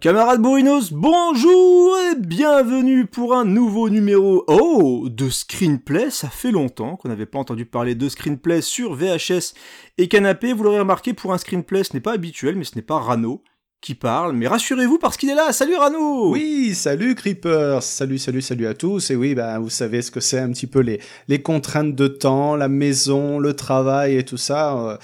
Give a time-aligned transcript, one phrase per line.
[0.00, 6.10] Camarades bourrinos, bonjour et bienvenue pour un nouveau numéro oh, de Screenplay.
[6.10, 9.54] Ça fait longtemps qu'on n'avait pas entendu parler de Screenplay sur VHS
[9.98, 10.52] et canapé.
[10.52, 13.42] Vous l'aurez remarqué, pour un Screenplay, ce n'est pas habituel, mais ce n'est pas Rano
[13.80, 14.34] qui parle.
[14.34, 15.52] Mais rassurez-vous parce qu'il est là.
[15.52, 19.10] Salut Rano Oui, salut Creepers, salut, salut, salut à tous.
[19.10, 22.06] Et oui, bah, vous savez ce que c'est un petit peu les, les contraintes de
[22.06, 24.78] temps, la maison, le travail et tout ça.
[24.78, 24.96] Euh,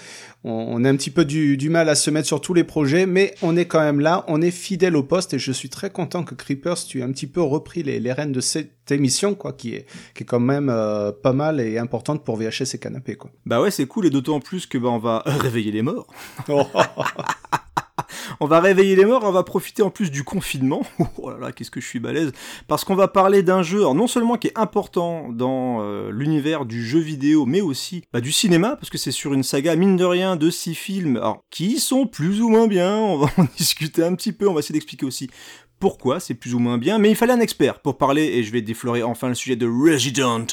[0.44, 2.64] on, on a un petit peu du, du mal à se mettre sur tous les
[2.64, 5.70] projets, mais on est quand même là, on est fidèle au poste et je suis
[5.70, 8.90] très content que Creepers, tu aies un petit peu repris les, les rênes de cette
[8.90, 12.74] émission, quoi, qui est, qui est quand même euh, pas mal et importante pour VHS
[12.74, 13.30] et Canapé, quoi.
[13.46, 16.06] Bah ouais, c'est cool et d'autant plus que bah, on va réveiller les morts.
[18.40, 20.82] On va réveiller les morts, on va profiter en plus du confinement.
[21.18, 22.32] Oh là là, qu'est-ce que je suis balèze.
[22.68, 26.84] Parce qu'on va parler d'un jeu, non seulement qui est important dans euh, l'univers du
[26.84, 30.04] jeu vidéo, mais aussi bah, du cinéma, parce que c'est sur une saga, mine de
[30.04, 32.96] rien, de six films, qui sont plus ou moins bien.
[32.96, 35.30] On va en discuter un petit peu, on va essayer d'expliquer aussi
[35.78, 36.98] pourquoi c'est plus ou moins bien.
[36.98, 39.66] Mais il fallait un expert pour parler, et je vais déflorer enfin le sujet de
[39.66, 40.46] Resident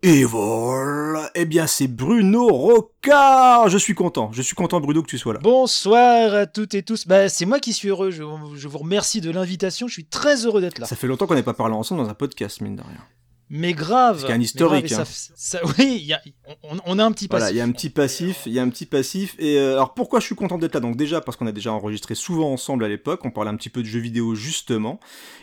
[0.00, 1.28] Evil.
[1.34, 3.68] Eh bien, c'est Bruno Rocard.
[3.68, 4.30] Je suis content.
[4.32, 5.40] Je suis content, Bruno, que tu sois là.
[5.42, 7.08] Bonsoir à toutes et tous.
[7.08, 8.12] Bah, c'est moi qui suis heureux.
[8.12, 8.22] Je,
[8.54, 9.88] je vous remercie de l'invitation.
[9.88, 10.86] Je suis très heureux d'être là.
[10.86, 13.04] Ça fait longtemps qu'on n'a pas parlé ensemble dans un podcast, mine de rien.
[13.50, 14.24] Mais grave.
[14.28, 15.04] A un historique, grave, hein.
[15.04, 16.20] ça- ça- oui, y a-
[16.64, 17.40] on, on a un petit passif.
[17.40, 19.34] Voilà, il y a un petit passif, il y a un petit passif.
[19.38, 20.80] Et euh, alors pourquoi je suis content d'être là?
[20.80, 23.70] Donc déjà parce qu'on a déjà enregistré souvent ensemble à l'époque, on parlait un petit
[23.70, 25.00] peu de jeux vidéo justement.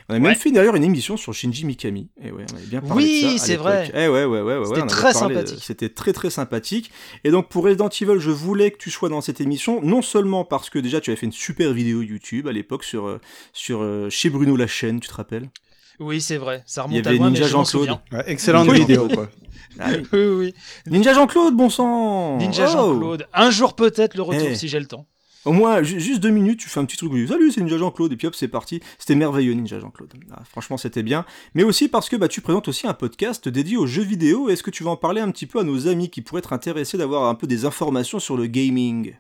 [0.08, 2.10] On a même fait d'ailleurs une émission sur Shinji Mikami.
[2.22, 3.44] Et ouais, on avait bien parlé Oui, de ça.
[3.44, 3.92] à c'est vrai.
[3.96, 4.66] Eh ouais, ouais, ouais, ouais.
[4.68, 5.64] C'était très parlé, euh, sympathique.
[5.64, 6.92] C'était très très sympathique.
[7.24, 10.46] Et donc pour Resident Evil, je voulais que tu sois dans cette émission, non seulement
[10.46, 13.20] parce que déjà tu avais fait une super vidéo YouTube à l'époque sur euh,
[13.54, 15.50] sur euh, chez Bruno la chaîne, tu te rappelles?
[16.00, 16.64] Oui, c'est vrai.
[16.66, 17.82] Ça Il y remonte à loin, Ninja je m'en Jean-Claude.
[17.88, 18.02] souviens.
[18.12, 18.80] Ouais, excellente Oui.
[18.80, 19.30] vidéo, quoi.
[19.78, 19.98] Ah oui.
[20.14, 20.54] Oui, oui, oui.
[20.88, 23.28] Ninja Jean-Claude, bon sang Ninja Oh Jean-Claude.
[23.34, 24.56] Un jour peut-être le retour Eh.
[24.56, 25.06] si j'ai le temps.
[25.44, 27.12] Au moins, ju- juste deux minutes, tu fais un petit truc.
[27.28, 28.14] Salut, c'est Ninja Jean-Claude.
[28.14, 28.80] Et puis hop, c'est parti.
[28.98, 30.14] C'était merveilleux, Ninja Jean-Claude.
[30.32, 31.26] Ah, franchement, c'était bien.
[31.56, 34.48] Mais aussi parce que bah, tu présentes aussi un podcast dédié aux jeux vidéo.
[34.50, 36.54] Est-ce que tu vas en parler un petit peu à nos amis qui pourraient être
[36.54, 39.14] intéressés d'avoir un peu des informations sur le gaming?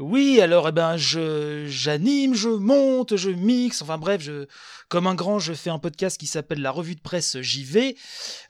[0.00, 4.46] Oui, alors eh ben je j'anime, je monte, je mixe, enfin bref, je
[4.88, 7.96] comme un grand, je fais un podcast qui s'appelle la revue de presse JV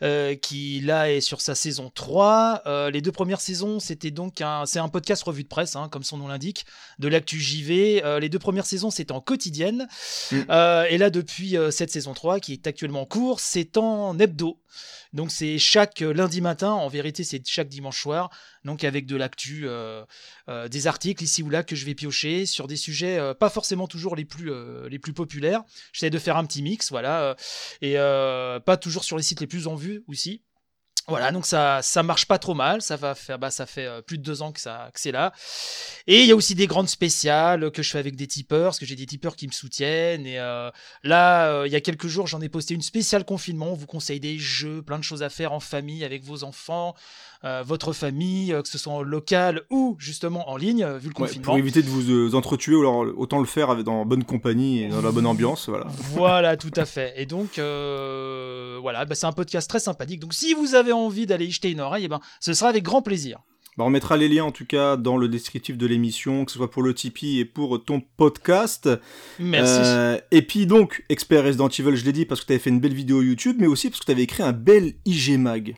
[0.03, 2.63] euh, qui là est sur sa saison 3.
[2.67, 5.89] Euh, les deux premières saisons, c'était donc un c'est un podcast revue de presse hein,
[5.91, 6.65] comme son nom l'indique,
[6.99, 8.05] de l'actu JV.
[8.05, 9.89] Euh, les deux premières saisons, c'était en quotidienne.
[10.31, 10.37] Mm.
[10.91, 14.59] Et là depuis cette saison 3 qui est actuellement en cours, c'est en hebdo.
[15.13, 18.31] Donc c'est chaque euh, lundi matin, en vérité c'est chaque dimanche soir,
[18.65, 20.05] donc avec de l'actu, euh,
[20.49, 23.87] euh, des articles ici ou là que je vais piocher sur des sujets pas forcément
[23.87, 24.53] toujours les plus,
[25.15, 25.63] populaires.
[25.93, 27.37] J'essaie de faire un petit mix, voilà,
[27.81, 30.43] et pas toujours sur les sites les plus en vue aussi.
[31.09, 32.83] Voilà, donc ça, ça marche pas trop mal.
[32.83, 35.11] Ça va faire, bah, ça fait euh, plus de deux ans que ça, que c'est
[35.11, 35.33] là.
[36.07, 38.79] Et il y a aussi des grandes spéciales que je fais avec des tipeurs, parce
[38.79, 40.27] que j'ai des tipeurs qui me soutiennent.
[40.27, 40.71] Et euh,
[41.05, 43.69] là, euh, il y a quelques jours, j'en ai posté une spéciale confinement.
[43.73, 46.95] On vous conseille des jeux, plein de choses à faire en famille avec vos enfants,
[47.45, 51.09] euh, votre famille, euh, que ce soit en local ou justement en ligne, euh, vu
[51.09, 51.45] le Ouais, confinement.
[51.45, 55.13] Pour éviter de vous entretuer, autant le faire avec- dans bonne compagnie et dans la
[55.13, 55.69] bonne ambiance.
[55.69, 55.87] Voilà.
[56.15, 57.15] Voilà, tout à fait.
[57.17, 57.59] Et donc,
[58.81, 60.21] voilà, bah, c'est un podcast très sympathique.
[60.21, 62.83] Donc, si vous avez envie d'aller y jeter une oreille, eh ben, ce sera avec
[62.83, 63.39] grand plaisir.
[63.77, 66.59] Bah, on mettra les liens en tout cas dans le descriptif de l'émission, que ce
[66.59, 68.91] soit pour le Tipeee et pour ton podcast.
[69.39, 69.81] Merci.
[69.85, 72.71] Euh, et puis donc, expert Resident Evil, je l'ai dit parce que tu avais fait
[72.71, 75.77] une belle vidéo YouTube, mais aussi parce que tu avais écrit un bel IG Mag.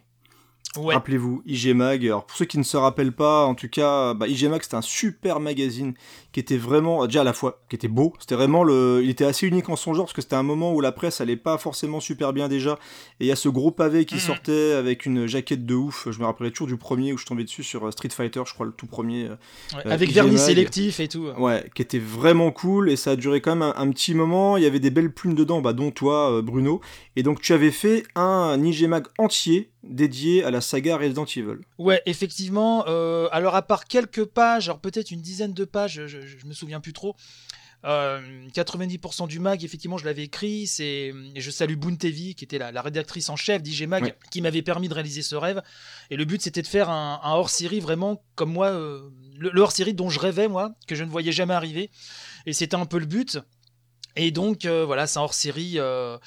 [0.78, 0.94] Ouais.
[0.94, 2.04] Rappelez-vous, IG Mag.
[2.04, 4.76] Alors pour ceux qui ne se rappellent pas, en tout cas, bah, IG Mag c'était
[4.76, 5.94] un super magazine
[6.32, 8.12] qui était vraiment déjà à la fois qui était beau.
[8.20, 10.72] C'était vraiment le, il était assez unique en son genre parce que c'était un moment
[10.72, 12.78] où la presse allait pas forcément super bien déjà.
[13.18, 14.20] Et il y a ce gros pavé qui Mhm.
[14.20, 16.06] sortait avec une jaquette de ouf.
[16.10, 18.54] Je me rappellerai toujours du premier où je tombais dessus sur euh, Street Fighter, je
[18.54, 19.24] crois le tout premier.
[19.26, 19.34] euh,
[19.74, 20.38] Ouais, euh, avec IG vernis Mag.
[20.40, 21.26] sélectif et tout.
[21.38, 24.56] Ouais, qui était vraiment cool et ça a duré quand même un, un petit moment.
[24.56, 26.80] Il y avait des belles plumes dedans, bah, dont toi, euh, Bruno.
[27.16, 31.58] Et donc tu avais fait un IG Mag entier dédié à la saga Resident Evil.
[31.78, 32.84] Ouais, effectivement.
[32.88, 36.80] euh, alors, à part quelques pages, alors peut-être une dizaine de pages, je, me souviens
[36.80, 37.14] plus trop.
[37.86, 38.20] Euh,
[38.52, 40.66] 90% du mag, effectivement, je l'avais écrit.
[40.66, 44.14] C'est, et je salue Boontevi, qui était la, la rédactrice en chef d'IG Mag, Ouais.
[44.30, 45.62] qui m'avait permis de réaliser ce rêve.
[46.10, 49.08] Et le but, c'était de faire un, un hors-série vraiment comme moi, euh,
[49.38, 51.90] le, le hors-série dont je rêvais, moi, que je ne voyais jamais arriver.
[52.44, 53.38] Et c'était un peu le but.
[54.16, 55.74] Et donc, euh, voilà, c'est un hors-série.
[55.78, 56.18] euh,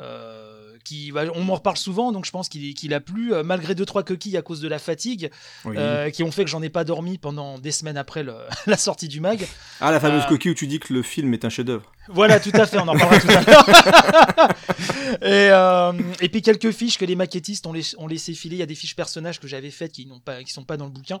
[0.00, 0.54] euh,
[0.84, 3.84] qui, bah, on m'en reparle souvent, donc je pense qu'il a plu, euh, malgré deux
[3.84, 5.30] trois coquilles à cause de la fatigue,
[5.64, 5.74] Oui.
[5.76, 8.34] euh, qui ont fait que j'en ai pas dormi pendant des semaines après le-
[8.66, 9.46] la sortie du mag.
[9.80, 11.92] Ah, la fameuse euh, coquille où tu dis que le film est un chef-d'œuvre.
[12.10, 14.48] Voilà, tout à fait, on en parlera tout à l'heure.
[15.22, 18.56] et, euh, et puis quelques fiches que les maquettistes ont, laiss- ont laissé filer.
[18.56, 20.76] Il y a des fiches personnages que j'avais faites qui n'ont pas, qui sont pas
[20.76, 21.20] dans le bouquin.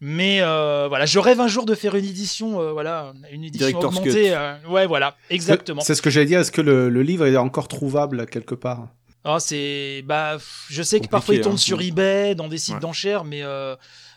[0.00, 3.66] Mais euh, voilà, je rêve un jour de faire une édition, euh, voilà, une édition
[3.66, 4.24] Director's augmentée.
[4.28, 4.34] Cut.
[4.34, 5.80] euh, ouais, voilà, exactement.
[5.80, 6.40] C'est ce que j'allais dire.
[6.40, 8.88] Est-ce que le, le livre est encore trouvable quelque part
[9.24, 10.38] Ah, c'est, bah,
[10.70, 11.56] je sais que parfois il tombe hein.
[11.56, 12.80] sur eBay, dans des sites Ouais.
[12.80, 13.76] d'enchères, mais euh,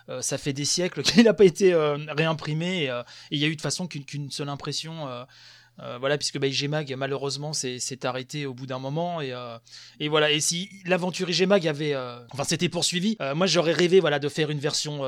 [0.09, 2.83] euh, ça fait des siècles qu'il n'a pas été euh, réimprimé.
[2.83, 5.07] Et euh, il y a eu de façon qu'une seule impression.
[5.07, 5.24] euh,
[5.81, 9.19] euh, voilà, puisque bah, IGMag, malheureusement, s'est arrêté au bout d'un moment.
[9.21, 9.57] Et, euh,
[10.00, 11.94] et voilà, et si l'aventure IGMag avait.
[11.95, 15.03] euh, enfin, s'était poursuivi, euh, moi j'aurais rêvé voilà, de faire une version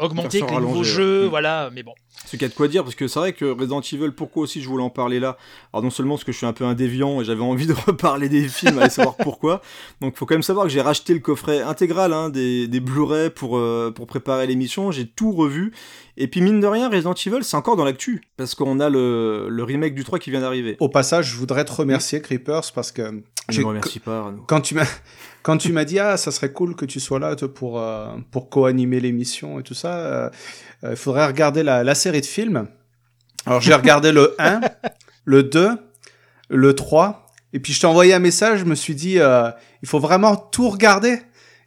[0.00, 1.20] Version avec les nouveaux jeux.
[1.22, 1.26] ouais.
[1.26, 1.30] Mm.
[1.30, 1.94] Voilà, mais bon.
[2.24, 4.44] Ce qu'il y a de quoi dire, parce que c'est vrai que Resident Evil, pourquoi
[4.44, 5.36] aussi je voulais en parler là?
[5.72, 7.72] Alors non seulement parce que je suis un peu un déviant et j'avais envie de
[7.86, 9.60] reparler des films, allez savoir pourquoi.
[10.00, 13.30] Donc faut quand même savoir que j'ai racheté le coffret intégral hein, des, des Blu-ray
[13.30, 15.72] pour, euh, pour préparer l'émission, j'ai tout revu.
[16.16, 19.48] Et puis mine de rien, Resident Evil, c'est encore dans l'actu, parce qu'on a le,
[19.48, 20.76] le remake du 3 qui vient d'arriver.
[20.80, 24.44] Au passage, je voudrais te remercier, Creepers, parce que Je ne remercie pas, Arnaud.
[24.46, 24.86] quand tu m'as
[25.42, 28.06] quand tu m'as dit ah ça serait cool que tu sois là toi, pour euh,
[28.30, 30.30] pour co-animer l'émission et tout ça, euh,
[30.84, 32.68] euh, il faudrait regarder la, la série de films.
[33.46, 34.60] Alors j'ai regardé le 1,
[35.24, 35.70] le 2,
[36.48, 39.50] le 3 et puis je t'ai envoyé un message, je me suis dit euh,
[39.82, 41.20] il faut vraiment tout regarder.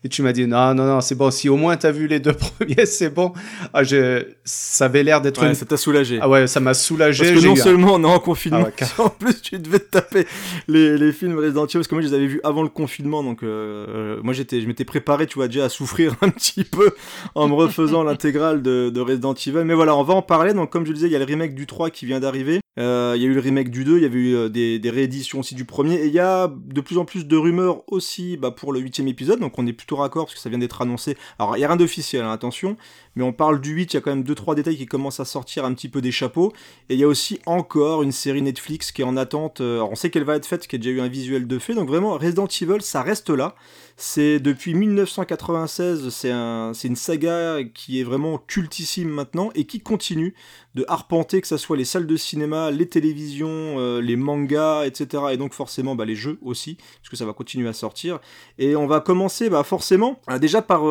[0.05, 2.19] Et tu m'as dit non non non c'est bon si au moins t'as vu les
[2.19, 3.33] deux premiers c'est bon.
[3.73, 4.23] Ah, je...
[4.43, 5.55] ça avait l'air d'être Ouais, une...
[5.55, 6.19] ça t'a soulagé.
[6.21, 7.23] ah ouais ça m'a soulagé.
[7.31, 9.79] Parce que non seulement on est en confinement, Ah ouais, car- en plus tu devais
[9.79, 10.27] te taper
[10.67, 13.23] les, les films Resident Evil, parce que moi je les avais vus avant le confinement,
[13.23, 13.47] donc euh,
[13.89, 16.91] euh, moi j'étais, je m'étais préparé, tu vois, déjà à souffrir un petit peu
[17.33, 19.63] en me refaisant l'intégrale de, de Resident Evil.
[19.65, 21.25] Mais voilà, on va en parler, donc comme je le disais, il y a le
[21.25, 23.97] remake du 3 qui vient d'arriver, Euh, il y a eu le remake du 2,
[23.97, 26.81] il y avait eu euh, des, rééditions aussi du premier, et il y a de
[26.81, 29.95] plus en plus de rumeurs aussi bah, pour le huitième épisode, donc on est plutôt
[29.95, 31.17] raccord parce que ça vient d'être annoncé.
[31.39, 32.75] Alors il y a rien d'officiel, hein, attention,
[33.15, 35.25] mais on parle du 8, il y a quand même 2-3 détails qui commencent à
[35.25, 36.51] sortir un petit peu des chapeaux.
[36.89, 39.61] Et il y a aussi encore une série Netflix qui est en attente.
[39.61, 41.47] euh, Alors on sait qu'elle va être faite, qu'il y a déjà eu un visuel
[41.47, 41.73] de fait.
[41.73, 43.55] Donc vraiment, Resident Evil, ça reste là.
[43.97, 49.79] C'est depuis 1996, c'est un, c'est une saga qui est vraiment cultissime maintenant et qui
[49.79, 50.33] continue
[50.75, 55.23] de arpenter, que ce soit les salles de cinéma, les télévisions, euh, les mangas, etc.
[55.31, 58.19] Et donc forcément bah, les jeux aussi, puisque ça va continuer à sortir.
[58.57, 60.81] Et on va commencer bah, forcément euh, déjà par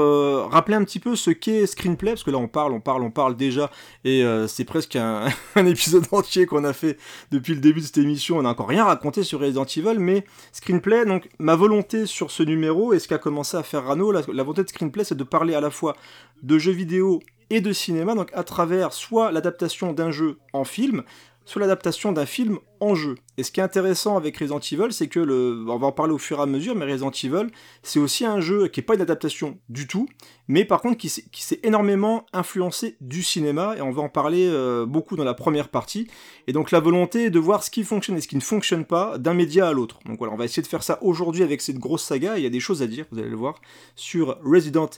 [0.50, 3.10] rappeler un petit peu ce qu'est Screenplay, parce que là on parle, on parle, on
[3.10, 3.70] parle déjà,
[4.04, 6.98] et euh, c'est presque un, épisode entier qu'on a fait
[7.30, 8.38] depuis le début de cette émission.
[8.38, 12.42] On n'a encore rien raconté sur Resident Evil, mais Screenplay, donc ma volonté sur ce
[12.42, 15.24] numéro, et ce qu'a commencé à faire Rano, la, la volonté de Screenplay, c'est de
[15.24, 15.96] parler à la fois
[16.42, 17.20] de jeux vidéo
[17.50, 21.04] et de cinéma, donc à travers soit l'adaptation d'un jeu en film,
[21.44, 23.16] soit l'adaptation d'un film en jeu.
[23.36, 26.12] Et ce qui est intéressant avec Resident Evil, c'est que le, on va en parler
[26.12, 27.50] au fur et à mesure, mais Resident Evil,
[27.82, 30.08] c'est aussi un jeu qui n'est pas une adaptation du tout,
[30.48, 34.86] mais par contre qui s'est énormément influencé du cinéma, et on va en parler euh,
[34.86, 36.08] beaucoup dans la première partie.
[36.46, 39.18] Et donc la volonté de voir ce qui fonctionne et ce qui ne fonctionne pas
[39.18, 39.98] d'un média à l'autre.
[40.06, 42.46] Donc voilà, on va essayer de faire ça aujourd'hui avec cette grosse saga, il y
[42.46, 43.60] a des choses à dire, vous allez le voir,
[43.96, 44.90] sur Resident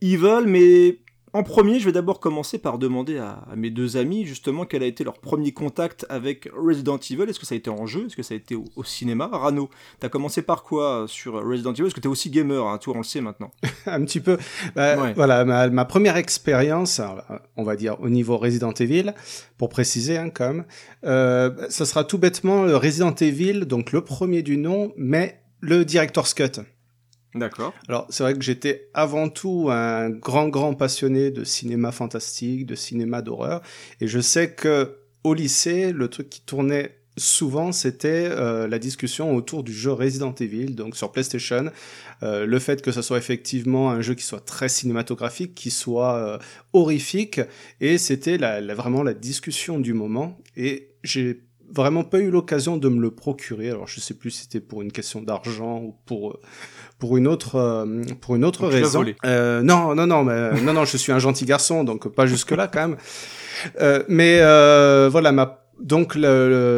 [0.00, 0.98] Evil, mais
[1.34, 4.84] en premier, je vais d'abord commencer par demander à, à mes deux amis justement quel
[4.84, 7.24] a été leur premier contact avec Resident Evil.
[7.28, 8.06] Est-ce que ça a été en jeu?
[8.06, 9.28] Est-ce que ça a été au, au cinéma?
[9.32, 11.86] Rano, t'as commencé par quoi sur Resident Evil?
[11.86, 13.50] Est-ce que t'es aussi gamer hein, Toi, on le sait maintenant.
[13.86, 14.38] un petit peu.
[14.76, 15.12] Bah, Ouais.
[15.14, 17.24] Voilà, ma, ma première expérience, alors,
[17.56, 19.12] on va dire au niveau Resident Evil,
[19.58, 20.64] pour préciser hein, quand même,
[21.04, 26.32] euh, ça sera tout bêtement Resident Evil, donc le premier du nom, mais le Director's
[26.32, 26.60] Cut.
[27.34, 27.74] D'accord.
[27.88, 32.76] Alors, c'est vrai que j'étais avant tout un grand, grand passionné de cinéma fantastique, de
[32.76, 33.60] cinéma d'horreur,
[34.00, 39.34] et je sais que au lycée, le truc qui tournait souvent, c'était euh, la discussion
[39.34, 41.70] autour du jeu Resident Evil, donc sur PlayStation,
[42.22, 46.16] euh, le fait que ce soit effectivement un jeu qui soit très cinématographique, qui soit
[46.16, 46.38] euh,
[46.72, 47.40] horrifique,
[47.80, 51.40] et c'était la, la- vraiment la discussion du moment, et j'ai
[51.74, 53.70] vraiment pas eu l'occasion de me le procurer.
[53.70, 56.40] Alors je sais plus si c'était pour une question d'argent ou pour euh,
[56.98, 59.04] pour une autre euh, pour une autre Donc, raison.
[59.24, 62.52] Euh, non non non mais non non je suis un gentil garçon donc pas jusque
[62.52, 62.96] là quand même.
[63.80, 66.20] Euh, mais euh, voilà ma donc le,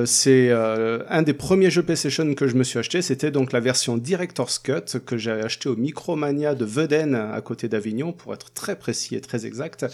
[0.02, 3.52] le- c'est euh, un des premiers jeux PlayStation que je me suis acheté, c'était donc
[3.52, 8.32] la version Director's Cut que j'ai acheté au Micromania de Veden à côté d'Avignon pour
[8.32, 9.84] être très précis et très exact.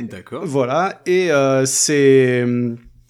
[0.00, 0.42] D'accord.
[0.44, 2.44] Voilà, et euh, c'est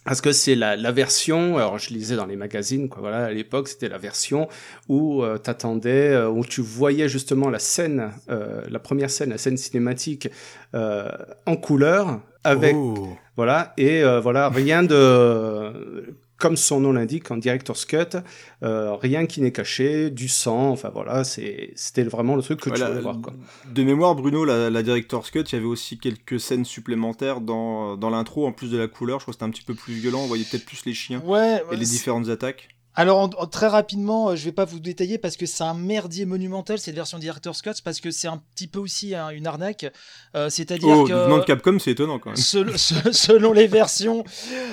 [0.08, 3.30] parce que c'est la, la version, alors je lisais dans les magazines, quoi, voilà, à
[3.30, 4.48] l'époque c'était la version
[4.88, 9.36] où euh, t'attendais, euh, où tu voyais justement la scène, euh, la première scène, la
[9.36, 10.30] scène cinématique
[10.74, 11.10] euh,
[11.44, 13.08] en couleur, avec Oh.
[13.36, 18.16] voilà, et euh, voilà, rien de comme son nom l'indique, en director's cut,
[18.62, 22.80] euh, rien qui n'est caché, du sang, enfin voilà, c'était vraiment le truc que tu
[22.80, 23.20] voulais voir.
[23.20, 23.34] Quoi.
[23.72, 27.96] De mémoire, Bruno, la, la director's cut, il y avait aussi quelques scènes supplémentaires dans,
[27.96, 29.94] dans l'intro, en plus de la couleur, je crois que c'était un petit peu plus
[29.94, 32.68] violent, on voyait peut-être plus les chiens ouais, et les différentes attaques.
[32.94, 36.80] Alors très rapidement, euh, je vais pas vous détailler parce que c'est un merdier monumental
[36.80, 39.86] cette version Director's Cut parce que c'est un petit peu aussi une arnaque.
[40.34, 42.36] Euh, c'est-à-dire oh, que venant de Capcom, c'est étonnant quand même.
[42.76, 44.24] selon les versions.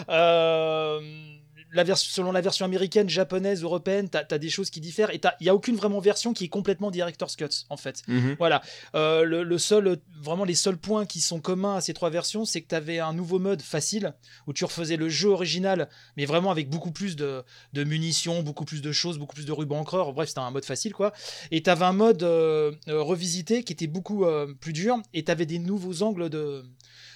[0.10, 1.00] Euh
[1.96, 5.50] selon la version américaine, japonaise, européenne, tu as, des choses qui diffèrent et il n'y
[5.50, 8.02] a aucune vraiment version qui est complètement Director's Cut en fait.
[8.08, 8.36] Mhm.
[8.38, 8.62] Voilà.
[8.96, 12.62] Euh, le, seul, vraiment les seuls points qui sont communs à ces trois versions, c'est
[12.62, 14.14] que tu avais un nouveau mode facile
[14.48, 17.44] où tu refaisais le jeu original, mais vraiment avec beaucoup plus de,
[17.76, 20.14] munitions, beaucoup plus de choses, beaucoup plus de rubans encreurs.
[20.14, 21.14] Bref, c'était un mode facile quoi.
[21.52, 24.26] Et tu avais un mode euh, euh, revisité qui était beaucoup
[24.60, 26.64] plus dur et tu avais des nouveaux angles de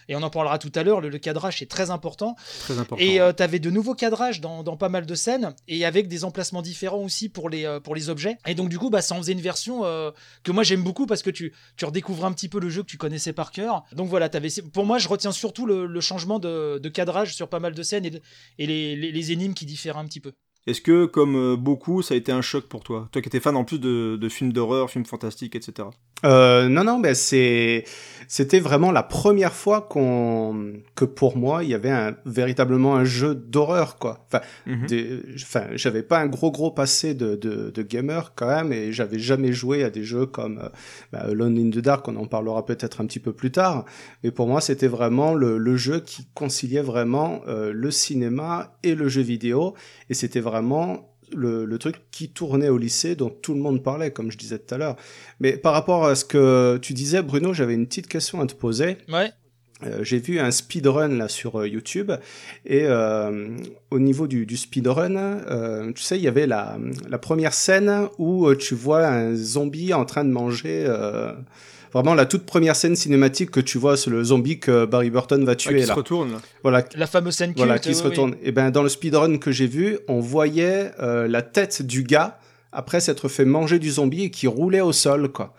[0.09, 2.35] et on en parlera tout à l'heure, le, cadrage est très important.
[2.61, 3.01] Très important.
[3.01, 6.25] Et euh, tu avais de nouveaux cadrages dans, pas mal de scènes, et avec des
[6.25, 8.37] emplacements différents aussi pour les, euh, pour les objets.
[8.47, 10.09] Et donc du coup, bah, ça en faisait une version euh,
[10.43, 12.87] que moi j'aime beaucoup parce que tu, tu redécouvres un petit peu le jeu que
[12.87, 13.83] tu connaissais par cœur.
[13.93, 17.75] Donc voilà, avais, pour moi je retiens surtout le, changement de, cadrage sur pas mal
[17.75, 18.21] de scènes et,
[18.57, 20.33] et les, les énigmes qui diffèrent un petit peu.
[20.67, 23.07] Est-ce que, comme euh, beaucoup, ça a été un choc pour toi?
[23.11, 25.87] Toi qui étais fan en plus de, films d'horreur, films fantastiques, etc.
[26.25, 27.85] Euh, non, non, mais c'est,
[28.27, 33.05] c'était vraiment la première fois qu'on, que pour moi, il y avait un, véritablement un
[33.05, 34.27] jeu d'horreur, quoi.
[34.27, 35.21] Enfin, mhm.
[35.35, 39.53] enfin, j'avais pas un gros gros passé de, de, gamer quand même, et j'avais jamais
[39.53, 40.69] joué à des jeux comme euh,
[41.13, 43.85] bah, Alone in the Dark, on en parlera peut-être un petit peu plus tard.
[44.23, 49.07] Mais pour moi, c'était vraiment le, le, jeu qui conciliait vraiment le cinéma et le
[49.07, 49.73] jeu vidéo,
[50.09, 54.31] et c'était vraiment le, truc qui tournait au lycée dont tout le monde parlait, comme
[54.31, 54.95] je disais tout à l'heure.
[55.39, 58.55] Mais par rapport à ce que tu disais, Bruno, j'avais une petite question à te
[58.55, 58.97] poser.
[59.11, 59.31] Ouais.
[59.85, 62.11] Euh, j'ai vu un speedrun là sur euh, YouTube
[62.65, 63.55] et euh,
[63.91, 66.77] au niveau du, du speedrun, tu sais, il y avait la,
[67.07, 70.85] la première scène où tu vois un zombie en train de manger
[71.93, 75.43] vraiment la toute première scène cinématique que tu vois, c'est le zombie que Barry Burton
[75.45, 75.75] va tuer.
[75.75, 76.39] Ah, qui se retourne.
[76.63, 76.85] Voilà.
[76.95, 78.35] La fameuse scène culte, Voilà, qui se retourne.
[78.43, 82.39] Et ben dans le speedrun que j'ai vu, on voyait euh, la tête du gars
[82.71, 85.53] après s'être fait manger du zombie et qui roulait au sol, quoi.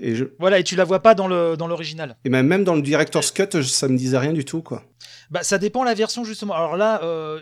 [0.00, 0.24] Et je...
[0.38, 2.16] Voilà, et tu la vois pas dans le dans l'original.
[2.24, 4.82] Et ben même dans le director's cut, ça me disait rien du tout, quoi.
[5.30, 6.54] Bah ça dépend la version justement.
[6.54, 7.40] Alors là, euh,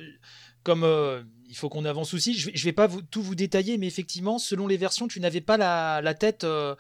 [0.62, 2.32] comme euh, il faut qu'on avance aussi.
[2.34, 5.56] Je vais, vais pas tout vous détailler, mais effectivement, selon les versions, tu n'avais pas
[5.56, 6.44] la, tête.
[6.44, 6.76] Euh,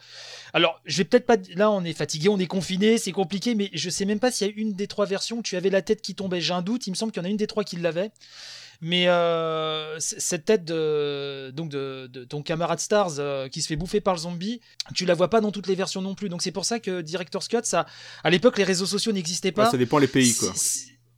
[0.54, 1.36] alors, je vais peut-être pas.
[1.56, 4.46] Là, on est fatigué, on est confiné, c'est compliqué, mais je sais même pas s'il
[4.46, 6.40] y a une des trois versions où tu avais la tête qui tombait.
[6.40, 6.86] J'ai un doute.
[6.86, 8.12] Il me semble qu'il y en a une des trois qui l'avait.
[8.82, 14.00] Mais euh, cette tête de, donc de, ton camarade Stars euh, qui se fait bouffer
[14.00, 14.62] par le zombie,
[14.94, 16.30] tu la vois pas dans toutes les versions non plus.
[16.30, 17.84] Donc c'est pour ça que Director's Cut, ça,
[18.24, 19.70] à l'époque, les réseaux sociaux n'existaient pas.
[19.70, 20.52] ça dépend les pays, quoi.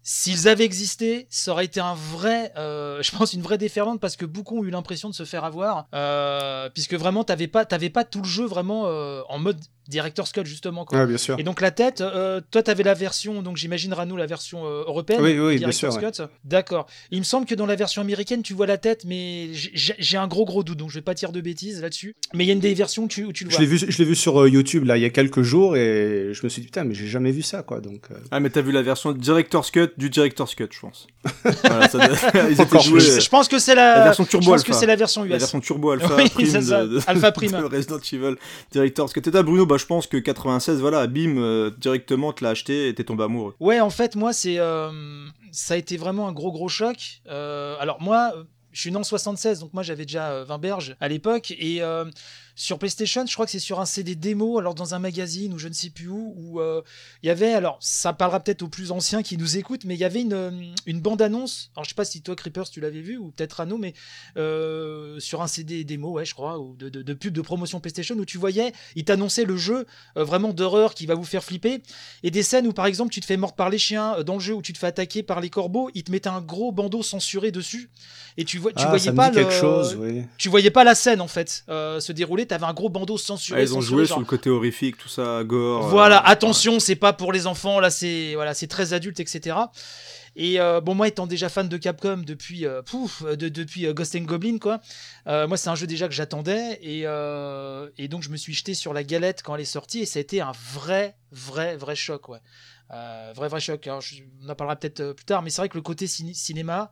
[0.02, 4.16] S'ils avaient existé, ça aurait été un vrai, euh, je pense, une vraie déferlante parce
[4.16, 7.90] que beaucoup ont eu l'impression de se faire avoir, euh, puisque vraiment, t'avais pas, t'avais
[7.90, 10.84] pas tout le jeu vraiment euh, en mode Director's Cut justement.
[10.84, 11.06] Quoi.
[11.06, 11.38] bien sûr.
[11.38, 14.84] Et donc la tête, euh, toi t'avais la version, donc j'imagine Rano la version euh,
[14.86, 15.20] européenne.
[15.20, 15.90] Oui, oui, bien sûr.
[16.44, 16.86] D'accord.
[17.10, 20.28] Il me semble que dans la version américaine tu vois la tête, mais j'ai un
[20.28, 22.14] gros gros doute, donc je vais pas dire de bêtises là-dessus.
[22.34, 23.58] Mais il y a une des versions où tu, où tu le vois.
[23.58, 25.76] Je l'ai vu, je l'ai vu sur euh, YouTube là il y a quelques jours
[25.76, 28.06] et je me suis dit putain mais j'ai jamais vu ça quoi donc.
[28.30, 31.06] Ah mais t'as vu la version Director's Cut du Director's Cut je pense.
[31.64, 31.98] voilà, ça,
[32.50, 34.04] ils étaient joués, je pense que c'est la...
[34.04, 34.72] version Turbo je pense Alpha.
[34.72, 35.30] que c'est la version US.
[35.30, 37.54] La version Turbo Alpha oui, prime de, Alpha prime.
[37.54, 38.36] Resident Evil
[38.70, 39.22] Director's Cut.
[39.26, 42.88] Et Bruno, bah je pense que 80 96, voilà, bim, euh, directement, te l'as acheté
[42.88, 43.54] et t'es tombé amoureux.
[43.60, 44.90] Ouais, en fait, moi, c'est, euh,
[45.50, 47.20] ça a été vraiment un gros, gros choc.
[47.28, 48.32] Euh, alors, moi,
[48.72, 51.52] je suis né en 76, donc moi, j'avais déjà 20 berges à l'époque.
[51.52, 51.80] Et
[52.54, 55.58] sur PlayStation, je crois que c'est sur un CD démo, alors dans un magazine ou
[55.58, 56.82] je ne sais plus où, où euh,
[57.22, 60.00] il y avait, alors ça parlera peut-être aux plus anciens qui nous écoutent, mais il
[60.00, 60.50] y avait une, euh,
[60.86, 63.78] une bande-annonce, alors je sais pas si toi Creepers tu l'avais vu ou peut-être Rano,
[63.78, 63.94] mais
[64.36, 68.16] euh, sur un CD démo, ouais je crois, ou de, de, pub de promotion PlayStation
[68.16, 71.82] où tu voyais, il t'annonçait le jeu vraiment d'horreur qui va vous faire flipper,
[72.22, 74.40] et des scènes où par exemple tu te fais mordre par les chiens, dans le
[74.40, 77.02] jeu où tu te fais attaquer par les corbeaux, il te mettait un gros bandeau
[77.02, 77.90] censuré dessus,
[78.36, 80.22] et tu, vois, tu ah, voyais pas quelque chose, oui.
[80.38, 83.60] tu voyais pas la scène en fait se dérouler t'avais un gros bandeau censuré.
[83.60, 85.88] Ah, ils ont joué sur le côté horrifique, tout ça, gore.
[85.88, 89.56] Voilà, euh, attention, c'est pas pour les enfants, là c'est voilà, c'est très adulte, etc.
[90.34, 94.16] Et euh, bon, moi étant déjà fan de Capcom depuis, euh, pouf, de, depuis Ghost
[94.16, 94.80] and Goblin, quoi,
[95.26, 97.00] moi c'est un jeu déjà que j'attendais, et,
[98.02, 100.18] et, donc je me suis jeté sur la galette quand elle est sortie, et ça
[100.18, 102.40] a été un vrai, vrai, vrai choc, ouais.
[102.90, 103.86] vrai, vrai choc.
[103.86, 104.02] Alors,
[104.44, 106.90] on en parlera peut-être plus tard, mais c'est vrai que le côté cinéma,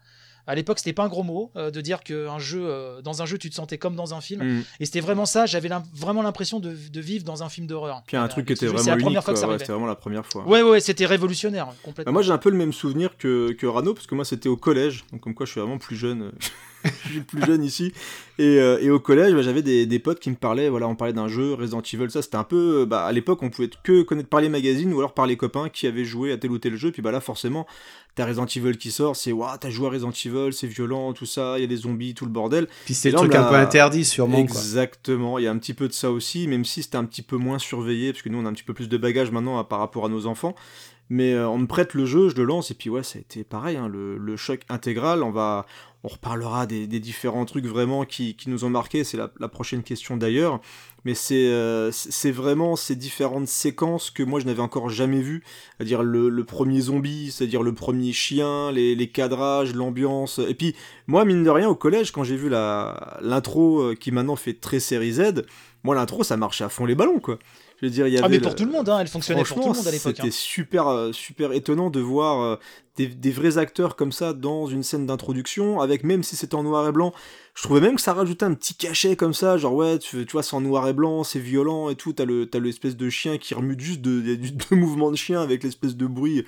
[0.51, 3.23] À l'époque, c'était pas un gros mot euh, de dire que un jeu, euh, dans
[3.23, 4.43] un jeu, tu te sentais comme dans un film.
[4.43, 4.65] Mm.
[4.81, 5.47] Et c'était vraiment ça.
[5.47, 8.03] J'avais vraiment l'impression de, de vivre dans un film d'horreur.
[8.07, 9.29] Puis un truc qui était jeu, vraiment unique.
[9.29, 10.47] Ouais, c'était vraiment la première fois.
[10.47, 12.13] Ouais, ouais, c'était révolutionnaire, Bah, complètement.
[12.13, 14.57] moi j'ai un peu le même souvenir que, que Rano, parce que moi c'était au
[14.57, 16.33] collège, donc comme quoi je suis vraiment plus jeune,
[17.05, 17.93] je suis plus jeune ici,
[18.39, 20.97] et, euh, et au collège bah, j'avais des, des potes qui me parlaient, voilà on
[20.97, 24.03] parlait d'un jeu, Resident Evil, ça c'était un peu, bah, à l'époque on pouvait que
[24.03, 26.59] connaître par les magazines ou alors par les copains qui avaient joué à tel ou
[26.59, 27.67] tel jeu, puis bah là forcément
[28.15, 31.27] t'as Resident Evil qui sort, c'est waouh t'as joué à Resident Evil, c'est violent, tout
[31.27, 32.69] ça, il y a des zombies, tout le bordel.
[32.85, 34.39] Puis c'était le Et là, on truc un peu interdit, sûrement.
[34.39, 37.23] Exactement, il y a un petit peu de ça aussi, même si c'était un petit
[37.23, 39.59] peu moins surveillé, parce que nous on a un petit peu plus de bagages maintenant
[39.59, 40.55] à- par rapport à nos enfants.
[41.13, 43.21] Mais euh, on me prête le jeu, je le lance, et puis ouais, ça a
[43.21, 45.25] été pareil, hein, le, le choc intégral.
[45.25, 45.67] On va,
[46.05, 49.49] on reparlera des, des différents trucs vraiment qui, qui nous ont marqué, c'est la, la
[49.49, 50.61] prochaine question d'ailleurs.
[51.05, 51.91] Mais c'est euh,
[52.27, 55.43] vraiment ces différentes séquences que moi je n'avais encore jamais vues.
[55.77, 60.39] C'est-à-dire le, le premier zombie, c'est-à-dire le premier chien, les, les cadrages, l'ambiance.
[60.47, 60.77] Et puis
[61.07, 64.79] moi, mine de rien, au collège, quand j'ai vu l'intro euh, qui maintenant fait très
[64.79, 65.45] série Z,
[65.83, 67.39] moi l'intro ça marchait à fond les ballons quoi.
[67.81, 69.09] Je veux dire, il y avait Ah, mais le- pour tout le monde, hein, elle
[69.09, 70.15] fonctionnait pour tout le monde à l'époque.
[70.17, 70.33] C'était hein.
[70.33, 72.57] super, euh, super étonnant de voir euh,
[72.97, 76.63] des, des vrais acteurs comme ça dans une scène d'introduction, avec même si c'était en
[76.63, 77.13] noir et blanc.
[77.55, 80.33] Je trouvais même que ça rajoutait un petit cachet comme ça, genre ouais, tu, tu
[80.33, 82.13] vois, c'est en noir et blanc, c'est violent et tout.
[82.13, 85.41] T'as le, t'as l'espèce de chien qui remue juste de, de, de mouvements de chien
[85.41, 86.45] avec l'espèce de bruit.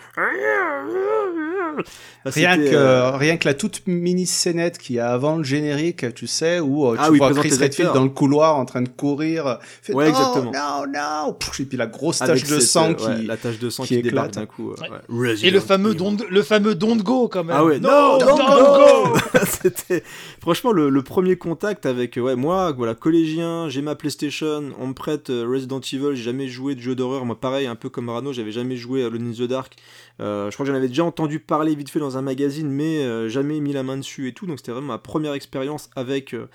[2.24, 5.44] Ah, Rien que, euh, rien que la toute mini scénette qu'il y a avant le
[5.44, 8.64] générique, tu sais, où euh, tu Ah oui, vois Chris Redfield dans le couloir en
[8.64, 9.58] train de courir.
[9.82, 10.52] Fait, Ouais, non, exactement.
[10.52, 13.04] Non, non, Pff, Et puis la grosse tache de cette, sang euh, qui.
[13.06, 14.34] ouais, la tache de sang qui qui, éclate.
[14.34, 14.70] d'un coup.
[14.72, 15.28] euh, Ouais.
[15.30, 15.34] ouais.
[15.42, 17.56] Et le fameux, don, le fameux don de go, quand même.
[17.58, 19.18] Ah ouais, non, don't don't go
[19.62, 20.02] C'était
[20.40, 24.92] franchement le, le premier contact avec ouais moi voilà collégien, j'ai ma PlayStation, on me
[24.94, 28.32] prête Resident Evil, j'ai jamais joué de jeu d'horreur, moi pareil un peu comme Rano,
[28.32, 29.74] j'avais jamais joué à Alone in the Dark.
[30.22, 33.02] Euh, je crois que j'en avais déjà entendu parler vite fait dans un magazine, mais
[33.02, 36.32] euh, jamais mis la main dessus et tout, donc c'était vraiment ma première expérience avec
[36.32, 36.48] euh,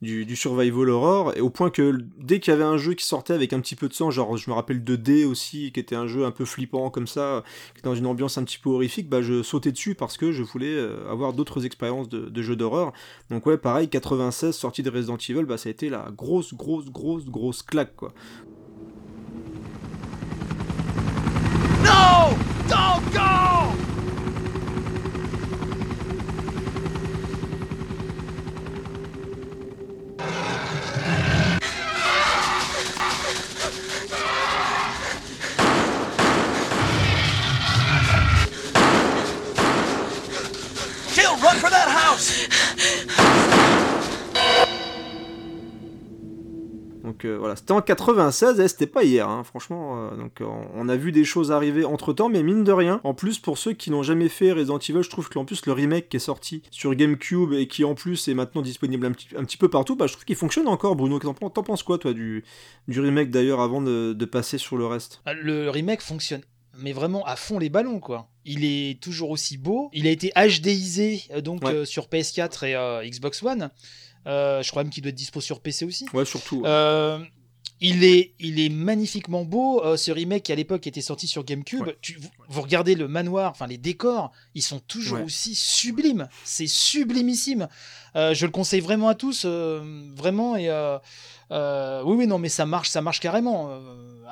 [0.00, 3.34] du, survival horror, et au point que dès qu'il y avait un jeu qui sortait
[3.34, 5.94] avec un petit peu de sang, genre je me rappelle de D aussi, qui était
[5.94, 8.70] un jeu un peu flippant comme ça, qui était dans une ambiance un petit peu
[8.70, 10.76] horrifique, bah je sautais dessus parce que je voulais
[11.08, 12.92] avoir d'autres expériences de, de jeux d'horreur.
[13.30, 16.90] Donc ouais, pareil, 96, sortie de Resident Evil, bah ça a été la grosse, grosse,
[16.90, 18.12] grosse, grosse claque quoi.
[41.42, 43.21] Run for that house!
[47.02, 50.08] Donc euh, voilà, c'était en 96, et c'était pas hier, hein, franchement.
[50.12, 53.00] euh, donc euh, on a vu des choses arriver entre temps, mais mine de rien.
[53.02, 55.72] En plus, pour ceux qui n'ont jamais fait Resident Evil, je trouve qu'en plus le
[55.72, 59.26] remake qui est sorti sur GameCube et qui en plus est maintenant disponible un petit,
[59.36, 60.94] un petit peu partout, bah, je trouve qu'il fonctionne encore.
[60.94, 62.44] Bruno, t'en, t'en penses quoi toi du,
[62.86, 65.22] du remake d'ailleurs avant de, de passer sur le reste?
[65.26, 66.42] Ah, Le remake fonctionne,
[66.78, 68.28] mais vraiment à fond les ballons, quoi.
[68.44, 69.88] Il est toujours aussi beau.
[69.92, 71.74] Il a été HDisé donc Ouais.
[71.74, 73.70] euh, sur PS4 et euh, Xbox One.
[74.26, 76.06] Euh, je crois même qu'il doit être dispo sur PC aussi.
[76.12, 76.58] Ouais, surtout.
[76.60, 76.68] ouais.
[76.68, 77.18] Euh,
[77.84, 79.82] il est, il est magnifiquement beau.
[79.84, 81.82] euh, ce remake qui à l'époque était sorti sur GameCube.
[81.86, 81.96] Ouais.
[82.00, 85.24] Tu- vous, vous regardez le manoir, enfin les décors, ils sont toujours Ouais.
[85.24, 86.28] aussi sublimes.
[86.44, 87.66] C'est sublimissime.
[88.14, 89.82] Euh, je le conseille vraiment à tous, euh,
[90.14, 90.54] vraiment.
[90.56, 90.68] Et
[91.50, 93.70] oui, oui, non, mais ça marche, ça marche carrément,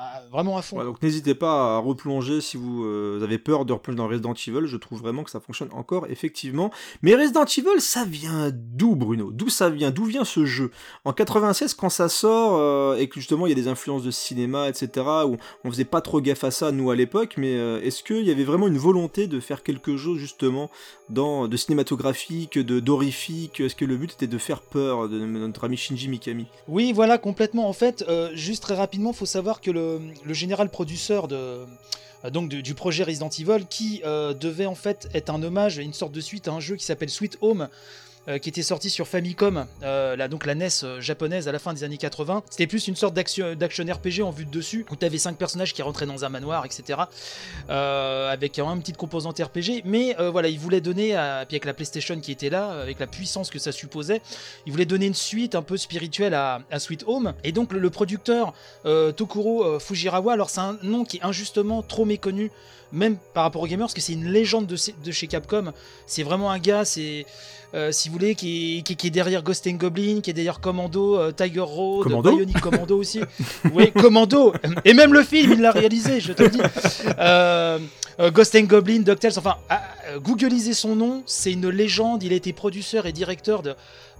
[0.01, 0.77] à- vraiment à fond.
[0.77, 4.33] Ouais, donc n'hésitez pas à replonger si vous euh, avez peur de replonger dans Resident
[4.33, 6.71] Evil, je trouve vraiment que ça fonctionne encore effectivement.
[7.01, 9.31] Mais Resident Evil, ça vient d'où Bruno?
[9.31, 9.91] D'où ça vient?
[9.91, 10.71] D'où vient ce jeu?
[11.05, 14.11] En 96 quand ça sort euh, et que justement il y a des influences de
[14.11, 14.89] cinéma, etc.
[15.27, 18.23] où on faisait pas trop gaffe à ça nous à l'époque, mais euh, est-ce qu'il
[18.23, 20.69] y avait vraiment une volonté de faire quelque chose justement
[21.09, 25.65] dans, de cinématographique, de d'horifique Est-ce que le but était de faire peur de notre
[25.65, 26.45] ami Shinji Mikami?
[26.67, 27.67] Oui, voilà, complètement.
[27.67, 29.90] En fait, juste très rapidement, faut savoir que le,
[30.23, 31.65] le général produceur de,
[32.25, 35.93] euh, donc du projet Resident Evil, qui euh, devait en fait être un hommage, une
[35.93, 37.67] sorte de suite à un jeu qui s'appelle Sweet Home.
[38.27, 41.57] Euh, qui était sorti sur Famicom, euh, la, donc la NES euh, japonaise à la
[41.57, 42.43] fin des années 80.
[42.51, 45.73] C'était plus une sorte d'action RPG en vue de dessus, où tu avais cinq personnages
[45.73, 46.99] qui rentraient dans un manoir, etc.
[47.67, 49.81] avec quand même une petite composante RPG.
[49.85, 53.07] Mais voilà, il voulait donner, à, puis avec la PlayStation qui était là, avec la
[53.07, 54.21] puissance que ça supposait,
[54.67, 57.33] il voulait donner une suite un peu spirituelle à, à Sweet Home.
[57.43, 58.53] Et donc le, producteur
[58.83, 62.51] Tokuro Fujirawa, alors c'est un nom qui est injustement trop méconnu,
[62.91, 65.73] même par rapport aux gamers, parce que c'est une légende de, de chez Capcom.
[66.05, 67.25] C'est vraiment un gars, c'est...
[67.73, 70.33] euh, si vous voulez, qui est, qui, qui est derrière Ghost and Goblin, qui est
[70.33, 73.21] derrière Commando, euh, Tiger Road, Commando Bionic Commando aussi.
[73.73, 74.53] oui, Commando.
[74.83, 76.61] Et même le film, il l'a réalisé, je te le dis.
[77.19, 77.79] Euh,
[78.33, 79.81] Ghost and Goblin, DuckTales, enfin, ah,
[80.21, 82.21] googlisez son nom, c'est une légende.
[82.23, 83.73] Il a été producteur et directeur de,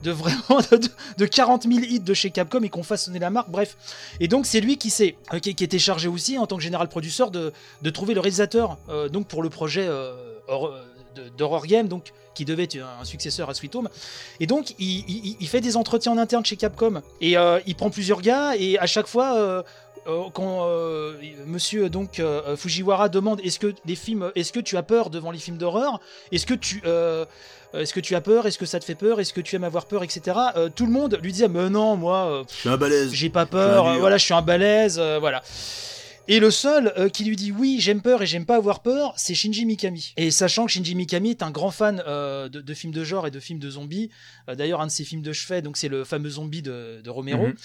[0.03, 0.79] de vraiment de,
[1.17, 3.75] de 40 000 hits de chez Capcom et qu'on façonné la marque, bref.
[4.19, 6.87] Et donc c'est lui qui s'est qui, qui était chargé aussi en tant que général
[6.87, 8.77] producteur de, de trouver le réalisateur
[9.11, 9.87] donc pour le projet
[11.37, 13.89] d'horror game donc qui devait être un successeur à Sweet Home.
[14.39, 17.75] Et donc il, il- il fait des entretiens en interne chez Capcom et euh, il
[17.75, 19.63] prend plusieurs gars et à chaque fois euh,
[20.07, 20.65] euh, quand
[21.45, 22.21] Monsieur donc
[22.57, 25.99] Fujiwara demande est-ce que les films est-ce que tu as peur devant les films d'horreur?
[26.31, 26.81] Est-ce que tu
[27.73, 28.47] est-ce que tu as peur?
[28.47, 29.19] Est-ce que ça te fait peur?
[29.19, 30.37] Est-ce que tu aimes avoir peur, etc.
[30.75, 33.11] Tout le monde lui disait mais non, moi, Je suis un balèze.
[33.13, 33.97] j'ai pas peur.
[33.99, 34.99] voilà, je suis un balèze.
[35.19, 35.41] voilà.
[36.31, 39.13] Et le seul euh, qui lui dit oui, j'aime peur et j'aime pas avoir peur,
[39.17, 40.13] c'est Shinji Mikami.
[40.15, 43.31] Et sachant que Shinji Mikami est un grand fan euh, de, films de genre et
[43.31, 44.09] de films de zombies,
[44.47, 47.47] d'ailleurs un de ses films de chevet, donc c'est le fameux zombie de, de Romero.
[47.47, 47.55] Mhm.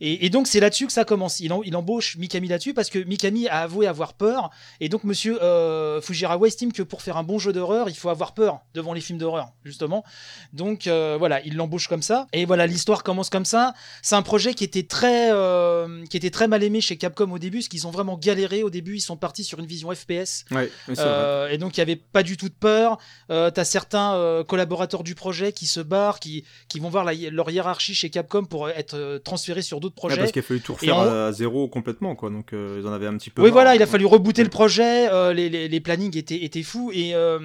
[0.00, 1.40] et, et donc c'est là-dessus que ça commence.
[1.40, 4.50] Il, en- il embauche Mikami là-dessus parce que Mikami a avoué avoir peur.
[4.80, 8.08] Et donc Monsieur euh, Fujiwara estime que pour faire un bon jeu d'horreur, il faut
[8.10, 10.04] avoir peur devant les films d'horreur, justement.
[10.52, 12.26] Donc euh, voilà, il l'embauche comme ça.
[12.32, 13.74] Et voilà, l'histoire commence comme ça.
[14.02, 17.38] C'est un projet qui était très, euh, qui était très mal aimé chez Capcom au
[17.38, 18.96] début, parce qu'ils ont vraiment galéré au début.
[18.96, 20.70] Ils sont partis sur une vision FPS, Ouais.
[20.98, 22.98] Euh, et donc il y avait pas du tout de peur.
[23.30, 26.25] Euh, T'as certains euh, collaborateurs du projet qui se barrent, qui,
[26.68, 30.08] qui vont voir la leur hiérarchie chez Capcom pour être euh, transférés sur d'autres Ouais,
[30.10, 30.16] projets.
[30.18, 32.30] parce qu'il a fallu tout refaire en- à zéro complètement, quoi.
[32.30, 33.42] Donc euh, ils en avaient un petit peu.
[33.42, 33.54] Oui, marre.
[33.54, 36.90] voilà, il a fallu rebooter le projet, euh, les, les, les plannings étaient, étaient fous,
[36.92, 37.38] et euh,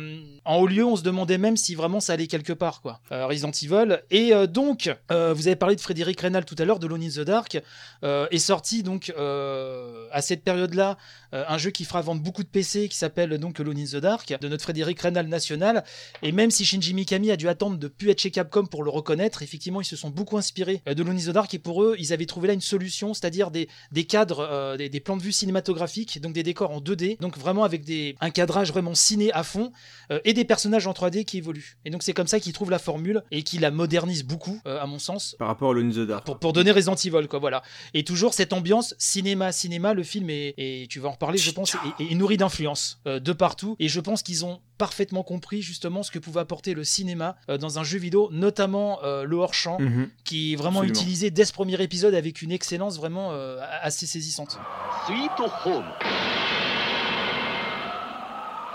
[0.46, 3.00] en haut lieu, on se demandait même si vraiment ça allait quelque part, quoi.
[3.12, 4.00] Euh, Resident Evil.
[4.12, 7.04] Et euh, donc, euh, vous avez parlé de Frédéric Reynal tout à l'heure, de Lone
[7.04, 7.60] in the Dark,
[8.04, 10.98] euh, est sorti donc euh, à cette période-là
[11.34, 13.96] euh, un jeu qui fera vendre beaucoup de PC qui s'appelle donc Lone in the
[13.98, 15.84] Dark, de notre Frédéric Reynal national.
[16.24, 18.90] Et même si Shinji Mikami a dû attendre de plus être chez Capcom pour le
[18.90, 21.84] reconnaître, effectivement, ils se sont beaucoup inspirés euh, de Lone in the Dark, et pour
[21.84, 25.18] eux, ils avaient trouvé là une solution, c'est-à-dire des, des cadres, euh, des, des plans
[25.18, 28.96] de vue cinématographiques, donc des décors en 2D, donc vraiment avec des, un cadrage vraiment
[28.96, 29.72] ciné à fond,
[30.12, 31.78] euh, et des personnages en 3D qui évoluent.
[31.86, 34.82] Et donc c'est comme ça qu'ils trouvent la formule et qu'ils la modernisent beaucoup, euh,
[34.82, 35.36] à mon sens.
[35.38, 36.26] Par rapport à the Dark.
[36.26, 37.62] Pour, pour donner Resident Evil, quoi, voilà.
[37.94, 41.52] Et toujours cette ambiance cinéma, cinéma, le film est, et tu vas en reparler, je
[41.52, 43.76] pense, est, est nourri d'influence de partout.
[43.80, 47.57] Et je pense qu'ils ont parfaitement compris justement ce que pouvait apporter le cinéma euh,
[47.59, 50.11] dans un jeu vidéo, notamment euh, le hors-champ, Mhm.
[50.25, 51.01] qui est vraiment Absolument.
[51.01, 54.59] utilisé dès ce premier épisode avec une excellence vraiment euh, assez saisissante.
[55.07, 55.85] スイートホーム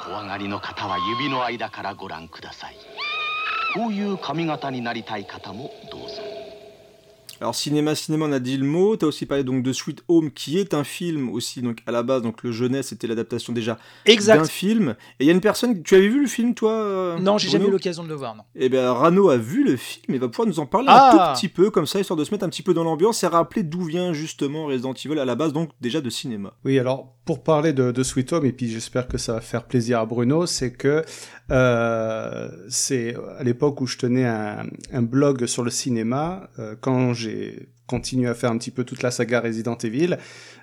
[0.04, 2.76] 怖がりの方は指の間からご覧ください
[3.76, 6.16] こういう髪型になりたい方もどうぞ
[7.41, 8.97] Alors cinéma, cinéma, on a dit le mot.
[8.97, 11.61] T'as aussi parlé donc de Sweet Home, qui est un film aussi.
[11.63, 13.75] Donc à la base, donc le jeunesse, c'était l'adaptation déjà
[14.07, 14.47] d'un Exact.
[14.49, 14.97] film.
[15.21, 15.83] Et il y a une personne.
[15.83, 18.35] Tu avais vu le film, toi euh, Non, j'ai jamais eu l'occasion de le voir,
[18.35, 18.43] non.
[18.55, 21.33] Eh bien, Rano a vu le film et va pouvoir nous en parler Ah un
[21.35, 23.27] tout petit peu, comme ça, histoire de se mettre un petit peu dans l'ambiance et
[23.27, 26.55] rappeler d'où vient justement Resident Evil à la base, donc déjà de cinéma.
[26.65, 29.65] Oui, alors pour parler de, de Sweet Home, et puis j'espère que ça va faire
[29.65, 31.05] plaisir à Bruno, c'est que
[31.51, 37.15] euh, c'est à l'époque où je tenais un, un blog sur le cinéma, euh, quand
[37.15, 37.26] j'ai
[37.87, 40.17] continué à faire un petit peu toute la saga Resident Evil,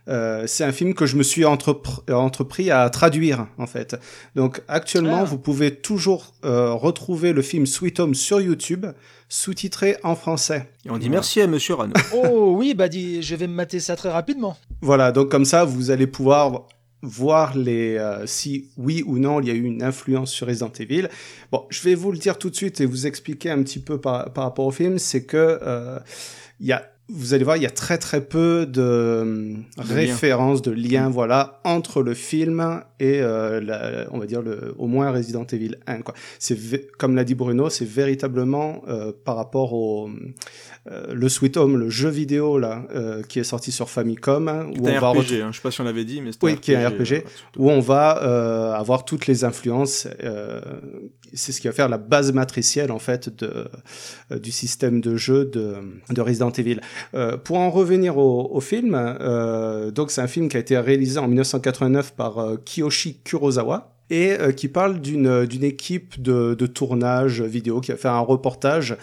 [0.10, 3.96] euh, c'est un film que je me suis entrepr- entrepris à traduire en fait.
[4.36, 5.24] Donc actuellement, Ah.
[5.24, 8.86] vous pouvez toujours euh, retrouver le film Sweet Home sur YouTube,
[9.30, 10.68] sous-titré en français.
[10.86, 11.94] Et on dit merci à Monsieur Rano.
[12.14, 14.58] Oh oui, bah dis, je vais me mater ça très rapidement.
[14.82, 16.68] Voilà, donc comme ça, vous allez pouvoir
[17.06, 20.72] voir les euh, si oui ou non il y a eu une influence sur Resident
[20.80, 21.08] Evil.
[21.52, 24.00] Bon, je vais vous le dire tout de suite et vous expliquer un petit peu
[24.00, 26.00] par, par rapport au film, c'est que euh,
[26.64, 30.72] il y a vous allez voir, il y a très très peu de, références, de
[30.72, 35.46] liens, voilà, entre le film et euh, la- on va dire le, au moins Resident
[35.52, 36.02] Evil 1.
[36.02, 36.14] Quoi.
[36.40, 40.10] C'est vé- comme l'a dit Bruno, c'est véritablement euh, par rapport au
[40.92, 44.68] euh, le Sweet Home, le jeu vidéo là, euh, qui est sorti sur Famicom, hein,
[44.78, 46.32] où on un va RPG, retrouver hein, je sais pas si on l'avait dit, mais
[46.34, 47.24] c'était Oui, un qui est un RPG, surtout.
[47.58, 50.08] où on va euh, avoir toutes les influences.
[50.24, 50.60] euh,
[51.36, 53.66] c'est ce qui va faire la base matricielle en fait de,
[54.32, 55.76] euh, du système de jeu de,
[56.12, 56.80] de Resident Evil.
[57.16, 60.78] Euh, pour en revenir au, au film, euh, donc c'est un film qui a été
[60.78, 66.54] réalisé en 1989 par euh, Kiyoshi Kurosawa et euh, qui parle d'une d'une équipe de,
[66.54, 68.96] de tournage vidéo qui a fait un reportage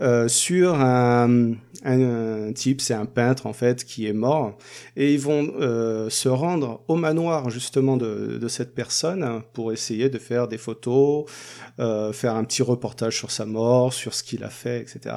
[0.00, 1.52] euh, sur un,
[1.84, 4.56] un, un type, c'est un peintre en fait, qui est mort
[4.96, 10.08] et ils vont euh, se rendre au manoir justement de, de cette personne pour essayer
[10.08, 11.26] de faire des photos,
[11.78, 15.14] euh, faire un petit reportage sur sa mort, sur ce qu'il a fait, etc.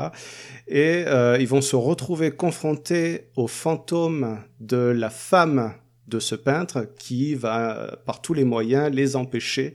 [0.68, 5.74] Et euh, ils vont se retrouver confrontés au fantôme de la femme
[6.08, 9.74] de ce peintre qui va euh, par tous les moyens les empêcher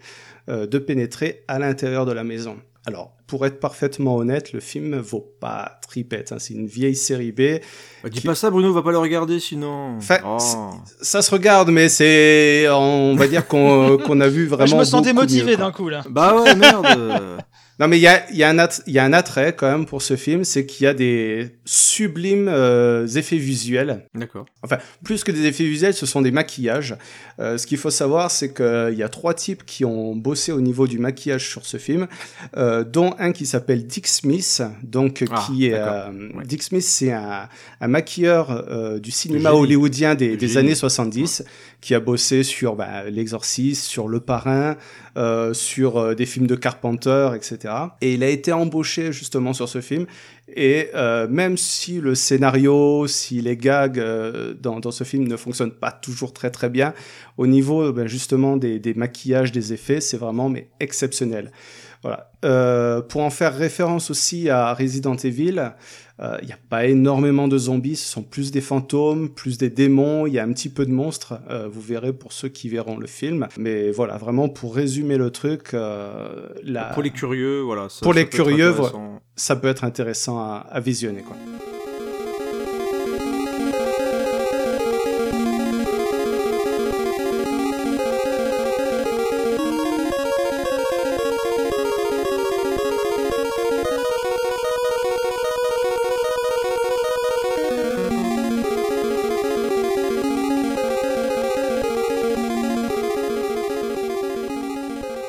[0.49, 2.57] euh, de pénétrer à l'intérieur de la maison.
[2.85, 6.33] Alors, pour être parfaitement honnête, le film vaut pas tripette.
[6.33, 6.39] hein.
[6.41, 7.61] C'est une vieille série B.
[8.03, 9.97] Bah, dis pas ça, Bruno, va pas le regarder sinon.
[9.99, 10.39] Enfin, Oh.
[11.01, 14.67] ça se regarde, mais c'est, on va dire qu'on qu'on a vu vraiment.
[14.67, 16.03] je me sens démotivé d'un coup là.
[16.11, 16.87] Bah ouais, merde.
[17.83, 19.57] Non, mais il y a, il y, a un att- il y a un attrait
[19.57, 24.07] quand même pour ce film, c'est qu'il y a des sublimes euh, effets visuels.
[24.15, 24.47] D'accord.
[24.63, 26.95] Enfin, plus que des effets visuels, ce sont des maquillages.
[27.41, 30.61] Euh, ce qu'il faut savoir, c'est qu'il y a trois types qui ont bossé au
[30.61, 32.07] niveau du maquillage sur ce film,
[32.57, 36.45] euh, dont un qui s'appelle Dick Smith, donc Ah, qui est Ouais.
[36.45, 37.49] Dick Smith, c'est un,
[37.81, 41.43] un maquilleur du cinéma hollywoodien des, années 70,
[41.83, 44.77] qui a bossé sur bah, L'Exorciste, sur Le Parrain,
[45.19, 47.75] euh, sur euh, des films de Carpenter, etc.
[48.01, 50.07] Et il a été embauché justement sur ce film.
[50.55, 54.03] Et euh, même si le scénario, si les gags
[54.61, 56.95] dans, ce film ne fonctionnent pas toujours très très bien,
[57.37, 61.51] au niveau ben, justement des, des maquillages, des effets, c'est vraiment mais exceptionnel.
[62.03, 62.31] Voilà.
[62.45, 65.71] Euh, pour en faire référence aussi à Resident Evil,
[66.21, 69.71] euh, il n'y a pas énormément de zombies, ce sont plus des fantômes, plus des
[69.71, 72.69] démons, il y a un petit peu de monstres, euh, vous verrez pour ceux qui
[72.69, 73.47] verront le film.
[73.57, 77.89] Mais voilà, vraiment pour résumer le truc, la- Pour les curieux, voilà.
[77.89, 78.75] ça- Pour ça les curieux,
[79.37, 81.23] ça peut être intéressant à, à visionner.
[81.23, 81.37] Quoi.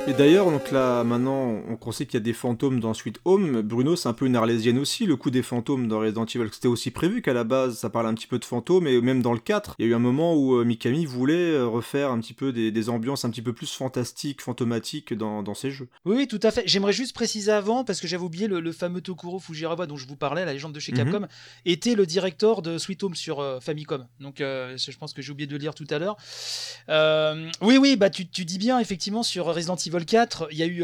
[0.05, 3.61] Et d'ailleurs, donc là, maintenant, on, sait qu'il y a des fantômes dans Sweet Home.
[3.61, 6.49] Bruno, c'est un peu une arlésienne aussi, le coup des fantômes dans Resident Evil.
[6.51, 9.21] C'était aussi prévu qu'à la base, ça parle un petit peu de fantômes, et même
[9.21, 12.11] dans le 4, il y a eu un moment où euh, Mikami voulait euh, refaire
[12.11, 15.71] un petit peu des, des ambiances un petit peu plus fantastiques, fantomatiques dans, dans ses
[15.71, 15.87] jeux.
[16.03, 16.63] Oui, oui, tout à fait.
[16.65, 20.05] J'aimerais juste préciser avant, parce que j'avais oublié le, le fameux Tokuro Fujiwara dont je
[20.05, 20.97] vous parlais, la légende de chez Mhm.
[20.97, 21.27] Capcom,
[21.65, 24.05] était le directeur de Sweet Home sur euh, Famicom.
[24.19, 26.17] Donc, euh, je pense que j'ai oublié de le lire tout à l'heure.
[27.61, 30.67] Oui, oui, bah tu, tu dis bien, effectivement, sur Resident Evil 4, il y a
[30.67, 30.83] eu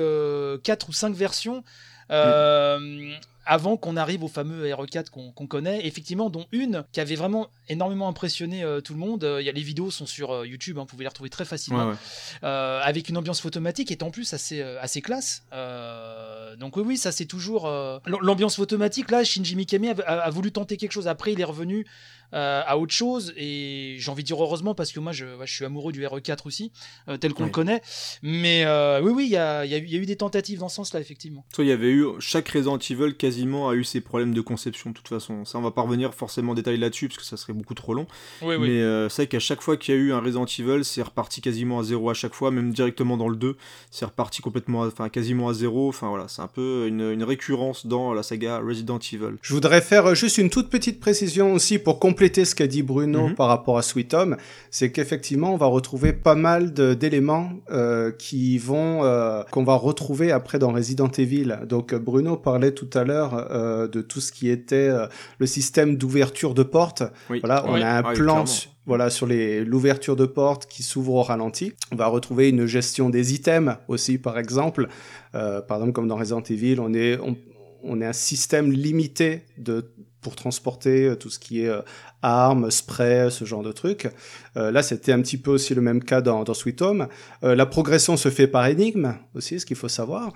[0.64, 1.64] 4 ou 5 versions.
[2.12, 3.14] euh,
[3.46, 8.08] Avant qu'on arrive au fameux RE4 qu'on connaît, effectivement, dont une qui avait vraiment énormément
[8.08, 9.24] impressionné euh, tout le monde.
[9.24, 11.30] Euh, Il y a les vidéos sont sur euh, YouTube, hein, vous pouvez les retrouver
[11.32, 11.98] très facilement Ouais, ouais.
[12.44, 15.44] euh, avec une ambiance photomatique et en plus assez, euh, assez classe.
[15.54, 17.68] Euh, donc oui, oui, ça c'est toujours...
[17.68, 21.08] euh, L'ambiance photomatique, là, Shinji Mikami a, a- a voulu tenter quelque chose.
[21.08, 21.86] Après, il est revenu
[22.34, 25.48] euh, à autre chose et j'ai envie de dire heureusement parce que moi, je, ouais,
[25.48, 26.72] je suis amoureux du RE4 aussi,
[27.08, 27.50] euh, tel qu'on Oui.
[27.50, 27.82] le connaît.
[28.22, 30.60] Mais euh, oui, oui, il y a, y eu- il y a eu des tentatives
[30.60, 31.46] dans ce sens-là, effectivement.
[31.58, 34.96] Il y avait eu, chaque Resident Evil quasiment a eu ses problèmes de conception de
[34.96, 35.46] toute façon.
[35.46, 37.94] Ça, on va pas revenir forcément en détail là-dessus parce que ça serait beaucoup trop
[37.94, 38.08] long.
[38.42, 40.84] Oui, Mais euh, c'est vrai qu'à chaque fois qu'il y a eu un Resident Evil,
[40.84, 43.56] c'est reparti quasiment à zéro à chaque fois, même directement dans le 2,
[43.92, 45.90] c'est reparti complètement, à- enfin quasiment à zéro.
[45.90, 49.36] Enfin voilà, c'est un peu une, une récurrence dans la saga Resident Evil.
[49.44, 52.82] Je voudrais faire euh, juste une toute petite précision aussi pour compléter ce qu'a dit
[52.82, 53.36] Bruno Mhm.
[53.36, 54.38] par rapport à Sweet Home,
[54.72, 60.32] c'est qu'effectivement on va retrouver pas mal d'éléments euh, qui vont euh, qu'on va retrouver
[60.32, 61.60] après dans Resident Evil.
[61.68, 65.98] Donc Bruno parlait tout à l'heure euh, de tout ce qui était euh, le système
[65.98, 67.04] d'ouverture de porte.
[67.30, 67.40] Oui.
[67.40, 68.46] Voilà, on a un Ah plan
[68.86, 71.74] voilà sur les l'ouverture de porte qui s'ouvre au ralenti.
[71.92, 74.88] On va retrouver une gestion des items aussi par exemple.
[75.36, 77.36] Euh, par exemple comme dans Resident Evil, on est on,
[77.84, 81.82] on est un système limité de pour transporter euh, tout ce qui est euh,
[82.22, 84.10] armes, spray, ce genre de trucs.
[84.58, 87.08] Euh, là, c'était un petit peu aussi le même cas dans, dans Sweet Home.
[87.44, 90.34] Euh, la progression se fait par énigme aussi, ce qu'il faut savoir.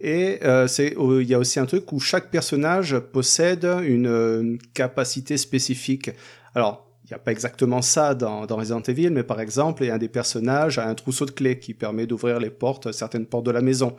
[0.00, 4.58] Et euh, c'est, il y a aussi un truc où chaque personnage possède une, une
[4.72, 6.10] capacité spécifique.
[6.54, 9.88] Alors, il n'y a pas exactement ça dans, dans Resident Evil, mais par exemple, il
[9.88, 12.92] y a un des personnages a un trousseau de clés qui permet d'ouvrir les portes,
[12.92, 13.94] certaines portes de la maison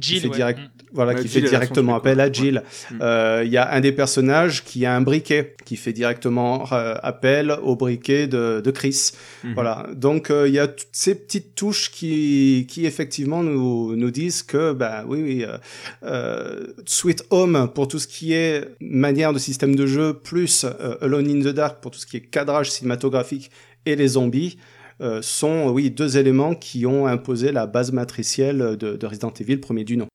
[0.00, 0.34] Jill, fait ouais.
[0.36, 0.70] direct- Mm.
[0.92, 2.62] voilà, Ouais, qui Jill, fait son directement appel à Jill.
[2.90, 2.98] Mm.
[3.00, 6.94] Euh, Il y a un des personnages qui a un briquet, qui fait directement euh,
[7.02, 9.12] appel au briquet de, de Chris.
[9.44, 9.54] Mhm.
[9.54, 9.86] Voilà.
[9.94, 14.42] Donc euh, il y a toutes ces petites touches qui, qui effectivement nous, nous disent
[14.42, 15.58] que, bah oui, oui, euh,
[16.04, 20.96] euh, Sweet Home pour tout ce qui est manière de système de jeu, plus euh,
[21.02, 23.50] Alone in the Dark pour tout ce qui est cadrage cinématographique
[23.84, 24.56] et les zombies.
[25.00, 29.58] euh, sont oui deux éléments qui ont imposé la base matricielle de, de Resident Evil
[29.58, 30.08] premier du nom.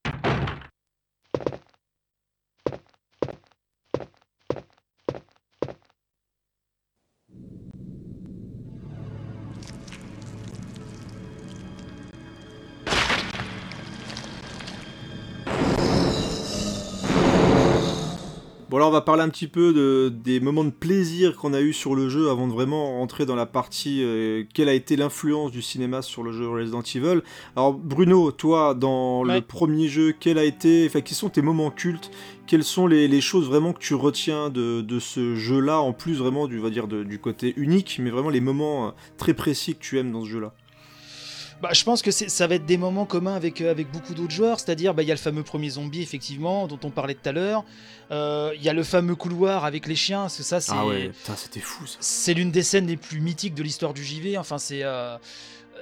[18.73, 21.61] Bon alors on va parler un petit peu de, des moments de plaisir qu'on a
[21.61, 24.95] eu sur le jeu avant de vraiment rentrer dans la partie euh, quelle a été
[24.95, 27.21] l'influence du cinéma sur le jeu Resident Evil.
[27.55, 29.35] Alors Bruno, toi dans Ouais.
[29.35, 32.09] le premier jeu, quel a été, enfin quels sont tes moments cultes?
[32.47, 36.15] Quelles sont les, les choses vraiment que tu retiens de, de ce jeu-là en plus
[36.17, 39.75] vraiment du, va dire, de- du côté unique, mais vraiment les moments euh, très précis
[39.75, 40.51] que tu aimes dans ce jeu-là?
[41.63, 44.33] Bah, je pense que ça va être des moments communs avec, euh, avec beaucoup d'autres
[44.33, 47.29] joueurs, c'est-à-dire bah, il y a le fameux premier zombie effectivement dont on parlait tout
[47.29, 47.63] à l'heure,
[48.11, 50.85] Euh, il y a le fameux couloir avec les chiens, parce que ça c'est Ah
[50.85, 54.37] ouais, c'était fou c'est l'une des scènes les plus mythiques de l'histoire du JV.
[54.37, 55.17] Enfin, c'est euh,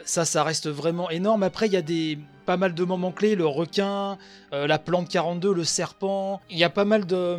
[0.06, 1.42] ça, ça reste vraiment énorme.
[1.42, 2.20] Après, il y a des
[2.52, 4.18] pas mal de moments clés, le requin,
[4.52, 6.42] euh, la plante 42, le serpent.
[6.50, 7.38] Il y a pas mal de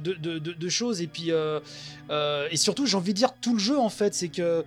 [0.00, 1.00] de, de- de- de choses.
[1.00, 1.60] Et puis euh,
[2.10, 4.64] euh, et surtout, j'ai envie de dire tout le jeu en fait, c'est que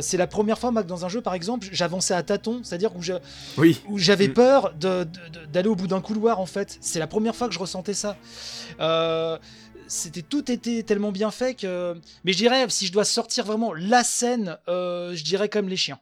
[0.00, 2.96] c'est la première fois moi, que dans un jeu, par exemple, j'avançais à tâtons, c'est-à-dire
[2.96, 3.12] où je-
[3.58, 3.78] Oui.
[3.88, 4.32] où j'avais Mm.
[4.32, 4.72] peur
[5.52, 6.78] d'aller au bout d'un couloir en fait.
[6.80, 8.16] C'est la première fois que je ressentais ça.
[9.88, 11.94] C'était tout était tellement bien fait que.
[12.24, 15.76] Mais je dirais, si je dois sortir vraiment la scène, euh, je dirais comme les
[15.76, 15.98] chiens.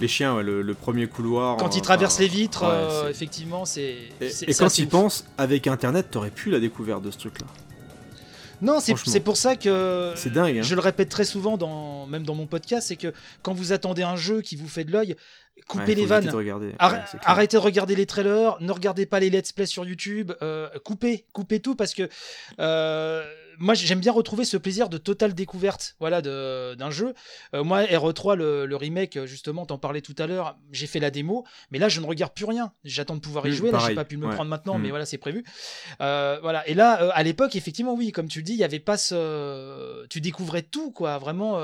[0.00, 1.56] Les chiens, ouais, le, le premier couloir.
[1.56, 3.96] Quand euh, ils traversent enfin, les vitres, ouais, euh, effectivement, c'est.
[4.20, 4.88] Et, quand ouf.
[4.88, 7.46] penses, avec Internet, t'aurais pu la découverte de ce truc-là.
[8.62, 10.12] Non, c'est pour ça que.
[10.16, 10.62] C'est dingue, hein.
[10.62, 14.02] Je le répète très souvent, dans, même dans mon podcast, c'est que quand vous attendez
[14.02, 15.16] un jeu qui vous fait de l'œil,
[15.68, 16.26] coupez Ouais, les vannes.
[16.26, 16.72] de Ouais,
[17.24, 21.24] arrêtez de regarder les trailers, ne regardez pas les let's play sur YouTube, euh, coupez,
[21.32, 22.08] coupez tout parce que
[22.60, 23.24] euh,
[23.58, 27.14] moi j'aime bien retrouver ce plaisir de totale découverte, voilà, de- d'un jeu.
[27.54, 31.10] Euh, moi RE3 le, le remake justement, t'en parlais tout à l'heure, j'ai fait la
[31.10, 32.72] démo, mais là je ne regarde plus rien.
[32.84, 33.70] J'attends de pouvoir y Mm, jouer.
[33.70, 34.34] Là j'ai pas pu me le ouais.
[34.34, 35.44] prendre maintenant, mais voilà c'est prévu.
[36.00, 36.66] Euh, voilà.
[36.68, 38.96] Et là euh, à l'époque effectivement oui, comme tu le dis, il y avait pas
[38.96, 41.60] ce, tu découvrais tout quoi, vraiment.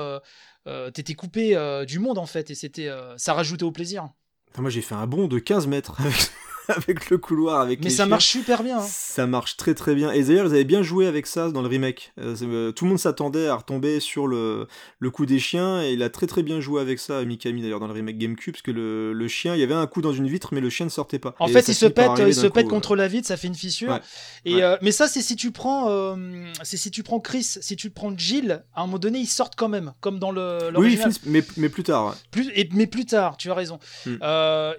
[0.93, 4.09] T'étais coupé du monde en fait et c'était ça rajoutait au plaisir.
[4.57, 6.29] Moi, j'ai fait un bond de 15 mètres avec,
[6.69, 8.05] avec le couloir, avec Mais les ça chiens.
[8.07, 8.79] marche super bien.
[8.79, 8.85] hein.
[8.87, 10.11] Ça marche très très bien.
[10.11, 12.13] Et d'ailleurs, ils avaient bien joué avec ça dans le remake.
[12.19, 14.67] Euh, euh, tout le monde s'attendait à retomber sur le,
[14.99, 17.79] le coup des chiens, et il a très très bien joué avec ça, Mikami d'ailleurs,
[17.79, 20.13] dans le remake GameCube, parce que le, le chien, il y avait un coup dans
[20.13, 21.35] une vitre, mais le chien ne sortait pas.
[21.39, 23.47] En Et fait, il se pète, il se pète coup, contre la vitre, ça fait
[23.47, 23.91] une fissure.
[23.91, 23.99] Ouais.
[24.45, 24.63] Et Ouais.
[24.63, 26.15] euh, mais ça, c'est si tu prends,
[26.63, 29.55] c'est si tu prends Chris, si tu prends Jill, à un moment donné, ils sortent
[29.55, 30.71] quand même, comme dans le.
[30.75, 32.07] Oui, finissent, mais, mais plus tard.
[32.07, 32.13] ouais.
[32.31, 33.79] Plus, et, mais plus tard, tu as raison.
[34.05, 34.17] Hmm.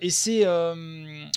[0.00, 0.46] Et c'est,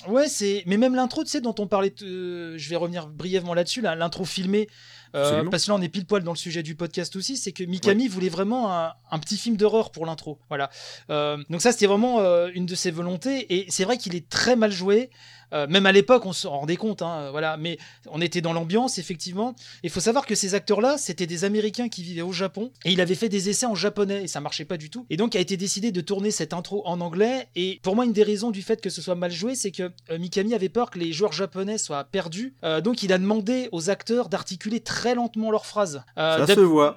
[0.08, 3.54] ouais, c'est, mais même l'intro, tu sais, dont on parlait, euh, je vais revenir brièvement
[3.54, 4.68] là-dessus, là, l'intro filmée.
[5.14, 7.52] euh, parce que là, on est pile poil dans le sujet du podcast aussi, c'est
[7.52, 10.38] que Mikami voulait vraiment un, un petit film d'horreur pour l'intro.
[10.48, 10.70] Voilà.
[11.10, 12.20] Euh, donc ça, c'était vraiment
[12.54, 15.10] une de ses volontés, et c'est vrai qu'il est très mal joué.
[15.52, 17.56] Euh, même à l'époque, on s'en rendait compte, hein, euh, voilà.
[17.56, 17.78] Mais
[18.10, 19.54] on était dans l'ambiance, effectivement.
[19.82, 23.00] Il faut savoir que ces acteurs-là, c'était des Américains qui vivaient au Japon, et il
[23.00, 25.06] avait fait des essais en japonais, et ça marchait pas du tout.
[25.10, 27.48] Et donc, a été décidé de tourner cette intro en anglais.
[27.56, 29.90] Et pour moi, une des raisons du fait que ce soit mal joué, c'est que
[30.10, 32.54] euh, Mikami avait peur que les joueurs japonais soient perdus.
[32.64, 36.02] Euh, donc, il a demandé aux acteurs d'articuler très lentement leurs phrases,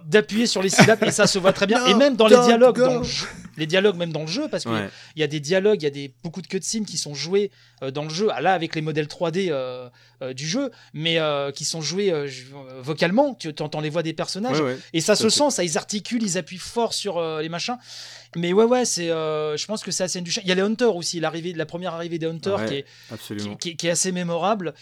[0.05, 1.85] d'appuyer sur les syllabes, et ça se voit très bien.
[1.85, 2.85] et même dans les dialogues, go.
[2.85, 4.89] dans le jeu, les dialogues même dans le jeu, parce que Ouais.
[5.15, 7.51] il y a des dialogues, il y a des, beaucoup de cutscenes qui sont joués
[7.93, 9.89] dans le jeu, là avec les modèles 3D euh,
[10.21, 12.11] euh, du jeu, mais euh, qui sont joués
[12.81, 14.77] vocalement, tu entends les voix des personnages, Ouais, ouais.
[14.93, 15.29] et ça se fait.
[15.29, 17.77] sent, ça ils articulent, ils appuient fort sur euh, les machins.
[18.35, 20.41] Mais ouais, ouais, c'est, euh, je pense que c'est la scène du chien.
[20.45, 23.37] Il y a les Hunters aussi, l'arrivée, la première arrivée des Hunters Ouais, qui, est,
[23.37, 24.73] qui, qui- qui est assez mémorable.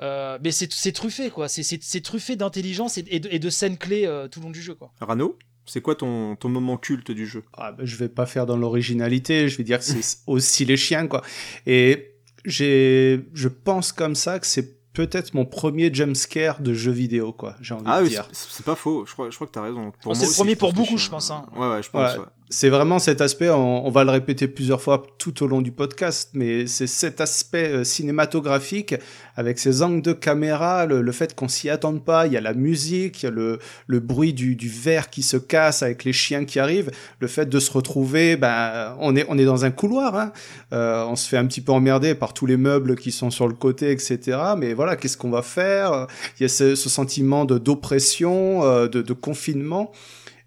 [0.00, 1.48] Euh, mais c'est, c'est truffé, quoi.
[1.48, 4.46] C'est, c'est, c'est truffé d'intelligence et, et de, et de scènes clés euh, tout le
[4.46, 4.90] long du jeu, quoi.
[5.00, 7.44] Rano, c'est quoi ton, ton moment culte du jeu?
[7.52, 10.76] Ah, ben, je vais pas faire dans l'originalité, je vais dire que c'est aussi les
[10.78, 11.22] chiens, quoi.
[11.66, 12.13] Et
[12.44, 17.56] j'ai, je pense comme ça que c'est peut-être mon premier jumpscare de jeu vidéo, quoi.
[17.60, 18.28] J'ai envie Ah de oui, dire.
[18.32, 19.92] c'est c'est pas faux, je crois, je crois que t'as raison.
[20.02, 21.46] Pour Oh, c'est le premier pour beaucoup, je pense, hein.
[21.56, 22.12] Ouais, ouais, je pense.
[22.14, 22.18] Ouais.
[22.20, 22.26] ouais.
[22.50, 26.30] C'est vraiment cet aspect, on, va le répéter plusieurs fois tout au long du podcast,
[26.34, 28.94] mais c'est cet aspect euh, cinématographique
[29.34, 32.52] avec ces angles de caméra, le, fait qu'on s'y attende pas, il y a la
[32.52, 36.12] musique, il y a le, le bruit du, du verre qui se casse avec les
[36.12, 39.70] chiens qui arrivent, le fait de se retrouver, ben, on est, on est dans un
[39.70, 40.32] couloir, hein.
[40.74, 43.48] Euh, on se fait un petit peu emmerder par tous les meubles qui sont sur
[43.48, 44.38] le côté, etc.
[44.58, 46.06] Mais voilà, qu'est-ce qu'on va faire?
[46.38, 49.92] Il y a ce, sentiment d'oppression, euh, de confinement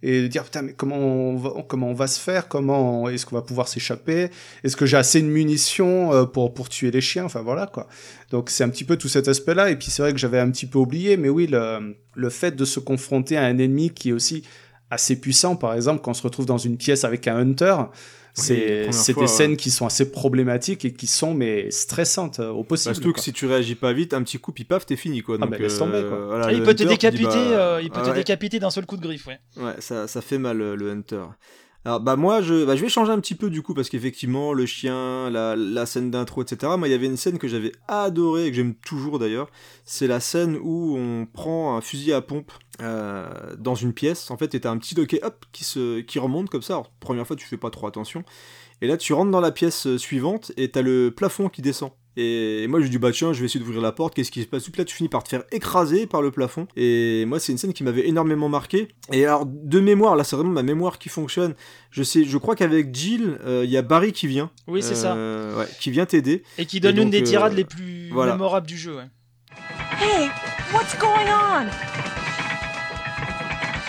[0.03, 2.47] et de dire putain mais comment on va, comment on va se faire?
[2.47, 4.29] Comment est-ce qu'on va pouvoir s'échapper?
[4.63, 7.25] Est-ce que j'ai assez de munitions euh, pour pour tuer les chiens?
[7.25, 7.87] Enfin voilà quoi.
[8.31, 10.39] Donc c'est un petit peu tout cet aspect là et puis c'est vrai que j'avais
[10.39, 13.89] un petit peu oublié mais oui le le fait de se confronter à un ennemi
[13.89, 14.43] qui est aussi
[14.89, 15.55] assez puissant.
[15.55, 17.75] Par exemple quand on se retrouve dans une pièce avec un hunter
[18.37, 19.27] c'est des ouais.
[19.27, 23.13] scènes qui sont assez problématiques et qui sont mais stressantes euh, au Bah, possible surtout
[23.13, 25.35] que si tu réagis pas vite, un petit coup, puis paf, t'es fini quoi.
[25.39, 26.25] Ah, Donc, bah, laisse tomber, quoi.
[26.27, 28.09] voilà, Ah, il peut te hunter, tu dis, décapiter, bah, euh, il peut ah te
[28.09, 28.15] ouais.
[28.15, 29.39] décapiter d'un seul coup de griffe, ouais.
[29.57, 31.23] Ouais, ça, ça fait mal euh, le Hunter.
[31.87, 34.51] Alors bah moi je, bah, je vais changer un petit peu du coup parce qu'effectivement
[34.51, 36.73] le chien, la, la scène d'intro, etc.
[36.77, 39.49] Moi il y avait une scène que j'avais adorée et que j'aime toujours d'ailleurs.
[39.85, 42.51] C'est la scène où on prend un fusil à pompe
[42.81, 44.31] euh, dans une pièce.
[44.31, 46.73] En fait, et t'as un petit docket hop qui se qui remonte comme ça.
[46.73, 48.25] Alors, première fois tu fais pas trop attention.
[48.81, 51.91] Et là tu rentres dans la pièce euh, suivante et t'as le plafond qui descend.
[52.19, 54.47] Et moi, je dis, bah tiens, je vais essayer d'ouvrir la porte, qu'est-ce qui se
[54.47, 54.63] passe?
[54.63, 56.67] Tout là, tu finis par te faire écraser par le plafond.
[56.75, 58.87] Et moi, c'est une scène qui m'avait énormément marqué.
[59.11, 61.53] Et alors, de mémoire, là, c'est vraiment ma mémoire qui fonctionne.
[61.91, 64.49] Je sais, je crois qu'avec Jill, euh, il y a Barry qui vient.
[64.65, 65.13] Oui, c'est ça.
[65.15, 66.41] Euh, ouais, qui vient t'aider.
[66.57, 68.31] Et qui donne Et une des donc, tirades euh, les plus voilà.
[68.31, 68.95] mémorables du jeu.
[68.95, 69.05] ouais.
[70.01, 70.29] Hey,
[70.73, 71.67] what's going on?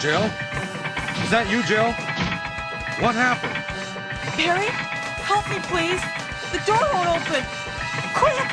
[0.01, 0.31] Jill?
[1.25, 1.95] Is that you, Jill?
[3.01, 3.57] What happened?
[4.37, 4.67] Barry,
[5.27, 6.01] help me, please.
[6.53, 7.43] The door won't open.
[8.19, 8.49] Quick!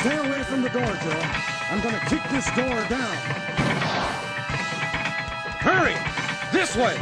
[0.00, 1.22] Stay away from the door, Jill.
[1.70, 3.16] I'm gonna kick this door down.
[5.60, 5.94] Hurry!
[6.52, 6.94] This way!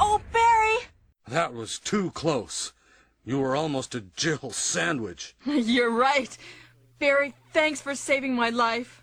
[0.00, 0.86] Oh, Barry!
[1.28, 2.72] That was too close.
[3.24, 5.34] You were almost a Jill sandwich.
[5.46, 6.36] You're right.
[6.98, 9.00] Barry, thanks for saving my life.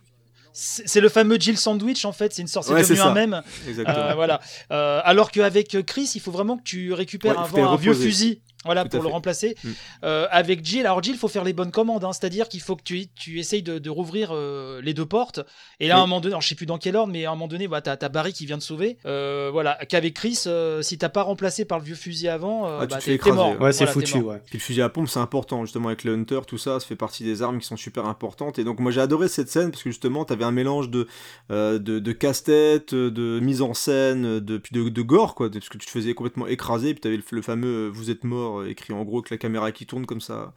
[0.54, 3.14] C'est le fameux Jill Sandwich en fait, c'est une sorte, c'est Ouais, devenu c'est un
[3.14, 3.42] mème.
[3.66, 3.98] Exactement.
[3.98, 4.42] Euh, voilà.
[4.72, 8.42] Euh, alors qu'avec Chris, il faut vraiment que tu récupères Ouais, un les vieux fusil.
[8.66, 9.14] Voilà, Tout pour le fait.
[9.14, 9.55] remplacer.
[9.64, 9.70] Mm.
[10.03, 12.76] Euh, avec Jill, alors Jill, il faut faire les bonnes commandes, hein, c'est-à-dire qu'il faut
[12.76, 15.39] que tu, tu essayes de, de rouvrir euh, les deux portes.
[15.80, 17.30] Et là, à un moment donné, alors, je sais plus dans quel ordre, mais à
[17.32, 18.97] un moment donné, voilà, t'as, t'as Barry qui vient te sauver.
[19.05, 22.78] Euh, voilà, qu'avec Chris, euh, si t'as pas remplacé par le vieux fusil avant, euh,
[22.82, 23.62] Ah, tu bah, te t'es, fais t'es écraser, mort.
[23.62, 23.72] ouais.
[23.74, 24.38] C'est Voilà, foutu, ouais.
[24.45, 26.95] Puis le fusil à pompe, c'est important, justement, avec le Hunter, tout ça, ça fait
[26.95, 28.59] partie des armes qui sont super importantes.
[28.59, 31.07] Et donc, moi, j'ai adoré cette scène parce que justement, t'avais un mélange de,
[31.49, 35.70] euh, de, de casse-tête, de mise en scène, de, puis de, de gore, quoi, parce
[35.70, 36.93] que tu te faisais complètement écraser.
[36.93, 39.72] Puis t'avais le, le fameux Vous êtes mort, euh, écrit en gros avec la caméra
[39.72, 40.54] qui tourne comme ça.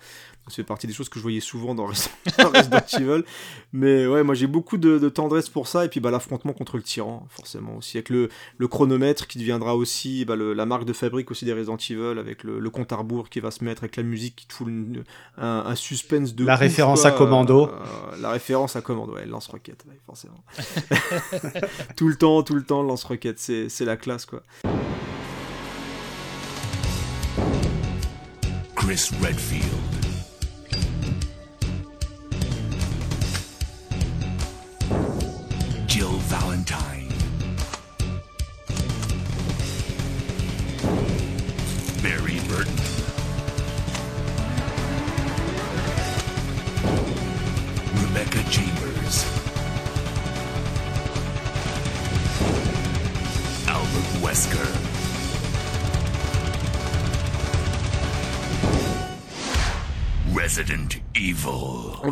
[0.49, 3.24] Ça fait partie des choses que je voyais souvent dans Resident Evil.
[3.72, 5.86] Mais ouais, moi, j'ai beaucoup de, de tendresse pour ça.
[5.86, 8.28] Et puis, bah, l'affrontement contre le tyran, forcément aussi, avec le,
[8.59, 12.18] le chronomètre qui deviendra aussi bah, le- la marque de fabrique aussi des Resident Evil,
[12.18, 14.53] avec le, le compte à rebours qui va se mettre, avec la musique qui te
[14.53, 15.05] fout une-
[15.38, 17.11] un, un suspense de La ouf, référence quoi.
[17.11, 17.68] à Commando.
[17.70, 20.45] Euh, la référence à Commando, ouais, lance-roquette, ouais, forcément.
[21.97, 24.42] tout le temps, tout le temps, lance-roquette, c'est la classe, quoi.
[28.85, 30.03] Chris Redfield.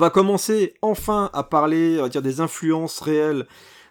[0.03, 3.47] Va commencer enfin à parler, on va dire, des influences réelles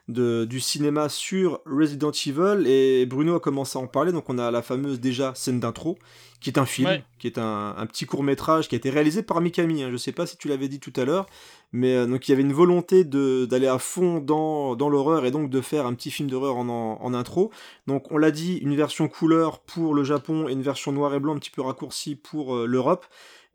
[0.07, 4.37] de, du cinéma sur Resident Evil et Bruno a commencé à en parler donc on
[4.39, 5.97] a la fameuse déjà scène d'intro
[6.41, 7.03] qui est un film Ouais.
[7.19, 9.89] qui est un, un petit court métrage qui a été réalisé par Mikami hein.
[9.91, 11.27] je sais pas si tu l'avais dit tout à l'heure
[11.71, 15.31] mais euh, donc il y avait une volonté d'aller à fond dans, dans l'horreur et
[15.31, 17.51] donc de faire un petit film d'horreur en, en, en intro
[17.87, 21.19] donc on l'a dit une version couleur pour le Japon et une version noir et
[21.19, 23.05] blanc un petit peu raccourcie pour euh, l'Europe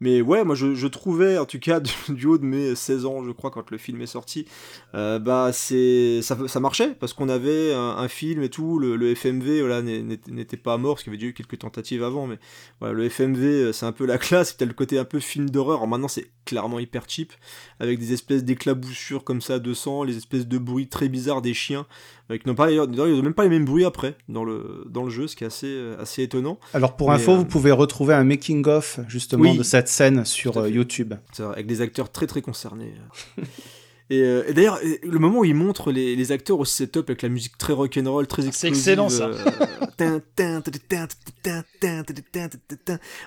[0.01, 3.07] mais ouais, moi je, je trouvais, en tout cas du, du haut de mes 16
[3.07, 4.47] ans, je crois, quand le film est sorti,
[4.94, 8.97] euh, bah c'est ça, ça marchait parce qu'on avait un, un film et tout, le,
[8.97, 12.26] le FMV voilà, n'était pas mort parce qu'il y avait déjà eu quelques tentatives avant,
[12.26, 12.38] mais
[12.80, 15.49] voilà, le FMV euh, c'est un peu la classe, c'était le côté un peu film
[15.51, 15.76] d'horreur.
[15.78, 17.32] Alors Maintenant c'est clairement hyper cheap
[17.80, 21.55] avec des espèces d'éclaboussures comme ça de sang, les espèces de bruits très bizarres des
[21.55, 21.86] chiens.
[22.28, 25.11] Avec non pas ils ont même pas les mêmes bruits après dans le dans le
[25.11, 26.59] jeu, ce qui est assez euh, assez étonnant.
[26.74, 29.57] Alors pour Mais, info, euh, vous pouvez retrouver un making of justement Oui.
[29.57, 31.14] de cette scène sur YouTube.
[31.39, 32.95] Avec des acteurs très très concernés.
[34.09, 34.22] Et,
[34.55, 37.72] d'ailleurs, le moment où ils montrent les, les, acteurs au setup avec la musique très
[37.72, 38.80] rock'n'roll, très explosive.
[38.80, 39.30] C'est excellent ça.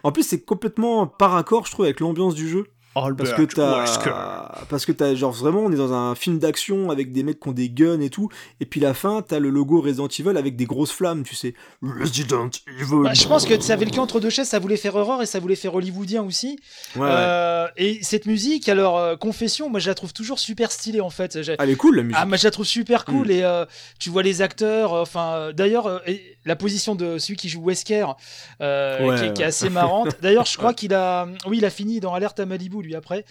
[0.04, 2.66] en plus, c'est complètement par accord, je trouve, avec l'ambiance du jeu.
[2.96, 7.12] Parce que t'as, parce que t'as, genre vraiment, on est dans un film d'action avec
[7.12, 8.30] des mecs qui ont des guns et tout,
[8.60, 11.54] et puis la fin, t'as le logo Resident Evil avec des grosses flammes, tu sais.
[11.82, 13.04] Resident Evil.
[13.04, 15.22] Bah, je pense que ça avait le cul entre deux chaises, ça voulait faire horreur
[15.22, 16.60] et ça voulait faire hollywoodien aussi.
[16.96, 17.08] Ouais, ouais.
[17.10, 21.10] Euh, et cette musique, alors, euh, confession, moi je la trouve toujours super stylée en
[21.10, 21.38] fait.
[21.60, 22.18] Elle est cool la musique.
[22.20, 23.32] Ah, moi je la trouve super cool Mm.
[23.32, 23.66] et euh,
[24.00, 26.00] tu vois les acteurs, enfin, euh, d'ailleurs, euh,
[26.46, 28.06] la position de celui qui joue Wesker,
[28.62, 29.50] euh, Ouais, qui, est- qui est ouais.
[29.50, 30.16] assez marrante.
[30.22, 33.26] D'ailleurs, je crois qu'il a, oui, il a fini dans Alerte à Malibu lui après.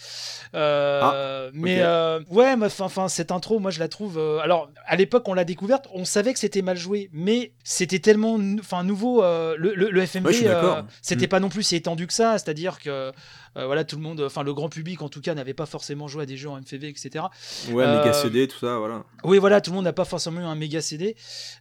[0.54, 1.82] Euh, mais ok.
[1.86, 4.18] euh, ouais, mais enfin, cette intro, moi je la trouve.
[4.18, 7.98] euh, alors, à l'époque, on l'a découverte, on savait que c'était mal joué, mais c'était
[7.98, 9.22] tellement, enfin, nouveau.
[9.22, 10.32] le, le, FMV, Ouais,
[11.02, 11.28] c'était Mm.
[11.28, 13.12] pas non plus si étendu que ça, c'est-à-dire que.
[13.56, 16.08] Euh, voilà, tout le monde, enfin le grand public en tout cas, n'avait pas forcément
[16.08, 17.24] joué à des jeux en MFV, etc.
[17.72, 19.04] Ouais, Euh, méga CD, tout ça, voilà.
[19.24, 21.16] Oui, voilà, tout le monde n'a pas forcément eu un méga CD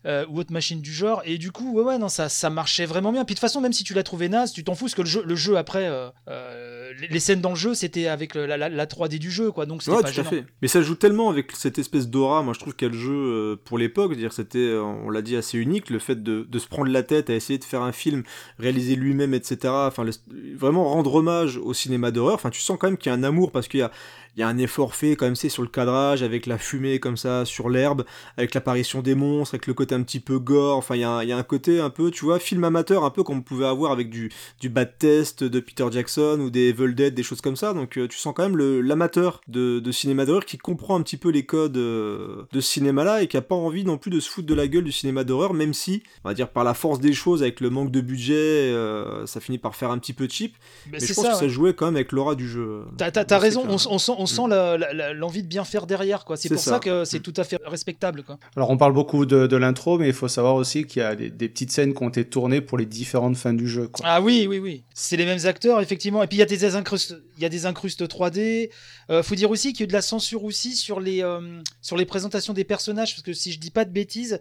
[0.06, 1.22] euh, ou autre machine du genre.
[1.26, 3.26] Et du coup, ouais, ouais, non, ça, ça marchait vraiment bien.
[3.26, 5.02] Puis de toute façon, même si tu l'as trouvé naze, tu t'en fous, parce que
[5.02, 8.46] le jeu, le jeu après, euh, les, les scènes dans le jeu, c'était avec le-
[8.46, 9.66] la, la- la 3D du jeu, quoi.
[9.66, 10.46] Donc c'était Ouais, pas tout à fait.
[10.62, 12.44] Mais ça joue tellement avec cette espèce d'aura.
[12.44, 15.90] Moi, je trouve quel jeu euh, pour l'époque, dire c'était, on l'a dit, assez unique.
[15.90, 18.24] Le fait de, de se prendre la tête à essayer de faire un film,
[18.60, 19.58] réaliser lui-même, etc.
[19.74, 20.12] Enfin, le-
[20.56, 22.36] vraiment rendre hommage au cinéma d'horreur.
[22.36, 23.92] Enfin, tu sens quand même qu'il y a un amour parce qu'il y a,
[24.38, 27.00] il y a un effort fait quand même, c'est sur le cadrage, avec la fumée
[27.00, 28.06] comme ça sur l'herbe,
[28.38, 30.78] avec l'apparition des monstres, avec le côté un petit peu gore.
[30.78, 32.64] Enfin, il y a, un- il y a un côté un peu, tu vois, film
[32.64, 34.32] amateur, un peu comme on pouvait avoir avec du,
[34.62, 37.74] du Bad Test de Peter Jackson ou des Evil Dead, des choses comme ça.
[37.74, 41.02] Donc, euh, tu sens quand même le- l'amateur de, de cinéma d'horreur qui comprend un
[41.02, 44.12] petit peu les codes euh, de ce cinéma-là et qui a pas envie non plus
[44.12, 46.64] de se foutre de la gueule du cinéma d'horreur, même si, on va dire, par
[46.64, 49.98] la force des choses, avec le manque de budget, euh, ça finit par faire un
[49.98, 50.54] petit peu cheap.
[50.86, 52.84] Mais Mais c'est je pense ça, que ça jouait quand même avec l'aura du jeu.
[52.98, 55.88] T'as, t'as- raison, on, on sent, on sent la- la- la- l'envie de bien faire
[55.88, 56.38] derrière, quoi.
[56.38, 56.80] C'est pour ça, ça.
[56.80, 58.38] que c'est tout à fait respectable, quoi.
[58.56, 61.16] Alors on parle beaucoup de, de l'intro, mais il faut savoir aussi qu'il y a
[61.16, 63.88] des, des petites scènes qui ont été tournées pour les différentes fins du jeu.
[63.88, 64.06] Quoi.
[64.08, 64.84] Ah oui, oui, oui.
[64.94, 66.22] C'est les mêmes acteurs, effectivement.
[66.24, 68.70] Et puis il y a des incrustes, il y a des incrustes 3D.
[69.10, 71.40] Euh, faut dire aussi qu'il y a eu de la censure aussi sur les, euh,
[71.82, 74.40] sur les présentations des personnages, parce que si je dis pas de bêtises,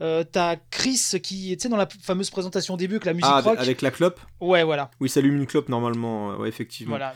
[0.00, 3.28] euh, t'as Chris qui, tu sais, dans la fameuse présentation au début, que la musique
[3.32, 3.58] Ah, rock.
[3.58, 4.20] avec la clope?
[4.40, 4.90] Ouais, voilà.
[5.00, 6.92] Oui, ça allume une clope normalement, ouais, effectivement.
[6.92, 7.14] Voilà.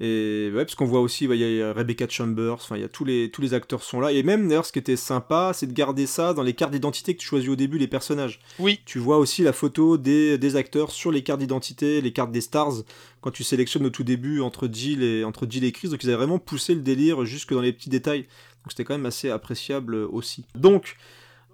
[0.00, 2.84] Et ouais, parce qu'on voit aussi, ouais, il y a Rebecca Chambers, enfin, il y
[2.84, 4.10] a tous les, tous les acteurs sont là.
[4.10, 7.14] Et même, d'ailleurs, ce qui était sympa, c'est de garder ça dans les cartes d'identité
[7.14, 8.40] que tu choisis au début, les personnages.
[8.58, 8.80] Oui.
[8.84, 12.40] Tu vois aussi la photo des, des acteurs sur les cartes d'identité, les cartes des
[12.40, 12.82] stars,
[13.20, 15.88] quand tu sélectionnes au tout début entre Jill et, entre Jill et Chris.
[15.88, 18.22] Donc, ils avaient vraiment poussé le délire jusque dans les petits détails.
[18.22, 20.44] Donc, c'était quand même assez appréciable aussi.
[20.56, 20.96] Donc,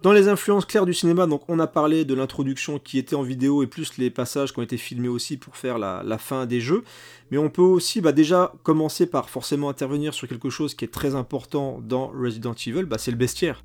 [0.02, 3.22] dans les influences claires du cinéma, donc on a parlé de l'introduction qui était en
[3.22, 6.60] vidéo et plus les passages qui ont été filmés aussi pour faire la, fin des
[6.60, 6.84] jeux.
[7.30, 10.92] Mais on peut aussi bah, déjà commencer par forcément intervenir sur quelque chose qui est
[10.92, 13.62] très important dans Resident Evil, bah, c'est le bestiaire.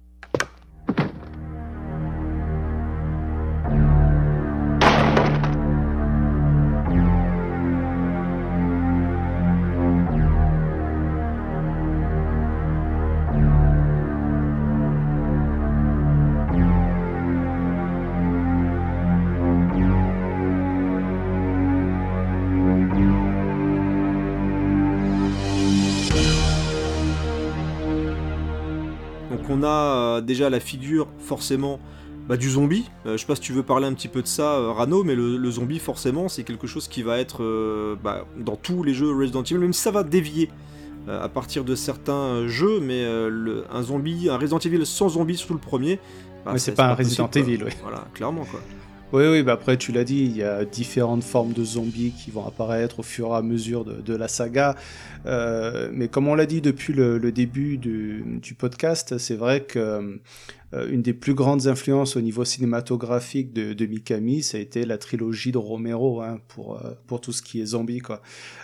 [30.35, 31.79] Déjà la figure forcément
[32.27, 32.85] bah, du zombie.
[33.05, 35.03] Euh, je sais pas si tu veux parler un petit peu de ça, euh, Rano,
[35.03, 38.83] mais le, le zombie forcément c'est quelque chose qui va être euh, bah, dans tous
[38.83, 40.49] les jeux Resident Evil, même si ça va dévier
[41.07, 45.53] à partir de certains jeux, mais le- un zombie, un Resident Evil sans zombie, surtout
[45.53, 45.99] le premier.
[46.43, 47.51] bah, Mais c'est pas un Resident possible.
[47.51, 47.73] Evil, ouais.
[47.83, 48.59] Voilà, clairement quoi.
[49.13, 52.31] Oui, oui, bah après tu l'as dit, il y a différentes formes de zombies qui
[52.31, 54.75] vont apparaître au fur et à mesure de, la saga.
[55.25, 60.19] Euh, mais comme on l'a dit depuis le, début du, podcast, c'est vrai que
[60.75, 64.97] euh, une des plus grandes influences au niveau cinématographique de, Mikami, ça a été la
[64.97, 67.99] trilogie de Romero hein, pour, euh, pour tout ce qui est zombie.
[67.99, 68.21] Quoi.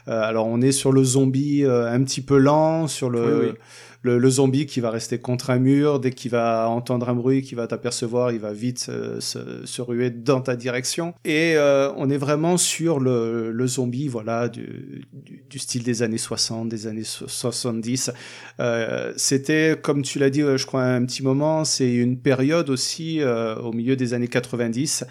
[0.08, 3.56] Euh, alors on est sur le zombie un petit peu lent, sur le.
[4.04, 7.42] Le, le zombie qui va rester contre un mur, dès qu'il va entendre un bruit,
[7.42, 11.14] qu'il va t'apercevoir, il va vite euh, se, se ruer dans ta direction.
[11.24, 15.04] Et euh, on est vraiment sur le, le zombie, voilà, du,
[15.50, 18.12] du, style des années 60, des années so- 70.
[18.60, 22.70] Euh, C'était, comme tu l'as dit, euh, je crois, un petit moment, c'est une période
[22.70, 25.06] aussi euh, au milieu des années 90.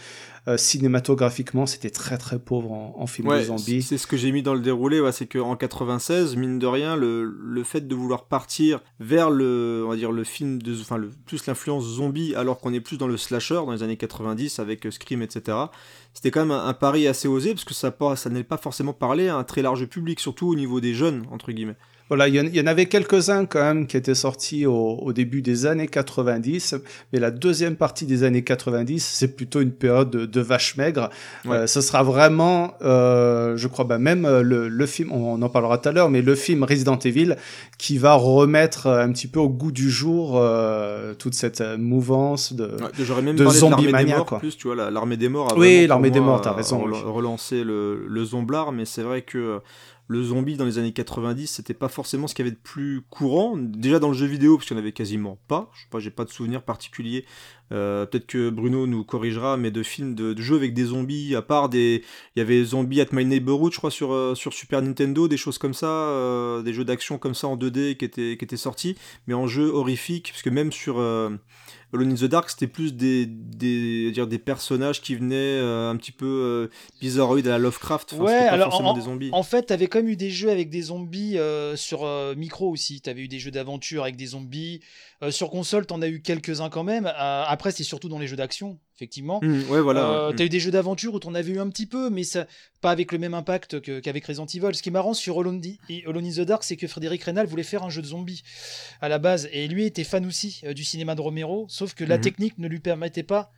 [0.48, 3.82] Euh, cinématographiquement, c'était très très pauvre en, en film de zombies.
[3.82, 6.96] c'est ce que j'ai mis dans le déroulé, ouais, c'est qu'en 96, mine de rien,
[6.96, 10.96] le, le fait de vouloir partir vers le, on va dire le film de, enfin
[10.96, 14.58] le, plus l'influence zombie, alors qu'on est plus dans le slasher dans les années 90
[14.58, 15.56] avec euh, Scream, etc.
[16.14, 18.94] C'était quand même un, un pari assez osé parce que ça, ça n'est pas forcément
[18.94, 21.76] parlé à un très large public, surtout au niveau des jeunes entre guillemets.
[22.10, 24.74] Voilà, il y, en- il y en avait quelques-uns quand même qui étaient sortis au,
[25.00, 26.74] au début des années 90,
[27.12, 31.08] mais la deuxième partie des années 90, c'est plutôt une période de, de vache maigre.
[31.44, 31.56] Ouais.
[31.56, 35.48] Euh, ce sera vraiment, euh, je crois, bah, même euh, le, le film, on en
[35.48, 37.36] parlera tout à l'heure, mais le film Resident Evil
[37.78, 42.64] qui va remettre un petit peu au goût du jour euh, toute cette mouvance de.
[42.64, 44.38] Ouais, J'aurais même de parlé de zombie des mania, morts, quoi.
[44.40, 45.52] plus, tu vois, la- l'armée des morts.
[45.52, 46.98] a Oui, l'armée des morts, t'as raison, oui.
[47.04, 49.60] Relancer le, le zomblard, mais c'est vrai que
[50.10, 53.02] le zombie dans les années 90, c'était pas forcément ce qu'il y avait de plus
[53.10, 53.56] courant.
[53.56, 55.70] Déjà dans le jeu vidéo, parce qu'il n'y en avait quasiment pas.
[55.72, 57.24] Je sais pas, j'ai pas de souvenir particulier.
[57.70, 61.42] Euh, Peut-être que Bruno nous corrigera, mais de films, de, jeux avec des zombies, à
[61.42, 62.02] part des.
[62.34, 65.36] Il y avait Zombie at My Neighborhood, je crois, sur, euh, sur Super Nintendo, des
[65.36, 68.56] choses comme ça, euh, des jeux d'action comme ça en 2D qui étaient, qui étaient
[68.56, 68.96] sortis,
[69.28, 70.96] mais en jeu horrifique, parce que même sur.
[71.92, 75.96] Alone in the Dark, c'était plus des, des, dire, des personnages qui venaient euh, un
[75.96, 76.70] petit peu euh,
[77.00, 78.12] bizarroïdes à la Lovecraft.
[78.12, 79.30] Enfin, Ouais, alors en, des zombies.
[79.32, 83.00] en fait, t'avais quand même eu des jeux avec des zombies euh, sur micro aussi.
[83.00, 84.80] T'avais eu des jeux d'aventure avec des zombies.
[85.30, 87.10] Sur console, t'en as eu quelques-uns quand même.
[87.16, 89.40] Après, c'est surtout dans les jeux d'action, effectivement.
[89.42, 90.10] Hmm, ouais, voilà.
[90.28, 90.32] Euh.
[90.36, 92.46] T'as eu des jeux d'aventure où t'en avais eu un petit peu, mais ça,
[92.82, 94.74] pas avec le même impact qu'avec Resident Evil.
[94.74, 97.82] Ce qui est marrant sur Alone, in the Dark, c'est que Frédéric Reynal voulait faire
[97.82, 98.42] un jeu de zombies
[99.00, 102.04] à la base, et lui était fan aussi euh, du cinéma de Romero, sauf que
[102.04, 102.22] la Mhm.
[102.22, 103.50] technique ne lui permettait pas.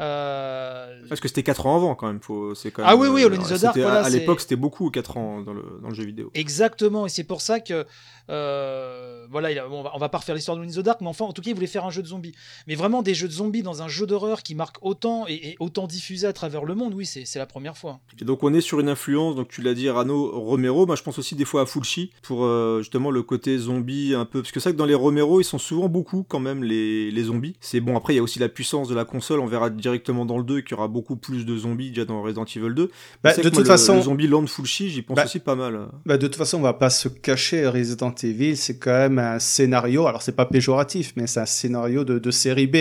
[0.00, 2.20] Euh, Parce que c'était 4 ans avant quand même.
[2.20, 4.18] Faut, c'est quand Ah oui, oui, euh, Alone in the Dark, À, voilà, à c'est-
[4.18, 6.30] l'époque, c'était beaucoup 4 ans dans le, dans le jeu vidéo.
[6.34, 7.86] Exactement, et c'est pour ça que
[8.30, 11.00] euh, voilà, il a- bon, on, va, pas refaire l'histoire de Alone in the Dark,
[11.00, 12.32] mais enfin, en tout cas, il voulait faire un jeu de zombies.
[12.66, 15.56] Mais vraiment, des jeux de zombies dans un jeu d'horreur qui marque autant et, et
[15.60, 18.00] autant diffusé à travers le monde, oui, c'est la première fois.
[18.20, 20.86] Et donc on est sur une influence, donc tu l'as dit, Rano Romero.
[20.86, 24.24] Moi je pense aussi des fois à Fulci pour euh, justement le côté zombie un
[24.24, 24.42] peu.
[24.42, 27.10] Parce que c'est vrai que dans les Romero, ils sont souvent beaucoup quand même les,
[27.10, 27.56] les zombies.
[27.60, 29.40] C'est bon, après il y a aussi la puissance de la console.
[29.40, 32.22] On verra directement dans le 2 qu'il y aura beaucoup plus de zombies déjà dans
[32.22, 32.90] Resident Evil 2.
[33.24, 35.38] Mais Bah, de moi, toute le- façon- le zombie Land Fulci, j'y pense Bah, aussi
[35.40, 35.78] pas mal.
[36.06, 37.66] Bah, de toute façon, on va pas se cacher.
[37.66, 40.06] Resident Evil, c'est quand même un scénario.
[40.06, 42.76] Alors, c'est pas péjoratif, mais c'est un scénario de, de série B.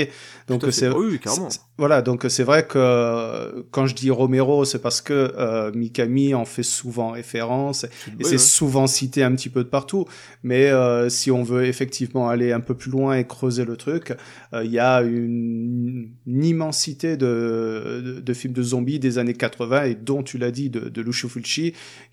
[0.47, 1.49] Donc, c'est Oui, carrément.
[1.77, 6.33] Voilà, donc c'est vrai que euh, quand je dis Romero, c'est parce que euh, Mikami
[6.33, 8.37] en fait souvent référence et c'est ouais.
[8.37, 10.05] souvent cité un petit peu de partout.
[10.43, 14.13] Mais euh, si on veut effectivement aller un peu plus loin et creuser le truc,
[14.53, 19.95] euh, il y a une, une immensité de, films de zombies des années 80 et
[19.95, 21.29] dont tu l'as dit de, de Lucio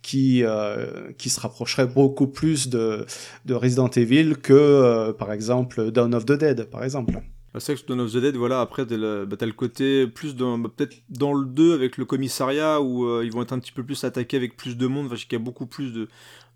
[0.03, 3.05] qui euh, qui se rapprocherait beaucoup plus de
[3.45, 7.21] de Resident Evil que euh, par exemple Dawn of the Dead par exemple.
[7.57, 10.37] Bah, C'est que Dawn of the Dead, voilà, après, t'as le, bah, le côté plus
[10.37, 13.59] dans, bah, peut-être dans le 2 avec le commissariat où euh, ils vont être un
[13.59, 16.07] petit peu plus attaqués avec plus de monde, parce qu'il y a beaucoup plus de,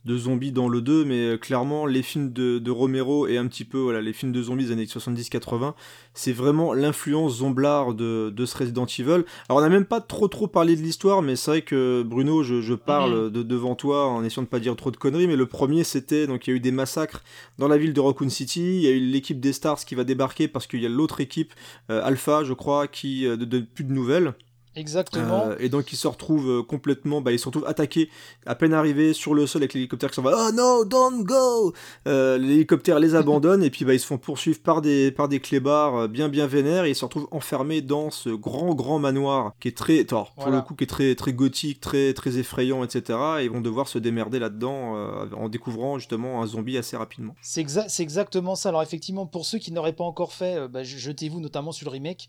[0.05, 3.47] de zombies dans le 2, mais euh, clairement, les films de, de Romero et un
[3.47, 5.75] petit peu, voilà, les films de zombies des années 70-80,
[6.15, 9.25] c'est vraiment l'influence zomblard de, de ce Resident Evil.
[9.49, 12.43] Alors, on n'a même pas trop trop parlé de l'histoire, mais c'est vrai que Bruno,
[12.43, 15.37] je, je parle de, devant toi en essayant de pas dire trop de conneries, mais
[15.37, 17.23] le premier, c'était, donc il y a eu des massacres
[17.59, 18.77] dans la ville de Raccoon City.
[18.77, 21.21] Il y a eu l'équipe des Stars qui va débarquer parce qu'il y a l'autre
[21.21, 21.53] équipe,
[21.91, 24.35] euh, Alpha, je crois, qui euh, ne donne plus de nouvelles.
[24.77, 25.47] Exactement.
[25.49, 28.09] Euh, et donc ils se retrouvent euh, complètement, bah, ils se retrouvent attaqués
[28.47, 30.33] à peine arrivés sur le sol avec l'hélicoptère qui s'en va.
[30.49, 31.73] Oh no, don't go.
[32.07, 35.41] Euh, L'hélicoptère les abandonne et puis bah, ils se font poursuivre par des par des
[35.41, 39.68] clébards bien bien vénères et ils se retrouvent enfermés dans ce grand grand manoir qui
[39.68, 40.59] est très, alors, pour Voilà.
[40.59, 43.18] le coup qui est très très gothique, très très effrayant, etc.
[43.41, 47.35] Et ils vont devoir se démerder là-dedans euh, en découvrant justement un zombie assez rapidement.
[47.43, 48.68] C'est exa- c'est exactement ça.
[48.68, 52.29] Alors effectivement, pour ceux qui n'auraient pas encore fait, bah, jetez-vous notamment sur le remake.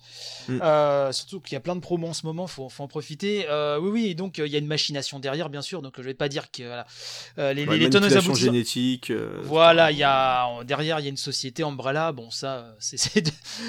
[0.50, 0.58] Mm.
[1.12, 3.46] Surtout qu'il y a plein de promos en ce moment, faut, faut en profiter.
[3.50, 5.82] Euh, oui, oui, et donc euh, il y a une machination derrière, bien sûr.
[5.82, 6.86] Donc je vais pas dire que voilà,
[7.38, 9.10] euh, les, Ouais, les, les tonnes manipulation aboutissants- génétique.
[9.12, 12.12] euh, Voilà, il y a derrière il y a une société Umbrella.
[12.12, 13.24] Bon, ça, euh, c'est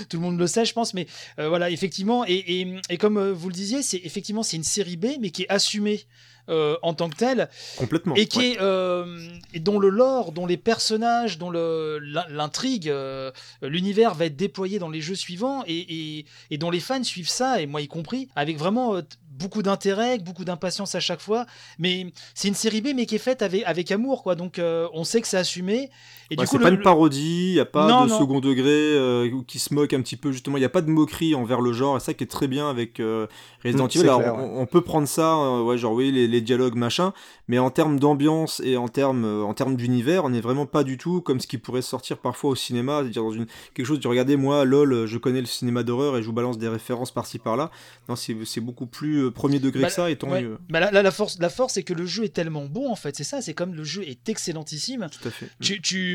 [0.09, 0.95] tout le monde le sait, je pense.
[0.95, 1.07] Mais
[1.39, 4.65] euh, voilà, effectivement, et, et, et comme euh, vous le disiez, c'est effectivement c'est une
[4.65, 6.03] série B, mais qui est assumée.
[6.49, 8.17] Euh, en tant que telle complètement.
[8.17, 8.51] et qui ouais.
[8.55, 13.31] est euh, et dont le lore, dont les personnages, dont l'intrigue, euh,
[13.63, 17.29] l'univers va être déployé dans les jeux suivants et, et, et dont les fans suivent
[17.29, 21.47] ça et moi y compris avec vraiment beaucoup d'intérêt, beaucoup d'impatience à chaque fois.
[21.79, 24.35] Mais c'est une série B mais qui est faite avec avec amour quoi.
[24.35, 25.91] Donc on sait que c'est assumé
[26.31, 28.19] et Ouais, du coup c'est pas une parodie, il n'y a pas Non, de non.
[28.19, 30.81] second degré euh, ou qui se moque un petit peu, justement, il n'y a pas
[30.83, 33.27] de moquerie envers le genre, et ça qui est très bien avec euh,
[33.65, 33.99] Resident Mm, Evil.
[33.99, 36.75] c'est Alors, clair, on, on peut prendre ça, euh, ouais, genre oui, les, les dialogues,
[36.77, 37.13] machin,
[37.49, 40.85] mais en termes d'ambiance et en termes, euh, en termes d'univers, on n'est vraiment pas
[40.85, 44.01] du tout comme ce qui pourrait sortir parfois au cinéma, c'est-à-dire dans une, quelque chose,
[44.01, 47.11] de regardez, moi, lol, je connais le cinéma d'horreur et je vous balance des références
[47.11, 47.71] par-ci par-là.
[48.09, 50.43] Non, c'est c'est beaucoup plus premier degré Bah, que ça, et tant ouais.
[50.43, 50.59] mieux.
[50.71, 52.97] Bah, là, là, la force, la force, c'est que le jeu est tellement bon en
[52.97, 53.17] fait.
[53.17, 55.07] C'est ça, c'est comme le jeu est excellentissime.
[55.11, 55.49] Tout à fait.
[55.61, 56.12] tu, tu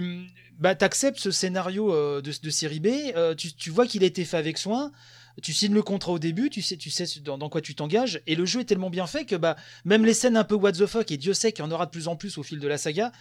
[0.60, 4.08] bah, acceptes ce scénario euh, de, de série B, euh, tu, tu vois qu'il a
[4.08, 4.92] été fait avec soin,
[5.42, 8.22] tu signes le contrat au début, tu sais, tu sais dans, dans quoi tu t'engages,
[8.28, 10.72] et le jeu est tellement bien fait que bah, même les scènes un peu what
[10.74, 12.60] the fuck, et Dieu sait qu'il y en aura de plus en plus au fil
[12.60, 13.12] de la saga,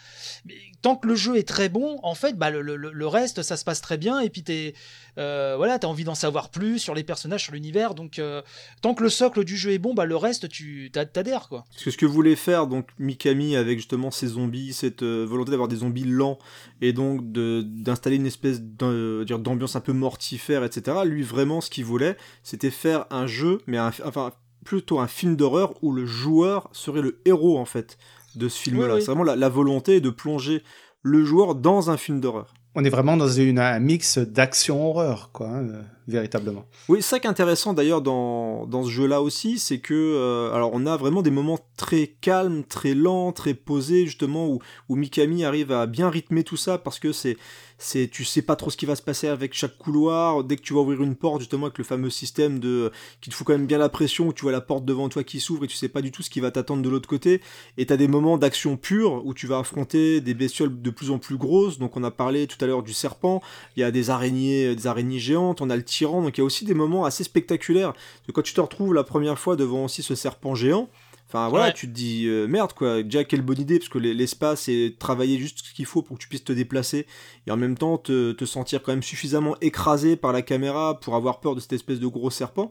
[0.46, 3.42] mais tant que le jeu est très bon, en fait, bah, le, le- le reste,
[3.42, 4.74] ça se passe très bien, et puis t'es,
[5.18, 8.42] euh, voilà, t'as envie d'en savoir plus sur les personnages, sur l'univers, donc euh,
[8.82, 11.64] tant que le socle du jeu est bon, bah, le reste, tu t'a- t'adhères, quoi.
[11.72, 15.50] Parce que ce que voulait faire donc Mikami avec justement ces zombies, cette euh, volonté
[15.50, 16.38] d'avoir des zombies lents
[16.80, 20.98] et donc d'installer une espèce d'ambiance un peu mortifère, etc.
[21.04, 22.05] Lui vraiment ce qu'il voulait,
[22.42, 24.32] c'était faire un jeu, mais un- enfin
[24.64, 27.98] plutôt un film d'horreur où le joueur serait le héros en fait
[28.34, 28.86] de ce film-là.
[28.86, 29.00] Oui, oui.
[29.00, 30.62] C'est vraiment la, la volonté de plonger
[31.02, 32.52] le joueur dans un film d'horreur.
[32.78, 36.66] On est vraiment dans une, un mix d'action-horreur, quoi, hein, euh, véritablement.
[36.90, 40.72] Oui, ça qui est intéressant d'ailleurs dans, dans ce jeu-là aussi, c'est que euh, alors
[40.74, 44.58] on a vraiment des moments très calmes, très lents, très posés justement où,
[44.90, 47.38] où Mikami arrive à bien rythmer tout ça parce que c'est
[47.78, 50.44] c'est tu sais pas trop ce qui va se passer avec chaque couloir.
[50.44, 53.34] Dès que tu vas ouvrir une porte justement avec le fameux système de qui te
[53.34, 55.64] fout quand même bien la pression où tu vois la porte devant toi qui s'ouvre
[55.64, 57.40] et tu sais pas du tout ce qui va t'attendre de l'autre côté.
[57.76, 61.18] Et t'as des moments d'action pure où tu vas affronter des bestioles de plus en
[61.18, 61.78] plus grosses.
[61.78, 63.42] Donc on a parlé tout à l'heure du serpent.
[63.76, 65.60] Il y a des araignées des araignées géantes.
[65.60, 66.22] On a le tyran.
[66.22, 67.92] Donc il y a aussi des moments assez spectaculaires.
[68.26, 70.88] Que quand tu te retrouves la première fois devant aussi ce serpent géant
[71.28, 71.72] Enfin voilà, Ouais.
[71.72, 74.96] tu te dis euh, merde quoi, déjà quelle bonne idée parce que l'es- l'espace est
[74.98, 77.04] travailler juste ce qu'il faut pour que tu puisses te déplacer
[77.46, 81.16] et en même temps te, te sentir quand même suffisamment écrasé par la caméra pour
[81.16, 82.70] avoir peur de cette espèce de gros serpent.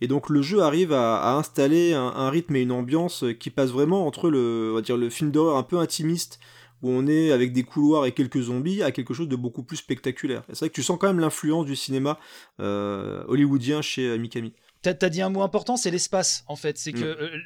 [0.00, 3.50] Et donc le jeu arrive à, à installer un, un rythme et une ambiance qui
[3.50, 6.38] passe vraiment entre le, on va dire le film d'horreur un peu intimiste
[6.82, 9.78] où on est avec des couloirs et quelques zombies à quelque chose de beaucoup plus
[9.78, 10.42] spectaculaire.
[10.48, 12.18] Et C'est vrai que tu sens quand même l'influence du cinéma
[12.60, 14.52] euh, hollywoodien chez euh, Mikami.
[14.94, 16.78] T'as as dit un mot important, c'est l'espace en fait.
[16.78, 17.16] C'est que Mm.
[17.20, 17.38] euh,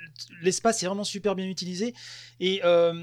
[0.43, 1.95] l'espace est vraiment super bien utilisé.
[2.41, 2.95] Et euh,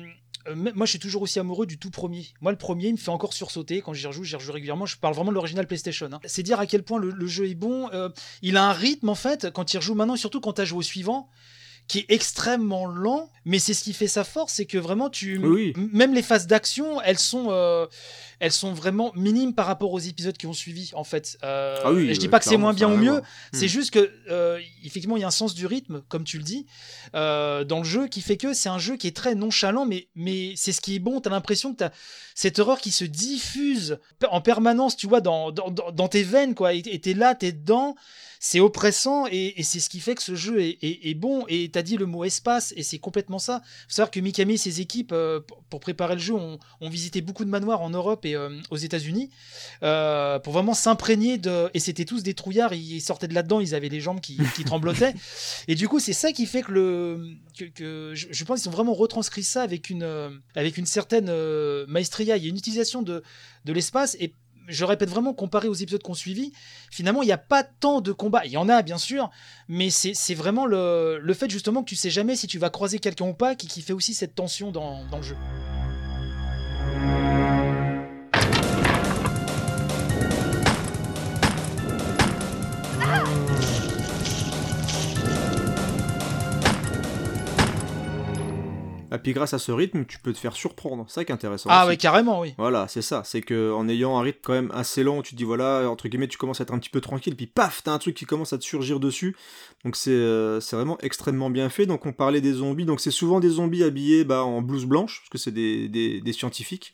[0.48, 2.28] euh, moi, je suis toujours aussi amoureux du tout premier.
[2.42, 4.24] Moi, le premier, il me fait encore sursauter quand j'y rejoue.
[4.24, 4.86] J'y rejoue régulièrement.
[4.86, 6.10] Je parle vraiment de l'original PlayStation.
[6.12, 6.20] hein.
[6.26, 7.90] C'est dire à quel point le, le jeu est bon.
[7.94, 8.10] Euh,
[8.42, 10.66] il a un rythme en fait quand il rejoue maintenant, et surtout quand tu as
[10.66, 11.30] joué au suivant
[11.88, 15.38] qui est extrêmement lent, mais c'est ce qui fait sa force, c'est que vraiment tu,
[15.38, 15.72] Oui.
[15.94, 17.86] même les phases d'action, elles sont, euh,
[18.40, 21.38] elles sont vraiment minimes par rapport aux épisodes qui ont suivi en fait.
[21.46, 23.22] Euh, Ah oui, et je dis euh, pas que c'est moins bien ou mieux,
[23.54, 23.70] c'est Hmm.
[23.70, 26.66] juste que euh, effectivement il y a un sens du rythme, comme tu le dis,
[27.14, 30.54] dans le jeu qui fait que c'est un jeu qui est très nonchalant, mais mais
[30.58, 31.22] c'est ce qui est bon.
[31.22, 31.92] T'as l'impression que t'as
[32.36, 33.98] cette horreur qui se diffuse
[34.30, 36.74] en permanence, tu vois, dans dans, dans- tes veines quoi.
[36.74, 37.96] Et et t'es là, t'es dedans.
[38.40, 41.46] C'est oppressant et, et c'est ce qui fait que ce jeu est, est- est bon.
[41.48, 43.62] Et t'as dit le mot espace et c'est complètement ça.
[43.88, 47.22] Faut savoir que Mikami et ses équipes, euh, pour- préparer le jeu, ont, ont visité
[47.22, 49.30] beaucoup de manoirs en Europe et euh, aux États-Unis
[49.84, 51.70] euh, pour vraiment s'imprégner de.
[51.74, 52.74] Et c'était tous des trouillards.
[52.74, 55.14] Ils sortaient de là-dedans, ils avaient les jambes qui, qui tremblotaient.
[55.68, 57.22] Et du coup, c'est ça qui fait que le.
[57.58, 61.32] Que, que- je, je pense qu'ils ont vraiment retranscrit ça avec une, avec une certaine
[61.88, 62.38] maestria.
[62.38, 63.24] Il y a une utilisation de,
[63.66, 64.34] de l'espace et
[64.68, 66.52] je répète vraiment, comparé aux épisodes qu'on suivi,
[66.92, 68.46] finalement, il n'y a pas tant de combats.
[68.46, 69.30] Il y en a, bien sûr,
[69.68, 73.28] mais c'est vraiment le, fait justement que tu sais jamais si tu vas croiser quelqu'un
[73.28, 75.36] ou pas qui, qui fait aussi cette tension dans, dans le jeu.
[89.14, 91.06] Et puis grâce à ce rythme, tu peux te faire surprendre.
[91.08, 91.70] C'est ça qui est intéressant.
[91.72, 91.90] Ah aussi.
[91.90, 92.54] ouais, carrément, oui.
[92.58, 93.22] Voilà, c'est ça.
[93.24, 96.08] C'est que en ayant un rythme quand même assez lent, tu te dis voilà, entre
[96.08, 98.26] guillemets, tu commences à être un petit peu tranquille, puis paf, t'as un truc qui
[98.26, 99.36] commence à te surgir dessus.
[99.86, 101.86] Donc c'est euh, vraiment extrêmement bien fait.
[101.86, 102.86] Donc on parlait des zombies.
[102.86, 106.22] Donc c'est souvent des zombies habillés bah, en blouse blanche, parce que c'est des, des,
[106.22, 106.94] des scientifiques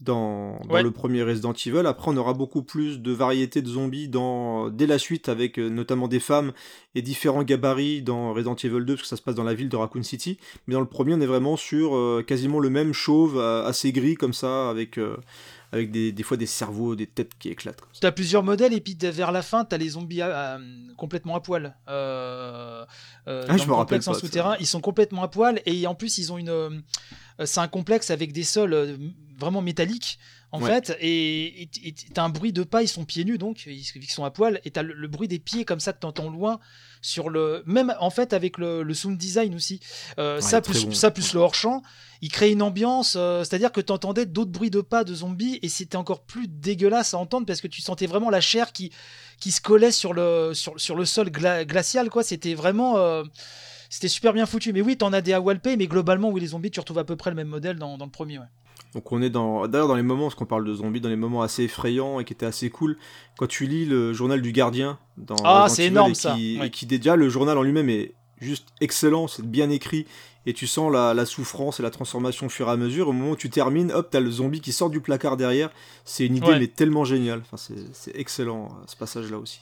[0.00, 0.82] dans, dans Ouais.
[0.82, 1.86] le premier Resident Evil.
[1.86, 5.68] Après, on aura beaucoup plus de variétés de zombies dans, dès la suite, avec euh,
[5.68, 6.52] notamment des femmes
[6.94, 9.68] et différents gabarits dans Resident Evil 2, parce que ça se passe dans la ville
[9.68, 10.38] de Raccoon City.
[10.66, 13.92] Mais dans le premier, on est vraiment sur euh, quasiment le même chauve, euh, assez
[13.92, 14.98] gris comme ça, avec,
[15.74, 17.80] avec des, des fois des cerveaux, des têtes qui éclatent.
[18.00, 20.58] T'as plusieurs modèles et puis vers la fin t'as les zombies à- à-
[20.96, 21.74] complètement à poil.
[21.88, 22.84] Euh,
[23.28, 26.18] euh, Ah, je me rappelle pas souterrain, ils sont complètement à poil et en plus
[26.18, 26.48] ils ont une.
[26.50, 26.70] euh,
[27.44, 28.96] c'est un complexe avec des sols euh,
[29.38, 30.18] vraiment métalliques
[30.54, 30.70] en Ouais.
[30.70, 31.68] fait et
[32.14, 34.60] t'as un bruit de pas, ils sont pieds nus donc ils, ils sont à poil
[34.64, 36.60] et t'as le, le bruit des pieds comme ça que t'entends loin
[37.02, 39.80] sur le même en fait avec le, le sound design aussi.
[40.18, 40.92] Euh, Ouais, ça plus bon.
[40.92, 41.82] ça plus le hors champ
[42.22, 45.58] il crée une ambiance, euh, c'est-à-dire que tu entendais d'autres bruits de pas de zombies
[45.62, 48.90] et c'était encore plus dégueulasse à entendre parce que tu sentais vraiment la chair qui,
[49.40, 52.22] qui se collait sur le, sur, sur le sol gla- glacial, quoi.
[52.22, 52.96] C'était vraiment.
[52.96, 53.24] euh,
[53.90, 54.72] c'était super bien foutu.
[54.72, 55.40] Mais oui, t'en as des à
[55.76, 58.06] mais globalement, oui, les zombies, tu retrouves à peu près le même modèle dans, dans
[58.06, 58.38] le premier.
[58.38, 58.46] ouais.
[58.94, 61.16] Donc on est dans d'ailleurs dans les moments parce qu'on parle de zombies dans les
[61.16, 62.96] moments assez effrayants et qui étaient assez cool
[63.36, 66.34] quand tu lis le journal du gardien dans Ah, c'est énorme, et ça.
[66.34, 66.68] qui, Ouais.
[66.68, 70.06] et qui déjà le journal en lui-même est juste excellent c'est bien écrit
[70.46, 73.12] et tu sens la, la souffrance et la transformation au fur et à mesure au
[73.12, 75.70] moment où tu termines hop t'as le zombie qui sort du placard derrière
[76.04, 76.58] c'est une idée Ouais.
[76.58, 77.56] mais tellement géniale enfin
[77.92, 79.60] c'est excellent euh, ce passage là aussi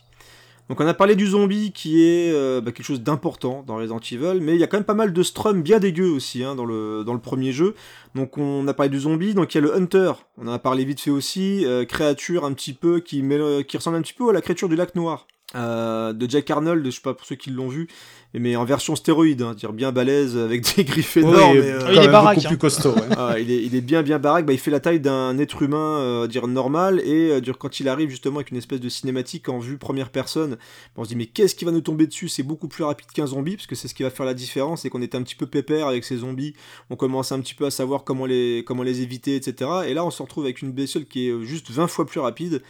[0.68, 3.98] donc on a parlé du zombie qui est euh, bah, quelque chose d'important dans Resident
[3.98, 6.54] Evil, mais il y a quand même pas mal de strum bien dégueux aussi hein,
[6.54, 7.74] dans, le, premier jeu.
[8.14, 10.58] Donc on a parlé du zombie, donc il y a le Hunter, on en a
[10.58, 13.22] parlé vite fait aussi, euh, créature un petit peu qui,
[13.66, 15.26] qui ressemble un petit peu à la créature du lac noir.
[15.54, 17.88] euh, de Jack Arnold, je sais pas pour ceux qui l'ont vu,
[18.38, 21.56] mais en version stéroïde, hein, dire bien balèze avec des griffes énormes.
[21.56, 22.50] Et, euh, quand il est baraque, beaucoup hein.
[22.50, 22.92] plus costaud.
[22.92, 23.02] ouais.
[23.16, 25.62] ah, il, est, il est bien bien baraque, bah, il fait la taille d'un être
[25.62, 28.88] humain euh, dire normal et euh, dire quand il arrive justement avec une espèce de
[28.88, 30.56] cinématique en vue première personne,
[30.96, 32.28] on se dit mais qu'est-ce qui va nous tomber dessus?
[32.28, 34.82] C'est beaucoup plus rapide qu'un zombie parce que c'est ce qui va faire la différence,
[34.82, 36.54] c'est qu'on était un petit peu pépère avec ces zombies,
[36.88, 39.70] on commence un petit peu à savoir comment les comment les éviter, etc.
[39.86, 42.62] Et là on se retrouve avec une bestiole qui est juste 20 fois plus rapide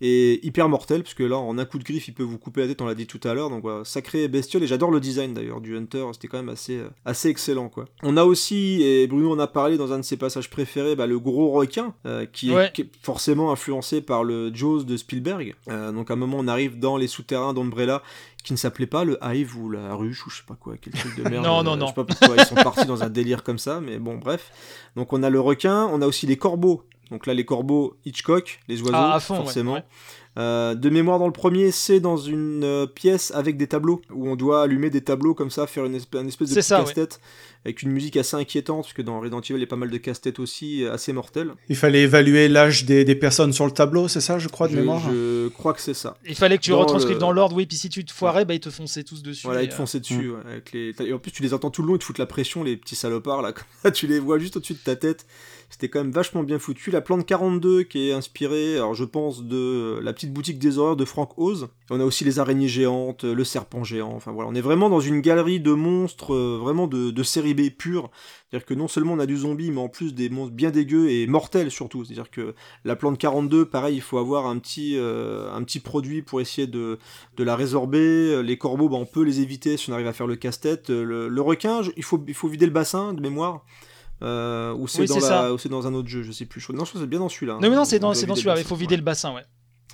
[0.00, 2.62] et hyper mortel, parce que là, en un coup de griffe, il peut vous couper
[2.62, 5.00] la tête, on l'a dit tout à l'heure, donc voilà, sacré bestiole, et j'adore le
[5.10, 7.84] design d'ailleurs du Hunter, c'était quand même assez, euh, assez excellent, quoi.
[8.02, 11.06] On a aussi, et Bruno en a parlé dans un de ses passages préférés, bah,
[11.06, 12.70] le gros requin, euh, qui, est, Ouais.
[12.72, 16.48] qui est forcément influencé par le Jaws de Spielberg, Euh, donc à un moment, on
[16.48, 18.02] arrive dans les souterrains d'Umbrella,
[18.44, 20.92] qui ne s'appelait pas le Hive ou la ruche, ou je sais pas quoi, quel
[20.94, 21.44] truc de merde.
[21.46, 21.86] Non, non, non.
[21.86, 24.50] Je sais pas pourquoi ils sont partis dans un délire comme ça, mais bon, bref.
[24.96, 28.60] Donc on a le requin, on a aussi les corbeaux, donc là, les corbeaux Hitchcock,
[28.68, 29.74] les oiseaux, Ah, ouais, forcément.
[29.74, 29.84] ouais.
[30.38, 34.28] Euh, de mémoire dans le premier, c'est dans une euh, pièce avec des tableaux, où
[34.28, 36.62] on doit allumer des tableaux comme ça, faire une espèce, une espèce de ouais.
[36.84, 37.20] casse-tête,
[37.64, 39.90] avec une musique assez inquiétante, parce que dans Resident Evil, il y a pas mal
[39.90, 41.52] de casse-tête aussi, euh, assez mortels.
[41.68, 44.74] Il fallait évaluer l'âge des, des personnes sur le tableau, c'est ça, je crois, de
[44.74, 46.16] Je, mémoire je crois que c'est ça.
[46.24, 48.44] Il fallait que tu Dans retranscrives le- dans l'ordre, oui, puis si tu te foirais,
[48.44, 49.46] bah, ils te fonçaient tous dessus.
[49.48, 50.32] Voilà, et, ils te fonçaient dessus, Mm.
[50.32, 50.94] ouais, avec les...
[51.00, 52.76] Et en plus, tu les entends tout le long, ils te foutent la pression, les
[52.76, 55.26] petits salopards, là, comme ça, tu les vois juste au-dessus de ta tête.
[55.70, 56.90] C'était quand même vachement bien foutu.
[56.90, 60.96] La plante 42 qui est inspirée, alors je pense, de la petite boutique des horreurs
[60.96, 61.68] de Frank Oz.
[61.90, 65.00] On a aussi les araignées géantes, le serpent géant, enfin voilà, on est vraiment dans
[65.00, 68.10] une galerie de monstres, euh, vraiment de, de série B pure.
[68.48, 71.08] C'est-à-dire que non seulement on a du zombie, mais en plus des monstres bien dégueux
[71.08, 72.04] et mortels surtout.
[72.04, 72.54] C'est-à-dire que
[72.84, 76.66] la plante 42, pareil, il faut avoir un petit, euh, un petit produit pour essayer
[76.66, 76.98] de,
[77.36, 78.42] de la résorber.
[78.42, 80.90] Les corbeaux, bah, on peut les éviter si on arrive à faire le casse-tête.
[80.90, 83.64] Le, le requin, il faut, il faut vider le bassin de mémoire.
[84.22, 85.52] Euh, ou c'est Oui, dans, c'est la- ça.
[85.54, 86.60] ou c'est dans un autre jeu, je sais plus.
[86.70, 87.54] Non, je crois que c'est bien dans celui-là.
[87.54, 88.98] Non, mais non, c'est On dans, doit c'est dans celui-là, il faut vider ouais.
[88.98, 89.42] le bassin, ouais.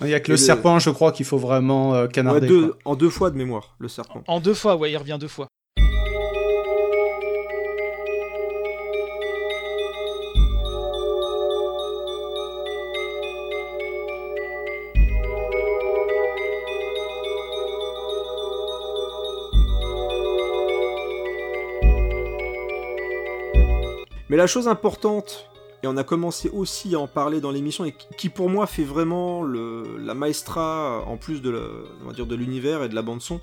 [0.01, 2.47] Il y a que le le- serpent, je crois, qu'il faut vraiment euh, Ouais, canarder.
[2.47, 4.21] deux- en deux fois de mémoire, le serpent.
[4.27, 5.47] En deux fois, ouais, il revient deux fois.
[24.29, 25.49] Mais la chose importante,
[25.83, 28.83] et on a commencé aussi à en parler dans l'émission, et qui- pour moi fait
[28.83, 31.59] vraiment le, la maestra, en plus de, la-
[32.03, 33.39] on va dire de l'univers et de la bande son,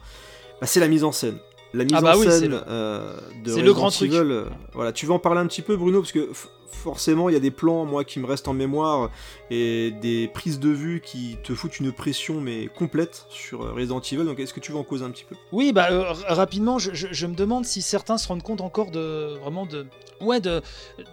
[0.60, 1.38] bah, c'est la mise en scène.
[1.72, 4.12] La mise Ah bah en oui, c'est scène le- euh, de c'est le grand truc.
[4.12, 6.28] Euh, voilà, tu veux en parler un petit peu, Bruno, parce que
[6.74, 9.10] forcément, il y a des plans, moi, qui me restent en mémoire,
[9.50, 14.00] et des prises de vue qui te foutent une pression, mais complète, sur euh, Resident
[14.00, 14.24] Evil.
[14.24, 15.36] Donc, est-ce que tu veux en causer un petit peu?
[15.52, 19.66] Oui, bah euh, rapidement, je, me demande si certains se rendent compte encore de vraiment
[19.66, 19.86] de
[20.20, 20.62] ouais de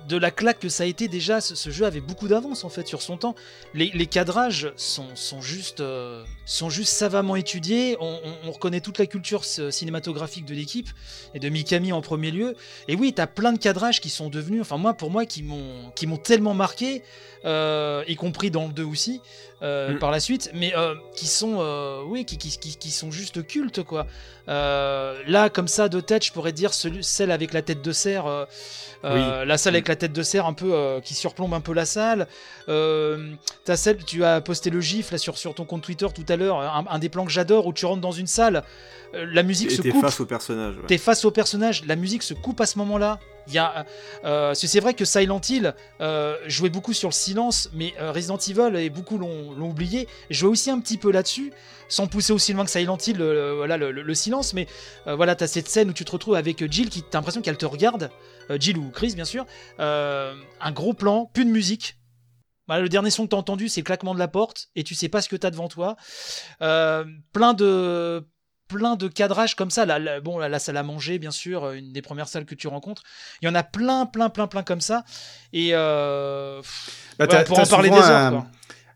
[0.07, 1.41] de la claque que ça a été déjà.
[1.41, 3.35] Ce, jeu avait beaucoup d'avance en fait sur son temps.
[3.73, 7.97] Les, cadrages sont, sont juste euh, sont juste savamment étudiés.
[7.99, 10.89] On, on- on reconnaît toute la culture cinématographique de l'équipe
[11.33, 12.55] et de Mikami en premier lieu.
[12.87, 15.91] Et oui, t'as plein de cadrages qui sont devenus, enfin moi pour moi qui m'ont
[15.95, 17.03] qui m'ont tellement marqué,
[17.45, 19.21] euh, y compris dans le 2 aussi.
[19.63, 19.99] euh, Mm.
[19.99, 21.59] par la suite, mais euh, qui sont,
[22.07, 24.07] oui, qui, qui, qui, qui sont juste cultes, quoi.
[24.47, 28.25] Là, comme ça, de tête, je pourrais dire celui, celle avec la tête de cerf,
[29.03, 32.27] la salle avec la tête de cerf, un peu qui surplombe un peu la salle.
[32.67, 36.35] T'as celle, tu as posté le gif là sur, sur ton compte Twitter tout à
[36.35, 38.63] l'heure, un, un des plans que j'adore où tu rentres dans une salle,
[39.13, 40.01] la musique Et se t'es coupe.
[40.01, 40.75] face au personnage.
[40.77, 40.83] ouais.
[40.87, 43.19] T'es face au personnage, la musique se coupe à ce moment-là.
[43.47, 43.61] Il
[44.23, 48.11] euh, que c'est vrai que Silent Hill euh, jouait beaucoup sur le silence, mais euh,
[48.11, 50.07] Resident Evil et beaucoup l'ont oublié.
[50.29, 51.51] Jouait aussi un petit peu là-dessus,
[51.89, 54.53] sans pousser aussi loin que Silent Hill, le, voilà le, le- le silence.
[54.53, 54.67] Mais
[55.07, 57.57] euh, voilà, t'as cette scène où tu te retrouves avec Jill, qui t'as l'impression qu'elle
[57.57, 58.09] te regarde,
[58.49, 59.45] euh, Jill ou Chris bien sûr.
[59.79, 61.97] Euh, un gros plan, plus de musique.
[62.69, 65.09] Le dernier son que t'as entendu, c'est le claquement de la porte, et tu sais
[65.09, 65.97] pas ce que t'as devant toi.
[66.61, 68.25] Euh, plein de
[68.71, 69.85] plein de cadrages comme ça.
[69.85, 72.45] La, la- bon, la, la salle à manger, bien sûr, euh, une des premières salles
[72.45, 73.03] que tu rencontres.
[73.41, 75.03] Il y en a plein, plein, plein, plein comme ça.
[75.53, 76.61] Et euh,
[77.19, 78.45] Bah, ouais, on en parler des heures.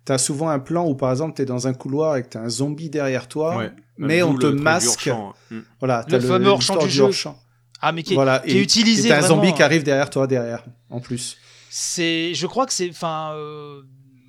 [0.06, 2.50] T'as souvent un plan où, par exemple, t'es dans un couloir et que t'as un
[2.50, 3.72] zombie derrière toi, Ouais.
[3.98, 5.08] mais on le te du masque.
[5.08, 5.56] hors-champ, hein.
[5.56, 5.60] Mm.
[5.80, 7.04] Voilà, Le t'as fameux hors-champ l'histoire du jeu.
[7.06, 7.40] hors-champ.
[7.82, 9.66] Ah, mais qui est, Voilà, qui est et- utilisé Et t'as un zombie qui euh,
[9.66, 11.38] arrive derrière toi, derrière, en plus.
[11.72, 13.82] c'est je crois que c'est enfin euh,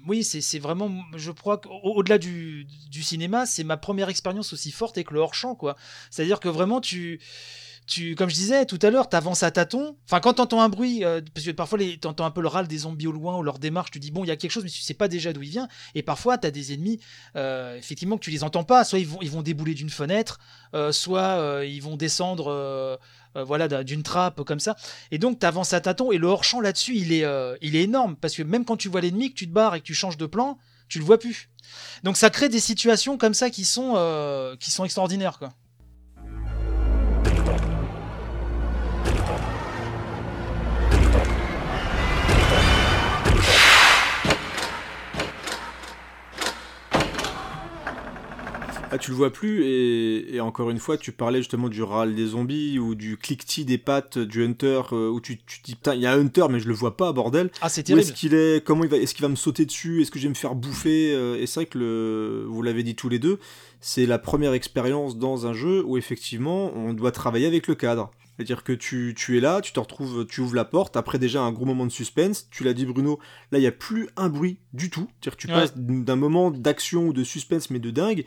[0.07, 4.97] oui c'est vraiment je crois qu'au-delà du, du cinéma c'est ma première expérience aussi forte
[4.97, 5.77] avec le hors champ quoi.
[6.11, 7.21] C'est à dire que vraiment tu
[7.87, 9.97] tu, comme je disais tout à l'heure, t'avances à tâtons.
[10.07, 12.79] Enfin, quand t'entends un bruit, euh, parce que parfois t'entends un peu le râle des
[12.79, 14.71] zombies au loin ou leur démarche, tu dis bon, il y a quelque chose, mais
[14.71, 15.69] tu sais pas déjà d'où il vient.
[15.95, 16.99] Et parfois, t'as des ennemis,
[17.37, 18.85] euh, effectivement, que tu les entends pas.
[18.85, 20.41] Soit ils vont, ils vont débouler d'une fenêtre,
[20.75, 22.99] euh, soit ils vont descendre,
[23.35, 24.77] voilà, d'un- d'une trappe comme ça.
[25.11, 27.25] Et donc, tu avances à tâtons et le hors-champ là-dessus, il est,
[27.63, 29.81] il est énorme parce que même quand tu vois l'ennemi, que tu te barres et
[29.81, 30.59] que tu changes de plan,
[30.89, 31.51] tu le vois plus.
[32.03, 35.39] Donc ça crée des situations comme ça qui sont, qui sont extraordinaires.
[35.39, 35.53] Quoi.
[48.97, 52.15] Ah, tu le vois plus, et, et encore une fois, tu parlais justement du râle
[52.15, 55.75] des zombies ou du cliquetis des pattes du Hunter, euh, où tu, tu te dis
[55.75, 57.51] putain, il y a un Hunter, mais je le vois pas, bordel.
[57.61, 58.01] Ah, c'est Où terrible.
[58.03, 58.65] est-ce qu'il est?
[58.65, 60.03] Comment il va Est-ce qu'il va me sauter dessus?
[60.03, 61.13] Est-ce que je vais me faire bouffer?
[61.15, 63.39] Euh, Et c'est vrai que le, vous l'avez dit tous les deux,
[63.81, 68.11] c'est la première expérience dans un jeu où effectivement on doit travailler avec le cadre.
[68.37, 71.41] C'est-à-dire que tu, tu es là, tu te retrouves, tu ouvres la porte, après déjà
[71.41, 73.19] un gros moment de suspense, tu l'as dit Bruno,
[73.51, 75.09] là il n'y a plus un bruit du tout.
[75.23, 75.55] C'est-à-dire que tu Ouais.
[75.55, 78.27] passes d'un moment d'action ou de suspense mais de dingue,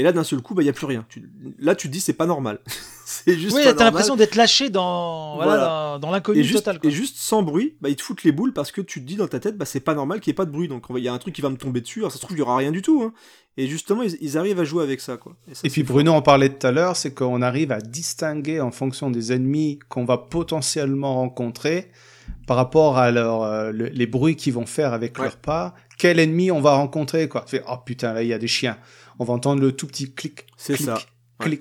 [0.00, 1.04] et là d'un seul coup, bah, il n'y a plus rien.
[1.08, 1.28] Tu-
[1.58, 2.60] là tu te dis c'est pas normal.
[3.04, 5.64] c'est juste Oui, t'as l'impression d'être lâché dans, voilà, Voilà.
[5.66, 6.80] dans, dans l'inconnu Et juste, total.
[6.80, 6.88] quoi.
[6.88, 9.16] et juste sans bruit, bah, ils te foutent les boules parce que tu te dis
[9.16, 10.68] dans ta tête, bah, c'est pas normal qu'il n'y ait pas de bruit.
[10.68, 12.00] Donc il y a un truc qui va me tomber dessus.
[12.00, 13.02] Alors ça se trouve, il y aura rien du tout.
[13.04, 13.12] hein.
[13.56, 15.16] Et justement, ils, ils arrivent à jouer avec ça.
[15.18, 15.36] Quoi.
[15.52, 18.70] ça, Et puis Bruno en parlait tout à l'heure, c'est qu'on arrive à distinguer en
[18.70, 21.90] fonction des ennemis qu'on va potentiellement rencontrer
[22.46, 25.24] par rapport à leur, euh, le- les bruits qu'ils vont faire avec Ouais.
[25.24, 27.28] leur pas, quel ennemi on va rencontrer.
[27.28, 27.42] Quoi.
[27.42, 28.78] Tu fais, oh putain, là il y a des chiens.
[29.20, 30.94] On va entendre le tout petit clic, C'est clic, ça.
[30.94, 31.58] Ouais.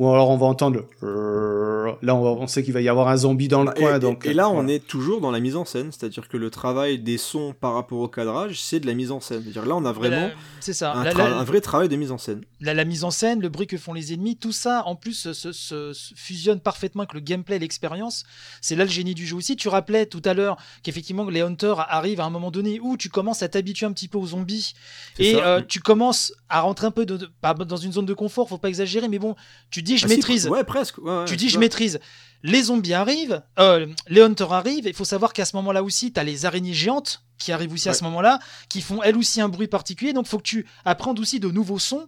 [0.00, 1.92] Ou alors on va entendre le...
[2.02, 3.80] Là on, va- on sait qu'il va y avoir un zombie dans le Bah, et,
[3.80, 3.96] coin.
[3.96, 6.50] et- donc, et là, on est toujours dans la mise en scène, c'est-à-dire que le
[6.50, 9.42] travail des sons par rapport au cadrage, c'est de la mise en scène.
[9.42, 10.30] C'est-à-dire là, on a vraiment
[10.60, 10.92] C'est ça.
[10.94, 12.42] un, La- tra- la- un vrai travail de mise en scène.
[12.60, 15.12] la, la mise en scène, le bruit que font les ennemis, tout ça en plus
[15.12, 18.24] se, se- se- se fusionne parfaitement avec le gameplay et l'expérience.
[18.60, 19.54] C'est là le génie du jeu aussi.
[19.54, 23.08] Tu rappelais tout à l'heure qu'effectivement les hunters arrivent à un moment donné où tu
[23.10, 24.74] commences à t'habituer un petit peu aux zombies
[25.18, 28.14] et euh, tu commences à rentrer un peu de, de- pas dans une zone de
[28.14, 29.36] confort, faut pas exagérer, mais bon,
[29.70, 30.48] tu dis je Ah, maîtrise.
[30.48, 30.98] Ouais, presque.
[30.98, 32.00] ouais, ouais, tu dis je maîtrise.
[32.42, 34.84] Les zombies arrivent, euh, les hunters arrivent.
[34.86, 37.88] Il faut savoir qu'à ce moment-là aussi, tu as les araignées géantes qui arrivent aussi
[37.88, 40.12] à ce moment-là, qui font elles aussi un bruit particulier.
[40.12, 42.06] Donc, faut que tu apprennes aussi de nouveaux sons.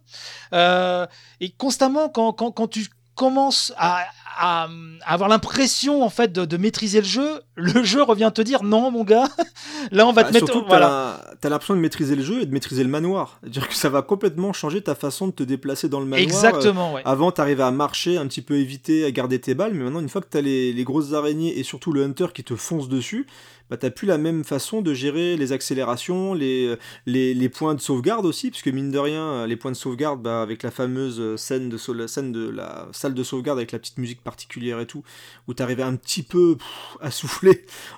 [0.53, 1.07] Euh,
[1.41, 4.05] et constamment, quand, quand, quand tu commences à,
[4.39, 4.69] à-
[5.05, 8.63] à avoir l'impression en fait de, de maîtriser le jeu, le jeu revient te dire
[8.63, 9.29] non mon gars,
[9.91, 11.21] là on va Bah, te mettre surtout voilà.
[11.41, 13.39] t'as l'impression de maîtriser le jeu et de maîtriser le manoir.
[13.43, 16.23] C'est-à-dire que ça va complètement changer ta façon de te déplacer dans le manoir.
[16.23, 17.03] Exactement, ouais.
[17.05, 20.09] Avant, t'arrivais à marcher, un petit peu éviter, à garder tes balles, mais maintenant, une
[20.09, 23.27] fois que t'as les, les grosses araignées et surtout le hunter qui te fonce dessus,
[23.69, 26.77] bah t'as plus la même façon de gérer les accélérations, les,
[27.07, 30.41] les, les points de sauvegarde aussi, puisque mine de rien, les points de sauvegarde, bah,
[30.41, 33.99] avec la fameuse scène de, la scène de la salle de sauvegarde avec la petite
[33.99, 35.03] musique particulière et tout,
[35.49, 37.46] où t'arrivais un petit peu pff, à souffler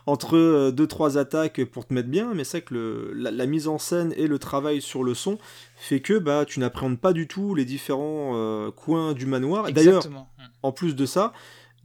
[0.07, 3.31] entre euh, deux trois attaques pour te mettre bien, mais c'est vrai que le, la,
[3.31, 5.39] la mise en scène et le travail sur le son
[5.77, 9.69] fait que bah tu n'appréhendes pas du tout les différents euh, coins du manoir.
[9.69, 10.29] Et D'ailleurs, Exactement.
[10.63, 11.33] en plus de ça,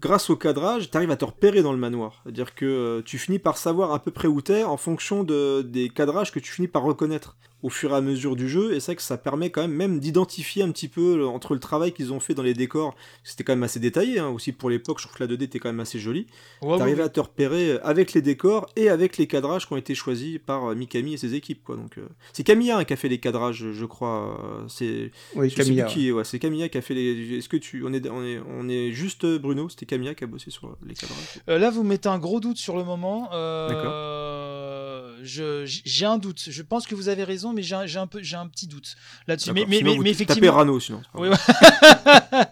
[0.02, 2.22] grâce au cadrage, tu arrives à te repérer dans le manoir.
[2.24, 5.62] C'est-à-dire que euh, tu finis par savoir à peu près où t'es en fonction de,
[5.62, 8.74] des cadrages que tu finis par reconnaître au fur et à mesure du jeu.
[8.76, 11.60] Et c'est vrai que ça permet quand même même d'identifier un petit peu entre le
[11.60, 12.94] travail qu'ils ont fait dans les décors.
[13.24, 15.00] C'était quand même assez détaillé hein, aussi pour l'époque.
[15.00, 16.28] Je trouve que la 2D était quand même assez jolie.
[16.62, 19.78] Ouais, T'arrivais à te repérer euh, avec les décors et avec les cadrages qui ont
[19.78, 21.64] été choisis par euh, Mikami et ses équipes.
[21.64, 21.76] Quoi.
[21.78, 24.64] Donc, euh, c'est Camilla hein, qui a fait les cadrages, je crois.
[24.68, 25.86] C'est Oui, Camilla.
[25.86, 27.38] qui ouais, c'est Camilla qui a fait les.
[27.38, 27.84] Est-ce que tu.
[27.86, 30.94] On est, on est, on est juste Bruno, c'était Camilla qui a bossé sur les
[30.96, 31.40] cadrages?
[31.50, 33.30] Euh, là, vous mettez un gros doute sur le moment.
[33.34, 36.44] Euh, je- J'ai un doute.
[36.50, 38.68] Je pense que vous avez raison, mais j'ai un, j'ai un peu, j'ai un petit
[38.68, 38.96] doute
[39.28, 39.52] là-dessus.
[39.54, 39.70] Mais, D'accord.
[39.70, 40.52] mais, Sinon, mais, effectivement.
[40.54, 41.02] Rano sinon.
[41.14, 41.36] Oui, ouais.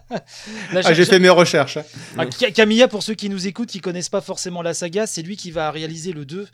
[0.84, 1.76] Ah, j'ai fait mes recherches.
[1.78, 1.84] hein.
[2.18, 5.22] Ah, Ca- Camilla, pour ceux qui nous écoutent, qui connaissent pas forcément la saga, c'est
[5.22, 6.46] lui qui va réaliser le 2.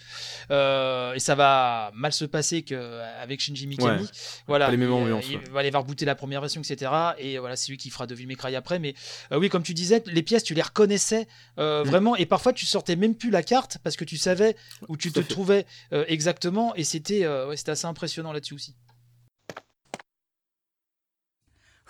[0.51, 4.03] Euh, et ça va mal se passer qu'avec Shinji Mikami.
[4.03, 4.09] Ouais.
[4.47, 5.43] Voilà, les mêmes il, ambiances, il ouais.
[5.53, 6.91] va aller voir rebooter la première version, etc.
[7.19, 8.79] Et voilà, c'est lui qui fera Devil May Cry après.
[8.79, 8.95] Mais
[9.33, 11.27] euh, oui, comme tu disais, les pièces, tu les reconnaissais
[11.59, 11.89] euh, Mm.
[11.89, 12.17] vraiment.
[12.17, 14.57] Et parfois, tu sortais même plus la carte parce que tu savais
[14.89, 15.29] où tu Tout te fait.
[15.33, 16.75] trouvais euh, exactement.
[16.77, 18.75] Et c'était euh, ouais, c'était assez impressionnant là-dessus aussi.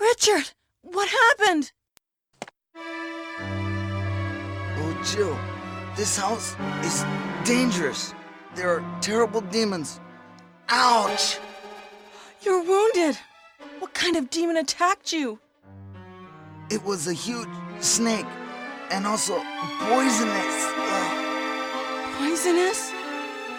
[0.00, 1.72] Richard, what happened?
[4.76, 5.36] Oh, Jill,
[5.96, 7.04] this house is
[7.44, 8.14] dangerous.
[8.54, 10.00] There are terrible demons.
[10.68, 11.38] Ouch!
[12.42, 13.18] You're wounded.
[13.80, 15.38] What kind of demon attacked you?
[16.70, 17.48] It was a huge
[17.80, 18.26] snake
[18.90, 19.42] and also
[19.80, 20.66] poisonous.
[20.76, 22.18] Ugh.
[22.18, 22.90] Poisonous?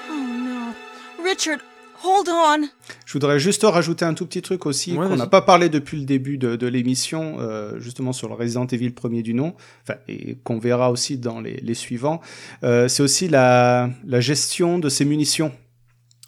[0.08, 0.76] Oh
[1.18, 1.24] no.
[1.24, 1.62] Richard,
[1.96, 2.72] hold on.
[3.10, 5.98] Je voudrais juste rajouter un tout petit truc aussi Ouais, qu'on n'a pas parlé depuis
[5.98, 9.96] le début de, de l'émission, euh, justement sur le Resident Evil premier du nom, enfin,
[10.08, 12.22] et qu'on verra aussi dans les, les suivants.
[12.64, 15.52] Euh, c'est aussi la, la gestion de ses munitions.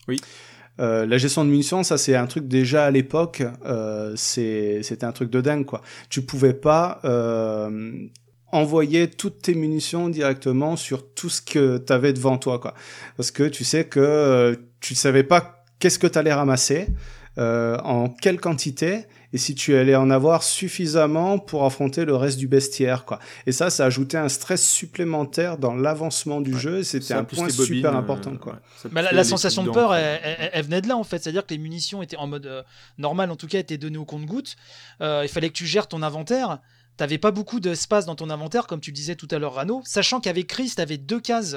[0.08, 0.20] Oui.
[0.80, 5.06] Euh, la gestion de munitions, ça c'est un truc déjà à l'époque, euh, c'est- c'était
[5.06, 5.84] un truc de dingue quoi.
[6.10, 8.08] Tu pouvais pas euh,
[8.52, 12.74] envoyer toutes tes munitions directement sur tout ce que tu avais devant toi quoi,
[13.18, 16.88] parce que tu sais que euh, tu savais pas qu'est-ce que tu allais ramasser,
[17.38, 22.38] euh, en quelle quantité, et si tu allais en avoir suffisamment pour affronter le reste
[22.38, 23.06] du bestiaire.
[23.06, 23.20] Quoi.
[23.46, 27.48] Et ça, ça ajoutait un stress supplémentaire dans l'avancement du jeu, et c'était un point
[27.48, 28.36] bobines, super euh, important.
[28.36, 28.54] Quoi.
[28.84, 31.20] ouais, Bah, la, sensation de peur, elle, elle- elle venait de là en fait.
[31.24, 32.64] C'est-à-dire que les munitions étaient en mode euh,
[32.98, 34.56] normal, en tout cas, étaient données au compte-goutte.
[35.02, 36.60] Euh, il fallait que tu gères ton inventaire.
[36.98, 39.82] T'avais pas beaucoup d'espace dans ton inventaire, comme tu le disais tout à l'heure, Rano.
[39.86, 41.56] Sachant qu'avec Chris, t'avais deux cases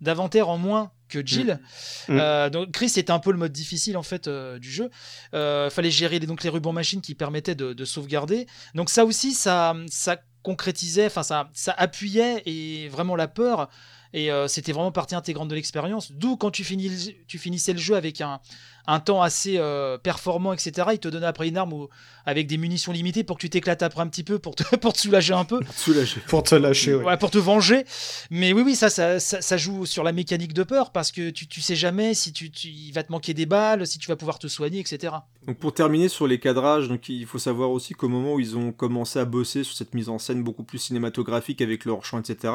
[0.00, 1.60] d'inventaire en moins que Jill.
[2.08, 2.18] Mm.
[2.18, 4.90] Euh, donc Chris c'était un peu le mode difficile en fait euh, du jeu.
[5.34, 8.46] Euh, fallait gérer les, donc les rubans machines qui permettaient de, de sauvegarder.
[8.74, 13.68] Donc ça aussi ça ça concrétisait, enfin ça ça appuyait et vraiment la peur.
[14.12, 16.12] Et euh, c'était vraiment partie intégrante de l'expérience.
[16.12, 18.40] D'où quand tu, finis, tu finissais le jeu avec un,
[18.86, 21.86] un temps assez euh, performant, etc., il te donnait après une arme
[22.24, 24.92] avec des munitions limitées pour que tu t'éclates après un petit peu, pour te, pour
[24.92, 25.60] te soulager un peu.
[25.74, 26.20] Soulagé.
[26.28, 27.04] Pour te lâcher, ouais.
[27.04, 27.84] Ouais, pour te venger.
[28.30, 31.30] Mais oui, oui, ça, ça, ça, ça joue sur la mécanique de peur parce que
[31.30, 34.08] tu, tu sais jamais si tu, tu- il va te manquer des balles, si tu
[34.08, 35.14] vas pouvoir te soigner, etc.
[35.46, 38.56] Donc pour terminer sur les cadrages, donc il faut savoir aussi qu'au moment où ils
[38.56, 42.18] ont commencé à bosser sur cette mise en scène beaucoup plus cinématographique avec leur champ,
[42.20, 42.52] etc.,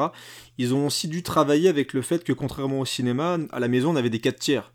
[0.58, 3.90] ils ont aussi dû travailler avec le fait que contrairement au cinéma, à la maison
[3.92, 4.72] on avait des 4 tiers.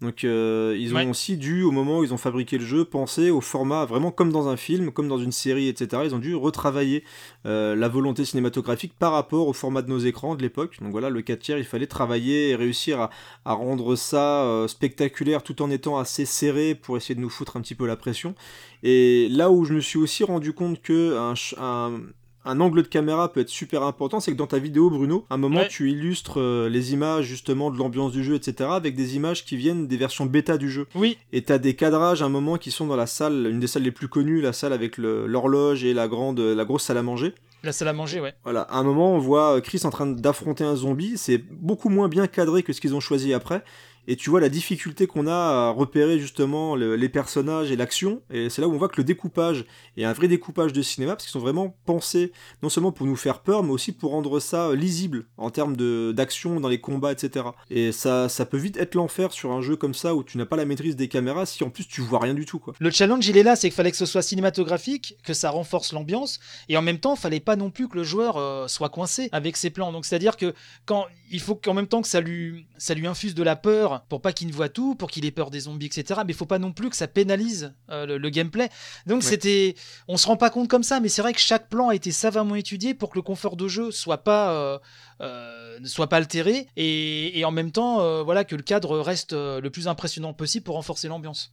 [0.00, 1.06] Donc euh, ils ont Ouais.
[1.06, 4.32] aussi dû, au moment où ils ont fabriqué le jeu, penser au format vraiment comme
[4.32, 6.02] dans un film, comme dans une série, etc.
[6.06, 7.04] Ils ont dû retravailler
[7.44, 10.78] euh, la volonté cinématographique par rapport au format de nos écrans de l'époque.
[10.80, 13.10] Donc voilà, le 4 tiers, il fallait travailler et réussir à,
[13.44, 17.58] à rendre ça euh, spectaculaire tout en étant assez serré pour essayer de nous foutre
[17.58, 18.34] un petit peu la pression.
[18.82, 22.00] Et là où je me suis aussi rendu compte que un, un,
[22.44, 25.34] un angle de caméra peut être super important, c'est que dans ta vidéo, Bruno, à
[25.34, 25.68] un moment, Ouais.
[25.68, 29.56] tu illustres euh, les images justement de l'ambiance du jeu, etc., avec des images qui
[29.56, 30.86] viennent des versions bêta du jeu.
[30.94, 33.66] Oui, Et t'as des cadrages à un moment qui sont dans la salle, une des
[33.66, 37.02] salles les plus connues, la salle avec l'horloge et la grande, la grosse salle à
[37.02, 37.34] manger.
[37.62, 38.32] la salle à manger, ouais.
[38.44, 41.18] Voilà, à un moment, on voit Chris en train d'affronter un zombie.
[41.18, 43.62] C'est beaucoup moins bien cadré que ce qu'ils ont choisi après.
[44.08, 48.22] Et tu vois la difficulté qu'on a à repérer justement le- les personnages et l'action.
[48.30, 49.64] Et c'est là où on voit que le découpage
[49.96, 52.32] est un vrai découpage de cinéma parce qu'ils sont vraiment pensés
[52.62, 55.76] non seulement pour nous faire peur, mais aussi pour rendre ça lisible en termes
[56.12, 57.46] d'action dans les combats, etc.
[57.70, 60.46] Et ça, ça peut vite être l'enfer sur un jeu comme ça où tu n'as
[60.46, 62.60] pas la maîtrise des caméras si en plus tu vois rien du tout.
[62.78, 65.92] Le challenge, il est là, c'est qu'il fallait que ce soit cinématographique, que ça renforce
[65.92, 68.88] l'ambiance, et en même temps, il fallait pas non plus que le joueur euh, soit
[68.88, 69.92] coincé avec ses plans.
[69.92, 70.54] Donc, c'est-à-dire que
[70.86, 73.89] quand il faut qu'en même temps que ça lui, ça lui infuse de la peur
[74.08, 76.20] pour pas qu'il ne voit tout, pour qu'il ait peur des zombies, etc.
[76.24, 78.68] Mais il faut pas non plus que ça pénalise euh, le, le gameplay.
[79.06, 79.28] Donc, Ouais.
[79.28, 79.74] c'était,
[80.08, 82.12] on se rend pas compte comme ça, mais c'est vrai que chaque plan a été
[82.12, 84.78] savamment étudié pour que le confort de jeu soit pas euh,
[85.20, 89.32] euh, ne soit pas altéré et, et en même temps, voilà, que le cadre reste
[89.32, 91.52] le plus impressionnant possible pour renforcer l'ambiance.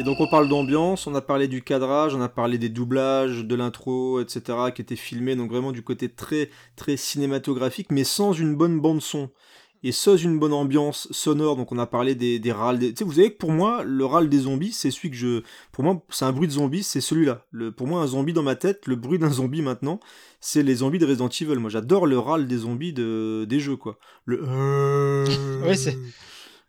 [0.00, 3.44] Et donc on parle d'ambiance, on a parlé du cadrage, on a parlé des doublages,
[3.44, 4.56] de l'intro, etc.
[4.74, 9.02] qui étaient filmés, donc vraiment du côté très très cinématographique, mais sans une bonne bande
[9.02, 9.28] son.
[9.82, 12.78] Et sans une bonne ambiance sonore, donc on a parlé des, râles.
[13.02, 15.42] Vous savez que pour moi, le râle des zombies, c'est celui que je.
[15.70, 17.44] Pour moi, c'est un bruit de zombie, c'est celui-là.
[17.76, 20.00] Pour moi, un zombie dans ma tête, le bruit d'un zombie maintenant,
[20.40, 21.58] c'est les zombies de Resident Evil.
[21.58, 23.44] Moi, j'adore le râle des zombies de...
[23.46, 23.98] des jeux, quoi.
[24.24, 25.24] Le.
[25.66, 25.98] Ouais, c'est-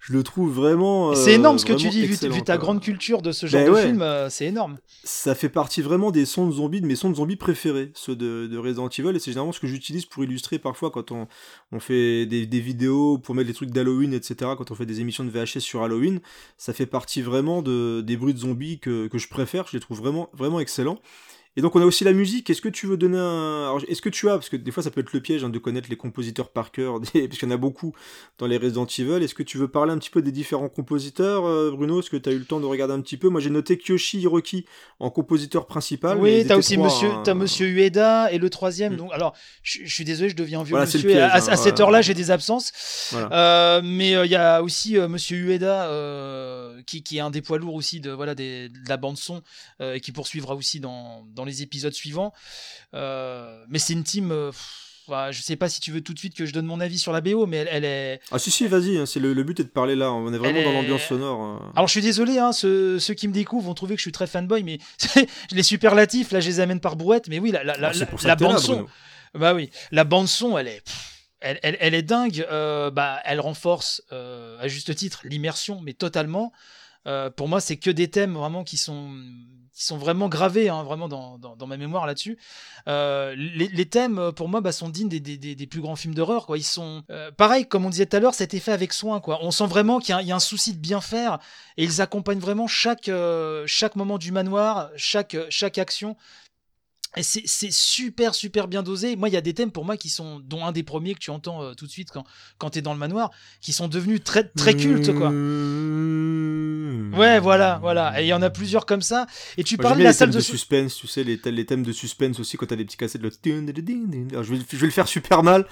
[0.02, 1.14] Je le trouve vraiment.
[1.14, 3.68] C'est euh, énorme ce que tu dis, vu, ta grande culture de ce genre Ben
[3.68, 3.86] de ouais.
[3.86, 4.78] film, euh, c'est énorme.
[5.04, 8.16] ça fait partie vraiment des sons de zombies, de mes sons de zombies préférés, ceux
[8.16, 11.28] de, de Resident Evil, et c'est généralement ce que j'utilise pour illustrer parfois quand on,
[11.72, 15.02] on fait des, des vidéos, pour mettre des trucs d'Halloween, etc., quand on fait des
[15.02, 16.20] émissions de VHS sur Halloween,
[16.58, 19.82] ça fait partie vraiment de, des bruits de zombies que, que je préfère, je les
[19.82, 20.98] trouve vraiment, vraiment excellents.
[21.58, 23.78] Et donc on a aussi la musique, est-ce que tu veux donner un...
[23.88, 25.60] Est-ce que tu as, parce que des fois ça peut être le piège hein, de
[25.60, 27.94] connaître les compositeurs par cœur, des- parce qu'il y en a beaucoup
[28.38, 31.46] dans les Resident Evil, est-ce que tu veux parler un petit peu des différents compositeurs,
[31.46, 32.00] euh, Bruno?
[32.00, 33.28] Est-ce que tu as eu le temps de regarder un petit peu?
[33.28, 34.66] Moi j'ai noté Kyoshi Hiroki
[35.00, 36.18] en compositeur principal.
[36.20, 37.34] Oui, t'as aussi trois, monsieur, hein.
[37.34, 38.94] monsieur Ueda et le troisième.
[38.94, 38.98] Mm.
[38.98, 41.22] Donc, alors, je, suis désolé, je deviens vieux Voilà, monsieur.
[41.22, 43.10] à, hein, cette heure-là, j'ai des absences.
[43.12, 43.30] Voilà.
[43.34, 47.42] Euh, mais il y a aussi euh, Monsieur Ueda, euh, qui, qui est un des
[47.42, 49.42] poids lourds aussi de voilà des, de la bande son
[49.82, 52.34] euh, et qui poursuivra aussi dans, dans les épisodes suivants.
[52.94, 54.32] Euh, mais c'est une team.
[54.32, 54.52] euh,
[55.08, 56.98] voilà, je sais pas si tu veux tout de suite que je donne mon avis
[57.00, 58.20] sur la BO, mais elle, elle est.
[58.32, 60.38] Ah si si, vas-y, hein, c'est le, le but est de parler là, on est
[60.38, 61.42] vraiment Elle dans est- l'ambiance sonore.
[61.42, 61.72] hein.
[61.76, 64.12] Alors je suis désolé, hein, ceux, ceux qui me découvrent vont trouver que je suis
[64.12, 64.78] très fanboy, mais
[65.52, 67.76] les superlatifs, là je les amène par brouette, mais oui, la, Ah, la
[68.24, 68.88] là, bande son,
[69.34, 70.84] bah oui, la bande son, elle est,
[71.42, 75.94] elle, elle, elle est dingue, euh, bah elle renforce euh, à juste titre l'immersion, mais
[75.94, 76.54] totalement.
[77.08, 79.10] Euh, pour moi, c'est que des thèmes vraiment qui sont
[79.74, 82.38] qui sont vraiment gravés, hein, vraiment dans, dans, dans ma mémoire là-dessus.
[82.88, 85.96] Euh, les, les thèmes, euh, pour moi, bah, sont dignes des, des, des, plus grands
[85.96, 86.46] films d'horreur.
[86.46, 86.58] Quoi.
[86.58, 89.22] Ils sont euh, pareil, comme on disait tout à l'heure, c'était fait avec soin.
[89.22, 89.40] Quoi.
[89.42, 91.40] On sent vraiment qu'il y, y a un souci de bien faire,
[91.78, 96.18] et ils accompagnent vraiment chaque euh, chaque moment du manoir, chaque chaque action.
[97.20, 99.18] C'est super super bien dosé.
[99.18, 101.20] Moi, il y a des thèmes pour moi qui sont, dont un des premiers que
[101.20, 102.24] tu entends euh, tout de suite quand
[102.58, 105.30] quand t'es dans le manoir, qui sont devenus très très cultes quoi.
[107.18, 108.20] Ouais, voilà, voilà.
[108.22, 109.28] Et il y en a plusieurs comme ça.
[109.58, 111.66] Et tu parles de la salle thèmes de, de suspense, tu sais, les, thè- les
[111.66, 113.22] thèmes de suspense aussi quand t'as des petits cassettes.
[113.22, 113.30] Le...
[114.32, 115.66] Alors, je, vais, je vais le faire super mal.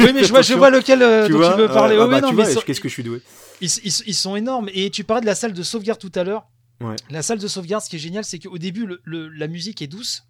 [0.00, 1.96] Oui, mais je vois, je vois lequel euh, dont tu veux parler.
[1.98, 3.20] Ah oui, bah, non, tu mais vois, qu'est-ce que je suis doué?
[3.60, 4.70] ils, ils- ils sont énormes.
[4.72, 6.46] Et tu parlais de la salle de sauvegarde tout à l'heure.
[6.80, 6.96] Ouais.
[7.10, 9.82] La salle de sauvegarde, ce qui est génial, c'est qu'au début, le- le- la musique
[9.82, 10.22] est douce.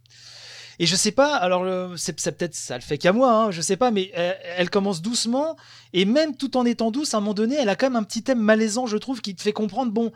[0.79, 3.61] Et je sais pas, alors le- c'est peut-être ça le fait qu'à moi, hein, je
[3.63, 5.57] sais pas, mais elle, elle commence doucement
[5.93, 8.03] et même tout en étant douce, à un moment donné, elle a quand même un
[8.03, 9.91] petit thème malaisant, je trouve, qui te fait comprendre.
[9.93, 10.13] Bon,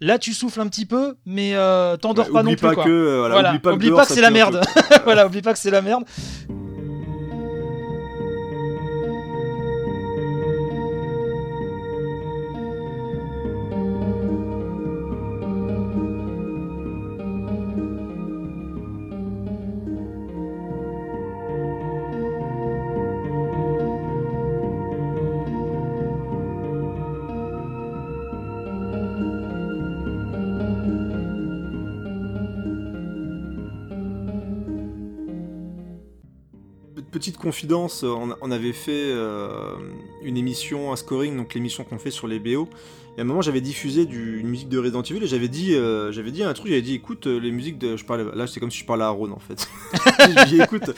[0.00, 2.56] là tu souffles un petit peu, mais euh, t'endors pas non plus.
[2.68, 2.84] pas quoi.
[2.84, 4.60] que, euh, voilà, oublie pas que dehors, que c'est la merde.
[5.04, 6.04] voilà, oublie pas que c'est la merde.
[37.50, 39.74] Confidence, on, avait fait euh,
[40.22, 42.68] une émission à scoring, donc l'émission qu'on fait sur les BO.
[43.16, 45.74] Et à un moment, j'avais diffusé du, une musique de Resident Evil et j'avais dit,
[45.74, 48.46] euh, j'avais dit un truc, j'avais dit, écoute, euh, les musiques de, je parlais, là,
[48.46, 49.68] c'est comme si je parlais à Aaron en fait.
[50.48, 50.90] j'ai dit, écoute,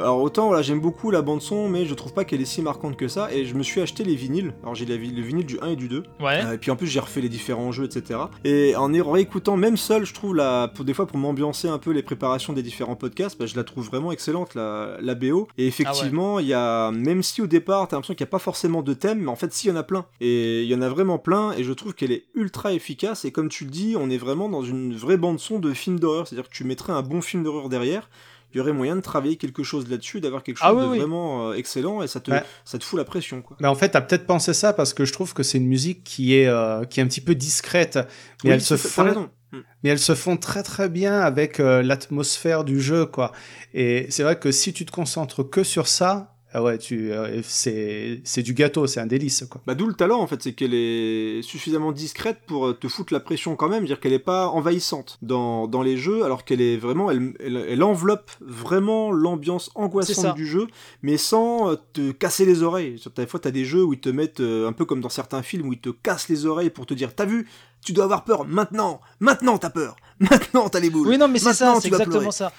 [0.00, 2.62] alors autant, voilà, j'aime beaucoup la bande son, mais je trouve pas qu'elle est si
[2.62, 3.32] marquante que ça.
[3.32, 4.54] Et je me suis acheté les vinyles.
[4.62, 6.02] Alors j'ai le vinyle du 1 et du 2.
[6.20, 6.44] Ouais.
[6.44, 8.20] Euh, et puis en plus, j'ai refait les différents jeux, etc.
[8.44, 11.78] Et en y réécoutant, même seul, je trouve la, pour des fois pour m'ambiancer un
[11.78, 15.48] peu les préparations des différents podcasts, bah, je la trouve vraiment excellente la, la BO.
[15.56, 18.38] Et effectivement, il y a, même si au départ, t'as l'impression qu'il n'y a pas
[18.38, 20.06] forcément de thème, mais en fait, si, il y en a plein.
[20.20, 23.24] Et il y en a vraiment plein, et je trouve qu'elle est ultra efficace.
[23.24, 25.98] Et comme tu le dis, on est vraiment dans une vraie bande son de film
[25.98, 26.28] d'horreur.
[26.28, 28.10] C'est-à-dire que tu mettrais un bon film d'horreur derrière.
[28.52, 30.88] Il y aurait moyen de travailler quelque chose là-dessus, d'avoir quelque chose Ah oui, de
[30.88, 30.98] oui.
[30.98, 32.42] vraiment euh, excellent, et ça te, Ouais.
[32.64, 33.56] ça te fout la pression, quoi.
[33.60, 36.02] Mais en fait, t'as peut-être pensé ça parce que je trouve que c'est une musique
[36.04, 37.96] qui est euh, qui est un petit peu discrète,
[38.44, 39.30] mais Oui, elle se fond, t'as raison.
[39.52, 39.58] Mm.
[39.82, 43.32] mais elles se font très très bien avec euh, l'atmosphère du jeu, quoi.
[43.74, 47.42] Et c'est vrai que si tu te concentres que sur ça, ah ouais, tu euh,
[47.44, 49.60] c'est c'est du gâteau, c'est un délice, quoi.
[49.66, 53.12] Bah, d'où le talent en fait, c'est qu'elle est suffisamment discrète pour euh, te foutre
[53.12, 56.60] la pression quand même, dire qu'elle est pas envahissante dans, dans les jeux, alors qu'elle
[56.62, 60.66] est vraiment, elle, elle, elle enveloppe vraiment l'ambiance angoissante du jeu,
[61.02, 62.98] mais sans euh, te casser les oreilles.
[62.98, 65.42] Sur- Des fois, t'as des jeux où ils te mettent un peu comme dans certains
[65.42, 67.46] films où ils te cassent les oreilles pour te dire, t'as vu,
[67.84, 71.08] tu dois avoir peur maintenant, maintenant t'as peur, maintenant t'as les boules.
[71.08, 72.32] Oui, non, mais c'est ça, c'est exactement pleurer.
[72.32, 72.52] ça.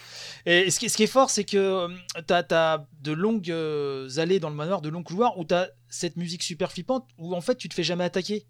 [0.45, 1.87] Et ce qui, est fort, c'est que euh,
[2.29, 6.43] as de longues euh, allées dans le manoir, de longs couloirs où t'as cette musique
[6.43, 8.45] super flippante où en fait tu te fais jamais attaquer.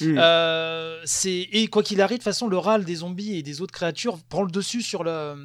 [0.00, 0.18] Mm.
[0.18, 3.60] Euh, c'est et quoi qu'il arrive, de toute façon, le râle des zombies et des
[3.60, 5.36] autres créatures prend le dessus sur la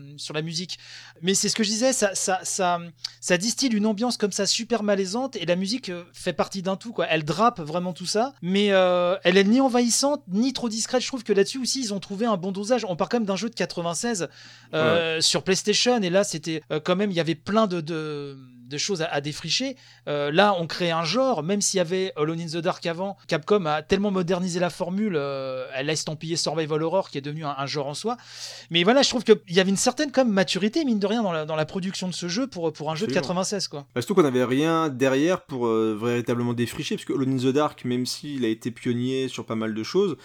[0.43, 0.77] musique.
[1.21, 2.79] Mais c'est ce que je disais, ça ça ça
[3.21, 6.75] ça distille une ambiance comme ça super malaisante et la musique euh, fait partie d'un
[6.75, 7.07] tout quoi.
[7.09, 11.01] Elle drape vraiment tout ça, mais euh, elle est ni envahissante ni trop discrète.
[11.01, 12.85] Je trouve que là-dessus aussi ils ont trouvé un bon dosage.
[12.87, 14.29] On part quand même d'un jeu de 96
[14.73, 18.37] euh, sur PlayStation et là c'était quand même il y avait plein de, de
[18.67, 19.77] de choses à, à défricher.
[20.07, 23.17] Euh, là, on crée un genre, même s'il y avait Alone in the Dark avant,
[23.27, 27.45] Capcom a tellement modernisé la formule, euh, elle a estampillé Survival Horror qui est devenu
[27.45, 28.17] un, un genre en soi.
[28.69, 31.31] Mais voilà, je trouve qu'il y avait une certaine comme maturité, mine de rien, dans
[31.31, 33.41] la, dans la production de ce jeu pour, pour un jeu de Absolument.
[33.41, 33.67] 96.
[33.67, 33.85] Quoi.
[33.95, 37.53] Bah, surtout qu'on n'avait rien derrière pour euh, véritablement défricher, parce que Alone in the
[37.53, 40.17] Dark, même s'il a été pionnier sur pas mal de choses,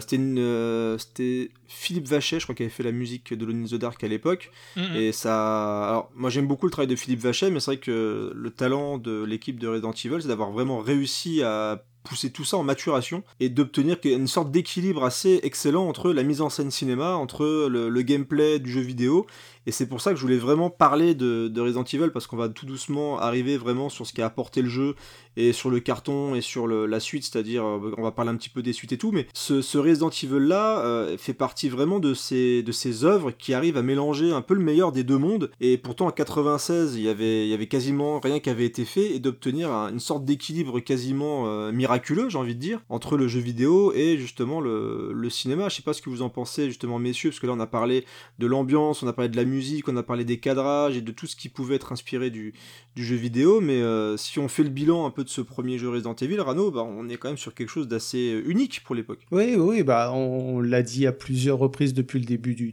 [0.00, 3.66] c'était une, c'était Philippe Vachet, je crois, qui avait fait la musique de Alone in
[3.66, 4.50] the Dark à l'époque.
[4.76, 4.96] Mhm.
[4.96, 5.88] Et ça.
[5.88, 8.98] Alors, moi j'aime beaucoup le travail de Philippe Vachet, mais c'est vrai que le talent
[8.98, 13.22] de l'équipe de Resident Evil, c'est d'avoir vraiment réussi à pousser tout ça en maturation
[13.38, 17.90] et d'obtenir une sorte d'équilibre assez excellent entre la mise en scène cinéma, entre le,
[17.90, 19.26] le gameplay du jeu vidéo.
[19.66, 22.38] Et c'est pour ça que je voulais vraiment parler de, de Resident Evil parce qu'on
[22.38, 24.94] va tout doucement arriver vraiment sur ce qu'a apporté le jeu
[25.38, 28.48] et sur le carton et sur la suite, c'est-à-dire euh, on va parler un petit
[28.48, 32.12] peu des suites et tout, mais ce, Resident Evil là euh, fait partie vraiment de
[32.12, 32.64] ces,
[33.04, 35.50] œuvres qui arrivent à mélanger un peu le meilleur des deux mondes.
[35.60, 39.70] Et pourtant en 96, il y avait, quasiment rien qui avait été fait et d'obtenir
[39.70, 43.40] un- une sorte d'équilibre quasiment euh, miraculeux miraculeux, j'ai envie de dire, entre le jeu
[43.40, 45.68] vidéo et justement le, le cinéma.
[45.68, 47.66] Je sais pas ce que vous en pensez justement, messieurs, parce que là on a
[47.66, 48.04] parlé
[48.38, 51.12] de l'ambiance, on a parlé de la musique, on a parlé des cadrages et de
[51.12, 52.54] tout ce qui pouvait être inspiré du,
[52.94, 53.60] du jeu vidéo.
[53.60, 56.40] Mais euh, si on fait le bilan un peu de ce premier jeu Resident Evil,
[56.40, 59.26] Rano, bah, on est quand même sur quelque chose d'assez euh, unique pour l'époque.
[59.30, 62.72] Oui, oui, bah on, l'a dit à plusieurs reprises depuis le début du,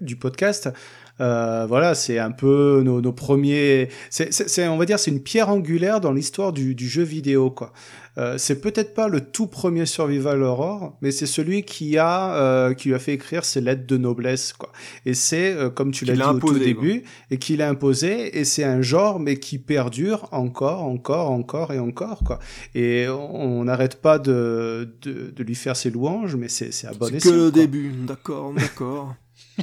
[0.00, 0.70] du podcast.
[1.20, 3.88] Euh, voilà, c'est un peu nos, nos premiers.
[4.10, 7.02] C'est, c'est- c'est- on va dire, c'est une pierre angulaire dans l'histoire du, du jeu
[7.02, 7.72] vidéo, quoi.
[8.16, 12.74] Euh, c'est peut-être pas le tout premier survival horror, mais c'est celui qui a euh,
[12.74, 14.72] qui lui a fait écrire ses lettres de noblesse, quoi.
[15.06, 18.44] Et c'est euh, comme tu l'as dit au tout début, et qui l'a imposé, et
[18.44, 22.40] c'est un genre mais qui perdure encore, encore, encore et encore, quoi.
[22.74, 26.92] Et on n'arrête pas de, de, de lui faire ses louanges, mais c'est c'est à
[26.94, 27.60] bon C'est escient, que le quoi.
[27.60, 29.14] début, d'accord, d'accord.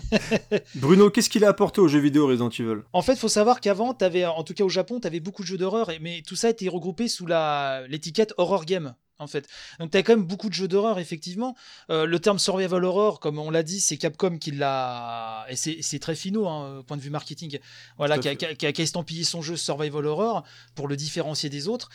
[0.75, 2.81] Bruno, qu'est-ce qu'il a apporté au jeu vidéo Resident Evil?
[2.93, 5.47] En fait, faut savoir qu'avant, t'avais, en tout cas au Japon, tu avais beaucoup de
[5.47, 8.95] jeux d'horreur, mais tout ça était regroupé sous la l'étiquette horror game.
[9.17, 9.47] En fait,
[9.79, 11.55] donc t'as quand même beaucoup de jeux d'horreur effectivement.
[11.89, 15.99] Euh, le terme survival horror, comme on l'a dit, c'est Capcom qui l'a et c'est
[15.99, 17.59] très finaux, hein, point de vue marketing.
[17.97, 20.43] Voilà, qui a, qui a- qui a- qui a estampillé son jeu survival horror
[20.75, 21.87] pour le différencier des autres.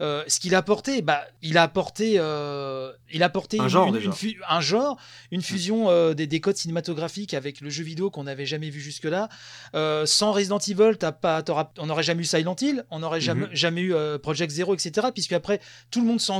[0.00, 3.68] Euh, ce qu'il a apporté, bah, il a apporté, euh, il a apporté Un une-
[3.68, 4.06] genre, une- déjà.
[4.06, 4.98] une fu- un genre,
[5.32, 9.28] une fusion des, des codes cinématographiques avec le jeu vidéo qu'on n'avait jamais vu jusque-là.
[10.06, 11.42] Sans Resident Evil, t'as pas,
[11.78, 13.54] on n'aurait jamais eu Silent Hill, on n'aurait jamais, Mhm.
[13.54, 15.08] jamais eu Project Zero, etc.
[15.12, 15.60] Puisque après,
[15.90, 16.30] tout le monde s'est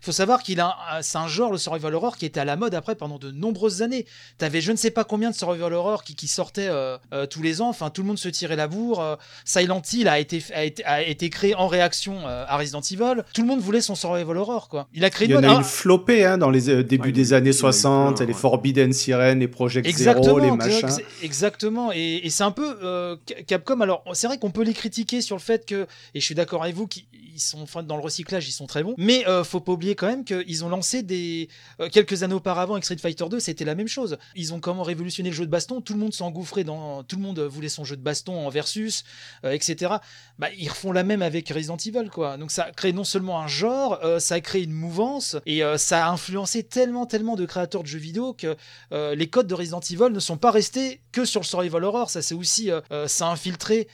[0.00, 2.56] faut savoir qu'il a, un- c'est un genre, le survival horror, qui était à la
[2.56, 4.06] mode après pendant de nombreuses années.
[4.38, 7.42] T'avais je ne sais pas combien de survival horror qui, qui sortaient euh, euh, tous
[7.42, 7.68] les ans.
[7.68, 9.00] Enfin, tout le monde se tirait la bourre.
[9.00, 12.80] Euh, Silent Hill a été, a été, a été créé en réaction euh, à Resident
[12.80, 13.22] Evil.
[13.34, 14.88] Tout le monde voulait son survival horror, quoi.
[14.94, 16.82] Il a créé Il y en une a mode- une flopée hein, dans les euh,
[16.84, 18.38] débuts Ouais, des années il y en a eu 60, plein, les ouais.
[18.38, 20.86] Forbidden Siren, les Project Exactement, Zero, les machins.
[20.88, 21.92] exa- exactement.
[21.92, 23.80] Et, et c'est un peu euh, Ca- Capcom.
[23.80, 26.62] Alors, c'est vrai qu'on peut les critiquer sur le fait que, et je suis d'accord
[26.62, 28.94] avec vous, qu'ils ils sont enfin, dans le recyclage, ils sont très bons.
[28.98, 31.48] Mais euh, faut pas oublier quand même qu'ils ont lancé des
[31.80, 34.16] euh, quelques années auparavant avec Street Fighter 2, c'était la même chose.
[34.34, 35.80] Ils ont comment révolutionné le jeu de baston.
[35.80, 39.04] Tout le monde s'engouffrait dans, tout le monde voulait son jeu de baston en versus,
[39.44, 39.94] euh, etc.
[40.38, 42.36] Bah, ils refont la même avec Resident Evil, quoi.
[42.36, 46.06] Donc ça crée non seulement un genre, euh, ça crée une mouvance et euh, ça
[46.06, 48.56] a influencé tellement, tellement de créateurs de jeux vidéo que
[48.90, 52.10] les codes de Resident Evil ne sont pas restés que sur le survival horror.
[52.10, 52.70] Ça, c'est aussi,
[53.06, 53.86] ça a infiltré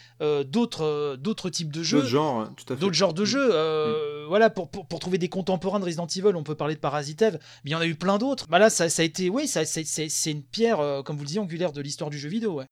[0.46, 1.98] d'autres, d'autres types de jeux.
[1.98, 2.80] D'autres genres, tout à fait.
[2.80, 3.50] D'autres genres de jeux.
[3.52, 6.80] euh, Voilà, pour, pour, pour trouver des contemporains de Resident Evil, on peut parler de
[6.80, 8.46] Parasite Eve, mais il y en a eu plein d'autres.
[8.48, 11.40] Bah là, ça, a été, oui, ça, c'est une pierre, euh, comme vous le disiez,
[11.40, 12.66] angulaire de l'histoire du jeu vidéo, ouais.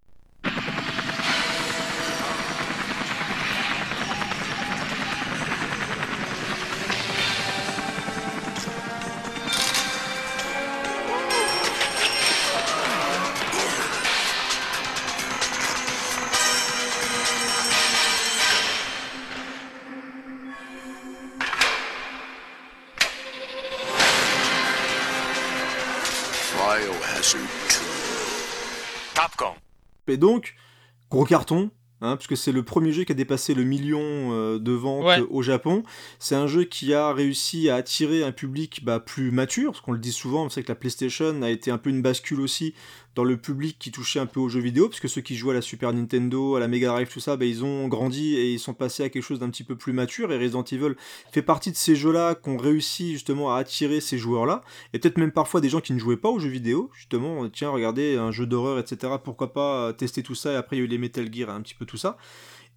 [30.09, 30.55] Et donc,
[31.11, 31.71] gros carton,
[32.01, 35.21] hein, puisque c'est le premier jeu qui a dépassé le million euh, de ventes Ouais.
[35.31, 35.83] au Japon.
[36.19, 39.93] C'est un jeu qui a réussi à attirer un public bah, plus mature, parce qu'on
[39.93, 42.75] le dit souvent, sait que la PlayStation a été un peu une bascule aussi
[43.17, 45.53] dans le public qui touchait un peu aux jeux vidéo, parce que ceux qui jouaient
[45.53, 48.53] à la Super Nintendo, à la Mega Drive, tout ça, bah, ils ont grandi et
[48.53, 50.95] ils sont passés à quelque chose d'un petit peu plus mature, et Resident Evil
[51.33, 54.61] fait partie de ces jeux-là qui ont réussi justement à attirer ces joueurs-là,
[54.93, 57.71] et peut-être même parfois des gens qui ne jouaient pas aux jeux vidéo, justement, tiens,
[57.71, 60.83] regardez, un jeu d'horreur, etc., pourquoi pas euh, tester tout ça, et après il y
[60.83, 62.19] a eu les Metal Gear, un petit peu tout ça.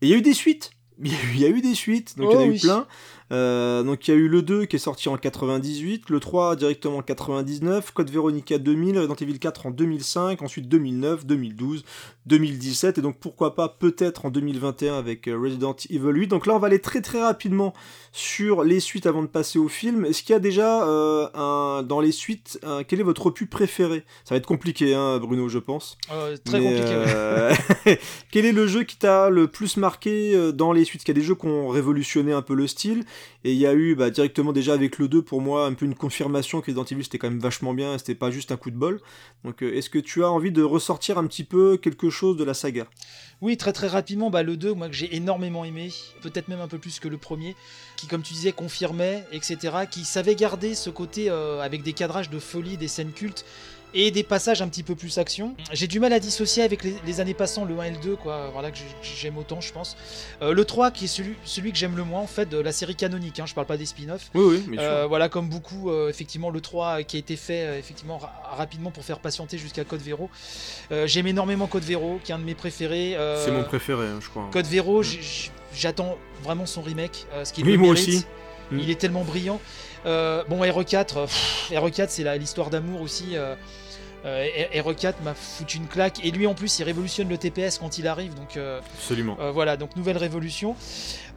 [0.02, 0.72] Et il y a eu des suites
[1.02, 2.44] il y, a eu, il y a eu des suites, donc il y en a
[2.44, 2.60] Oh eu oui.
[2.60, 2.86] plein.
[3.32, 6.56] Euh, donc il y a eu le 2 qui est sorti en 98, le 3
[6.56, 11.84] directement en 99, Code Veronica 2000, Resident Evil 4 en 2005, ensuite 2009, 2012,
[12.30, 16.28] 2017, et donc pourquoi pas peut-être en 2021 avec euh, Resident Evil 8.
[16.28, 17.74] Donc là on va aller très très rapidement
[18.12, 20.06] sur les suites avant de passer au film.
[20.06, 23.50] Est-ce qu'il y a déjà euh, un, dans les suites, un- quel est votre opus
[23.50, 24.04] préféré?
[24.24, 25.98] Ça va être compliqué hein, Bruno je pense.
[26.12, 26.94] Euh, très Mais, compliqué.
[26.94, 27.54] euh,
[28.32, 31.00] Quel est le jeu qui t'a le plus marqué dans les suites?
[31.02, 33.04] Parce qu'il y a des jeux qui ont révolutionné un peu le style.
[33.44, 35.86] Et il y a eu bah, directement déjà avec le 2 pour moi un peu
[35.86, 38.70] une confirmation que Resident Evil c'était quand même vachement bien, c'était pas juste un coup
[38.70, 39.00] de bol.
[39.44, 42.54] Donc est-ce que tu as envie de ressortir un petit peu quelque chose de la
[42.54, 42.86] saga
[43.42, 45.92] Oui, très très rapidement, bah, le 2, moi que j'ai énormément aimé,
[46.22, 47.56] peut-être même un peu plus que le premier,
[47.96, 52.30] qui comme tu disais confirmait, etc., qui savait garder ce côté euh, avec des cadrages
[52.30, 53.46] de folie, des scènes cultes
[53.94, 55.56] et des passages un petit peu plus action.
[55.72, 58.16] J'ai du mal à dissocier avec les, les années passant le 1 et le 2,
[58.16, 58.86] quoi, voilà que j'ai-
[59.22, 59.98] j'aime autant, je pense.
[60.42, 62.72] Euh, le 3, qui est celui, celui que j'aime le moins, en fait, de la
[62.72, 64.30] série canonique, hein, je parle pas des spin-offs.
[64.36, 64.76] Oui, oui.
[64.80, 68.34] Euh, voilà, comme beaucoup, euh, effectivement, le 3 qui a été fait euh, effectivement ra-
[68.58, 70.30] rapidement pour faire patienter jusqu'à Code Vero.
[70.92, 73.16] Euh, J'aime énormément Code Vero, qui est un de mes préférés.
[73.18, 74.48] euh, C'est mon préféré, hein, je crois.
[74.52, 77.26] Code Vero, j- j- j'attends vraiment son remake.
[77.34, 78.08] euh, ce qui Oui, le moi mérite.
[78.08, 78.26] aussi.
[78.72, 78.80] Mm.
[78.80, 79.60] Il est tellement brillant.
[80.06, 83.36] Euh, bon, RE4, pff, RE4 c'est l'histoire d'amour aussi.
[83.36, 83.56] Euh,
[84.26, 86.24] euh, RE4 m'a foutu une claque.
[86.26, 88.34] Et lui en plus, il révolutionne le TPS quand il arrive.
[88.36, 89.38] Donc euh, Absolument.
[89.40, 90.76] euh, voilà, donc nouvelle révolution.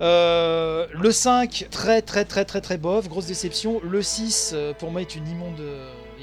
[0.00, 3.80] Euh, le 5, très très très très très bof, grosse déception.
[3.84, 5.60] Le 6, euh, pour moi, est une immonde,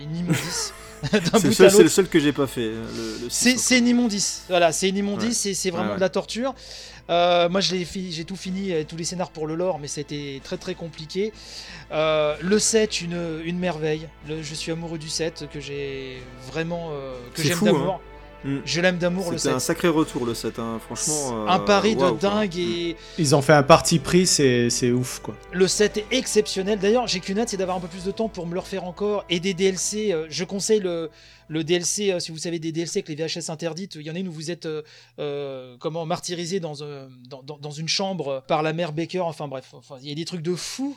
[0.02, 0.73] une immondice.
[1.11, 2.72] C'est le, seul, le que j'ai pas fait.
[2.72, 4.44] Le, C'est une immondice.
[4.49, 5.34] Voilà, c'est une immondice, Ouais.
[5.34, 5.95] c'est- c'est vraiment Ouais, ouais.
[5.95, 6.53] de la torture.
[7.10, 9.80] Euh, moi, je l'ai fi- j'ai tout fini, euh, tous les scénars pour le lore,
[9.80, 11.34] mais c'était très très compliqué.
[11.91, 14.07] Euh, le 7, une, une merveille.
[14.27, 16.22] Le- je suis amoureux du 7, que j'ai
[16.52, 16.90] vraiment.
[16.91, 17.99] euh, que C'est j'aime fou, d'amour.
[18.45, 18.57] Mm.
[18.64, 19.56] Je l'aime d'amour, le C'était 7.
[19.56, 20.80] un sacré retour le 7, hein.
[20.86, 21.45] franchement.
[21.49, 22.11] Un pari de quoi.
[22.11, 25.36] dingue et Ils ont fait un parti pris, c'est c'est ouf quoi.
[25.52, 26.80] le 7 est exceptionnel.
[26.80, 28.86] D'ailleurs, j'ai qu'une hâte, c'est d'avoir un peu plus de temps pour me le refaire
[28.86, 29.26] encore.
[29.30, 31.10] Et des DLC, je conseille le,
[31.49, 34.15] le DLC, euh, si vous savez des DLC avec les VHS interdites, il y en
[34.15, 34.84] a une où vous êtes euh,
[35.19, 36.73] euh, comment martyrisé dans,
[37.27, 39.19] dans, dans- une chambre par la mère Baker.
[39.21, 40.95] Enfin bref, enfin, il y a des trucs de fou.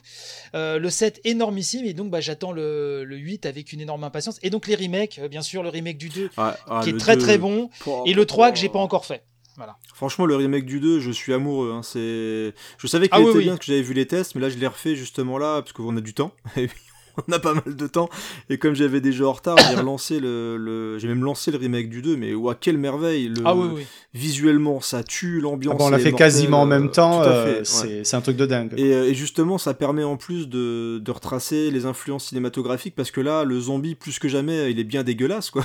[0.54, 4.38] Le 7 énormissime et donc bah, j'attends le, le 8 avec une énorme impatience.
[4.42, 7.16] Et donc les remakes, bien sûr, le remake du 2 Ah, ah, qui est très
[7.16, 7.70] 2, très bon.
[8.06, 8.60] Et le 3 que pouah.
[8.60, 9.24] j'ai pas encore fait.
[9.56, 9.76] Voilà.
[9.94, 11.72] Franchement, le remake du 2, je suis amoureux.
[11.72, 11.82] hein.
[11.82, 12.54] C'est...
[12.78, 13.44] Je savais qu'il Ah oui, était oui.
[13.44, 15.94] bien, que j'avais vu les tests, mais là, je l'ai refait justement là, parce qu'on
[15.96, 16.32] a du temps.
[16.56, 16.80] Et puis,
[17.28, 18.08] on a pas mal de temps.
[18.50, 21.88] Et comme j'avais déjà en retard, j'ai relancé le, le- J'ai même lancé le remake
[21.88, 23.42] du 2, mais ouah, quelle merveille le...
[23.44, 23.86] Ah oui, oui.
[24.14, 25.74] Visuellement, ça tue, l'ambiance.
[25.76, 28.02] Ah bon, on l'a fait mortelle, quasiment en même temps, euh, ouais.
[28.04, 28.74] c'est un truc de dingue.
[28.76, 33.10] Et, euh, et justement, ça permet en plus de, de retracer les influences cinématographiques parce
[33.10, 35.64] que là, le zombie, plus que jamais, il est bien dégueulasse, quoi.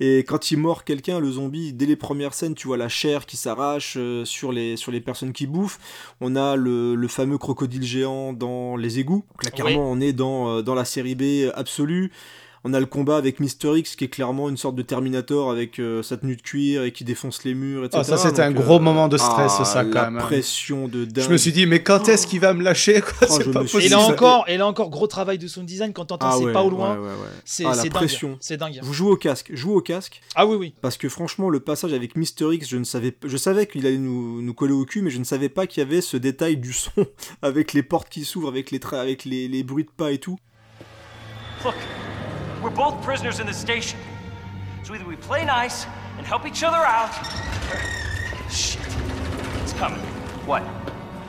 [0.00, 3.26] Et quand il mord quelqu'un, le zombie, dès les premières scènes, tu vois la chair
[3.26, 5.78] qui s'arrache euh, sur, les, sur les personnes qui bouffent.
[6.20, 9.24] On a le, le fameux crocodile géant dans les égouts.
[9.30, 12.10] Donc là, clairement, on est dans, euh, dans la série B absolue.
[12.64, 15.80] On a le combat avec Mister X qui est clairement une sorte de Terminator avec
[15.80, 17.98] euh, sa tenue de cuir et qui défonce les murs, etc.
[18.00, 21.04] Ah, ça, c'était un gros moment de stress, ah, ça, quand la même, pression de
[21.04, 21.24] dingue.
[21.24, 23.26] Je me suis dit, mais quand est-ce qu'il va me lâcher quoi?
[23.30, 23.90] Oh, pas me suis- Et possible.
[23.90, 26.52] là encore, et là encore, gros travail de sound design quand t'entends Ah c'est ouais,
[26.52, 26.92] pas au loin.
[26.94, 27.28] ouais, ouais, ouais.
[27.44, 27.90] C'est Ah, dingue.
[27.90, 28.36] pression.
[28.40, 28.78] C'est dingue.
[28.80, 30.20] Vous jouez au casque, jouez au casque.
[30.36, 30.74] Ah oui, oui.
[30.80, 33.98] Parce que franchement, le passage avec Mister X, je ne savais, je savais qu'il allait
[33.98, 36.58] nous, nous coller au cul, mais je ne savais pas qu'il y avait ce détail
[36.58, 36.92] du son
[37.42, 40.18] avec les portes qui s'ouvrent, avec les tra- avec les, les bruits de pas et
[40.18, 40.38] tout.
[41.64, 41.74] Look,
[42.62, 43.98] we're both prisoners in the station.
[44.84, 45.86] So either we play nice
[46.16, 47.10] and help each other out,
[47.72, 48.50] or...
[48.50, 48.86] Shit.
[49.62, 49.98] It's coming.
[50.46, 50.62] What?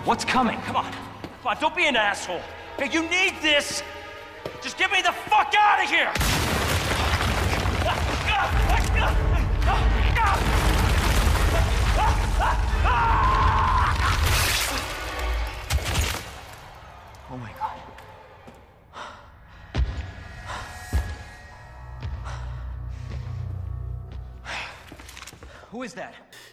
[0.05, 0.59] What's coming?
[0.61, 0.91] Come on.
[0.91, 2.41] Come on, don't be an asshole.
[2.77, 3.81] Hey, you need this!
[4.61, 6.11] Just get me the fuck out of here!
[12.45, 13.39] Oh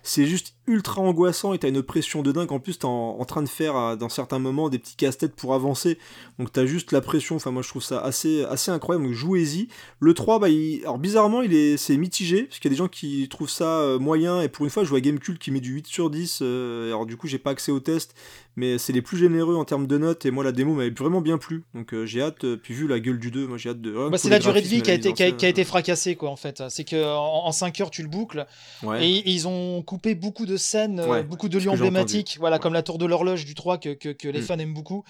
[0.02, 2.52] C'est juste ultra angoissant et t'as une pression de dingue.
[2.52, 5.34] En plus, t'es en, en train de faire, euh, dans certains moments, des petits casse-têtes
[5.34, 5.98] pour avancer.
[6.38, 7.36] Donc t'as juste la pression.
[7.36, 9.06] Enfin, moi, je trouve ça assez, assez incroyable.
[9.06, 9.68] Donc jouez-y.
[9.98, 12.44] Le 3, bah, il- alors bizarrement, il est, c'est mitigé.
[12.44, 14.40] Parce qu'il y a des gens qui trouvent ça euh, moyen.
[14.42, 16.40] Et pour une fois, je vois Gamecult qui met du 8 sur 10.
[16.42, 18.14] euh, alors du coup, j'ai pas accès au test.
[18.56, 20.26] Mais c'est les plus généreux en termes de notes.
[20.26, 21.64] Et moi, la démo m'avait vraiment bien plu.
[21.74, 22.44] Donc j'ai hâte.
[22.56, 23.92] Puis vu la gueule du 2, moi, j'ai hâte de.
[24.10, 25.36] Bah, c'est la durée de vie et qui a, été, qui, a, scène.
[25.36, 26.62] qui a été fracassée, quoi, en fait.
[26.68, 28.46] C'est que en, en 5 heures, tu le boucles.
[28.82, 29.06] Ouais.
[29.06, 32.72] Et ils ont coupé beaucoup de scènes, euh, Ouais, beaucoup de lieux emblématiques, voilà, comme
[32.72, 34.44] la tour de l'horloge du 3 que, que, que les Mm.
[34.44, 35.04] fans aiment beaucoup.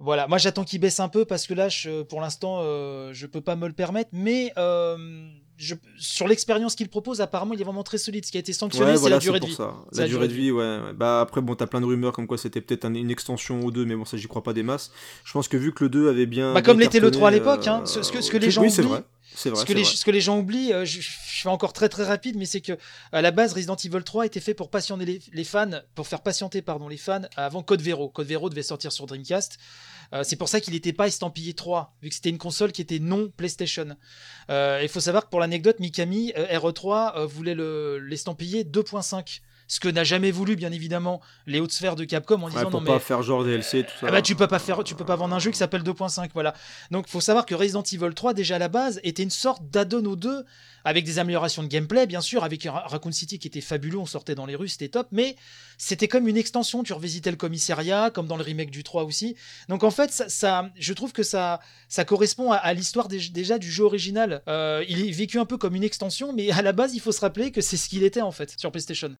[0.00, 3.26] Voilà, moi j'attends qu'il baisse un peu parce que là, je- pour l'instant, euh, je
[3.26, 4.96] peux pas me le permettre, mais euh,
[5.58, 8.24] je, sur l'expérience qu'il propose, apparemment, il est vraiment très solide.
[8.24, 9.54] Ce qui a été sanctionné, Ouais, c'est voilà, la durée de vie.
[9.54, 9.74] ça.
[9.92, 10.78] La, durée de vie, ouais.
[10.94, 13.70] Bah après, bon, t'as plein de rumeurs comme quoi c'était peut-être un- une extension ou
[13.70, 14.90] deux, mais bon, ça, j'y crois pas des masses.
[15.24, 16.54] Je pense que vu que le 2 avait bien.
[16.54, 18.50] Bah, comme l'était le 3 à l'époque, hein, ce- ce que- ce que les c'est-
[18.52, 19.02] gens Oui, oublient, vrai.
[19.34, 19.60] C'est vrai.
[19.60, 21.10] ce, que les, ce que les gens oublient, euh, je, je
[21.42, 22.72] fais encore très très rapide, mais c'est que
[23.12, 26.22] à la base, Resident Evil 3 était fait pour patienter les, les fans, pour faire
[26.22, 28.08] patienter pardon les fans avant Code Vero.
[28.08, 29.58] Code Vero devait sortir sur Dreamcast.
[30.14, 32.80] Euh, c'est pour ça qu'il n'était pas estampillé 3, vu que c'était une console qui
[32.80, 33.96] était non PlayStation.
[34.50, 39.40] Euh, Il faut savoir que pour l'anecdote, Mikami euh, RE3 euh, voulait le- l'estampiller 2.5.
[39.70, 42.70] Ce que n'a jamais voulu, bien évidemment, les hautes sphères de Capcom en Ouais, disant
[42.70, 44.06] pour non pas mais faire genre DLC, tout ça.
[44.08, 46.30] ah bah tu peux pas faire, tu peux pas vendre un jeu qui s'appelle 2.5,
[46.32, 46.54] voilà.
[46.90, 50.02] Donc faut savoir que Resident Evil 3 déjà à la base était une sorte d'add-on
[50.06, 50.42] aux deux,
[50.88, 54.06] avec des améliorations de gameplay bien sûr, avec Ra- Raccoon City qui était fabuleux, on
[54.06, 55.36] sortait dans les rues, c'était top, mais
[55.76, 59.36] c'était comme une extension, tu revisitais le commissariat, comme dans le remake du 3 aussi.
[59.68, 63.70] Donc en fait, ça, je trouve que ça, ça correspond à, l'histoire dé- déjà du
[63.70, 64.42] jeu original.
[64.48, 67.12] Euh, il est vécu un peu comme une extension, mais à la base, il faut
[67.12, 69.14] se rappeler que c'est ce qu'il était en fait sur PlayStation.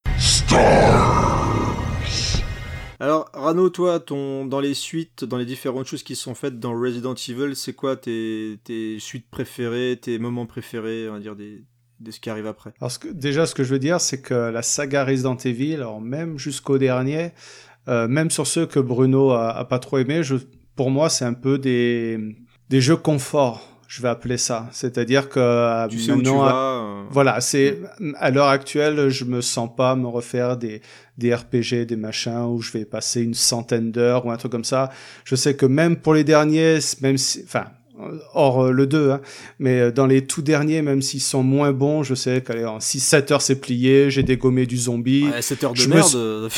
[3.00, 6.72] Alors, Rano, toi, ton, dans les suites, dans les différentes choses qui sont faites dans
[6.72, 12.10] Resident Evil, c'est quoi tes, tes suites préférées, tes moments préférés, on va dire, de
[12.10, 12.74] ce qui arrive après?
[12.80, 16.00] Alors, que- déjà, ce que je veux dire, c'est que la saga Resident Evil, alors
[16.00, 17.30] même jusqu'au dernier,
[17.86, 20.22] euh, même sur ceux que Bruno a, pas trop aimé,
[20.74, 22.18] pour moi, c'est un peu des,
[22.68, 23.77] des jeux confort.
[23.90, 24.68] Je vais appeler ça.
[24.70, 26.54] C'est-à-dire que euh, Tu sais où tu maintenant, vas.
[26.54, 27.78] euh, voilà, c'est
[28.18, 30.82] à l'heure actuelle, je me sens pas me refaire des
[31.16, 34.62] des RPG, des machins où je vais passer une centaine d'heures ou un truc comme
[34.62, 34.90] ça.
[35.24, 37.64] Je sais que même pour les derniers, même si, enfin,
[38.34, 39.20] hors euh, le 2, hein,
[39.58, 42.78] mais euh, dans les tout derniers, même s'ils sont moins bons, je sais qu'allez, en
[42.78, 45.28] 6-7 heures c'est plié, j'ai dégommé du zombie.
[45.32, 46.14] Ouais, 7 heures de je merde.
[46.14, 46.48] euh,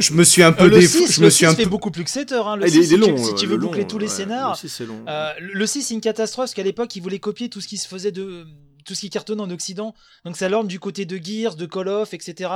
[0.00, 1.54] Je me suis un peu Euh, le déf- 6, je le me suis 6 un
[1.54, 2.48] fait peu beaucoup plus que 7 heures.
[2.48, 2.56] hein.
[2.56, 3.66] Le il est- 6, il est si, tu- long, si euh, tu le veux long,
[3.68, 5.04] boucler tous les ouais, scénars, le six, c'est long.
[5.08, 7.76] euh, le 6 c'est une catastrophe parce qu'à l'époque ils voulaient copier tout ce qui
[7.76, 8.46] se faisait de
[8.86, 9.94] tout ce qui cartonnait en Occident.
[10.24, 12.50] Donc ça l'orne du côté de Gears, de Call of, etc.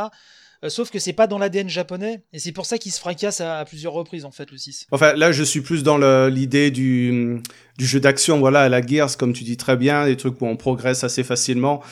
[0.65, 3.41] Euh, sauf que c'est pas dans l'ADN japonais et c'est pour ça qu'il se fracasse
[3.41, 4.87] à, à plusieurs reprises en fait le 6.
[4.93, 7.43] Enfin, là, je suis plus dans l'idée du,
[7.79, 10.47] du jeu d'action, voilà, à la Gears, comme tu dis très bien, des trucs où
[10.47, 11.83] on progresse assez facilement.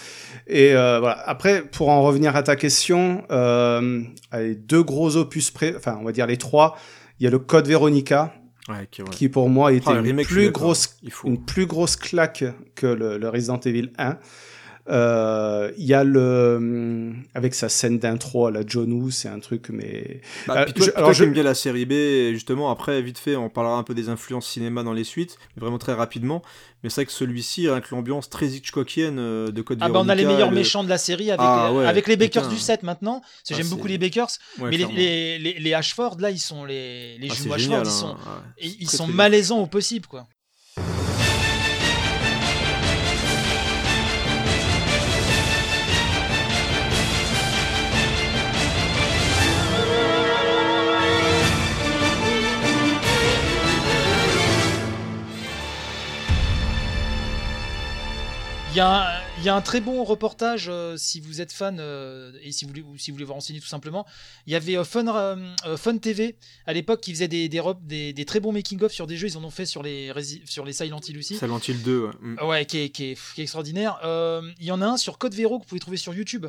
[0.46, 1.18] Et euh, voilà.
[1.28, 6.12] Après, pour en revenir à ta question, euh, allez, deux gros opus enfin, on va
[6.12, 6.76] dire les trois.
[7.20, 8.34] Il y a le Code Veronica,
[8.68, 9.10] Ouais, ok, ouais.
[9.10, 12.44] qui pour moi était Ah, une, plus grosse, une plus grosse claque
[12.76, 14.18] que le, le Resident Evil 1.
[14.88, 19.28] Euh, Il y a le hum, avec sa scène d'intro à la John Woo, c'est
[19.28, 21.86] un truc mais Bah, Euh, puis toi, je- puis alors je- aimes bien la série
[21.86, 25.38] B, justement, après, vite fait, on parlera un peu des influences cinéma dans les suites,
[25.56, 26.42] mais vraiment très rapidement.
[26.82, 30.08] Mais c'est vrai que celui-ci, que l'ambiance très Hitchcockienne euh, de Code Ah bah on
[30.08, 32.42] a les meilleurs le- méchants de la série avec, Ah les, ouais, avec les Bakers
[32.42, 32.54] putain.
[32.54, 33.20] du 7 maintenant.
[33.20, 34.26] Parce que Ah, j'aime beaucoup les Bakers.
[34.58, 34.94] Ouais, mais les, clairement.
[34.96, 38.08] les, les, les Ashford là ils sont les, les Ah, Ashford génial, ils hein, sont,
[38.08, 38.16] ouais.
[38.60, 40.26] ils, ils Très, sont très malaisants au possible quoi.
[58.74, 61.52] Il y, a un, il y a un très bon reportage euh, si vous êtes
[61.52, 64.06] fan euh, et si vous, voulez, ou si vous voulez vous renseigner tout simplement.
[64.46, 65.36] Il y avait euh, Fun,
[65.76, 66.36] Fun TV
[66.66, 69.28] à l'époque qui faisait des, des, rep- des, des très bons making-of sur des jeux.
[69.28, 70.10] Ils en ont fait sur les,
[70.46, 71.36] sur les Silent Hill aussi.
[71.36, 72.10] Silent Hill 2, ouais.
[72.22, 72.38] Mm.
[72.46, 73.98] Ouais, qui est, qui est- qui est extraordinaire.
[74.58, 76.46] Il y en a un sur Code Vero que vous pouvez trouver sur YouTube.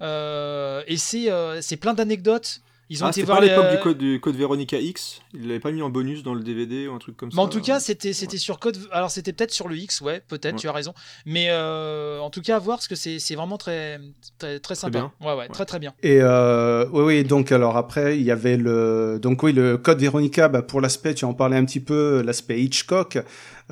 [0.00, 2.60] Et c'est plein d'anecdotes.
[2.88, 5.20] Ils ont Ah, été voir pas à l'époque les, du code, du code Veronica X?
[5.34, 7.40] Il l'avait pas mis en bonus dans le DVD ou un truc comme Mais ça
[7.40, 8.78] en tout cas, c'était c'était sur code.
[8.92, 10.54] Alors c'était peut-être sur le X, ouais, peut-être.
[10.54, 10.60] Ouais.
[10.60, 10.94] Tu as raison.
[11.24, 13.98] Mais euh, en tout cas, à voir parce que c'est c'est vraiment très
[14.38, 14.98] très très sympa.
[14.98, 15.12] bien.
[15.20, 15.94] Ouais, ouais, très très bien.
[16.02, 20.00] Et euh, oui, oui, donc alors après, il y avait le, donc oui, le code
[20.00, 23.18] Veronica, bah, pour l'aspect, tu en parlais un petit peu, l'aspect Hitchcock.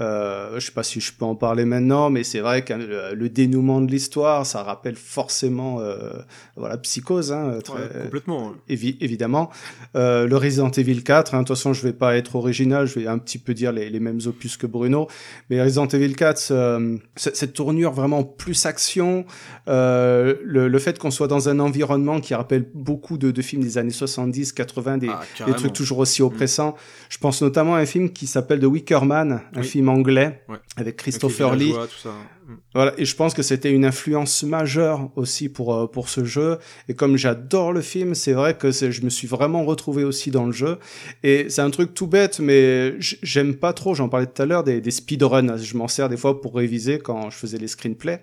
[0.01, 3.15] Euh, je sais pas si je peux en parler maintenant, mais c'est vrai que le,
[3.15, 6.11] le dénouement de l'histoire, ça rappelle forcément, euh,
[6.57, 8.53] voilà, Psychose, hein, très, Ouais, complètement.
[8.69, 9.51] évi- évidemment.
[9.95, 12.99] Euh, le Resident Evil 4, hein, de toute façon, je vais pas être original, je
[12.99, 15.07] vais un petit peu dire les, les mêmes opus que Bruno.
[15.49, 19.25] Mais Resident Evil 4, euh, c- cette tournure vraiment plus action,
[19.69, 23.63] euh, le, le fait qu'on soit dans un environnement qui rappelle beaucoup de, de films
[23.63, 26.75] des années 70, 80, des, Ah, des trucs toujours aussi oppressants.
[27.09, 29.67] Je pense notamment à un film qui s'appelle The Wicker Man, un Oui.
[29.67, 30.57] film anglais Ouais.
[30.77, 31.67] avec Christopher Lee.
[31.67, 32.11] villageois, tout ça.
[32.47, 32.55] Mm.
[32.75, 36.59] Voilà, et je pense que c'était une influence majeure aussi pour, euh, pour ce jeu.
[36.89, 40.45] Et comme j'adore le film, c'est vrai que je me suis vraiment retrouvé aussi dans
[40.47, 40.79] le jeu.
[41.23, 44.65] Et c'est un truc tout bête, mais j'aime pas trop, j'en parlais tout à l'heure,
[44.65, 45.57] des, des speedruns.
[45.57, 48.21] Je m'en sers des fois pour réviser quand je faisais les screenplays.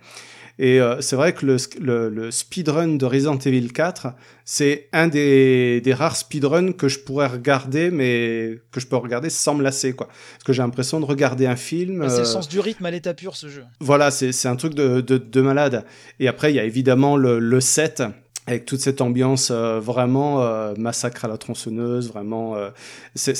[0.59, 4.07] Et euh, c'est vrai que le, sk- le, le speedrun de Resident Evil 4,
[4.45, 9.29] c'est un des, des rares speedruns que je pourrais regarder, mais que je peux regarder
[9.29, 10.07] sans me lasser, quoi.
[10.07, 11.99] Parce que j'ai l'impression de regarder un film.
[11.99, 13.63] Bah, c'est le euh, sens du rythme à l'état pur ce jeu.
[13.79, 15.85] voilà, c'est un truc de, de, de malade.
[16.19, 18.03] Et après, il y a évidemment le, le set
[18.51, 22.69] avec toute cette ambiance euh, vraiment euh, massacre à la tronçonneuse, vraiment, euh,
[23.15, 23.35] c'est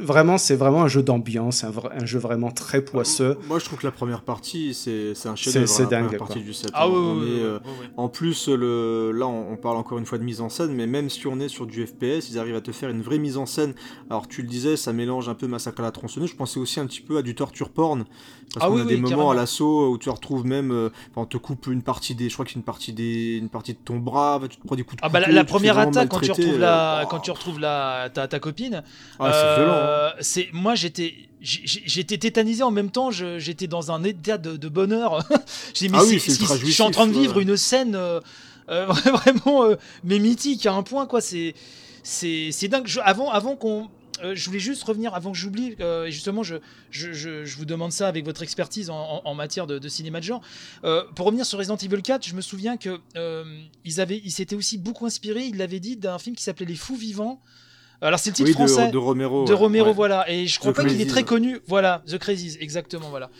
[0.00, 3.36] vraiment, c'est vraiment un jeu d'ambiance, un, jeu vraiment très poisseux.
[3.48, 5.66] Moi, je trouve que la première partie, c'est un chef-d'œuvre.
[5.68, 6.70] c'est hein, la dingue, partie du set.
[6.72, 6.88] Ah hein.
[6.90, 7.86] oui, On oui, est, oui, euh, oui, oui.
[7.96, 10.86] En plus, le, là, on, on parle encore une fois de mise en scène, mais
[10.86, 13.36] même si on est sur du FPS, ils arrivent à te faire une vraie mise
[13.36, 13.74] en scène.
[14.08, 16.30] Alors, tu le disais, ça mélange un peu Massacre à la tronçonneuse.
[16.30, 18.04] Je pensais aussi un petit peu à du torture porn.
[18.54, 19.30] Parce Ah qu'on oui, a oui, des moments carrément.
[19.30, 20.70] à l'assaut où tu retrouves même.
[20.70, 22.28] euh, on te coupe une partie des.
[22.28, 24.76] Je crois que c'est une partie des, une partie de ton bras, tu te prends
[24.76, 27.06] des coups de Ah bah la, couteau, première attaque quand tu retrouves euh, la oh.
[27.08, 28.82] quand tu retrouves la ta, ta copine.
[29.18, 29.76] Ah, c'est violent, hein.
[29.76, 33.10] euh, C'est moi j'étais j'étais tétanisé en même temps.
[33.10, 35.26] J'étais dans un état de, de bonheur.
[35.74, 37.42] J'ai dit, mais Ah oui, je suis en train de vivre ouais.
[37.42, 38.20] une scène euh,
[38.70, 41.20] euh, vraiment euh, mais mythique à un point quoi.
[41.20, 41.54] C'est
[42.02, 42.86] c'est c'est dingue.
[42.86, 43.88] Je- avant avant qu'on
[44.22, 46.56] euh, je voulais juste revenir avant que j'oublie, euh, et justement, je,
[46.90, 49.88] je, je, je vous demande ça avec votre expertise en, en- en matière de, de
[49.88, 50.40] cinéma de genre.
[50.84, 53.44] Euh, pour revenir sur Resident Evil 4, je me souviens que euh,
[53.84, 56.74] ils avaient, ils s'étaient aussi beaucoup inspirés, ils l'avaient dit, d'un film qui s'appelait Les
[56.76, 57.40] Fous Vivants.
[58.00, 59.92] Alors c'est le titre Oui, français de Romero, de Romero, ouais.
[59.92, 60.28] voilà.
[60.28, 61.60] Et je crois The pas qu'il est très connu.
[61.68, 63.30] Voilà, The Crazies, exactement, voilà.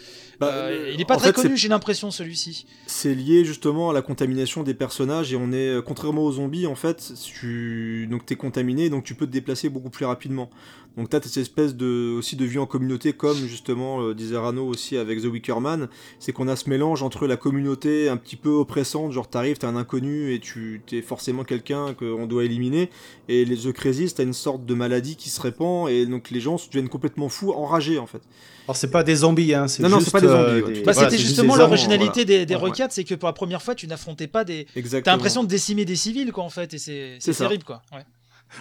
[0.47, 2.67] Euh, il est pas très fait, connu, j'ai l'impression, celui-ci.
[2.87, 6.67] C'est lié justement à la contamination des personnages et on est euh, contrairement aux zombies
[6.67, 10.51] en fait, tu donc t'es contaminé donc tu peux te déplacer beaucoup plus rapidement.
[10.97, 14.67] Donc t'as cette espèce de aussi de vie en communauté comme justement euh, disait Rano
[14.67, 15.89] aussi avec The Wicker Man,
[16.19, 19.67] c'est qu'on a ce mélange entre la communauté un petit peu oppressante, genre t'arrives t'es
[19.67, 22.91] un inconnu et tu t'es forcément quelqu'un qu'on doit éliminer
[23.29, 26.41] et les The Crazy t'as une sorte de maladie qui se répand et donc les
[26.41, 28.21] gens deviennent complètement fous, enragés en fait.
[28.69, 30.63] Alors c'est pas des zombies, hein, c'est Non, non, juste c'est pas des euh, zombies,
[30.67, 32.55] ouais, tu- Bah, Voilà, c'était justement l'originalité des, des.
[32.55, 34.67] Ouais, c'est que pour la première fois, tu n'affrontais pas des.
[35.03, 37.83] T'as l'impression de décimer des civils, quoi, en fait, et c'est terrible, quoi.
[37.93, 38.05] Ouais.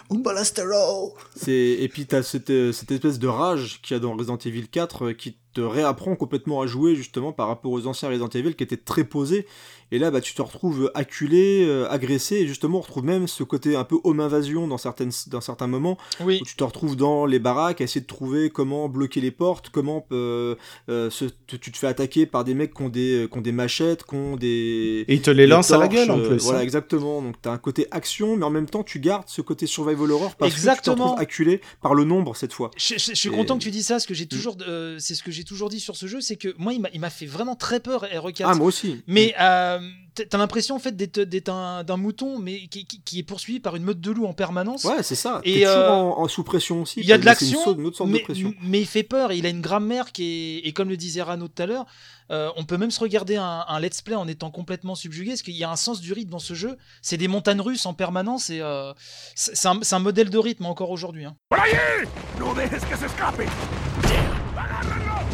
[0.10, 1.14] Umbalastero.
[1.48, 4.68] Et puis t'as cette, euh, cette espèce de rage qu'il y a dans Resident Evil
[4.68, 8.56] 4 euh, qui te réapprend complètement à jouer justement par rapport aux anciens Resident Evil
[8.56, 9.46] qui étaient très posés
[9.92, 13.44] et là bah tu te retrouves acculé, euh, agressé et justement on retrouve même ce
[13.44, 16.40] côté un peu home invasion dans certaines dans certains moments Oui.
[16.42, 19.70] où tu te retrouves dans les baraques à essayer de trouver comment bloquer les portes,
[19.70, 20.56] comment euh,
[20.90, 23.42] euh, se- tu tu te fais attaquer par des mecs qui ont des qui ont
[23.42, 26.28] des machettes, qui ont des Et ils te les lancent à la gueule en euh,
[26.30, 26.38] plus.
[26.44, 26.64] Voilà, hein.
[26.64, 27.22] exactement.
[27.22, 30.36] Donc t'as un côté action, mais en même temps tu gardes ce côté survival horror
[30.36, 32.72] parce que tu te retrouves acculé par le nombre cette fois.
[32.78, 34.16] Je, je- je suis Et- content que tu dis ça, parce que Mm.
[34.16, 36.74] j'ai toujours, euh, c'est ce que j'ai toujours dit sur ce jeu, c'est que moi,
[36.74, 38.44] il m'a- il m'a fait vraiment très peur RE4.
[38.46, 39.02] Ah moi aussi.
[39.08, 39.80] Mais euh,
[40.30, 43.60] t'as l'impression en fait d'être d'être un- d'un mouton, mais qui, qui- qui est poursuivi
[43.60, 44.84] par une meute de loups en permanence.
[44.84, 45.42] Ouais, c'est ça.
[45.44, 47.00] Et, toujours euh, en, en sous pression aussi.
[47.00, 47.60] Il y a de l'action,
[48.06, 48.24] mais,
[48.62, 49.32] mais il fait peur.
[49.32, 50.24] Il a une grammaire qui
[50.64, 51.86] est, et comme le disait Rano tout à l'heure,
[52.32, 55.42] euh, on peut même se regarder un, un let's play en étant complètement subjugué, parce
[55.42, 56.78] qu'il y a un sens du rythme dans ce jeu.
[57.02, 58.94] C'est des montagnes russes en permanence, et euh,
[59.36, 61.26] c'est un, modèle de rythme encore aujourd'hui.
[61.26, 61.36] hein.
[61.50, 62.08] ¡Por allí!
[62.40, 63.46] ¡No dejes que se escape!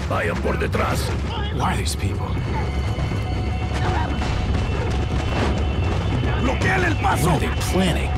[0.09, 0.99] Vayan por detrás.
[1.53, 2.27] Who are these people?
[6.47, 7.29] ¡Bloqueen el What paso!
[7.31, 8.09] are they planning?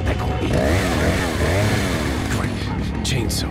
[3.04, 3.50] Chainsaw.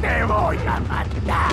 [0.00, 1.50] ¡Te voy a matar!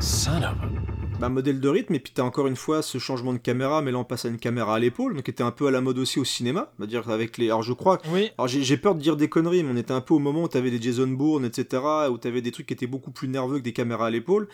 [0.00, 0.78] Son of a.
[1.20, 3.90] Bah, modèle de rythme, et puis t'as encore une fois ce changement de caméra, mais
[3.90, 5.80] là on passe à une caméra à l'épaule, donc qui était un peu à la
[5.80, 7.46] mode aussi au cinéma, on va dire avec les.
[7.46, 7.98] Alors je crois.
[8.12, 8.30] Oui.
[8.38, 10.44] Alors j'ai j'ai peur de dire des conneries, mais on était un peu au moment
[10.44, 13.58] où t'avais des Jason Bourne, etc., où t'avais des trucs qui étaient beaucoup plus nerveux
[13.58, 14.46] que des caméras à l'épaule,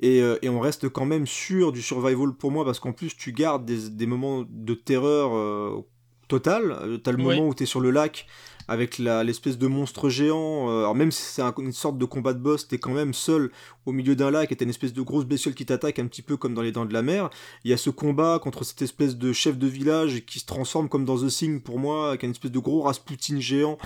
[0.00, 3.16] et, euh, et on reste quand même sûr du survival pour moi, parce qu'en plus
[3.16, 5.80] tu gardes des, des moments de terreur euh,
[6.28, 6.76] totale.
[6.82, 7.24] Euh, T'as le Oui.
[7.24, 8.26] moment où t'es sur le lac
[8.70, 10.68] avec l'espèce de monstre géant.
[10.68, 13.50] alors même si c'est un- une sorte de combat de boss, t'es quand même seul
[13.86, 16.20] au milieu d'un lac et t'as une espèce de grosse bestiole qui t'attaque un petit
[16.20, 17.30] peu comme dans les dents de la mer.
[17.64, 20.90] Il y a ce combat contre cette espèce de chef de village qui se transforme
[20.90, 23.78] comme dans The Thing pour moi, avec une espèce de gros Rasputin géant.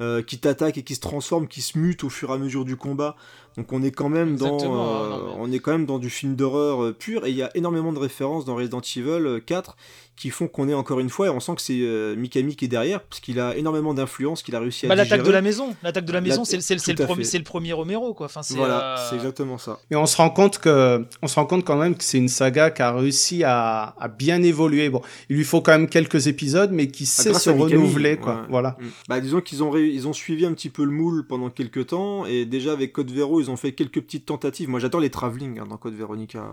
[0.00, 2.64] Euh, qui t'attaque et qui se transforme, qui se mute au fur et à mesure
[2.64, 3.16] du combat.
[3.56, 6.82] Donc on est quand même dans, euh, on est quand même dans du film d'horreur
[6.82, 7.26] euh, pur.
[7.26, 9.76] Et il y a énormément de références dans Resident Evil euh, 4
[10.16, 12.66] qui font qu'on est encore une fois et on sent que c'est euh, Mikami qui
[12.66, 15.42] est derrière parce qu'il a énormément d'influence qu'il a réussi à Bah, l'attaque de la
[15.42, 18.26] maison, l'attaque de la La- maison, c'est le, c'est le premier Romero, quoi.
[18.26, 19.80] Enfin, c'est, Voilà, euh, c'est exactement ça.
[19.90, 22.28] Et on se rend compte que, on se rend compte quand même que c'est une
[22.28, 24.88] saga qui a réussi à, à bien évoluer.
[24.88, 28.16] Bon, il lui faut quand même quelques épisodes, mais qui Ah, sait se Mikami, renouveler,
[28.16, 28.34] quoi.
[28.34, 28.40] ouais.
[28.50, 28.76] Voilà.
[28.80, 28.84] Mm.
[29.08, 31.88] Bah disons qu'ils ont ré- ils ont suivi un petit peu le moule pendant quelques
[31.88, 34.68] temps et déjà avec Code Vero ils ont fait quelques petites tentatives.
[34.68, 36.44] Moi j'adore les travelling hein, dans Code Veronica.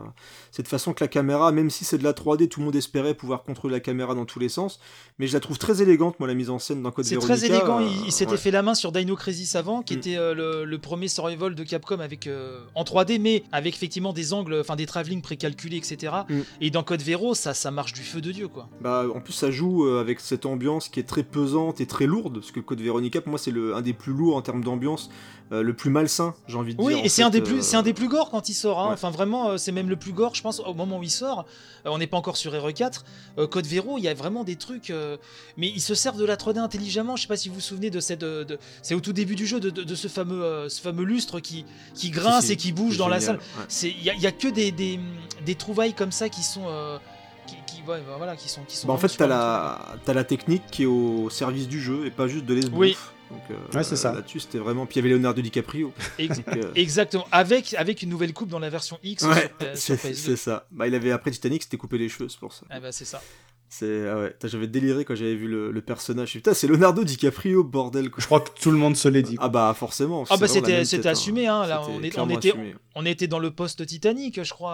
[0.52, 3.14] Cette façon que la caméra, même si c'est de la 3D, tout le monde espérait
[3.14, 4.80] pouvoir contrôler la caméra dans tous les sens,
[5.20, 7.46] mais je la trouve très élégante moi la mise en scène dans Code C'est très
[7.46, 7.80] élégant.
[7.82, 8.38] euh, Il, il s'était ouais.
[8.38, 9.98] fait la main sur Dino Crisis avant, qui Mm.
[9.98, 14.14] était euh, le, le premier survival de Capcom avec euh, en 3D, mais avec effectivement
[14.14, 16.14] des angles, enfin des travelling précalculés, etc.
[16.30, 16.40] Mm.
[16.62, 18.70] Et dans Code Vero, ça, ça marche du feu de dieu, quoi.
[18.82, 22.06] Bah, en plus, ça joue euh, avec cette ambiance qui est très pesante et très
[22.06, 25.10] lourde, parce que Code Veronica, pour moi, c'est un des plus lourds en termes d'ambiance,
[25.52, 27.02] euh, le plus malsain, j'ai envie de Oui, dire.
[27.02, 28.80] en et c'est un des plus, euh, c'est un des plus gore quand il sort.
[28.80, 28.88] hein.
[28.88, 28.94] ouais.
[28.94, 31.46] Enfin, vraiment, euh, c'est même le plus gore, je pense, au moment où il sort.
[31.86, 33.02] Euh, on n'est pas encore sur RE4.
[33.38, 35.18] Euh, Code Vero, il y a vraiment des trucs, euh,
[35.58, 37.16] mais ils se servent de la 3D intelligemment.
[37.16, 39.36] Je sais pas si vous vous souvenez de cette, de, de- c'est au tout début
[39.36, 41.66] du jeu de, de- de ce fameux, euh, ce fameux lustre qui,
[41.96, 43.38] qui grince et qui bouge dans la salle.
[43.38, 43.90] ouais.
[43.98, 45.00] Il y a, il y a que des, des,
[45.46, 46.98] des trouvailles comme ça qui sont, euh,
[47.48, 48.88] qui, qui- ouais, bah, voilà, qui sont, qui sont.
[48.88, 52.12] Bah, en fait, t'as la, t'as la technique qui est au service du jeu et
[52.12, 52.80] pas juste de l'esbrouf.
[52.80, 52.96] Oui.
[53.32, 54.12] Donc, euh, Ouais, c'est ça.
[54.14, 54.86] Là-dessus, c'était vraiment.
[54.86, 55.94] Puis il y avait Leonardo DiCaprio.
[56.20, 59.50] Ex- Donc, euh, Exactement, avec, avec une nouvelle coupe dans la version X Ouais, sur,
[59.58, 60.14] P- sur c'est PS2.
[60.16, 60.68] c'est ça.
[60.72, 62.66] Bah, il avait après Titanic, c'était coupé les cheveux, c'est pour ça.
[62.70, 63.22] Ah bah c'est ça.
[63.74, 64.36] C'est ah ouais.
[64.44, 66.26] J'avais déliré quand j'avais vu le, le personnage.
[66.28, 68.10] Je suis, Putain, c'est Leonardo DiCaprio, bordel.
[68.10, 68.20] Quoi.
[68.20, 69.38] Je crois que tout le monde se l'est dit.
[69.40, 70.26] Ah bah forcément.
[70.30, 71.12] Ah bah c'était c'était hein.
[71.14, 72.76] assumé hein là on, est- on était assumé.
[72.96, 74.74] on était dans le post Titanic je crois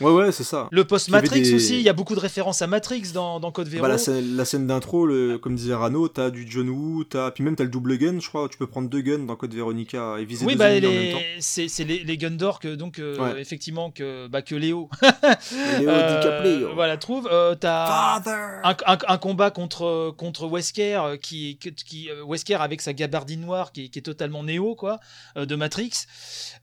[0.00, 0.04] euh.
[0.06, 0.66] Ouais ouais c'est ça.
[0.70, 3.52] le post Matrix des- aussi il y a beaucoup de références à Matrix dans, dans
[3.52, 7.04] Code Vero Bah, la, scène, scène d'intro, le- comme disait Rano, t'as du John Woo,
[7.04, 8.48] t'as puis même t'as le double gun, je crois.
[8.48, 10.90] Tu peux prendre deux guns dans Code Veronica et viser oui deux bah ennemis en
[11.02, 11.18] même temps.
[11.18, 13.40] les c'est les, les Gundor que donc euh, Ouais.
[13.42, 14.88] effectivement que bah que Léo
[15.78, 16.74] Léo euh, DiCaprio.
[16.74, 18.21] voilà trouve euh, t'as.
[18.30, 23.40] Un, un- un combat contre contre Wesker euh, qui qui, euh, Wesker avec sa gabardine
[23.40, 25.00] noire qui, qui est totalement néo quoi
[25.36, 25.92] euh, de Matrix.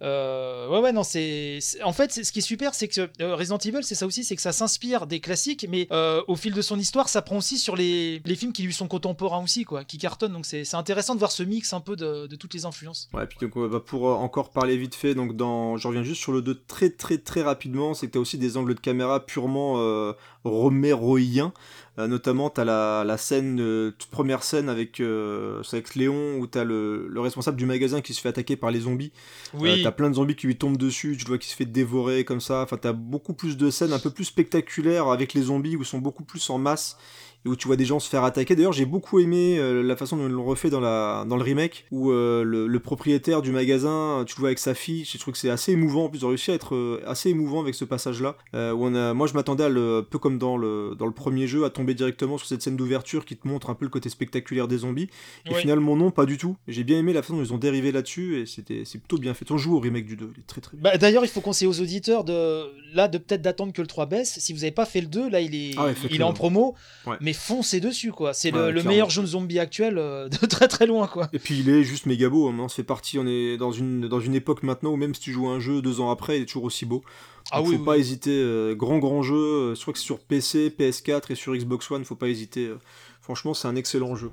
[0.01, 3.57] Euh, ouais ouais non c'est en fait c'est- ce qui est super c'est que Resident
[3.57, 6.61] Evil c'est ça aussi c'est que ça s'inspire des classiques mais euh, au fil de
[6.61, 9.83] son histoire ça prend aussi sur les, les films qui lui sont contemporains aussi quoi
[9.83, 10.33] qui cartonnent.
[10.33, 13.09] Donc c'est c'est intéressant de voir ce mix un peu de, de toutes les influences.
[13.13, 16.31] Ouais, puis donc, bah, pour encore parler vite fait, donc dans, je reviens juste sur
[16.31, 19.75] le 2 très très très rapidement, c'est que t'as aussi des angles de caméra purement
[19.79, 20.13] euh,
[20.43, 21.48] roméroïens.
[21.97, 26.37] Euh, notamment, t'as la, la scène, euh, toute première scène avec, euh, c'est avec Léon,
[26.39, 29.11] où t'as le, le responsable du magasin qui se fait attaquer par les zombies.
[29.53, 31.65] oui t'as plein de zombies qui lui tombent dessus, tu le vois qui se fait
[31.65, 32.61] dévorer comme ça.
[32.61, 35.85] Enfin, t'as beaucoup plus de scènes un peu plus spectaculaires avec les zombies où ils
[35.85, 36.97] sont beaucoup plus en masse
[37.45, 38.55] et où tu vois des gens se faire attaquer.
[38.55, 41.43] D'ailleurs, j'ai beaucoup aimé euh, la façon dont ils l'ont refait dans, la, dans le
[41.43, 45.05] remake où euh, le, le propriétaire du magasin, tu le vois avec sa fille.
[45.05, 46.05] Je trouve que c'est assez émouvant.
[46.05, 48.35] En plus, ils ont réussi à être euh, assez émouvant avec ce passage-là.
[48.53, 51.11] Où on a, moi, je m'attendais à le, un peu comme dans le, dans le
[51.13, 53.91] premier jeu, à tomber directement sur cette scène d'ouverture qui te montre un peu le
[53.91, 55.09] côté spectaculaire des zombies.
[55.49, 56.57] Et finalement, non, pas du tout.
[56.67, 59.33] J'ai bien aimé la façon dont ils ont dérivé là-dessus et c'était, c'est plutôt bien
[59.33, 59.49] fait.
[59.51, 60.91] On joue au remake du 2, il est très très bien.
[60.91, 64.05] Bah, D'ailleurs, il faut conseiller aux auditeurs de là de peut-être d'attendre que le 3
[64.07, 64.39] baisse.
[64.39, 66.33] Si vous n'avez pas fait le 2, là il est, Ah ouais, il est en
[66.33, 66.75] promo,
[67.05, 67.15] Ouais.
[67.21, 68.33] mais foncez dessus quoi.
[68.33, 68.89] C'est le, Ouais, le clairement.
[68.89, 71.29] meilleur jeu de zombie actuel euh, de très très loin quoi.
[71.33, 72.67] Et puis il est juste méga beau, hein.
[72.69, 75.31] ça fait partie, on est dans une, dans une époque maintenant où même si tu
[75.31, 77.03] joues à un jeu deux ans après, il est toujours aussi beau.
[77.51, 77.85] Ah oui, faut oui.
[77.85, 81.35] pas hésiter, euh, grand grand jeu, euh, je crois que c'est sur PC, PS4 et
[81.35, 82.67] sur Xbox One, faut pas hésiter.
[82.67, 82.77] euh.
[83.21, 84.29] franchement c'est un excellent jeu.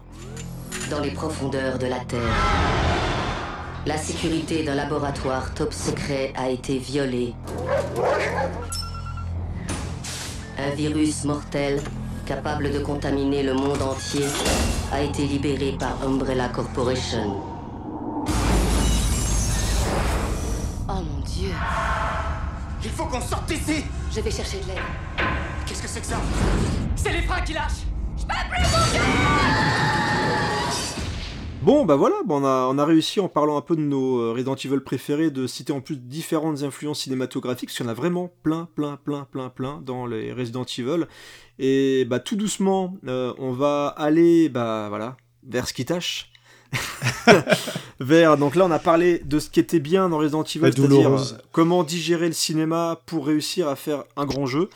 [0.91, 2.21] Dans les profondeurs de la Terre,
[3.87, 7.35] la sécurité d'un laboratoire top secret a été violée.
[10.59, 11.81] Un virus mortel,
[12.27, 14.27] capable de contaminer le monde entier,
[14.93, 17.37] a été libéré par Umbrella Corporation.
[20.89, 21.51] Oh mon dieu.
[22.83, 25.27] Il faut qu'on sorte d'ici Je vais chercher de l'aide.
[25.67, 26.17] Qu'est-ce que c'est que ça?
[26.97, 27.87] C'est les freins qui lâchent.
[31.67, 34.21] Bon bah voilà, bon, on, a, on a réussi en parlant un peu de nos
[34.21, 37.91] euh, Resident Evil préférés de citer en plus différentes influences cinématographiques, parce qu'il y en
[37.91, 41.09] a vraiment plein, plein, plein, plein, plein dans les Resident Evil.
[41.59, 46.31] Et bah tout doucement, euh, on va aller bah voilà vers ce qui tâche.
[47.99, 51.15] vers donc là on a parlé de ce qui était bien dans Resident Evil, c'est-à-dire
[51.15, 54.69] euh, comment digérer le cinéma pour réussir à faire un grand jeu.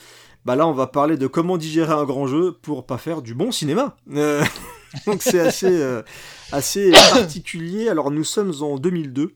[0.44, 3.32] Bah là on va parler de comment digérer un grand jeu pour pas faire du
[3.32, 3.96] bon cinéma.
[4.12, 4.42] Euh,
[5.06, 6.02] donc c'est assez euh,
[6.52, 7.88] assez particulier.
[7.88, 9.34] Alors nous sommes en 2002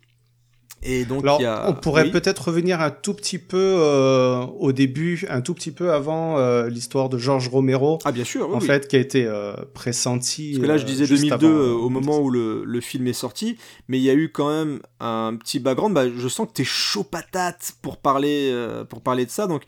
[0.85, 2.11] et donc Alors, il y a on pourrait oui.
[2.11, 6.69] peut-être revenir un tout petit peu euh, au début, un tout petit peu avant euh,
[6.69, 7.99] l'histoire de George Romero.
[8.05, 8.67] Ah bien sûr, oui, en oui.
[8.67, 10.53] fait, qui a été euh, pressenti.
[10.53, 12.81] Parce que là, je disais juste 2002 avant, euh, euh, au moment où le, le
[12.83, 13.57] film est sorti,
[13.89, 15.95] mais il y a eu quand même un petit background.
[15.95, 18.55] Bah, je sens que t'es chaud patate pour parler,
[18.91, 19.47] pour parler de ça.
[19.47, 19.63] Donc,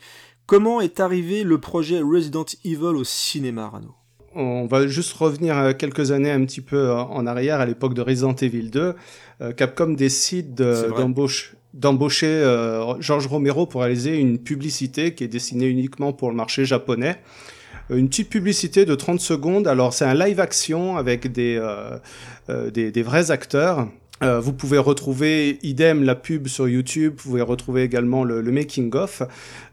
[0.45, 3.95] comment est arrivé le projet Resident Evil au cinéma, Rano?
[4.39, 7.95] On va juste revenir euh, quelques années un petit peu euh, en arrière, à l'époque
[7.95, 8.93] de Resident Evil 2.
[9.41, 10.53] Euh, Capcom décide
[11.73, 12.43] d'embaucher
[12.99, 17.17] George Romero pour réaliser une publicité qui est destinée uniquement pour le marché japonais.
[17.89, 19.67] Une petite publicité de 30 secondes.
[19.67, 21.59] Alors c'est un live action avec des,
[22.49, 23.87] euh, des, des vrais acteurs.
[24.23, 28.51] Euh, vous pouvez retrouver idem la pub sur YouTube, vous pouvez retrouver également le, le
[28.51, 29.21] making of.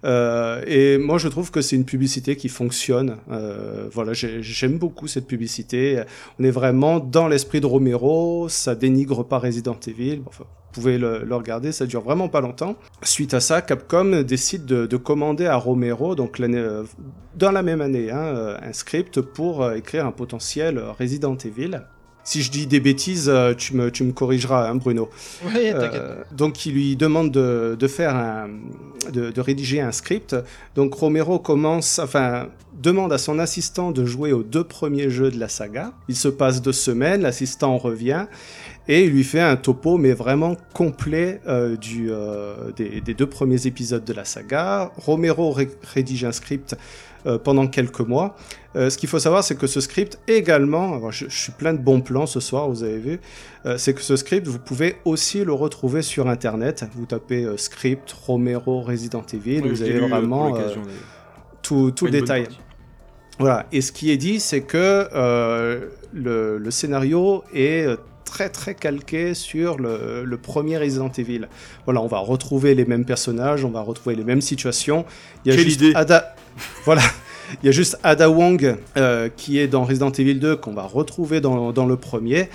[0.04, 3.16] Euh, et moi, je trouve que c'est une publicité qui fonctionne.
[3.30, 6.02] Euh, voilà, j'ai- j'aime beaucoup cette publicité.
[6.38, 8.48] On est vraiment dans l'esprit de Romero.
[8.50, 10.20] Ça dénigre pas Resident Evil.
[10.26, 12.74] Enfin, vous pouvez le, le regarder, ça dure vraiment pas longtemps.
[13.02, 16.82] Suite à ça, Capcom décide de, de commander à Romero, donc euh,
[17.36, 21.80] dans la même année, hein, euh, un script pour euh, écrire un potentiel Resident Evil.
[22.24, 25.10] Si je dis des bêtises, euh, tu me, tu me corrigeras, hein, Bruno.
[25.42, 25.74] T'inquiète.
[25.76, 28.48] Euh, donc il lui demande de, de faire un,
[29.12, 30.34] de, de rédiger un script.
[30.74, 32.48] Donc Romero commence, enfin
[32.82, 35.92] demande à son assistant de jouer aux deux premiers jeux de la saga.
[36.09, 38.26] Il se passe deux semaines, l'assistant revient
[38.88, 43.28] et il lui fait un topo mais vraiment complet euh, du, euh, des, des deux
[43.28, 44.92] premiers épisodes de la saga.
[44.96, 46.74] Romero ré- rédige un script
[47.42, 48.36] pendant quelques mois.
[48.76, 51.72] Euh, ce qu'il faut savoir, c'est que ce script également, alors je, je suis plein
[51.72, 53.20] de bons plans ce soir, vous avez vu,
[53.66, 56.84] euh, c'est que ce script, vous pouvez aussi le retrouver sur Internet.
[56.94, 60.74] Vous tapez euh, script Romero Resident Evil, Oui, vous avez lu, euh, vraiment euh,
[61.62, 62.48] tout, tout détail.
[63.38, 63.66] Voilà.
[63.72, 67.96] Et ce qui est dit, c'est que euh, le, le scénario est euh,
[68.35, 71.47] très très calqué sur le, le premier Resident Evil.
[71.85, 75.05] Voilà, on va retrouver les mêmes personnages, on va retrouver les mêmes situations.
[75.44, 76.35] Il y a Quelle juste idée Ada...
[76.85, 77.02] Voilà.
[77.62, 80.82] Il y a juste Ada Wong euh, qui est dans Resident Evil 2 qu'on va
[80.82, 82.48] retrouver dans, dans le premier.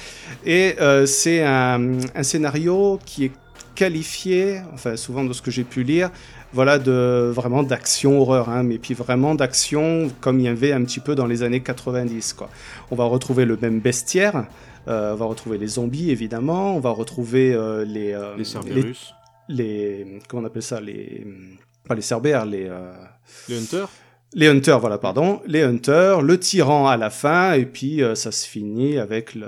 [0.46, 3.32] Et euh, c'est un, un scénario qui est
[3.76, 6.10] qualifié, enfin souvent de ce que j'ai pu lire,
[6.52, 10.84] voilà de vraiment d'action horreur, hein, mais puis vraiment d'action comme il y avait un
[10.84, 12.50] petit peu dans les années 90 quoi.
[12.92, 14.44] On va retrouver le même bestiaire,
[14.88, 19.14] on va retrouver les zombies évidemment, on va retrouver euh, les, euh, Les Cerberus.
[19.48, 21.26] les, les- comment on appelle ça les
[21.88, 22.92] pas les cerbères les euh,
[23.48, 23.90] Les Hunters
[24.36, 25.42] les Hunters, voilà, pardon.
[25.48, 29.48] Les Hunters, le tyran à la fin, et puis euh, ça se finit avec le,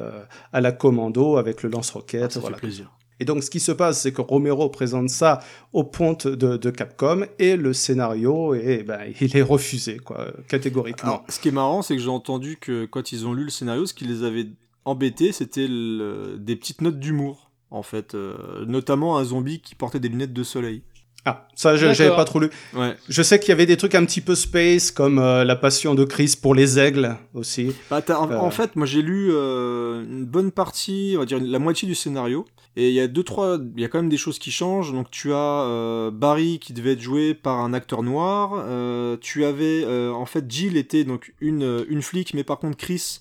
[0.51, 2.23] à la commando, avec le lance-roquette.
[2.23, 2.57] Ah, ça fait voilà.
[2.57, 2.91] plaisir.
[3.19, 5.37] Et donc, ce qui se passe, c'est que Romero présente ça
[5.71, 11.09] au ponte de, de Capcom, et le scénario, est, ben, il est refusé, quoi, catégoriquement.
[11.11, 13.51] Alors, ce qui est marrant, c'est que j'ai entendu que quand ils ont lu le
[13.51, 14.47] scénario, ce qui les avait
[14.85, 18.15] embêtés, c'était le- des petites notes d'humour, en fait.
[18.15, 20.83] euh, notamment un zombie qui portait des lunettes de soleil.
[21.23, 22.49] Ah, ça, je- j'avais pas trop lu.
[22.73, 22.95] Ouais.
[23.07, 25.93] Je sais qu'il y avait des trucs un petit peu space, comme euh, la passion
[25.93, 27.73] de Chris pour les aigles, aussi.
[27.91, 31.39] Bah, en, Euh, en fait, moi j'ai lu euh, une bonne partie, on va dire
[31.39, 32.45] la moitié du scénario,
[32.75, 34.93] et il y a deux trois, il y a quand même des choses qui changent.
[34.93, 35.35] Donc tu as
[35.67, 38.53] euh, Barry qui devait être joué par un acteur noir.
[38.67, 42.77] euh, tu avais euh, en fait Jill était donc une une flic, mais par contre
[42.77, 43.19] Chris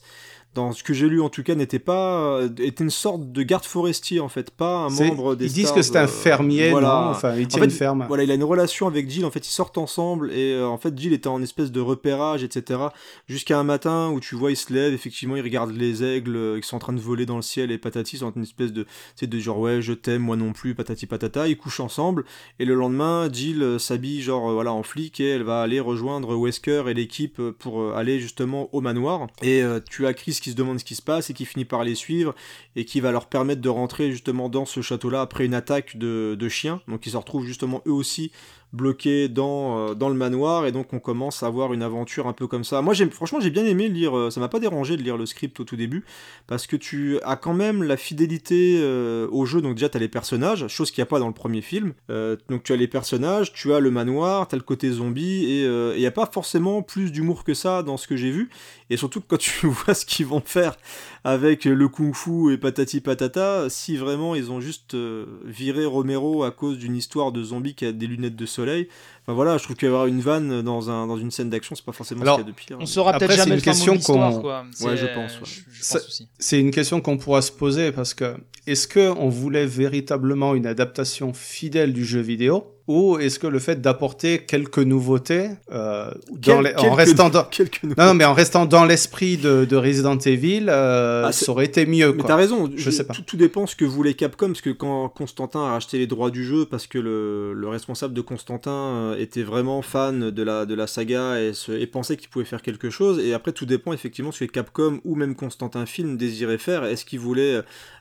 [0.54, 3.42] dans ce que j'ai lu en tout cas n'était pas euh, était une sorte de
[3.44, 6.04] garde forestier en fait pas un C'est- membre des ils disent Stars, que c'est un
[6.04, 6.88] euh, fermier, voilà.
[6.88, 8.04] non Enfin, il En tient fait, une ferme.
[8.08, 10.76] voilà il a une relation avec Jill en fait ils sortent ensemble et euh, en
[10.76, 12.80] fait Jill était en espèce de repérage etc
[13.28, 16.60] jusqu'à un matin où tu vois il se lève effectivement il regarde les aigles euh,
[16.60, 18.42] qui sont en train de voler dans le ciel et patati ils sont en une
[18.42, 21.56] espèce de tu sais de genre ouais je t'aime moi non plus patati patata ils
[21.56, 22.24] couchent ensemble
[22.58, 25.78] et le lendemain Jill euh, s'habille genre euh, voilà en flic et elle va aller
[25.78, 30.12] rejoindre Wesker et l'équipe euh, pour euh, aller justement au manoir et euh, tu as
[30.12, 32.34] Chris qui se demande ce qui se passe et qui finit par les suivre
[32.76, 36.36] et qui va leur permettre de rentrer justement dans ce château-là après une attaque de,
[36.38, 36.80] de chiens.
[36.88, 38.32] Donc ils se retrouvent justement eux aussi
[38.72, 42.32] bloqués dans, euh, dans le manoir et donc on commence à avoir une aventure un
[42.32, 42.82] peu comme ça.
[42.82, 45.58] Moi franchement j'ai bien aimé lire, euh, ça m'a pas dérangé de lire le script
[45.60, 46.04] au tout début
[46.46, 49.60] parce que tu as quand même la fidélité euh, au jeu.
[49.60, 51.92] Donc déjà tu as les personnages, chose qu'il n'y a pas dans le premier film.
[52.10, 55.44] Euh, donc tu as les personnages, tu as le manoir, tu as le côté zombie
[55.44, 58.50] et il n'y a pas forcément plus d'humour que ça dans ce que j'ai vu.
[58.90, 60.76] Et surtout quand tu vois ce qu'ils vont faire
[61.24, 66.50] avec le kung-fu et patati patata, si vraiment ils ont juste euh, viré Romero à
[66.50, 69.76] cause d'une histoire de zombie qui a des lunettes de soleil, enfin voilà, je trouve
[69.76, 72.48] qu'avoir une vanne dans, un, dans une scène d'action, c'est pas forcément Alors, ce qu'il
[72.48, 72.76] y a de pire.
[72.80, 74.64] On saura peut-être c'est jamais une question qu'on- quoi.
[74.82, 75.40] Ouais, je pense, ouais.
[75.40, 76.22] pense.
[76.38, 80.66] C'est une question qu'on pourra se poser parce que est-ce que on voulait véritablement une
[80.66, 86.62] adaptation fidèle du jeu vidéo ou est-ce que le fait d'apporter quelques nouveautés euh, dans
[86.76, 90.66] en restant dans quelques non, non, mais en restant dans l'esprit de, de Resident Evil,
[90.68, 92.12] euh, Ah, ça aurait été mieux.
[92.12, 93.14] Mais t'as raison, Je sais pas.
[93.14, 96.30] Tout, tout dépend ce que voulait Capcom, parce que quand Constantin a acheté les droits
[96.30, 100.66] du jeu, parce que le, le responsable de Constantin euh, était vraiment fan de la,
[100.66, 103.66] de la saga et, se- et pensait qu'il pouvait faire quelque chose, et après tout
[103.66, 106.84] dépend effectivement ce que Capcom ou même Constantin Film désirait faire.
[106.84, 107.60] Est-ce qu'il voulait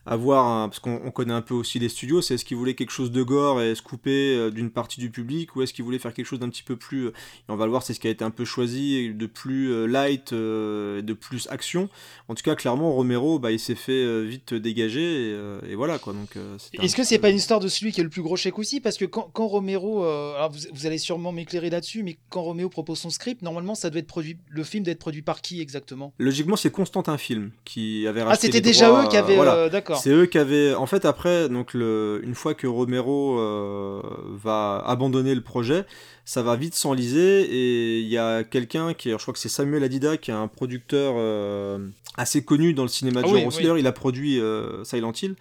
[0.10, 0.68] avoir un.
[0.69, 3.11] Parce qu'on on connaît un peu aussi les studios, c'est est-ce qu'il voulait quelque chose
[3.11, 6.14] de gore et se couper euh, d'une partie du public, ou est-ce qu'il voulait faire
[6.14, 7.06] quelque chose d'un petit peu plus.
[7.07, 9.26] euh, et on va le voir, c'est ce qui a été un peu choisi, de
[9.26, 11.90] plus euh, light, de plus action.
[12.27, 16.14] En tout cas, clairement, Romero, bah, il s'est fait vite dégager, et, et voilà quoi.
[16.14, 16.38] Donc,
[16.81, 18.80] Est-ce que c'est pas une histoire de celui qui est le plus gros chèque aussi?
[18.80, 22.69] Parce que quand, quand Romero, alors vous, vous allez sûrement m'éclairer là-dessus, mais quand Romero
[22.69, 25.61] propose son script, normalement ça doit être produit, le film doit être produit par qui
[25.61, 26.14] exactement?
[26.19, 29.56] Logiquement, c'est Constantin Film qui avait Ah, c'était déjà droits, eux qui avaient, voilà.
[29.56, 29.98] euh, d'accord.
[30.01, 30.73] C'est eux qui avaient.
[30.76, 32.21] En fait, après, donc le...
[32.23, 34.01] une fois que Romero euh,
[34.35, 35.85] va abandonner le projet,
[36.26, 39.84] ça va vite s'enliser et il y a quelqu'un qui, je crois que c'est Samuel
[39.84, 41.80] Adida, qui est un producteur euh,
[42.17, 43.57] assez connu dans le cinéma de Ah genre oui, aussi.
[43.57, 43.63] oui.
[43.63, 45.35] D'ailleurs, il a produit euh, Silent Hill.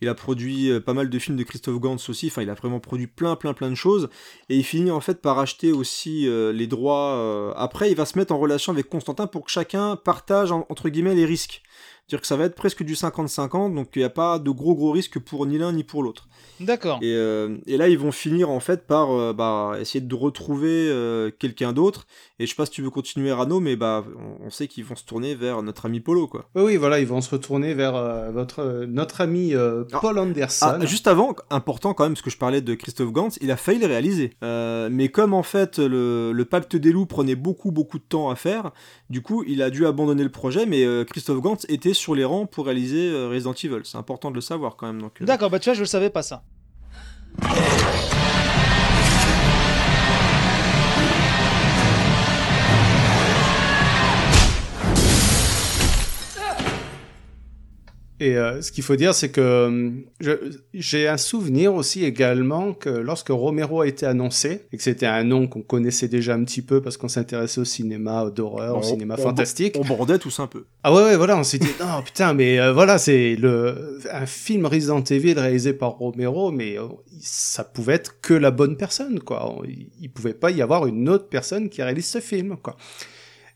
[0.00, 2.26] Il a produit pas mal de films de Christophe Gantz aussi.
[2.26, 4.08] Enfin, il a vraiment produit plein, plein, plein de choses.
[4.48, 7.14] Et il finit en fait par acheter aussi euh, les droits.
[7.14, 10.66] euh, Après, il va se mettre en relation avec Constantin pour que chacun partage en-
[10.70, 11.62] entre guillemets les risques.
[12.06, 14.74] C'est-à-dire que ça va être presque du 50-50, donc il n'y a pas de gros
[14.74, 16.28] gros risques pour ni l'un ni pour l'autre.
[16.60, 16.98] D'accord.
[17.00, 20.88] Et, euh, et là, ils vont finir en fait par euh, bah, essayer de retrouver
[20.88, 22.06] euh, quelqu'un d'autre.
[22.38, 24.84] Et je sais pas si tu veux continuer, Rano, mais bah, on, on sait qu'ils
[24.84, 26.48] vont se tourner vers notre ami Polo, quoi.
[26.54, 30.18] Oui, oui, voilà, ils vont se retourner vers euh, votre, euh, notre ami euh, Paul
[30.18, 30.78] Anderson.
[30.80, 33.56] Ah, juste avant, important quand même, parce que je parlais de Christophe Gantz, il a
[33.56, 34.34] failli le réaliser.
[34.42, 38.28] Euh, mais comme en fait le, le Pacte des loups prenait beaucoup beaucoup de temps
[38.28, 38.72] à faire,
[39.08, 42.24] du coup il a dû abandonner le projet, mais euh, Christophe Gantz était sur les
[42.24, 43.80] rangs pour réaliser euh, Resident Evil.
[43.84, 45.04] C'est important de le savoir quand même.
[45.04, 46.42] Euh, D'accord, bah tu vois, je le savais pas ça.
[58.22, 59.40] Et euh, ce qu'il faut dire, c'est que
[60.22, 65.06] euh, j'ai un souvenir aussi également que lorsque Romero a été annoncé, et que c'était
[65.06, 68.82] un nom qu'on connaissait déjà un petit peu parce qu'on s'intéressait au cinéma d'horreur, au
[68.82, 69.74] cinéma on- fantastique.
[69.76, 70.66] On bordait tous un peu.
[70.84, 74.26] Ah ouais, ouais, voilà, on s'est dit, non, putain, mais euh, voilà, c'est le un
[74.26, 76.84] film Resident Evil réalisé par Romero, mais euh,
[77.20, 79.52] ça pouvait être que la bonne personne, quoi.
[79.66, 82.76] Il, il pouvait pas y avoir une autre personne qui réalise ce film, quoi.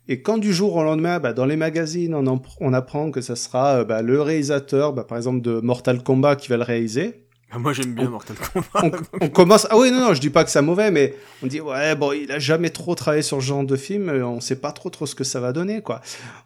[0.08, 3.20] Et quand du jour au lendemain, bah, dans les magazines, on, en- on apprend que
[3.20, 6.62] ça sera euh, bah, le réalisateur, bah, par exemple, de Mortal Kombat qui va le
[6.62, 8.98] réaliser, Ah, Moi j'aime bien On- Mortal Kombat.
[9.20, 9.66] on, on commence.
[9.70, 12.12] Ah oui, non, non, je dis pas que c'est mauvais, mais on dit ouais, bon,
[12.12, 14.90] il a jamais trop travaillé sur ce genre de film, euh, on sait pas trop
[14.90, 16.00] trop ce que ça va donner, quoi.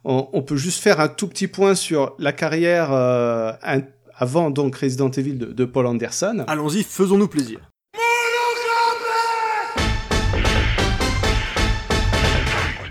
[0.05, 3.83] On, on peut juste faire un tout petit point sur la carrière euh, un-
[4.17, 6.45] avant donc Resident Evil de, de Paul Anderson.
[6.47, 7.61] Allons-y, faisons-nous plaisir.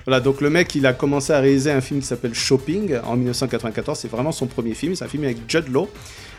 [0.10, 3.16] Voilà, donc le mec, il a commencé à réaliser un film qui s'appelle Shopping en
[3.16, 4.00] 1994.
[4.00, 4.96] C'est vraiment son premier film.
[4.96, 5.88] C'est un film avec Judd Law.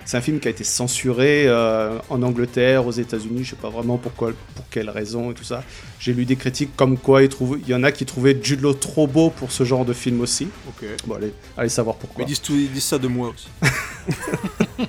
[0.05, 3.45] C'est un film qui a été censuré euh, en Angleterre, aux États-Unis.
[3.45, 5.63] Je sais pas vraiment pourquoi, pour quelle raison et tout ça.
[6.01, 8.61] J'ai lu des critiques comme quoi il, trouve, il y en a qui trouvaient Judd
[8.61, 10.49] Law trop beau pour ce genre de film aussi.
[10.69, 10.89] Ok.
[11.07, 12.25] Bon, allez, allez savoir Mais pourquoi.
[12.25, 13.47] ils disent, tout- ils disent ça de moi aussi.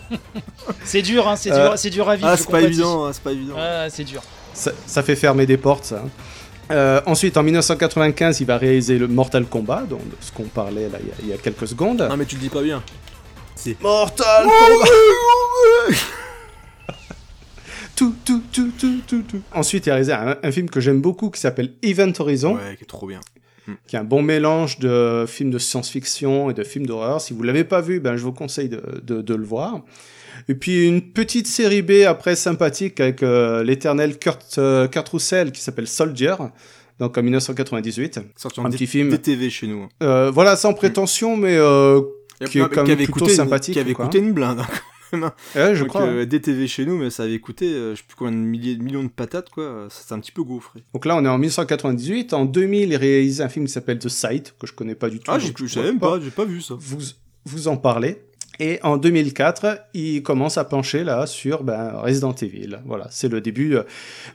[0.83, 2.27] C'est dur, hein, c'est Euh, dur, c'est dur à vivre.
[2.29, 3.53] Ah, je c'est pas évident, hein, c'est pas évident.
[3.57, 4.21] Ah, c'est dur.
[4.55, 6.01] Ça, ça fait fermer des portes, ça.
[6.05, 6.09] hein.
[6.71, 10.89] Euh, ensuite, en 1995, il va réaliser le Mortal Kombat, dont de ce qu'on parlait
[10.89, 12.05] là il y a- il y a quelques secondes.
[12.09, 12.81] Non mais tu le dis pas bien.
[13.55, 15.95] C'est Mortal Kombat
[17.95, 19.41] tout, tout, tout, tout, tout, tout.
[19.53, 22.75] Ensuite, il a réalisé un, un film que j'aime beaucoup qui s'appelle Event Horizon, Ouais,
[22.77, 23.19] qui est trop bien.
[23.87, 27.21] qui est un bon mélange de films de science-fiction et de films d'horreur.
[27.21, 29.81] Si vous l'avez pas vu, ben, je vous conseille de, de, de le voir.
[30.49, 35.51] Et puis une petite série B après sympathique avec euh, l'éternel Kurt, euh, Kurt Russell
[35.51, 36.35] qui s'appelle Soldier,
[36.99, 38.19] donc en 1998.
[38.35, 39.09] Sorti Un en petit D- film.
[39.09, 39.87] DTV chez nous.
[40.03, 42.01] Euh, voilà, sans prétention, mais euh,
[42.49, 43.73] qui est quand même avait plutôt sympathique.
[43.73, 44.59] Qui avait coûté une blinde.
[44.59, 44.67] hein,
[45.13, 45.33] hein.
[45.55, 46.03] Ouais, je Donc, crois.
[46.03, 46.25] euh, hein.
[46.25, 49.03] DTV chez nous, mais ça avait coûté, euh, je sais plus combien de milliers, millions
[49.03, 49.87] de patates, quoi.
[49.89, 50.83] C'est un petit peu gaufré.
[50.93, 52.33] Donc là, on est en 1998.
[52.33, 55.19] En 2000, il réalise un film qui s'appelle The Sight, que je connais pas du
[55.19, 55.29] tout.
[55.31, 56.75] Ah, je savais même pas, j'ai pas vu ça.
[56.79, 56.97] Vous,
[57.45, 58.21] vous en parlez.
[58.59, 62.79] Et en 2004, il commence à pencher là sur ben, Resident Evil.
[62.85, 63.83] Voilà, c'est le début euh,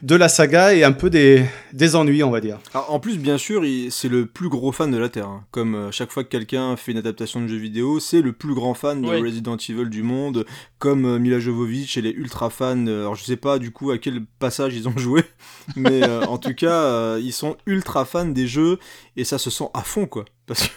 [0.01, 2.57] de la saga et un peu des, des ennuis, on va dire.
[2.73, 5.27] Alors, en plus, bien sûr, c'est le plus gros fan de la Terre.
[5.27, 5.45] hein.
[5.51, 8.53] Comme euh, chaque fois que quelqu'un fait une adaptation de jeu vidéo, c'est le plus
[8.53, 9.21] grand fan de Oui.
[9.21, 10.45] Resident Evil du monde.
[10.79, 12.89] Comme euh, Mila Jovovich, elle est ultra fan.
[12.89, 15.23] euh, alors, je sais pas du coup à quel passage ils ont joué,
[15.77, 18.77] mais euh, en tout cas, euh, ils sont ultra fans des jeux
[19.15, 20.25] et ça se sent à fond, quoi.
[20.47, 20.71] Parce que,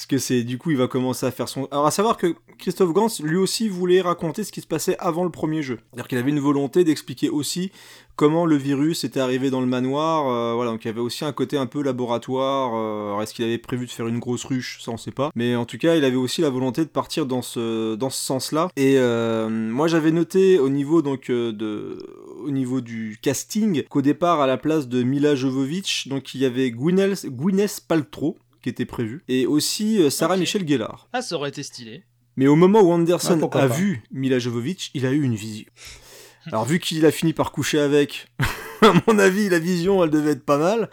[0.00, 1.68] parce que c'est du coup, il va commencer à faire son.
[1.70, 5.24] Alors, à savoir que Christophe Gans, lui aussi, voulait raconter ce qui se passait avant
[5.24, 5.78] le premier jeu.
[5.90, 7.70] C'est-à-dire qu'il avait une volonté d'expliquer aussi
[8.16, 10.26] comment le virus était arrivé dans le manoir.
[10.26, 12.72] euh, voilà, donc il y avait aussi un côté un peu laboratoire.
[12.74, 14.78] euh, alors est-ce qu'il avait prévu de faire une grosse ruche?
[14.82, 15.32] Ça, on sait pas.
[15.34, 18.24] Mais en tout cas, il avait aussi la volonté de partir dans ce, dans ce
[18.24, 18.70] sens-là.
[18.76, 21.98] Et euh, moi, j'avais noté au niveau donc de,
[22.42, 26.46] au niveau du casting qu'au départ, à la place de Mila Jovovich, donc il y
[26.46, 30.40] avait Gwyneth, Gwyneth Paltrow qui était prévu et aussi euh, Sarah Ok.
[30.40, 31.08] Michelle Gellar.
[31.12, 32.04] Ah, ça aurait été stylé.
[32.36, 33.66] Mais au moment où Anderson Ah, a pas.
[33.66, 35.66] vu Mila Jovovich, il a eu une vision.
[36.46, 38.28] Alors vu qu'il a fini par coucher avec,
[38.82, 40.90] à mon avis, la vision, elle devait être pas mal.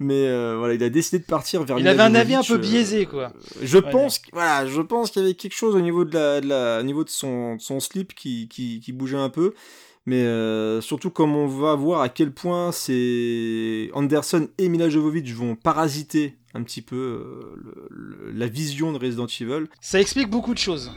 [0.00, 2.42] Mais euh, voilà, il a décidé de partir vers Il Mila avait un avis un
[2.44, 3.32] peu euh, biaisé, quoi.
[3.60, 6.46] Je pense, voilà, je pense qu'il y avait quelque chose au niveau de la, de
[6.46, 9.54] la- au niveau de son, de son slip qui, qui, qui bougeait un peu.
[10.08, 15.34] Mais euh, surtout comme on va voir à quel point c'est Anderson et Mila Jovovich
[15.34, 19.66] vont parasiter un petit peu euh, la vision de Resident Evil.
[19.82, 20.90] Ça explique beaucoup de choses.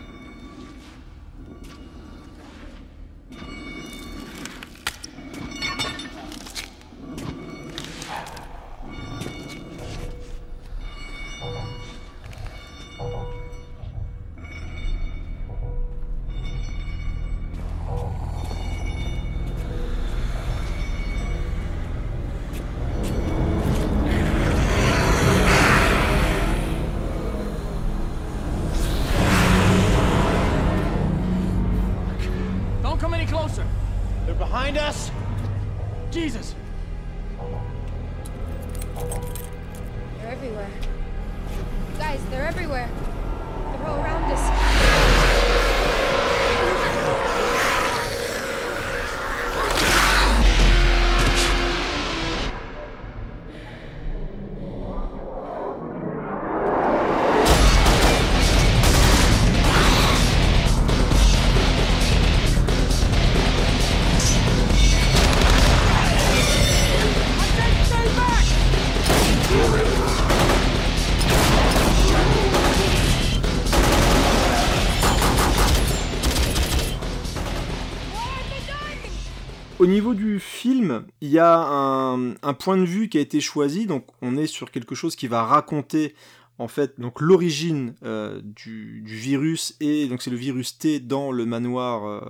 [81.32, 83.86] Y a un, un point de vue qui a été choisi.
[83.86, 86.16] Donc, on est sur quelque chose qui va raconter
[86.62, 91.32] en fait donc l'origine euh, du, du virus et donc c'est le virus T dans
[91.32, 92.22] le manoir euh,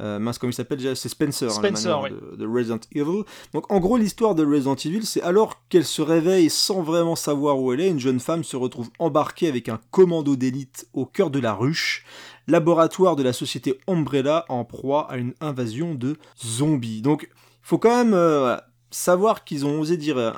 [0.00, 0.94] euh, mince comme il s'appelle déjà?
[0.94, 2.30] C'est Spencer, hein, le Spencer, manoir oui.
[2.32, 6.00] de, de Resident Evil donc en gros l'histoire de Resident Evil c'est alors qu'elle se
[6.00, 9.78] réveille sans vraiment savoir où elle est une jeune femme se retrouve embarquée avec un
[9.90, 12.04] commando d'élite au cœur de la ruche
[12.48, 17.28] laboratoire de la société Umbrella en proie à une invasion de zombies donc
[17.66, 18.56] faut quand même euh,
[18.92, 20.30] savoir qu'ils ont osé dire euh,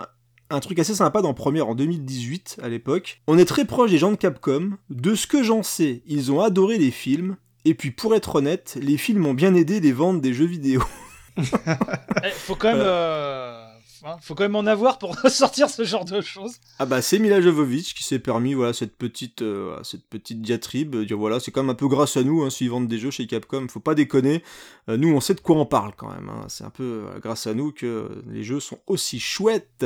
[0.48, 3.20] un truc assez sympa dans Première en 2018 à l'époque.
[3.26, 4.78] On est très proche des gens de Capcom.
[4.88, 7.36] De ce que j'en sais, ils ont adoré les films.
[7.66, 10.82] Et puis pour être honnête, les films ont bien aidé les ventes des jeux vidéo.
[12.24, 13.57] Eh, faut quand même, euh,
[14.04, 16.56] hein, faut quand même en avoir pour sortir ce genre de choses.
[16.78, 20.94] Ah bah c'est Mila Jovovich qui s'est permis voilà cette petite euh, cette petite diatribe
[20.96, 23.10] euh, dire voilà c'est quand même un peu grâce à nous hein, vendent des jeux
[23.10, 24.42] chez Capcom faut pas déconner
[24.88, 26.44] Euh, nous on sait de quoi on parle quand même hein.
[26.48, 29.84] c'est un peu euh, grâce à nous que les jeux sont aussi chouettes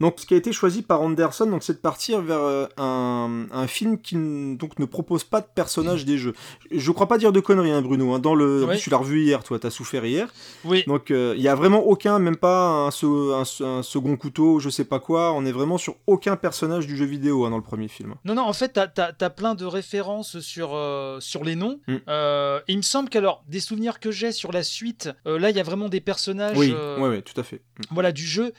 [0.00, 3.66] donc ce qui a été choisi par Anderson donc c'est de partir vers un, un
[3.66, 4.14] film qui
[4.56, 6.34] donc ne propose pas de personnage des jeux
[6.70, 8.18] je, crois pas dire de conneries hein, Bruno hein.
[8.18, 10.28] dans le plus, tu l'as revu hier toi t'as souffert hier
[10.64, 10.84] Oui.
[10.86, 14.68] donc il y a vraiment aucun, même pas un, se- un- un second couteau, je
[14.68, 15.32] sais pas quoi.
[15.32, 18.14] On est vraiment sur aucun personnage du jeu vidéo hein, dans le premier film.
[18.24, 21.80] Non, non, en fait, t'as as, plein de références sur, euh, sur les noms.
[21.86, 21.96] Mm.
[22.08, 25.56] Euh, il me semble qu'alors, des souvenirs que j'ai sur la suite, euh, là, il
[25.56, 27.62] y a vraiment des personnages Oui, ouais, ouais, tout à fait.
[27.78, 27.82] Mm.
[27.90, 28.52] voilà, du jeu.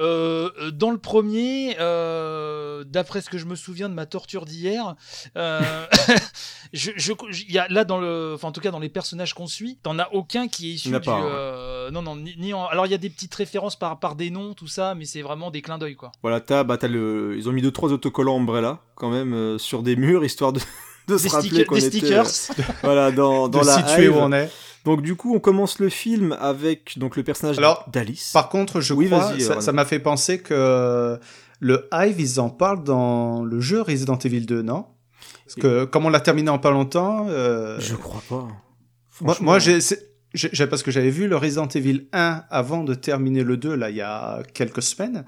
[0.00, 4.94] Euh, dans le premier, euh, d'après ce que je me souviens de ma torture d'hier,
[5.36, 5.60] euh,
[6.72, 7.12] je, je-
[7.46, 9.78] il y a là dans le, enfin en tout cas dans les personnages qu'on suit,
[9.82, 11.26] t'en as aucun qui est issu du, pas, ouais.
[11.32, 14.16] euh, non non, ni, ni en- alors il y a des petites références par par
[14.16, 16.10] des noms, tout ça, mais c'est vraiment des clins d'œil quoi.
[16.22, 19.58] Voilà, t'as, bah, t'as le, ils ont mis deux trois autocollants Umbrella quand même euh,
[19.58, 20.60] sur des murs histoire de,
[21.08, 22.66] de se Des rappeler stickers- qu'on était, euh, stickers.
[22.82, 24.50] voilà, dans, dans De la situer où on est.
[24.84, 28.30] Donc du coup, on commence le film avec donc le personnage Alors, d'Alice.
[28.32, 31.18] Par contre, je Oui, crois, ça m'a fait penser que
[31.60, 34.86] le Hive, ils en parlent dans le jeu Resident Evil 2, non?
[35.46, 38.48] Parce que comme on l'a terminé en pas longtemps, euh, Je crois pas.
[39.40, 39.78] moi, j'ai-
[40.34, 43.88] j'ai- parce que j'avais vu le Resident Evil 1 avant de terminer le 2, là,
[43.90, 45.24] il y a quelques semaines,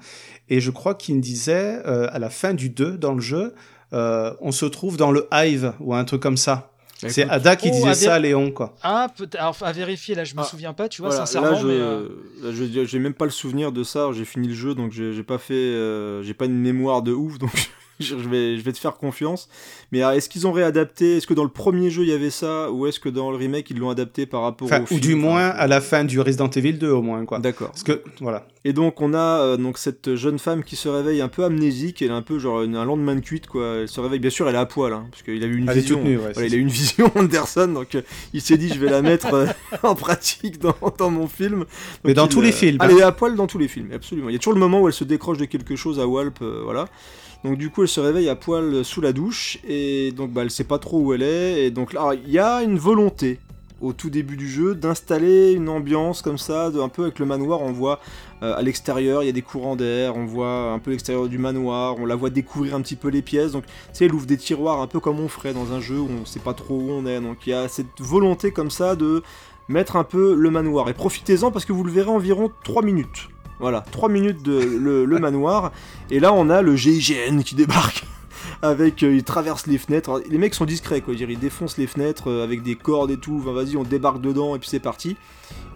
[0.49, 3.53] et je crois qu'il me disait, euh, à la fin du 2, dans le jeu,
[3.93, 6.73] euh, on se trouve dans le Hive, ou un truc comme ça.
[7.03, 7.29] Bah, c'est.
[7.29, 8.75] Ada qui Oh, disait à ça Léon, quoi.
[8.81, 11.51] Ah, peut alors à vérifier là, je me Ah, souviens pas, tu vois, Voilà, sincèrement,
[11.51, 14.09] là, je, mais euh, j'ai même pas le souvenir de ça.
[14.13, 17.11] J'ai fini le jeu, donc j'ai j'ai pas fait, euh, j'ai pas une mémoire de
[17.11, 17.51] ouf, donc
[17.99, 19.49] je vais, je vais te faire confiance.
[19.91, 21.17] Mais euh, est-ce qu'ils ont réadapté?
[21.17, 23.37] Est-ce que dans le premier jeu il y avait ça, ou est-ce que dans le
[23.37, 24.99] remake ils l'ont adapté par rapport Enfin, au ou film?
[25.01, 27.39] du moins à la fin du Resident Evil 2, au moins, quoi.
[27.39, 27.69] D'accord.
[27.69, 28.47] Parce que, voilà.
[28.65, 32.01] Et donc on a euh, donc cette jeune femme qui se réveille un peu amnésique,
[32.01, 33.77] elle a un peu genre une- un lendemain de cuite quoi.
[33.81, 35.69] Elle se réveille, bien sûr elle est à poil, hein, parce qu'il a eu une
[35.69, 35.95] Elle est vision.
[35.97, 38.01] toute nue, ouais, Voilà, il a eu une vision Anderson, donc euh,
[38.33, 39.45] il s'est dit je vais la mettre euh,
[39.83, 41.63] en pratique dans, dans mon film.
[42.03, 42.97] Mais dans il, tous les films, Elle hein.
[42.97, 44.27] est à poil dans tous les films, absolument.
[44.27, 46.39] Il y a toujours le moment où elle se décroche de quelque chose à Walp,
[46.41, 46.89] euh, voilà.
[47.43, 50.51] Donc du coup elle se réveille à poil sous la douche et donc bah, elle
[50.51, 53.39] sait pas trop où elle est et donc là il y a une volonté
[53.81, 57.25] au tout début du jeu d'installer une ambiance comme ça, de, un peu avec le
[57.25, 57.99] manoir, on voit
[58.43, 61.37] euh, à l'extérieur, il y a des courants d'air, on voit un peu l'extérieur du
[61.37, 64.25] manoir, on la voit découvrir un petit peu les pièces, donc tu sais, elle ouvre
[64.25, 66.75] des tiroirs un peu comme on ferait dans un jeu où on sait pas trop
[66.75, 69.23] où on est, donc il y a cette volonté comme ça de
[69.67, 73.29] mettre un peu le manoir, et profitez-en parce que vous le verrez environ 3 minutes.
[73.59, 75.71] Voilà, 3 minutes de le, le manoir,
[76.11, 78.05] et là on a le GIGN qui débarque
[78.61, 80.09] avec euh, ils traversent les fenêtres.
[80.09, 83.17] Alors, les mecs sont discrets quoi, ils défoncent les fenêtres euh, avec des cordes et
[83.17, 83.39] tout.
[83.41, 85.15] Enfin, vas-y, on débarque dedans et puis c'est parti.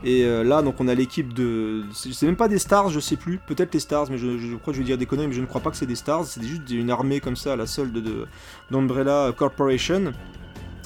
[0.04, 3.18] Et euh, là, donc on a l'équipe de, c'est même pas des stars, je sais
[3.18, 5.34] plus, peut-être les stars, mais je, je crois que je vais dire des conneries, mais
[5.34, 6.26] je ne crois pas que c'est des stars.
[6.26, 8.26] C'est juste une armée comme ça à la solde de
[8.72, 10.14] d'Umbrella Corporation.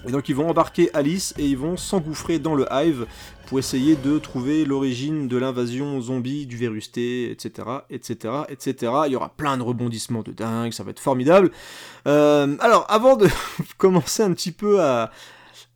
[0.07, 3.05] Et donc ils vont embarquer Alice et ils vont s'engouffrer dans le Hive
[3.47, 8.91] pour essayer de trouver l'origine de l'invasion zombie du virus T, etc., etc., etc.
[9.07, 11.51] Il y aura plein de rebondissements de dingue, ça va être formidable.
[12.07, 13.27] Euh, alors, avant de
[13.77, 15.11] commencer un petit peu à,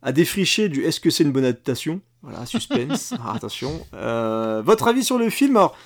[0.02, 3.86] à défricher du est-ce que c'est une bonne adaptation Voilà, suspense, Ah, attention.
[3.94, 5.56] Euh, votre avis sur le film?
[5.56, 5.76] Alors,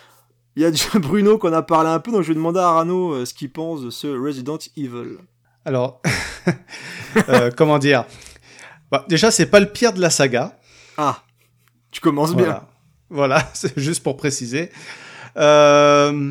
[0.57, 2.69] il y a déjà Bruno qu'on a parlé un peu, donc je vais demander à
[2.69, 5.19] Arano euh, ce qu'il pense de ce Resident Evil.
[5.65, 6.01] Alors,
[7.29, 8.05] euh, comment dire?
[8.91, 10.59] Bah, Déjà, c'est pas le pire de la saga.
[10.97, 11.23] Ah,
[11.91, 12.63] tu commences bien.
[13.11, 14.71] Voilà, c'est juste pour préciser.
[15.37, 16.31] Euh,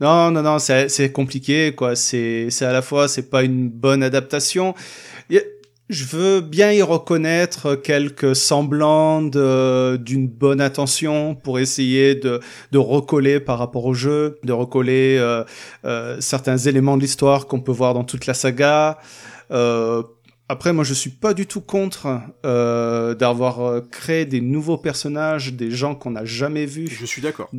[0.00, 1.94] Non, non, non, c'est compliqué, quoi.
[1.94, 4.74] C'est c'est à la fois, c'est pas une bonne adaptation.
[5.90, 12.38] Je veux bien y reconnaître quelques semblants d'une bonne intention pour essayer de,
[12.70, 15.42] de recoller par rapport au jeu, de recoller euh,
[15.84, 18.98] euh, certains éléments de l'histoire qu'on peut voir dans toute la saga.
[19.50, 20.04] Euh,
[20.50, 22.08] Après, moi, je suis pas du tout contre
[22.44, 26.88] euh, d'avoir euh, créé des nouveaux personnages, des gens qu'on n'a jamais vus.
[26.88, 27.50] Je suis d'accord.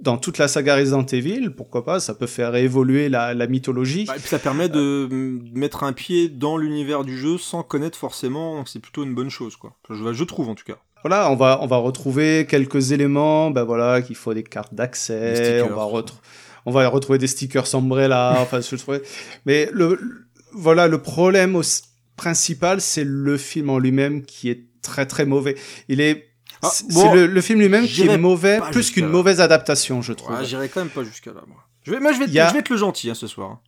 [0.00, 4.06] Dans toute la saga Resident Evil, pourquoi pas Ça peut faire évoluer la, la mythologie.
[4.06, 5.08] Bah, et puis ça permet de
[5.54, 9.30] mettre un pied dans l'univers du jeu sans connaître forcément, donc c'est plutôt une bonne
[9.30, 9.76] chose, quoi.
[9.90, 10.78] Je, je trouve en tout cas.
[11.04, 13.50] Voilà, on va on va retrouver quelques éléments.
[13.50, 15.62] Ben voilà, qu'il faut des cartes d'accès.
[15.62, 16.20] On va retrouver
[16.66, 18.36] on va retrouver des stickers Umbrella.
[18.40, 19.02] enfin, je trouvais.
[19.46, 21.82] Mais le, le- voilà, le problème aussi-
[22.24, 25.54] principal, c'est le film en lui-même qui est très très mauvais.
[25.88, 26.26] Il est
[26.62, 30.12] Ah, c'est bon, le, le film lui-même qui est mauvais, plus qu'une mauvaise adaptation, je
[30.12, 30.36] trouve.
[30.36, 31.56] Ouais, J'irai quand même pas jusqu'à là, moi.
[31.86, 33.26] Je vais, moi, je vais, Il y a- je vais être le gentil hein, ce
[33.26, 33.60] soir.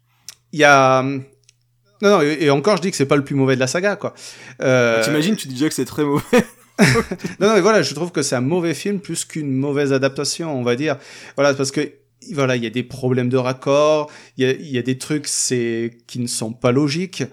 [0.53, 3.35] Il y a non non et, et encore je dis que c'est pas le plus
[3.37, 4.13] mauvais de la saga quoi.
[4.61, 6.23] Euh, T'imagines, tu dis déjà que c'est très mauvais.
[7.41, 10.55] non, non, mais voilà, je trouve que c'est un mauvais film plus qu'une mauvaise adaptation,
[10.59, 10.97] on va dire.
[11.37, 11.93] Voilà, parce que
[12.33, 15.27] voilà, il y a des problèmes de raccord, il y a, y a des trucs
[15.29, 17.25] c'est qui ne sont pas logiques.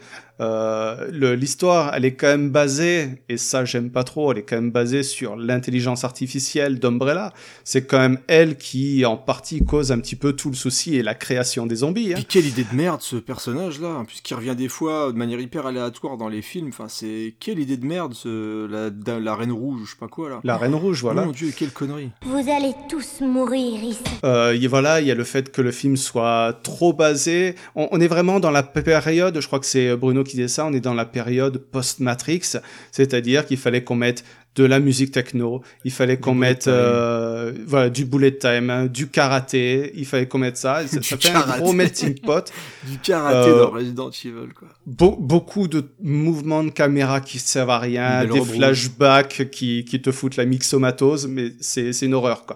[0.41, 4.55] Euh, L'histoire, elle est quand même basée, et ça j'aime pas trop, elle est quand
[4.55, 7.33] même basée sur l'intelligence artificielle d'Umbrella.
[7.63, 11.03] C'est quand même elle qui, en partie, cause un petit peu tout le souci et
[11.03, 12.11] la création des zombies.
[12.13, 12.15] Hein.
[12.15, 15.39] Puis quelle idée de merde ce personnage-là, en plus qui revient des fois de manière
[15.39, 16.69] hyper aléatoire dans les films.
[16.69, 20.39] Enfin, c'est quelle idée de merde ce la, reine rouge, je sais pas quoi là.
[20.43, 21.25] La Reine Rouge, voilà.
[21.25, 22.09] Mon Dieu, quelle connerie.
[22.25, 23.99] Vous allez tous mourir ici.
[24.23, 27.55] Euh, y- voilà, il y a le fait que le film soit trop basé.
[27.75, 30.65] On, on est vraiment dans la période, je crois que c'est Bruno qui disait ça,
[30.65, 32.57] on est dans la période post-Matrix,
[32.91, 34.23] c'est-à-dire qu'il fallait qu'on mette
[34.55, 39.07] de la musique techno, il fallait qu'on mette euh, voilà, du bullet time, hein, du
[39.07, 40.85] karaté, il fallait qu'on mette ça.
[40.87, 42.51] Ça, fait un gros melting pot.
[42.89, 44.67] Du karaté Euh, dans Resident Evil, quoi.
[44.87, 50.11] Be- beaucoup de mouvements de caméra qui servent à rien, des flashbacks qui, qui te
[50.11, 52.55] foutent la mixomatose, mais c'est c'est une horreur, quoi.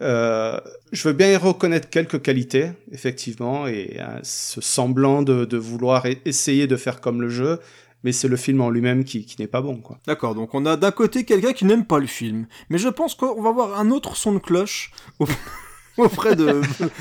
[0.00, 0.58] Euh,
[0.92, 6.06] je veux bien y reconnaître quelques qualités, effectivement, et hein, ce semblant de, de vouloir
[6.06, 7.58] e- essayer de faire comme le jeu,
[8.04, 9.98] mais c'est le film en lui-même qui, qui n'est pas bon, quoi.
[10.06, 13.14] D'accord, donc on a d'un côté quelqu'un qui n'aime pas le film, mais je pense
[13.14, 15.26] qu'on va avoir un autre son de cloche au-
[15.96, 16.60] auprès de.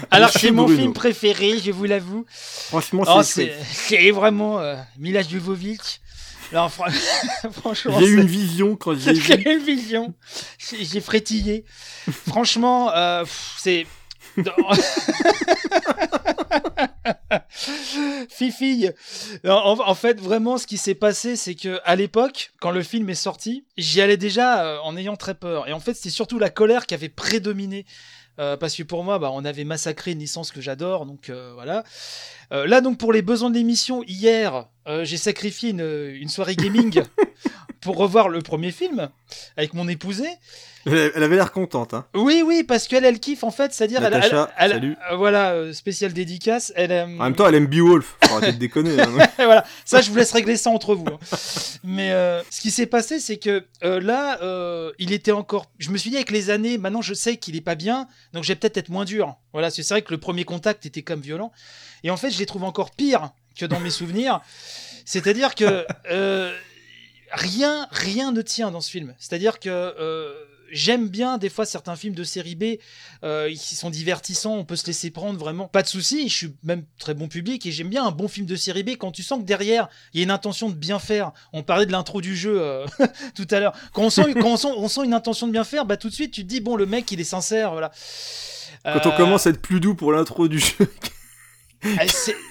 [0.10, 2.26] Alors c'est mon film préféré, je vous l'avoue.
[2.30, 6.02] Franchement, Oh, c'est- vraiment euh, Mila Jovovich.
[6.52, 6.86] Alors fran-
[7.52, 9.22] franchement, J'ai eu une vision quand j'ai vu.
[9.22, 10.14] J'ai eu une vision.
[10.60, 11.66] J'ai frétillé.
[12.28, 13.26] Franchement, euh,
[13.58, 13.86] c'est.
[18.30, 18.90] Fifi,
[19.46, 23.10] en, en fait, vraiment, ce qui s'est passé, c'est que à l'époque, quand le film
[23.10, 25.68] est sorti, j'y allais déjà euh, en ayant très peur.
[25.68, 27.86] Et en fait, c'était surtout la colère qui avait prédominé.
[28.40, 31.54] Euh, parce que pour moi, bah, on avait massacré une licence que j'adore, donc euh,
[31.56, 31.84] voilà.
[32.52, 37.02] Là, donc, pour les besoins de l'émission, hier, euh, j'ai sacrifié une, une soirée gaming
[37.82, 39.10] pour revoir le premier film
[39.58, 40.30] avec mon épousée.
[40.90, 42.06] Elle avait l'air contente, hein.
[42.16, 44.96] Oui, oui, parce qu'elle, elle kiffe en fait, c'est-à-dire, elle, elle- elle- salut.
[45.12, 46.72] euh, voilà, euh, spécial dédicace.
[46.78, 48.16] Elle, euh, En même temps, elle aime Beowulf.
[48.24, 48.98] Faut arrêter de déconner.
[48.98, 49.12] hein.
[49.36, 51.06] voilà, ça je vous laisse régler ça entre vous.
[51.08, 51.20] hein.
[51.84, 55.66] Mais euh, ce qui s'est passé, c'est que euh, là, euh, il était encore.
[55.78, 58.44] Je me suis dit avec les années, maintenant je sais qu'il est pas bien, donc
[58.46, 59.36] je vais peut-être être moins dur.
[59.52, 61.52] Voilà, c'est vrai que le premier contact était comme violent,
[62.06, 64.42] et en fait je les trouve encore pire que dans mes souvenirs.
[65.06, 66.54] C'est-à-dire que euh,
[67.32, 69.14] rien, rien ne tient dans ce film.
[69.18, 70.34] C'est-à-dire que euh,
[70.72, 72.64] j'aime bien des fois certains films de série B
[73.24, 76.30] euh, qui sont divertissants, on peut se laisser prendre vraiment, pas de souci.
[76.30, 78.92] Je suis même très bon public et j'aime bien un bon film de série B
[78.98, 81.32] quand tu sens que derrière il y a une intention de bien faire.
[81.54, 82.86] On parlait de l'intro du jeu euh,
[83.36, 83.74] tout à l'heure.
[83.94, 86.10] Quand, on sent, quand on, sent, on sent une intention de bien faire, bah tout
[86.10, 87.92] de suite tu te dis bon le mec il est sincère, voilà.
[88.84, 90.90] Quand on commence à être plus doux pour l'intro du jeu.
[91.84, 92.04] Ah,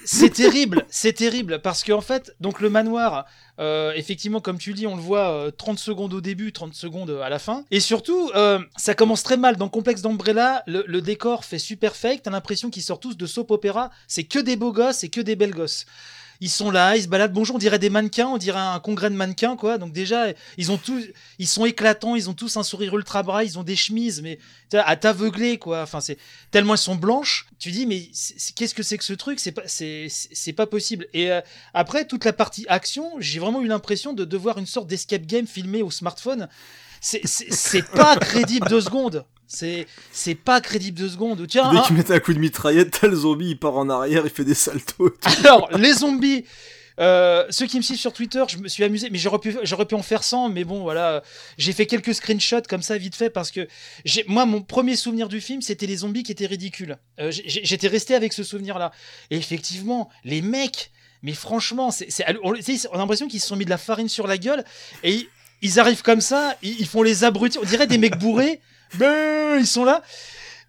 [0.05, 3.25] c'est- terrible, c'est terrible parce qu'en fait, donc le manoir,
[3.59, 7.09] euh, effectivement, comme tu dis, on le voit euh, 30 secondes au début, 30 secondes
[7.23, 7.65] à la fin.
[7.71, 9.55] Et surtout, euh, ça commence très mal.
[9.57, 12.23] Dans le complexe d'Umbrella, le, le décor fait super fake.
[12.23, 13.89] T'as l'impression qu'ils sortent tous de soap opéra.
[14.07, 15.85] C'est que des beaux gosses et que des belles gosses.
[16.41, 17.33] Ils sont là, ils se baladent.
[17.33, 19.77] Bonjour, on dirait des mannequins, on dirait un congrès de mannequins, quoi.
[19.77, 20.27] Donc déjà,
[20.57, 21.03] ils ont tous,
[21.39, 24.39] ils sont éclatants, ils ont tous un sourire ultra bras, ils ont des chemises, mais
[24.73, 25.81] à t'aveugler, quoi.
[25.81, 26.17] Enfin, c'est
[26.51, 27.47] tellement elles sont blanches.
[27.59, 28.09] Tu dis, mais
[28.55, 29.39] qu'est-ce que c'est que ce truc?
[29.39, 31.07] C'est pas, c'est, pas possible.
[31.13, 31.41] Et euh,
[31.73, 35.25] après toute la partie action, j'ai vraiment eu l'impression de, de voir une sorte d'escape
[35.25, 36.47] game filmé au smartphone.
[37.01, 39.25] C'est, pas crédible deux secondes.
[39.47, 41.47] C'est, c'est pas crédible deux secondes.
[41.47, 44.23] Tiens, Dès qu'il met un coup de mitraillette, t'as le zombie, il part en arrière,
[44.25, 45.13] il fait des saltos.
[45.43, 46.43] alors, les zombies,
[46.99, 49.85] euh, ceux qui me suivent sur Twitter, je me suis amusé, mais j'aurais pu, j'aurais
[49.85, 51.21] pu en faire 100, mais bon, voilà,
[51.57, 53.67] j'ai fait quelques screenshots comme ça, vite fait, parce que
[54.03, 56.97] j'ai, moi, mon premier souvenir du film, c'était les zombies qui étaient ridicules.
[57.19, 58.91] Euh, j'étais resté avec ce souvenir-là.
[59.29, 60.91] Et effectivement, les mecs,
[61.21, 62.09] mais franchement, c'est,
[62.43, 64.63] on, on a l'impression qu'ils se sont mis de la farine sur la gueule,
[65.03, 65.29] et
[65.61, 68.61] ils, arrivent comme ça, ils, ils font les abrutis, on dirait des mecs bourrés,
[68.99, 70.01] mais ils sont là.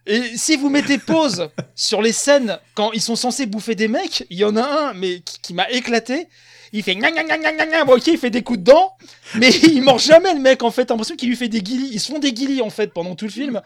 [0.09, 4.25] Et si vous mettez pause sur les scènes quand ils sont censés bouffer des mecs,
[4.31, 6.29] il y en a un mais qui, qui m'a éclaté.
[6.73, 7.85] il fait gna gna gna gna gna.
[7.85, 8.97] Bon, ok, il fait des coups de dents,
[9.35, 10.89] mais il mange jamais le mec en fait.
[10.89, 11.91] L'impression qu'il lui fait des guillis.
[11.93, 13.61] Ils se font des guillis en fait pendant tout le film.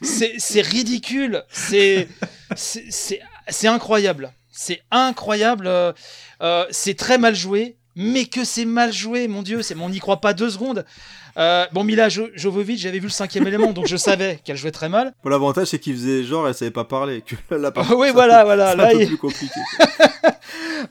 [0.00, 1.44] C'est ridicule.
[1.50, 2.08] C'est
[2.56, 4.32] c'est c'est c'est incroyable.
[4.50, 5.66] C'est incroyable.
[5.66, 5.92] euh,
[6.40, 9.62] euh, c'est très mal joué, mais que c'est mal joué, mon dieu.
[9.62, 10.84] C'est on n'y croit pas deux secondes.
[11.38, 14.70] Euh, bon, Mila Jo- Jovovich, j'avais vu le cinquième élément, donc je savais qu'elle jouait
[14.70, 15.12] très mal.
[15.24, 17.22] Bon, l'avantage, c'est qu'il faisait genre, elle savait pas parler.
[17.22, 19.60] Que là, oui, voilà, c'est un peu- voilà, C'est là, un peu il- plus compliqué.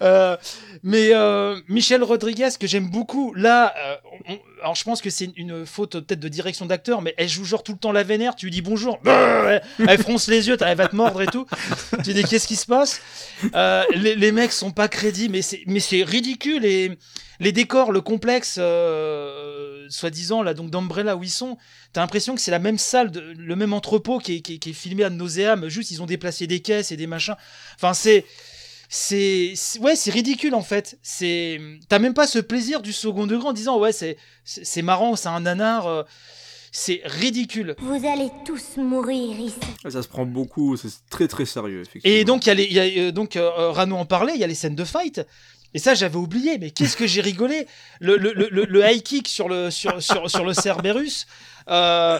[0.02, 0.38] Euh,
[0.84, 5.66] mais euh, Michel Rodriguez, que j'aime beaucoup, là, euh, alors je pense que c'est une
[5.66, 8.36] faute peut-être de direction d'acteur, mais elle joue genre tout le temps la vénère.
[8.36, 11.46] Tu lui dis bonjour, elle, fronce les yeux, elle va te mordre et tout.
[12.04, 13.02] Tu dis qu'est-ce qui se passe?
[13.56, 16.98] Euh, les, mecs sont pas crédits, mais c'est ridicule et
[17.40, 21.58] les décors, le complexe, euh, soi-disant là donc d'Umbrella où ils sont,
[21.92, 25.68] t'as l'impression que c'est la même salle, le même entrepôt qui est filmé à nauséam.
[25.68, 27.36] Juste ils ont déplacé des caisses et des machins.
[27.76, 28.26] Enfin c'est
[28.94, 31.00] c'est ouais c'est ridicule en fait.
[31.02, 35.16] C'est t'as même pas ce plaisir du second degré en disant ouais c'est c'est marrant
[35.16, 36.04] c'est un nanar euh,
[36.74, 37.76] c'est ridicule.
[37.80, 39.56] Vous allez tous mourir ici.
[39.86, 42.18] Ouais, Ça se prend beaucoup, c'est très très sérieux, effectivement.
[42.18, 44.34] et donc il y a les il y a, euh, donc euh, Rano en parlait
[44.36, 45.22] il y a les scènes de fight.
[45.74, 47.68] Et ça j'avais oublié mais qu'est-ce que j'ai rigolé.
[48.02, 51.28] Le, le, le, high kick sur le sur sur, sur le Cerberus
[51.70, 52.20] euh,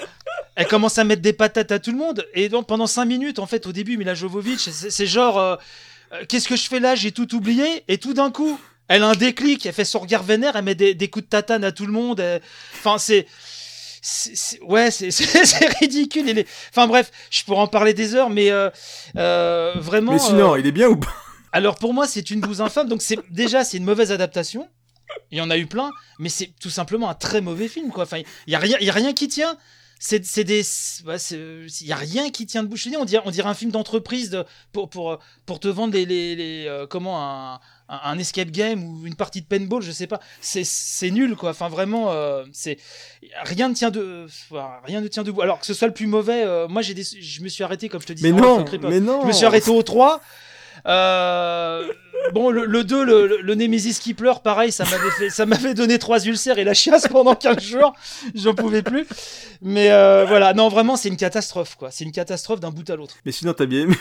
[0.56, 2.26] elle commence à mettre des patates à tout le monde.
[2.34, 5.58] Et donc pendant 5 minutes en fait au début Mila Jovovich c'est c'est genre euh,
[6.14, 6.96] euh, qu'est-ce que je fais là?
[6.96, 7.84] J'ai tout oublié.
[7.88, 10.76] Et tout d'un coup, elle a un déclic, elle fait son regard vénère, elle met
[10.76, 12.20] des, des coups de tatane à tout le monde.
[12.20, 12.42] elle-
[12.74, 13.28] Enfin, c'est.
[14.62, 15.10] Ouais, c'est
[15.80, 16.44] ridicule.
[16.72, 18.70] Enfin bref, je pourrais en parler des heures, mais euh,
[19.18, 20.14] euh, vraiment.
[20.14, 21.14] Mais sinon, euh, il est bien ou pas?
[21.52, 22.88] Alors pour moi, c'est une bouse infâme.
[22.88, 24.68] Donc c'est déjà c'est une mauvaise adaptation.
[25.30, 28.04] Il y en a eu plein, mais c'est tout simplement un très mauvais film quoi.
[28.06, 29.56] Enfin, il y a rien, y a rien qui tient.
[30.04, 30.64] C'est c'est des,
[31.06, 31.38] ouais, c'est-
[31.82, 34.32] il y a rien qui tient te dis, on dirait, on dirait un film d'entreprise
[34.32, 37.54] de- pour pour pour te vendre les les, les, euh, comment un,
[37.88, 40.20] un un escape game ou une partie de paintball, je sais pas.
[40.42, 41.52] C'est c'est nul quoi.
[41.52, 42.80] Enfin vraiment, euh, c'est
[43.44, 44.26] rien ne tient de
[44.86, 45.42] rien ne tient debout.
[45.44, 48.02] Alors que ce soit le plus mauvais, euh, moi j'ai je me suis arrêté comme
[48.02, 48.32] je te disais.
[48.32, 49.22] Mais non, mais non.
[49.22, 50.20] Je me suis arrêté au 3.
[50.86, 51.88] Euh,
[52.34, 55.46] bon, le, le 2, le, le, le Nemesis qui pleure, pareil, ça m'avait fait, ça
[55.46, 57.94] m'avait donné trois ulcères et la chiasse pendant 15 jours.
[58.36, 59.06] J'en pouvais plus.
[59.62, 61.92] Mais euh, voilà, non, vraiment, c'est une catastrophe, quoi.
[61.92, 63.16] C'est une catastrophe d'un bout à l'autre.
[63.26, 63.96] Mais sinon, t'as bien aimé.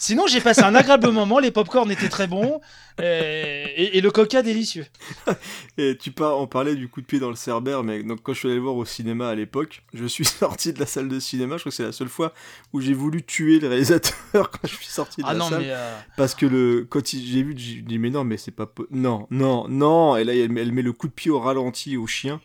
[0.00, 1.40] Sinon, j'ai passé un agréable moment.
[1.40, 2.60] Les popcorn étaient très bons
[3.00, 4.86] et, et- le coca délicieux.
[5.78, 6.38] Et tu par...
[6.38, 8.56] on parlait du coup de pied dans le Cerbère, mais donc quand je suis allé
[8.56, 11.56] le voir au cinéma à l'époque, je suis sorti de la salle de cinéma.
[11.56, 12.32] Je crois que c'est la seule fois
[12.72, 15.60] où j'ai voulu tuer le réalisateur quand je suis sorti de Ah la non, salle.
[15.62, 18.68] mais, euh, Parce que le quand j'ai vu, j'ai dit mais non, mais c'est pas
[18.90, 20.16] non, non, non.
[20.16, 22.40] Et là, elle, met- elle met le coup de pied au ralenti au chien.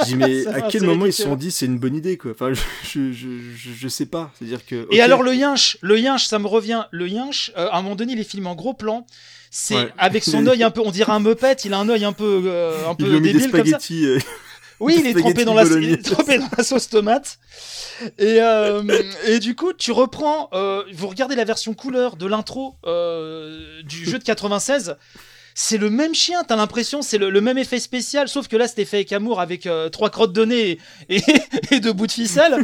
[0.00, 2.16] Je dis mais à quel c'est moment ils se sont dit c'est une bonne idée
[2.16, 2.30] quoi.
[2.32, 4.32] Enfin, je je, je, sais pas.
[4.38, 4.86] C'est-à-dire que.
[4.90, 6.84] Et alors le yinche, le yinche, ça me revient.
[6.90, 9.06] Le yinche, euh, à un moment donné, il est filmé en gros plan.
[9.50, 9.92] C'est Ouais.
[9.98, 11.54] avec son œil un peu, on dirait un Muppet.
[11.64, 13.78] Il a un œil un peu, euh, un peu débile comme ça.
[13.90, 14.18] euh,
[14.80, 16.02] Oui, il est trempé dans, la, il est bolognaise.
[16.02, 17.38] trempé dans la sauce tomate.
[18.18, 18.82] Et, euh,
[19.26, 22.74] et du coup, tu reprends, euh, vous regardez la version couleur de l'intro
[23.84, 24.96] du jeu de 96.
[25.56, 28.66] C'est le même chien, t'as l'impression, c'est le, le même effet spécial, sauf que là
[28.66, 31.22] c'était fait avec amour avec euh, trois crottes de nez et,
[31.70, 32.56] et deux bouts de ficelle.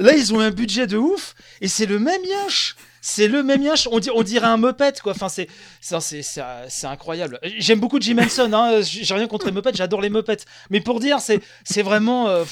[0.00, 2.74] Là ils ont un budget de ouf et c'est le même yinche.
[3.04, 5.12] C'est le même yinche, on, on dirait un Muppet quoi.
[5.12, 5.48] Enfin c'est
[6.84, 7.38] incroyable.
[7.58, 8.80] J'aime beaucoup Jim Henson, hein.
[8.80, 10.44] j'ai rien contre les Muppets, j'adore les Muppets.
[10.70, 12.44] Mais pour dire c'est c'est vraiment euh,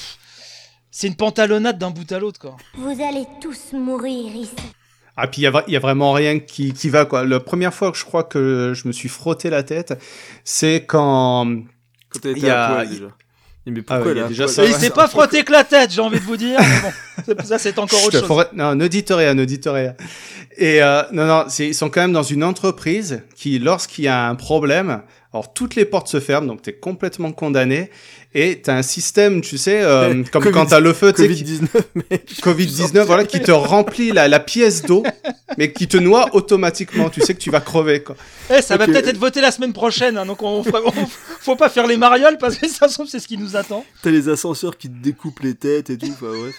[0.91, 2.57] c'est une pantalonnade d'un bout à l'autre quoi.
[2.75, 4.53] Vous allez tous mourir ici.
[5.17, 7.25] Ah, puis il y, y a vraiment rien qui, qui va, quoi.
[7.25, 9.93] La première fois que je crois que je me suis frotté la tête,
[10.43, 11.63] c'est quand.
[12.09, 13.07] Quand à poil déjà.
[13.67, 14.65] Mais Ah pourquoi ouais, il y a là déjà ça.
[14.65, 16.59] Il s'est pas frotté que la tête, j'ai envie de vous dire.
[16.59, 16.91] Mais bon,
[17.41, 18.27] c'est- ça c'est encore autre chose.
[18.27, 18.73] faut- Non,
[19.45, 19.93] dites rien.
[20.57, 24.07] Et euh, non, non, c'est- ils sont quand même dans une entreprise qui, lorsqu'il y
[24.07, 25.01] a un problème,
[25.33, 27.89] alors toutes les portes se ferment, donc t'es complètement condamné.
[28.33, 31.27] Et t'as un système, tu sais, euh, comme Covid- quand t'as le feu, tu sais,
[31.33, 31.67] qui- Covid-19,
[32.09, 32.33] mec.
[32.41, 35.03] Covid-19, voilà, qui te remplit la, la pièce d'eau,
[35.57, 37.09] mais qui te noie automatiquement.
[37.09, 38.15] Tu sais que tu vas crever, quoi.
[38.49, 38.91] Eh, ça va Ok.
[38.91, 40.91] peut-être être voté la semaine prochaine, hein, donc on, on-
[41.41, 43.85] faut pas faire les marioles parce que ça se trouve c'est ce qui nous attend.
[44.01, 46.55] T'as les ascenseurs qui te découpent les têtes et tout, enfin bref.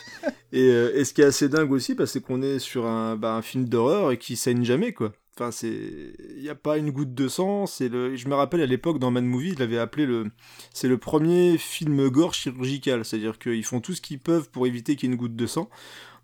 [0.53, 3.16] Et, euh, et ce qui est assez dingue aussi, bah, c'est qu'on est sur un,
[3.16, 5.12] bah, un film d'horreur et qui saigne jamais, quoi.
[5.34, 6.12] Enfin, c'est.
[6.36, 7.66] Il n'y a pas une goutte de sang.
[7.66, 8.16] C'est le...
[8.16, 10.30] Je me rappelle à l'époque, dans Mad Movie, il l'avait appelé le.
[10.74, 13.04] C'est le premier film gore chirurgical.
[13.04, 15.46] C'est-à-dire qu'ils font tout ce qu'ils peuvent pour éviter qu'il y ait une goutte de
[15.46, 15.70] sang.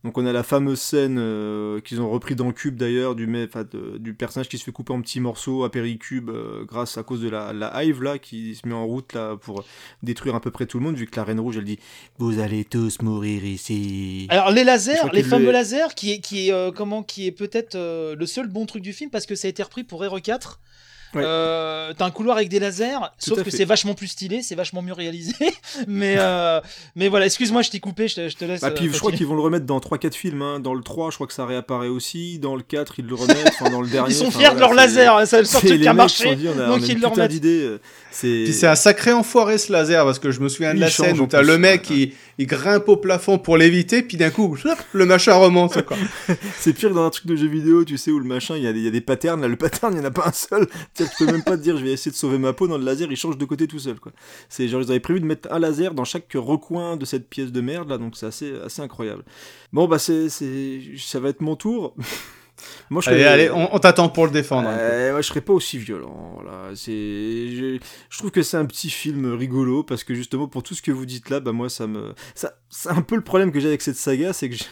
[0.09, 3.99] Donc on a la fameuse scène euh, qu'ils ont repris dans Cube d'ailleurs du, de-
[3.99, 7.21] du personnage qui se fait couper en petits morceaux à Péricube euh, grâce à cause
[7.21, 9.65] de la, la hive là qui se met en route là pour
[10.03, 11.79] détruire à peu près tout le monde vu que la Reine Rouge elle dit
[12.17, 14.27] vous allez tous mourir ici.
[14.31, 17.77] Alors les lasers, les fameux lasers, qui est, qui est, euh, comment, qui est peut-être
[17.77, 20.59] le seul bon truc du film parce que ça a été repris pour Hero 4.
[21.15, 21.23] Ouais.
[21.25, 24.83] Euh, t'as un couloir avec des lasers, sauf que c'est vachement plus stylé, c'est vachement
[24.83, 25.35] mieux réalisé.
[25.89, 26.61] mais, euh,
[26.97, 28.63] mais voilà, excuse-moi, je t'ai coupé, je te, je te laisse.
[28.63, 30.43] Ah, puis euh, je crois qu'ils vont le remettre dans 3-4 films.
[30.43, 30.61] hein.
[30.61, 32.39] Dans le 3, je crois que ça réapparaît aussi.
[32.39, 33.53] Dans le 4, ils le remettent.
[33.59, 34.13] Enfin, dans le dernier.
[34.13, 36.49] Ils sont enfin, fiers de leur laser, truc les qui a mecs marché, sont dit,
[36.49, 37.31] on a, donc on a ils le remettent.
[37.31, 37.77] d'idées.
[38.11, 38.67] C'est.
[38.67, 41.43] Un sacré enfoiré ce laser parce que je me souviens de la scène où t'as
[41.43, 44.57] le mec il, il grimpe au plafond pour l'éviter puis d'un coup
[44.93, 45.79] le machin remonte.
[46.59, 48.63] C'est pire que dans un truc de jeu vidéo, tu sais, où le machin, il
[48.63, 49.41] y a des, y a des patterns.
[49.41, 50.67] Là, le pattern, il n'y en a pas un seul.
[50.95, 52.69] Tu peux même pas te dire, je vais essayer de sauver ma peau.
[52.69, 53.97] Dans le laser, il change de côté tout seul.
[54.49, 57.53] C'est genre, ils avaient prévu de mettre un laser dans chaque recoin de cette pièce
[57.53, 59.25] de merde, là, donc c'est assez, incroyable.
[59.73, 61.95] Bon, bah, c'est, ça va être mon tour.
[62.91, 64.69] Moi, je Allez, serais- allez, on, on t'attend pour le défendre.
[64.69, 64.75] peu.
[64.75, 66.33] Euh, je serais pas aussi violent.
[66.35, 66.71] Voilà.
[66.75, 67.79] C'est, je,
[68.11, 70.91] je trouve que c'est un petit film rigolo parce que justement pour tout ce que
[70.91, 73.69] vous dites là, bah moi ça me, ça, c'est un peu le problème que j'ai
[73.69, 74.65] avec cette saga, c'est que je-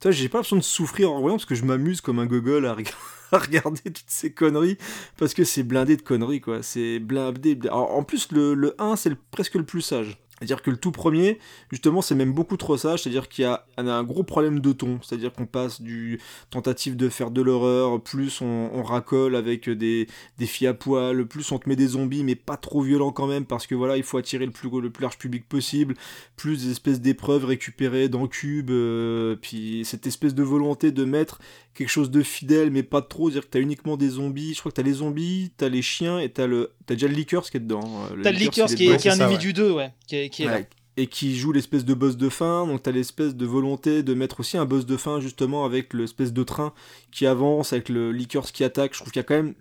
[0.00, 2.66] toi j'ai pas l'impression de souffrir en voyant parce que je m'amuse comme un gogol
[2.66, 2.92] à, reg-
[3.32, 4.78] à regarder toutes ces conneries
[5.16, 6.62] parce que c'est blindé de conneries quoi.
[6.62, 7.54] C'est blindé.
[7.54, 7.68] blindé.
[7.68, 10.18] Alors, en plus le, le 1 c'est presque le plus sage.
[10.44, 11.38] C'est-à-dire que le tout premier,
[11.70, 13.02] justement, c'est même beaucoup trop sage.
[13.02, 15.00] C'est-à-dire qu'il y a un gros problème de ton.
[15.02, 20.06] C'est-à-dire qu'on passe du tentative de faire de l'horreur, plus on, racole avec des,
[20.40, 23.46] filles à poil, plus on te met des zombies, mais pas trop violents quand même,
[23.46, 25.94] parce que voilà, il faut attirer le plus, le plus large public possible,
[26.36, 31.40] plus des espèces d'épreuves récupérées dans Cube, euh, puis cette espèce de volonté de mettre
[31.74, 34.70] quelque chose de fidèle, mais pas trop, c'est-à-dire que t'as uniquement des zombies, je crois
[34.72, 37.56] que t'as les zombies, t'as les chiens, et t'as le, t'as déjà le Lickers qui
[37.56, 37.82] est dedans.
[38.12, 38.96] euh, T'as le il qui est, dedans.
[38.96, 39.38] qui est un ennemi ouais.
[39.38, 39.92] du 2, ouais.
[40.06, 40.56] Qui est, qui est là.
[40.58, 42.66] Ouais, et qui joue l'espèce de boss de fin.
[42.68, 46.32] Donc t'as l'espèce de volonté de mettre aussi un boss de fin justement avec l'espèce
[46.32, 46.72] de train
[47.10, 48.92] qui avance, avec le Lickers qui attaque.
[48.94, 49.54] Je trouve qu'il y a quand même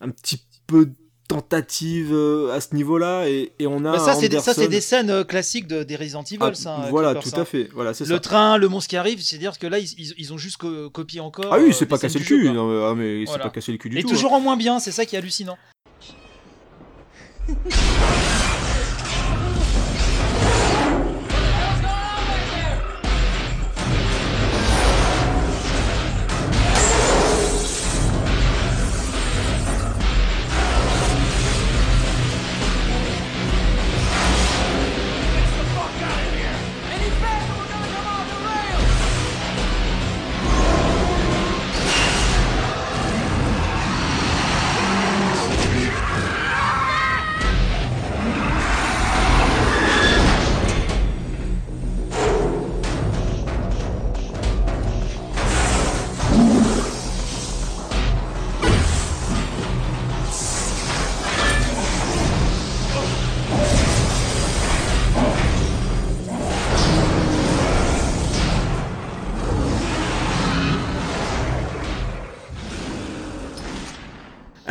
[0.00, 0.90] un petit peu
[1.28, 4.66] tentative euh, à ce niveau-là et, et on a Bah, ça, c'est des, ça, c'est
[4.68, 6.80] des scènes euh, classiques de, des Resident Evil, Ah, ça.
[6.84, 7.44] euh, voilà, tout à hein.
[7.44, 7.68] fait.
[7.74, 8.20] Voilà, c'est Le ça.
[8.20, 11.20] train, le monstre qui arrive, c'est-à-dire que là, ils, ils- ils ont juste co- copié
[11.20, 11.52] encore.
[11.52, 12.44] Ah oui, euh, c'est pas les scènes cassé le jeu, cul.
[12.46, 12.54] quoi.
[12.54, 14.08] non, mais- ah, mais c'est pas cassé le cul du Et tout.
[14.08, 14.38] toujours hein.
[14.38, 15.58] en moins bien, c'est ça qui est hallucinant.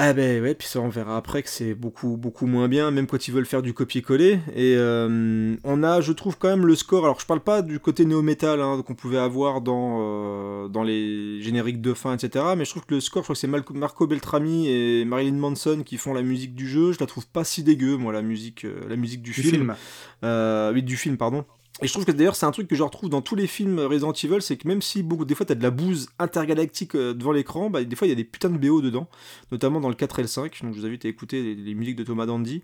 [0.09, 3.07] Ah ben ouais, puis ça on verra après que c'est beaucoup beaucoup moins bien, même
[3.07, 4.39] quand ils veulent faire du copier-coller.
[4.55, 7.03] Et euh, on a, je trouve quand même le score.
[7.03, 11.41] Alors je parle pas du côté néo-metal hein, qu'on pouvait avoir dans euh, dans les
[11.41, 12.45] génériques de fin, etc.
[12.55, 15.35] Mais je trouve que le score, je crois que c'est Mal- Marco Beltrami et Marilyn
[15.35, 16.93] Manson qui font la musique du jeu.
[16.93, 19.75] Je la trouve pas si dégueu, moi la musique, euh, la musique du, Du film.
[20.23, 20.73] film.
[20.73, 21.43] Oui, du film, pardon.
[21.83, 23.79] Et je trouve que d'ailleurs c'est un truc que je retrouve dans tous les films
[23.79, 27.13] Resident Evil, c'est que même si beaucoup des fois t'as de la bouse intergalactique euh,
[27.13, 29.07] devant l'écran, bah, des fois il y a des putains de BO dedans,
[29.51, 31.75] notamment dans le 4 et le 5, donc je vous invite à écouter les, les
[31.75, 32.63] musiques de Thomas Dandy.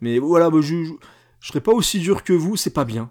[0.00, 0.92] Mais voilà, bah, je, je,
[1.40, 3.10] je serais pas aussi dur que vous, c'est pas bien.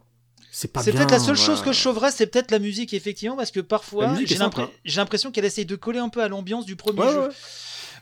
[0.51, 1.01] C'est pas C'est bien.
[1.01, 1.45] peut-être la seule voilà.
[1.55, 5.45] chose que je sauverais, c'est peut-être la musique, effectivement, parce que parfois, j'ai l'impression qu'elle
[5.45, 7.19] essaye de coller un peu à l'ambiance du premier Ouais, jeu.
[7.21, 7.29] ouais.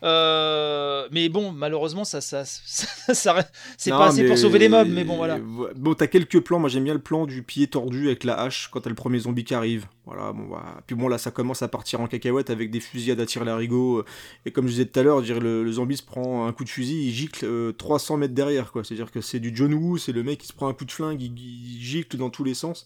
[0.03, 3.48] Euh, mais bon, malheureusement, ça, ça, ça, ça-
[3.78, 5.38] c'est pas assez pour sauver les mobs, mais bon, voilà.
[5.76, 6.60] Bon, t'as quelques plans.
[6.60, 9.19] Moi, j'aime bien le plan du pied tordu avec la hache quand t'as le premier
[9.19, 9.88] zombie qui arrive.
[10.06, 10.64] Voilà, bon, bah.
[10.88, 14.03] Puis bon, là, ça commence à partir en cacahuète avec des fusillades à tir larigot.
[14.45, 16.69] Et comme je disais tout à l'heure, le, le zombie se prend un coup de
[16.69, 18.84] fusil, il gicle euh, 300 mètres derrière, quoi.
[18.84, 20.91] C'est-à-dire que c'est du John Woo, c'est le mec qui se prend un coup de
[20.91, 22.86] flingue, il, il gicle dans tous les sens.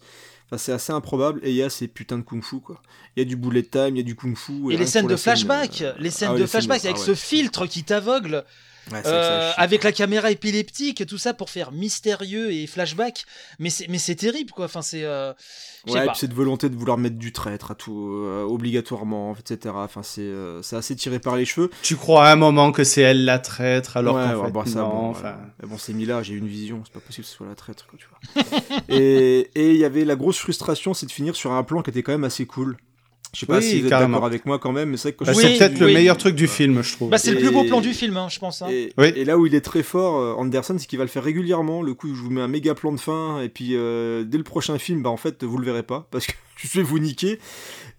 [0.52, 1.40] Enfin, c'est assez improbable.
[1.44, 2.82] Et il y a ces putains de kung-fu, quoi.
[3.16, 4.52] Il y a du bullet time, il y a du kung-fu.
[4.52, 6.48] Et rien les que scènes pour de scène, flashback, euh, les scènes ah de les
[6.48, 7.06] scènes flashback ah avec ouais.
[7.06, 8.44] ce filtre qui t'aveugle,
[8.92, 13.24] Ouais, euh, avec la caméra épileptique, tout ça pour faire mystérieux et flashback.
[13.60, 14.66] Mais c'est, mais c'est terrible, quoi.
[14.66, 15.04] Enfin, c'est.
[15.04, 15.34] euh,
[15.88, 16.12] Ouais, et pas.
[16.12, 19.74] puis cette volonté de vouloir mettre du traître à tout, euh, obligatoirement, etc.
[19.78, 21.72] Enfin, c'est euh, c'est assez tiré par les cheveux.
[21.82, 24.52] Tu crois à un moment que c'est elle la traître alors Ouais, qu'en ouais, fait
[24.52, 25.38] bah, ça, non, bon, enfin.
[25.64, 27.88] bon, c'est Mila, j'ai eu une vision, c'est pas possible que ce soit la traître,
[27.88, 28.44] quoi, tu vois.
[28.90, 31.90] et et il y avait la grosse frustration, c'est de finir sur un plan qui
[31.90, 32.78] était quand même assez cool.
[33.34, 35.14] Je sais pas Oui, si vous êtes d'accord avec moi quand même, mais c'est vrai
[35.14, 35.94] que quand Bah, je- c'est peut-être le oui.
[35.94, 37.10] meilleur truc du film, je trouve.
[37.12, 38.62] Bah, c'est le plus beau plan du film, hein, je pense.
[38.62, 38.68] hein.
[38.70, 39.14] Et, Oui.
[39.16, 41.82] et là où il est très fort, euh, Anderson, c'est qu'il va le faire régulièrement.
[41.82, 44.38] Le coup, où je vous mets un méga plan de fin, et puis euh, dès
[44.38, 47.00] le prochain film, bah en fait, vous le verrez pas, parce que je vais vous
[47.00, 47.40] niquer.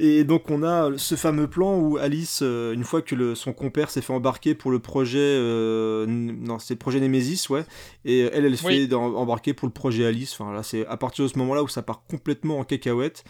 [0.01, 3.55] Et donc on a ce fameux plan où Alice, euh, une fois que le, son
[3.55, 7.65] compère s'est fait embarquer pour le projet, euh, non c'est le projet Nemesis, ouais,
[8.05, 8.87] et elle, elle se Oui.
[8.89, 10.37] fait embarquer pour le projet Alice.
[10.39, 13.25] Enfin là, c'est à partir de ce moment-là où ça part complètement en cacahuète.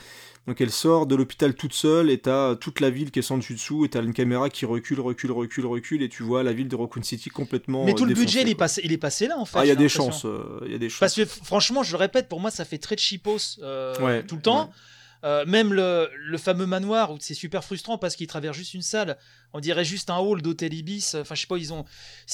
[0.49, 3.39] Donc elle sort de l'hôpital toute seule et t'as toute la ville qui est sans
[3.39, 6.53] dessus dessous et t'as une caméra qui recule, recule, recule, recule et tu vois la
[6.53, 7.85] ville de Raccoon City complètement.
[7.85, 9.59] Mais tout euh, le budget, défoncée, il est passé, il est passé là en fait.
[9.61, 10.99] Ah, il y a des chances, euh, il y a des chances.
[10.99, 14.35] Parce que franchement, je le répète, pour moi, ça fait très cheapos euh, Ouais, tout
[14.35, 14.73] le temps.
[15.25, 18.83] Euh, même le, le fameux manoir où c'est super frustrant parce qu'il traverse juste une
[18.83, 19.17] salle,
[19.55, 21.15] on dirait juste un hall d'hôtel Ibis.
[21.21, 21.85] Enfin, je sais pas, ils ont,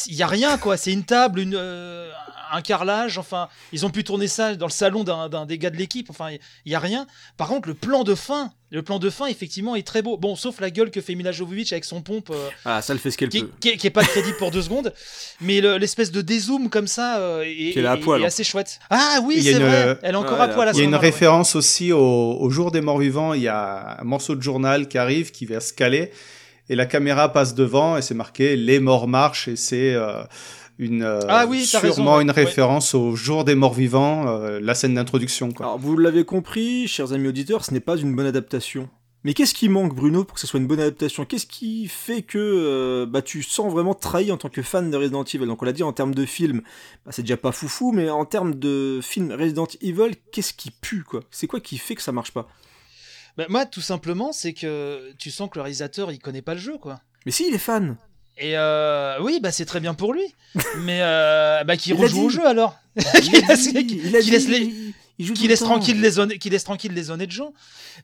[0.07, 0.77] il y a rien quoi.
[0.77, 2.11] C'est une table, une, euh,
[2.53, 3.19] un carrelage.
[3.19, 6.11] Enfin, ils ont pu tourner ça dans le salon d'un des gars de l'équipe.
[6.11, 6.31] Enfin,
[6.65, 7.07] il y a rien.
[7.37, 10.17] Par contre, le plan de fin, le plan de fin effectivement est très beau.
[10.17, 12.31] Bon, sauf la gueule que fait Mila Jovovich avec son pompe.
[12.31, 13.51] euh, Ah, ça le fait ce qu'elle qui, peut.
[13.61, 14.93] qui est- qui est pas de crédit pour deux secondes,
[15.41, 18.21] mais le- l'espèce de dézoom comme ça euh, est, Qui est là à est- poil,
[18.21, 18.29] est hein.
[18.29, 18.79] assez chouette.
[18.91, 19.99] Ah oui, c'est une- vrai.
[20.03, 20.99] Elle est encore Ouais, à poil à Il y a une ouais.
[20.99, 21.99] référence aussi au,
[22.39, 23.33] au jour des morts vivants.
[23.35, 26.13] Il y a un morceau de journal qui arrive, qui va se caler,
[26.69, 30.23] et la caméra passe devant, et c'est marqué les morts marchent, et c'est euh,
[30.79, 32.23] une euh, Ah oui, sûrement raison, ouais.
[32.23, 32.35] une Ouais.
[32.45, 35.51] référence au jour des morts vivants, euh, la scène d'introduction.
[35.53, 35.67] Quoi.
[35.67, 38.89] Alors, vous l'avez compris, chers amis auditeurs, ce n'est pas une bonne adaptation.
[39.25, 41.25] Mais qu'est-ce qui manque, Bruno, pour que ce soit une bonne adaptation?
[41.25, 44.97] Qu'est-ce qui fait que euh, bah, tu sens vraiment trahi en tant que fan de
[44.97, 45.45] Resident Evil?
[45.47, 46.61] Donc, on l'a dit en termes de film,
[47.05, 51.03] bah, c'est déjà pas foufou, mais en termes de film Resident Evil, qu'est-ce qui pue,
[51.03, 51.21] quoi?
[51.33, 52.47] C'est quoi qui fait que ça marche pas?
[53.39, 56.61] Bah, moi, tout simplement, c'est que tu sens que le réalisateur, il connaît pas le
[56.61, 57.01] jeu, quoi.
[57.25, 57.97] Mais si, il est fan
[58.37, 60.25] Et euh, oui, bah c'est très bien pour lui.
[60.79, 62.77] Mais euh, bah a rejoue au jeu alors.
[62.97, 64.13] A laisse, dit, il
[64.49, 64.95] les, il-
[65.45, 67.53] le laisse tranquille les honnêtes, qu'il laisse tranquille les honnêtes gens.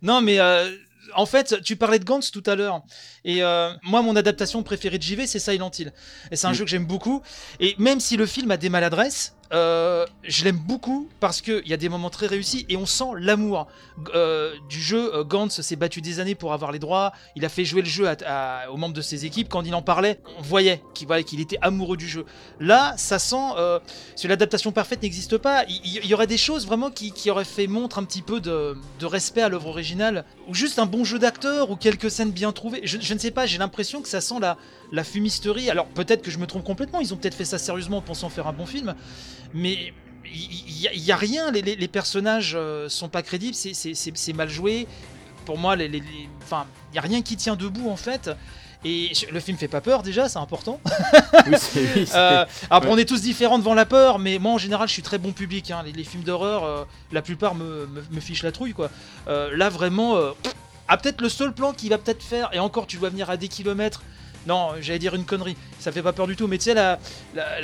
[0.02, 0.70] Non, mais euh,
[1.16, 2.82] en fait, tu parlais de Gantz tout à l'heure.
[3.24, 5.92] Et euh, moi, mon adaptation préférée de JV, c'est Silent Hill.
[6.30, 6.54] Et c'est un Mm.
[6.54, 7.22] jeu que j'aime beaucoup.
[7.60, 11.72] Et même si le film a des maladresses, euh, je l'aime beaucoup parce qu'il y
[11.72, 13.66] a des moments très réussis et on sent l'amour
[14.14, 15.14] euh, du jeu.
[15.14, 17.12] Euh, Gantz s'est battu des années pour avoir les droits.
[17.36, 18.08] Il a fait jouer le jeu
[18.70, 19.48] aux membres de ses équipes.
[19.48, 22.24] Quand il en parlait, on voyait qu'il était amoureux du jeu.
[22.60, 23.36] Là, ça sent.
[23.56, 23.78] Euh,
[24.24, 28.04] l'adaptation parfaite n'existe pas, il y, aurait des choses vraiment qui, auraient fait montre un
[28.04, 30.24] petit peu de, de respect à l'œuvre originale.
[30.48, 32.80] Ou juste un bon jeu d'acteur ou quelques scènes bien trouvées.
[32.84, 34.56] Je, je ne sais pas, j'ai l'impression que ça sent la,
[34.92, 35.70] la fumisterie.
[35.70, 37.00] Alors peut-être que je me trompe complètement.
[37.00, 38.94] Ils ont peut-être fait ça sérieusement en pensant faire un bon film.
[39.52, 39.92] Mais
[40.26, 44.86] il n'y a, rien, les, les- les personnages euh, sont pas crédibles, c'est- mal joué.
[45.44, 46.02] Pour moi, les,
[46.42, 48.30] enfin, il n'y a rien qui tient debout en fait.
[48.86, 50.78] Et le film fait pas peur déjà, c'est important.
[51.46, 51.54] Oui,
[52.14, 52.94] Euh, après, ouais.
[52.94, 55.32] on est tous différents devant la peur, mais moi en général, je suis très bon
[55.32, 55.70] public.
[55.70, 55.82] hein.
[55.84, 58.90] Les, les films d'horreur, euh, la plupart me, me, me fichent la trouille quoi.
[59.28, 60.32] Euh, là vraiment, euh,
[60.88, 63.36] ah, peut-être le seul plan qui va peut-être faire, et encore, tu dois venir à
[63.38, 64.02] des kilomètres.
[64.46, 65.56] Non, j'allais dire une connerie.
[65.78, 66.46] Ça fait pas peur du tout.
[66.46, 66.98] Mais tu sais, la,
[67.34, 67.60] la,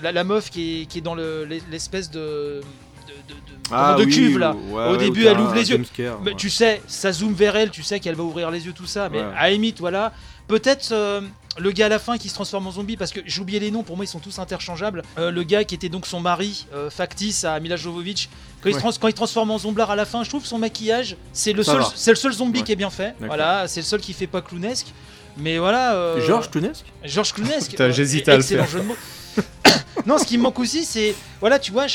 [0.00, 2.60] la, la, meuf qui est, qui est dans le- l'espèce de.
[3.06, 3.38] de, de, de-
[3.70, 4.52] Ah de oui, cuve là.
[4.54, 5.82] ouais, Au ouais, début, elle ouvre les yeux.
[5.98, 6.34] Mais ouais.
[6.36, 9.08] tu sais, ça zoome vers elle, tu sais qu'elle va ouvrir les yeux, tout ça.
[9.08, 10.12] Mais à limite, voilà.
[10.48, 11.20] Peut-être euh,
[11.56, 13.84] le gars à la fin qui se transforme en zombie, parce que oublié les noms,
[13.84, 15.02] pour moi ils sont tous interchangeables.
[15.18, 18.28] Euh, le gars qui était donc son mari euh, factice à Mila Jovovich,
[18.60, 20.58] quand, il se trans- quand il transforme en zomblard à la fin, je trouve son
[20.58, 23.14] maquillage, c'est le, seul, le seul zombie qui est bien fait.
[23.20, 24.88] Voilà, c'est le seul qui fait pas clownesque.
[25.36, 25.94] Mais voilà.
[25.94, 26.72] euh, Georges Clooney
[27.04, 27.58] Georges Clooney.
[27.68, 28.72] Putain, j'hésitais à le excellent faire.
[28.72, 28.96] jeu de mots.
[30.06, 31.14] non, ce qui me manque aussi, c'est.
[31.40, 31.86] Voilà, tu vois,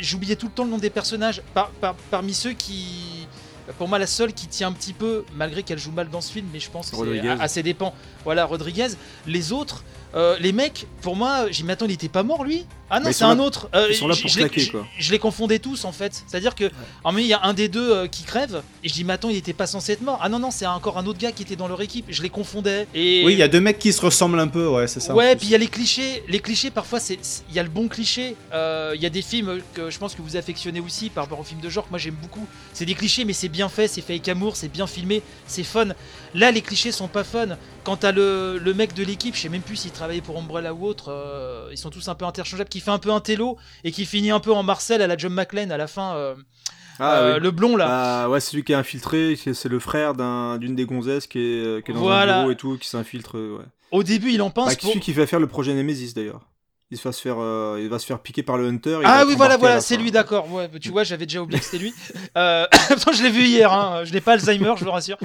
[0.00, 1.42] j'oubliais tout le temps le nom des personnages.
[1.54, 3.26] Par- par- parmi ceux qui.
[3.78, 6.30] Pour moi, la seule qui tient un petit peu, malgré qu'elle joue mal dans ce
[6.32, 7.92] film, mais je pense que c'est à ses dépens.
[8.24, 8.86] Voilà, Rodriguez.
[9.26, 9.82] Les autres,
[10.14, 13.00] euh, les mecs, pour moi, j'ai dit, mais attends, il était pas mort lui Ah
[13.00, 13.68] non, c'est un là- autre.
[13.74, 14.86] Euh, ils sont là je- pour je les- claquer, je- quoi.
[14.98, 16.22] Je les confondais tous en fait.
[16.26, 16.70] C'est-à-dire que,
[17.02, 19.14] en mais il y a un des deux euh, qui crève, et je dis, mais
[19.14, 20.20] attends, il était pas censé être mort.
[20.22, 22.06] Ah non, non, c'est encore un autre gars qui était dans leur équipe.
[22.08, 22.86] Je les confondais.
[22.94, 25.12] Et Oui, il y a deux mecs qui se ressemblent un peu, ouais, c'est ça.
[25.12, 26.22] en Ouais, puis il y a les clichés.
[26.28, 28.36] Les clichés, parfois, c'est c'est- il y a le bon cliché.
[28.52, 31.40] Euh, Il y a des films que je pense que vous affectionnez aussi par rapport
[31.40, 32.46] aux films de genre que moi j'aime beaucoup.
[32.72, 35.64] C'est des clichés, mais c'est bien fait, c'est fait avec amour, c'est bien filmé, c'est
[35.64, 35.88] fun.
[36.34, 37.56] Là, les clichés sont pas fun.
[37.86, 40.74] Quant à le, le mec de l'équipe, je sais même plus s'il travaillait pour Umbrella
[40.74, 43.56] ou autre, euh, ils sont tous un peu interchangeables, qui fait un peu un télo
[43.84, 46.16] et qui finit un peu en Marcel à la John McClane à la fin.
[46.16, 46.34] euh,
[46.98, 47.40] Ah, euh, oui.
[47.44, 47.86] Le blond là.
[47.86, 51.38] Bah, ouais, c'est celui qui est infiltré, c'est le frère d'un- d'une des gonzesses qui
[51.38, 52.38] est, qui est dans Voilà.
[52.38, 53.36] un bureau et tout, qui s'infiltre.
[53.38, 53.64] Ouais.
[53.92, 56.40] Au début, il en pense Bah, pour- Celui qui va faire le projet Nemesis d'ailleurs.
[56.92, 59.00] Il, se va se faire, euh, il va se faire piquer par le Hunter.
[59.04, 60.52] Ah oui, voilà, voilà, c'est lui, d'accord.
[60.52, 61.92] Ouais, tu vois, j'avais déjà oublié que c'était lui.
[62.36, 62.64] Euh,
[63.12, 64.04] je l'ai vu hier, hein.
[64.04, 65.16] je n'ai pas Alzheimer, je vous rassure.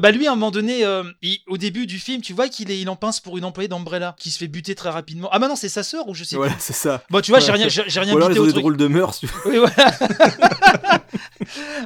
[0.00, 2.70] Bah lui, à un moment donné, euh, il- au début du film, tu vois qu'il
[2.70, 5.28] est, il en pince pour une employée d'Umbrella qui se fait buter très rapidement.
[5.30, 7.02] Ah bah non, c'est sa sœur ou je sais Voilà, c'est ça.
[7.10, 7.66] Bon, tu vois, j'ai Voilà.
[7.66, 8.54] rien, j'ai rien des truc.
[8.54, 9.18] drôles de mœurs.
[9.18, 9.40] tu vois.
[9.44, 9.90] Oui, voilà.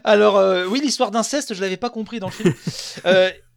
[0.05, 2.55] Alors, euh, oui, l'histoire d'inceste, je l'avais pas compris dans le film.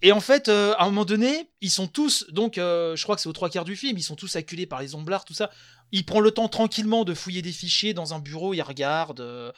[0.01, 3.15] Et en fait, euh, à un moment donné, ils sont tous, donc, euh, je crois
[3.15, 5.33] que c'est aux trois quarts du film, ils sont tous acculés par les omblards, tout
[5.35, 5.51] ça.
[5.91, 9.19] Il prend le temps tranquillement de fouiller des fichiers dans un bureau, il regarde.
[9.19, 9.51] euh,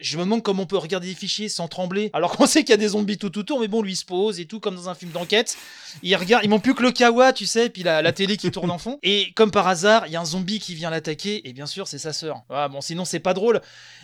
[0.00, 2.70] Je me demande comment on peut regarder des fichiers sans trembler, alors qu'on sait qu'il
[2.70, 4.74] y a des zombies tout autour, mais bon, lui il se pose et tout, comme
[4.74, 5.56] dans un film d'enquête.
[6.02, 8.50] Il regarde, il manque plus que le kawa, tu sais, puis la, la télé qui
[8.50, 8.98] tourne en fond.
[9.02, 11.86] Et comme par hasard, il y a un zombie qui vient l'attaquer, et bien sûr,
[11.86, 12.42] c'est sa sœur.
[12.50, 13.60] Ah, bon, sinon, c'est pas drôle.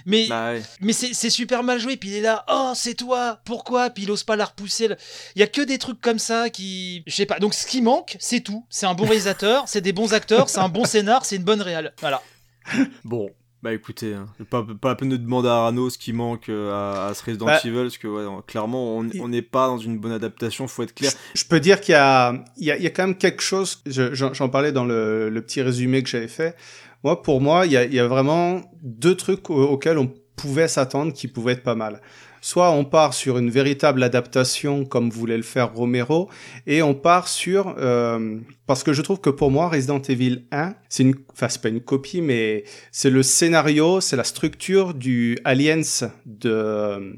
[0.07, 0.63] Mais, Bah ouais.
[0.81, 3.91] mais c'est c'est super mal joué, puis il est là, oh, c'est toi, pourquoi?
[3.91, 4.89] Puis il ose pas la repousser.
[5.35, 7.03] Il y a que des trucs comme ça qui.
[7.07, 7.39] Je sais pas.
[7.41, 8.65] Donc ce qui manque, c'est tout.
[8.71, 11.61] C'est un bon réalisateur, c'est des bons acteurs, c'est un bon scénar, c'est une bonne
[11.63, 11.93] réal.
[12.01, 12.23] Voilà.
[13.05, 13.29] Bon,
[13.63, 16.73] bah écoutez, hein, pas, pas la peine de demander à Arnaud ce qui manque euh,
[16.73, 19.79] à, à ce Resident Bah, Evil, parce que ouais, non, clairement, on n'est pas dans
[19.79, 21.13] une bonne adaptation, faut être clair.
[21.35, 23.43] Je peux dire qu'il y a, il y a, il y a quand même quelque
[23.43, 23.81] chose.
[23.87, 26.57] je- J'en parlais dans le, le petit résumé que j'avais fait.
[27.05, 30.13] Moi, pour moi, il y a, il y a vraiment deux trucs au- auxquels on
[30.37, 32.01] pouvait s'attendre qui pouvaient être pas mal.
[32.45, 36.29] Soit on part sur une véritable adaptation comme voulait le faire Romero,
[36.67, 38.37] et on part sur euh,
[38.67, 41.69] parce que je trouve que pour moi Resident Evil 1, c'est une, enfin c'est pas
[41.69, 47.15] une copie, mais c'est le scénario, c'est la structure du Aliens de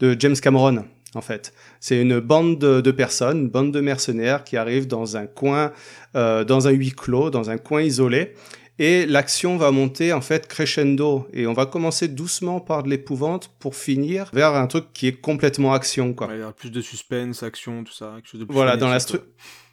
[0.00, 1.52] de James Cameron en fait.
[1.80, 5.72] C'est une bande de, personnes, une bande de mercenaires qui arrivent dans un coin,
[6.16, 8.34] euh, dans un huis clos, dans un coin isolé.
[8.82, 11.28] Et l'action va monter en fait crescendo.
[11.34, 15.20] Et on va commencer doucement par de l'épouvante pour finir vers un truc qui est
[15.20, 16.14] complètement action.
[16.14, 16.28] Quoi.
[16.28, 18.78] Ouais, il y a plus de suspense, action, tout ça, quelque chose de plus Voilà,
[18.78, 19.20] dans la, stru-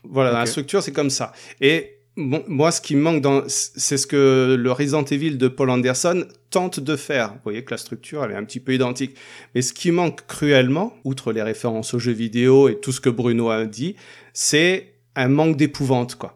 [0.03, 1.31] voilà dans la structure, c'est comme ça.
[1.61, 5.47] Et bon, moi, ce qui me manque, dans, c'est ce que le Resident Evil de
[5.47, 7.29] Paul Anderson tente de faire.
[7.29, 9.15] Vous voyez que la structure, elle est un petit peu identique.
[9.55, 13.09] Mais ce qui manque cruellement, outre les références aux jeux vidéo et tout ce que
[13.09, 13.95] Bruno a dit,
[14.33, 16.33] c'est un manque d'épouvante, quoi.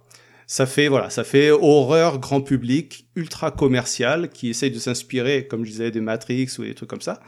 [0.52, 5.64] Ça fait, voilà, ça fait horreur grand public, ultra commercial, qui essaye de s'inspirer, comme
[5.64, 7.22] je disais, des Matrix ou des trucs comme ça.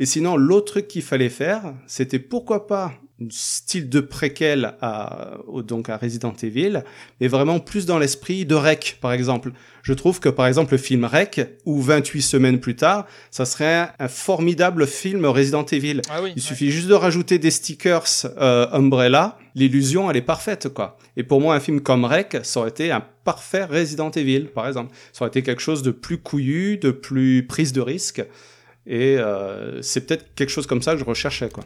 [0.00, 2.94] Et sinon, l'autre truc qu'il fallait faire, c'était pourquoi pas
[3.30, 6.84] style de préquel à, donc à Resident Evil,
[7.20, 9.52] mais vraiment plus dans l'esprit de Rec, par exemple.
[9.82, 13.74] Je trouve que, par exemple, le film Rec, ou 28 semaines plus tard, ça serait
[13.74, 16.02] un, un formidable film Resident Evil.
[16.08, 18.06] Ah oui, Il suffit juste de rajouter des stickers
[18.38, 20.96] euh, Umbrella, l'illusion, elle est parfaite, quoi.
[21.16, 24.68] Et pour moi, un film comme Rec, ça aurait été un parfait Resident Evil, par
[24.68, 24.94] exemple.
[25.12, 28.22] Ça aurait été quelque chose de plus couillu, de plus prise de risque.
[28.86, 31.64] Et euh, c'est peut-être quelque chose comme ça que je recherchais, quoi.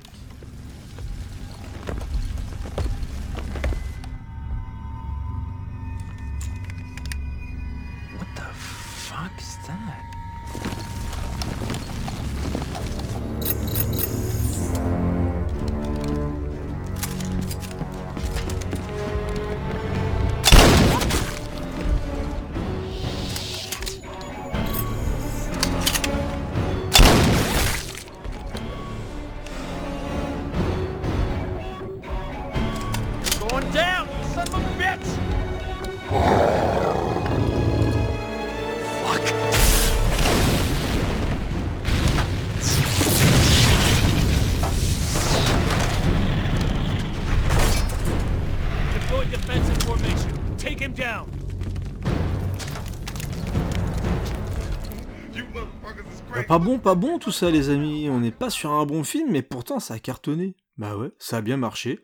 [56.82, 58.09] Pas bon, tout ça, les amis.
[58.10, 60.56] On n'est pas sur un bon film, mais pourtant ça a cartonné.
[60.78, 62.00] Bah ouais, ça a bien marché.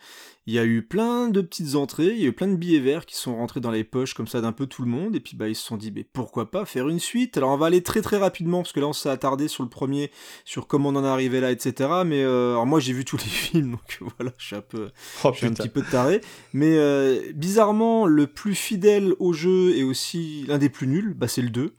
[0.47, 2.79] Il y a eu plein de petites entrées, il y a eu plein de billets
[2.79, 5.21] verts qui sont rentrés dans les poches comme ça d'un peu tout le monde, et
[5.21, 7.37] puis bah ils se sont dit, mais pourquoi pas faire une suite?
[7.39, 9.69] Alors on va aller très très rapidement, parce que là on s'est attardé sur le
[9.69, 10.13] premier,
[10.45, 11.91] sur comment on en est arrivé là, etc.
[12.07, 14.91] Mais euh, alors moi j'ai vu tous les films, donc voilà, je suis un peu,
[15.25, 16.21] Oh, je suis un petit peu taré.
[16.53, 21.27] Mais euh, bizarrement, le plus fidèle au jeu et aussi l'un des plus nuls, bah
[21.27, 21.75] c'est le 2.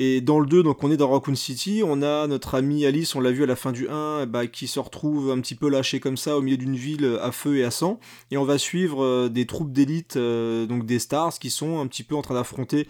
[0.00, 3.16] Et dans le 2, donc on est dans Raccoon City, on a notre amie Alice,
[3.16, 5.68] on l'a vu à la fin du 1, bah, qui se retrouve un petit peu
[5.68, 7.98] lâchée comme ça au milieu d'une ville à feu et à sang.
[8.30, 11.88] Et on va suivre euh, des troupes d'élite, euh, donc des stars, qui sont un
[11.88, 12.86] petit peu en train d'affronter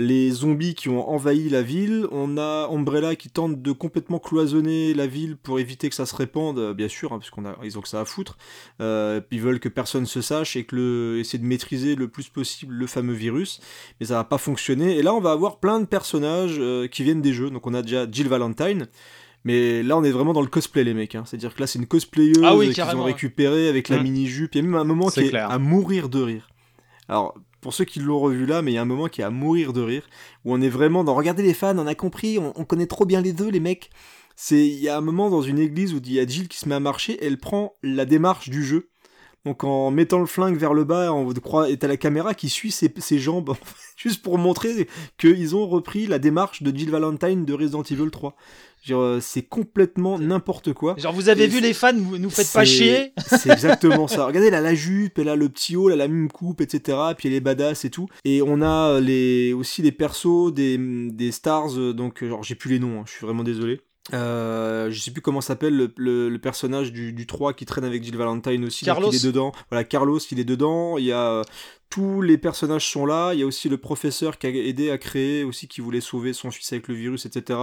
[0.00, 2.06] les zombies qui ont envahi la ville.
[2.12, 6.14] On a Umbrella qui tente de complètement cloisonner la ville pour éviter que ça se
[6.14, 8.38] répande, euh, bien sûr, hein, parce qu'on a, ils ont que ça à foutre.
[8.80, 12.06] Euh, puis ils veulent que personne se sache et que le, essayer de maîtriser le
[12.08, 13.60] plus possible le fameux virus.
[14.00, 14.96] Mais ça va pas fonctionner.
[14.96, 17.50] Et là, on va avoir plein de personnages euh, qui viennent des jeux.
[17.50, 18.86] Donc on a déjà Jill Valentine.
[19.44, 21.14] Mais là, on est vraiment dans le cosplay, les mecs.
[21.14, 21.24] hein.
[21.26, 24.02] C'est-à-dire que là, c'est une cosplayeuse Ah oui, qu'ils carrément, ont récupérée avec la Mm.
[24.02, 24.54] mini-jupe.
[24.54, 26.48] Il y a même un moment qui est à mourir de rire.
[27.08, 29.24] Alors, pour ceux qui l'ont revu là, mais il y a un moment qui est
[29.24, 30.08] à mourir de rire,
[30.44, 31.14] où on est vraiment dans...
[31.14, 33.90] Regardez les fans, on a compris, on, on connaît trop bien les deux, les mecs.
[34.36, 36.58] C'est Il y a un moment dans une église où il y a Jill qui
[36.58, 38.88] se met à marcher, elle prend la démarche du jeu.
[39.44, 42.48] Donc en mettant le flingue vers le bas, on croit, et t'as la caméra qui
[42.48, 43.54] suit ses, ses jambes,
[43.96, 48.36] juste pour montrer qu'ils ont repris la démarche de Jill Valentine de Resident Evil 3.
[48.84, 50.94] Genre, euh, c'est complètement n'importe quoi.
[50.98, 53.12] Genre, vous avez Et vu les fans, vous nous faites pas chier.
[53.26, 54.24] C'est exactement ça.
[54.26, 56.60] Regardez, elle a la jupe, elle a le petit haut, elle a la même coupe,
[56.60, 56.96] etc.
[57.16, 58.08] Puis elle est badass et tout.
[58.24, 62.54] Et on a les, aussi les persos des, des stars, euh, donc, euh, genre, j'ai
[62.54, 63.80] plus les noms, hein, je suis vraiment désolé.
[64.14, 67.84] Euh, je sais plus comment s'appelle le, le- le personnage du, du 3 qui traîne
[67.84, 68.86] avec Jill Valentine aussi.
[68.86, 69.10] donc Carlos.
[69.12, 69.52] il est dedans.
[69.70, 70.96] Voilà, Carlos, il est dedans.
[70.96, 71.42] Il y a euh,
[71.90, 73.32] tous les personnages sont là.
[73.34, 76.32] Il y a aussi le professeur qui a aidé à créer aussi, qui voulait sauver
[76.32, 77.58] son fils avec le virus, etc.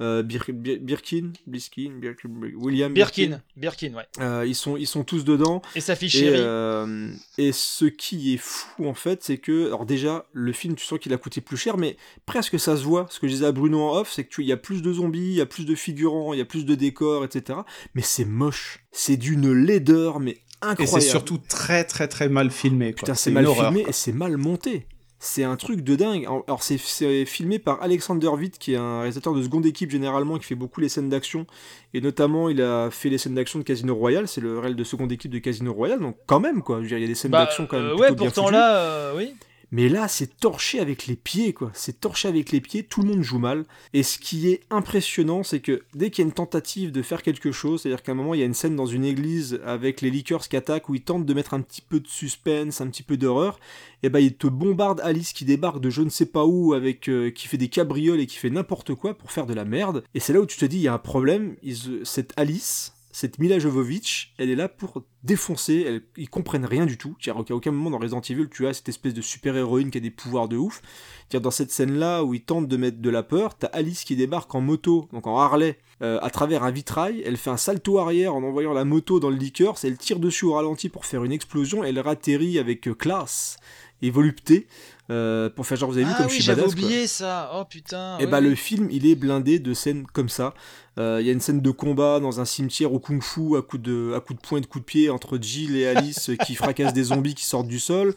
[0.00, 4.04] Euh, Bir- Bir- Birkin, Biskin, Birkin, William Birkin, Birkin, ouais.
[4.20, 5.62] euh, ils, sont, ils sont tous dedans.
[5.76, 9.86] Et sa fille Et, euh, et ce qui est fou, en fait, c'est que, alors
[9.86, 13.06] déjà, le film, tu sens qu'il a coûté plus cher, mais presque ça se voit.
[13.10, 14.82] Ce que je disais à Bruno en off, c'est que tu- il y a plus
[14.82, 17.60] de zombies, il y a plus de figurants, il y a plus de décors, etc.
[17.94, 18.80] Mais c'est moche.
[18.90, 20.38] C'est d'une laideur, mais
[20.78, 22.92] Et c'est surtout très très très mal filmé.
[22.92, 22.96] quoi.
[23.00, 23.90] Putain, c'est mal horreur, filmé quoi.
[23.90, 24.86] et c'est mal monté.
[25.20, 26.26] C'est un truc de dingue.
[26.46, 26.78] Alors, c'est-
[27.24, 30.80] filmé par Alexander Witt, qui est un réalisateur de seconde équipe généralement, qui fait beaucoup
[30.80, 31.44] les scènes d'action.
[31.92, 34.28] Et notamment, il a fait les scènes d'action de Casino Royale.
[34.28, 35.98] C'est le réel de seconde équipe de Casino Royale.
[35.98, 36.76] Donc, quand même, quoi.
[36.76, 37.86] Je veux dire, il y a des scènes Bah, d'action quand même.
[37.86, 39.34] euh, ouais, bien pourtant là, euh, oui.
[39.70, 41.70] Mais là, c'est torché avec les pieds, quoi.
[41.74, 43.66] C'est torché avec les pieds, tout le monde joue mal.
[43.92, 47.22] Et ce qui est impressionnant, c'est que dès qu'il y a une tentative de faire
[47.22, 50.00] quelque chose, c'est-à-dire qu'à un moment, il y a une scène dans une église avec
[50.00, 52.86] les liqueurs qui attaquent, où ils tentent de mettre un petit peu de suspense, un
[52.88, 53.60] petit peu d'horreur,
[54.02, 57.08] et ben ils te bombardent Alice qui débarque de je ne sais pas où, avec
[57.10, 60.02] euh, qui fait des cabrioles et qui fait n'importe quoi pour faire de la merde.
[60.14, 61.56] Et c'est là où tu te dis, il y a un problème.
[61.62, 66.86] Ils- cette Alice, cette Mila Jovovich, elle est là pour défoncer, elle, ils comprennent rien
[66.86, 67.16] du tout.
[67.18, 70.00] C'est-à-dire qu'à aucun moment dans Resident Evil, tu as cette espèce de super-héroïne qui a
[70.00, 70.80] des pouvoirs de ouf.
[71.28, 74.14] C'est-à-dire dans cette scène-là où ils tentent de mettre de la peur, t'as Alice qui
[74.14, 77.98] débarque en moto, donc en Harley, euh, à travers un vitrail, elle fait un salto
[77.98, 81.24] arrière en envoyant la moto dans le liqueur, elle tire dessus au ralenti pour faire
[81.24, 83.56] une explosion, elle ratterrit avec euh, classe
[84.00, 84.68] et volupté,
[85.10, 86.72] euh, pour faire genre vous avez vu Ah comme oui, je suis badass, quoi.
[86.84, 87.50] oublié ça.
[87.54, 88.18] Oh putain.
[88.18, 88.48] Et ouais, bah oui.
[88.50, 90.54] le film il est blindé de scènes comme ça.
[90.98, 93.82] Euh, Il y a une scène de combat dans un cimetière au kung-fu à coups
[93.82, 96.54] de à coups de poing et de coups de pied entre Jill et Alice qui
[96.54, 98.14] fracassent des zombies qui sortent du sol.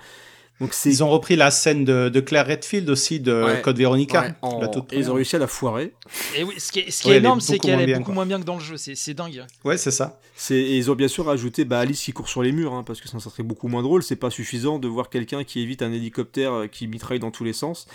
[0.61, 3.61] Donc c'est Ils ont repris la scène de, de Claire Redfield aussi de Ouais.
[3.61, 4.22] Code Veronica.
[4.22, 5.93] Ouais, en- la toute et ils ont réussi à la foirer.
[6.38, 7.75] Et oui, ce qui est, ce qui Ouais, est elle est énorme, c'est beaucoup qu'elle
[7.77, 8.14] moins est beaucoup quoi.
[8.14, 8.77] moins bien que dans le jeu.
[8.77, 9.43] C'est c'est dingue.
[9.65, 10.19] Ouais, c'est ça.
[10.35, 12.83] C'est et ils ont bien sûr ajouté bah, Alice qui court sur les murs hein,
[12.83, 14.03] parce que ça serait beaucoup moins drôle.
[14.03, 17.43] C'est pas suffisant de voir quelqu'un qui évite un hélicoptère euh, qui mitraille dans tous
[17.43, 17.88] les sens.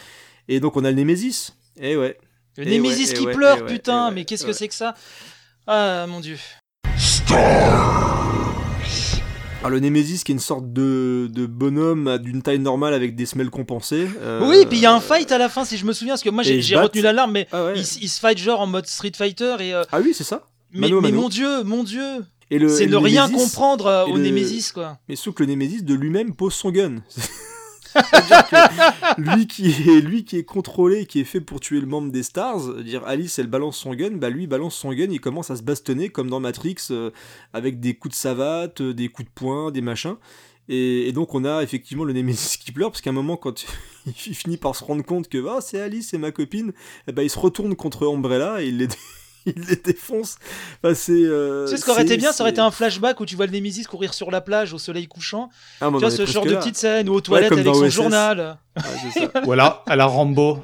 [0.49, 1.55] Et donc on a le Némésis.
[1.81, 2.19] Et ouais.
[2.57, 4.49] Le Eh Némésis ouais, eh qui pleure, eh ouais, putain, eh ouais, mais qu'est-ce eh
[4.49, 4.95] que c'est que ça?
[5.69, 6.37] Ah mon dieu.
[9.61, 13.27] Alors le Némésis qui est une sorte de, de bonhomme d'une taille normale avec des
[13.27, 14.07] semelles compensées.
[14.21, 16.13] euh, Oui, puis il y a un fight à la fin, si je me souviens,
[16.15, 17.75] parce que moi et j'ai retenu l'alarme, mais Ah ouais.
[17.81, 19.75] ils se fight genre en mode Street Fighter et.
[19.75, 20.45] euh, Ah oui, c'est ça.
[20.73, 21.23] mais, Mano à mais mano.
[21.23, 22.05] mon dieu, mon dieu
[22.51, 24.99] Et le- C'est et ne rien comprendre euh, et au le- Némésis, quoi.
[25.09, 26.97] Mais sauf que le Némésis de lui-même pose son gun.
[29.17, 32.11] Que lui qui est lui qui est contrôlé, qui est fait pour tuer le membre
[32.11, 35.51] des stars, dire Alice elle balance son gun, bah lui balance son gun, il commence
[35.51, 37.11] à se bastonner comme dans Matrix euh,
[37.53, 40.17] avec des coups de savate, euh, des coups de poing, des machins.
[40.69, 43.65] Et, donc on a effectivement le Némésis qui pleure parce qu'à un moment quand
[44.07, 46.73] il finit par se rendre compte que oh, c'est Alice, c'est ma copine,
[47.13, 48.89] ben, il se retourne contre Umbrella et il les,
[49.57, 50.37] il les défonce.
[50.83, 53.21] Enfin, c'est, euh, Tu sais ce qui aurait été bien, ça aurait été un flashback
[53.21, 55.49] où tu vois le Némésis courir sur la plage au soleil couchant.
[55.81, 56.59] Ah, tu vois ce genre de là.
[56.59, 57.95] petite scène ou aux Ouais, toilettes comme avec dans son OSS.
[57.95, 58.59] journal.
[58.77, 59.31] Ouais, c'est ça.
[59.47, 60.59] Ou à la, à la Rambo.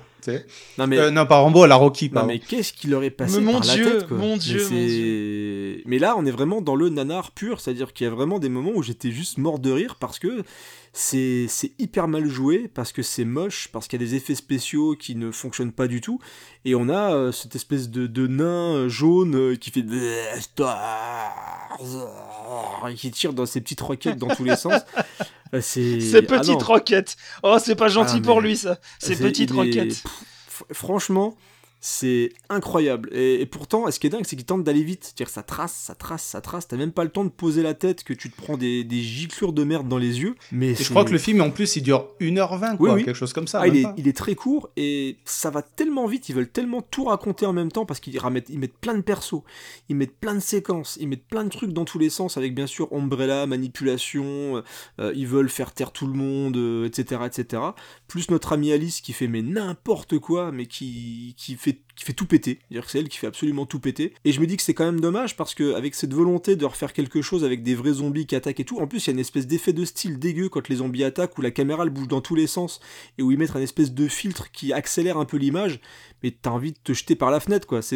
[0.79, 2.09] Non, mais- Euh, non, pas Rambo, à la Rocky.
[2.15, 4.17] Non mais qu'est-ce qui leur est passé Mais mon par la Dieu, tête quoi.
[4.19, 8.05] mon Mais Dieu, mon Mais là on est vraiment dans le nanar pur, c'est-à-dire qu'il
[8.05, 10.45] y a vraiment des moments où j'étais juste mort de rire parce que
[10.93, 14.35] c'est c'est hyper mal joué, parce que c'est moche, parce qu'il y a des effets
[14.35, 16.21] spéciaux qui ne fonctionnent pas du tout,
[16.65, 19.83] et on a euh, cette espèce de, de nain euh, jaune euh, qui fait
[22.89, 24.81] et qui tire dans ses petites roquettes dans tous les sens.
[25.61, 27.17] C'est Ces Ah petites roquettes.
[27.43, 28.79] Oh, c'est pas gentil Ah, pour lui, ça.
[28.99, 30.03] Ces c'est- petites est- roquettes.
[30.03, 31.37] Pff, franchement,
[31.85, 33.09] c'est incroyable.
[33.13, 35.03] Et, et pourtant, ce qui est dingue, c'est qu'il tente d'aller vite.
[35.03, 36.69] C'est-à-dire que ça trace, ça trace, ça trace.
[36.69, 39.01] T'as même pas le temps de poser la tête que tu te prends des, des
[39.01, 40.37] giclures de merde dans les yeux.
[40.53, 43.05] Mais je crois que le film, en plus, il dure 1h20, quoi, Oui, oui.
[43.05, 43.61] quelque chose comme ça.
[43.63, 43.95] Ah, il, est, pas.
[43.97, 47.53] il est très court et ça va tellement vite, ils veulent tellement tout raconter en
[47.53, 49.43] même temps parce qu'ils ramettent- ils mettent plein de persos,
[49.89, 52.55] ils mettent plein de séquences, ils mettent plein de trucs dans tous les sens avec
[52.55, 54.63] bien sûr Umbrella, manipulation, euh,
[55.01, 57.63] euh, ils veulent faire taire tout le monde, euh, etc., etc.
[58.07, 62.13] Plus notre amie Alice qui fait mais n'importe quoi, mais qui, qui, fait, qui fait
[62.13, 64.15] tout péter, c'est-à-dire que c'est elle qui fait absolument tout péter.
[64.25, 66.65] Et je me dis que c'est quand même dommage parce que avec cette volonté de
[66.65, 69.11] refaire quelque chose avec des vrais zombies qui attaquent et tout, en plus il y
[69.11, 72.09] a une espèce d'effet de style dégueu quand les zombies attaquent où la caméra bouge
[72.09, 72.81] dans tous les sens
[73.19, 75.81] et où ils mettent un espèce de filtre qui accélère un peu l'image,
[76.23, 77.81] mais t'as envie de te jeter par la fenêtre quoi.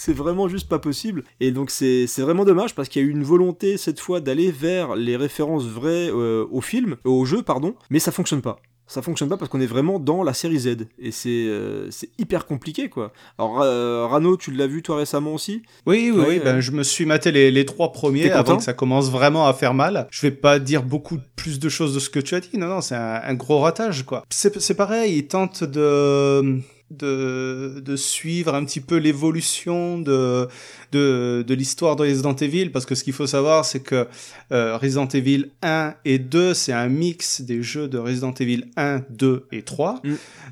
[0.00, 1.24] C'est vraiment juste pas possible.
[1.40, 4.20] Et donc c'est c'est vraiment dommage parce qu'il y a eu une volonté cette fois
[4.20, 8.40] d'aller vers les références vraies euh, au film, euh, au jeu, pardon, mais ça fonctionne
[8.40, 8.60] pas.
[8.88, 12.08] Ça fonctionne pas parce qu'on est vraiment dans la série Z et c'est euh, c'est
[12.18, 13.12] hyper compliqué quoi.
[13.38, 15.62] Alors euh, Rano, tu l'as vu toi récemment aussi?
[15.86, 18.62] Oui, oui, Ouais, oui, ben, je me suis maté les, les trois premiers avant que
[18.62, 20.08] ça commence vraiment à faire mal.
[20.10, 22.56] Je vais pas dire beaucoup plus de choses de ce que tu as dit.
[22.56, 24.24] Non, non, c'est un, un gros ratage, quoi.
[24.30, 26.58] C'est c'est pareil, ils tentent de
[26.90, 30.48] de, de suivre un petit peu l'évolution de,
[30.92, 34.06] de, de l'histoire de Resident Evil, parce que ce qu'il faut savoir, c'est que
[34.52, 39.02] euh, Resident Evil 1 et 2, c'est un mix des jeux de Resident Evil 1,
[39.10, 40.02] 2 et 3.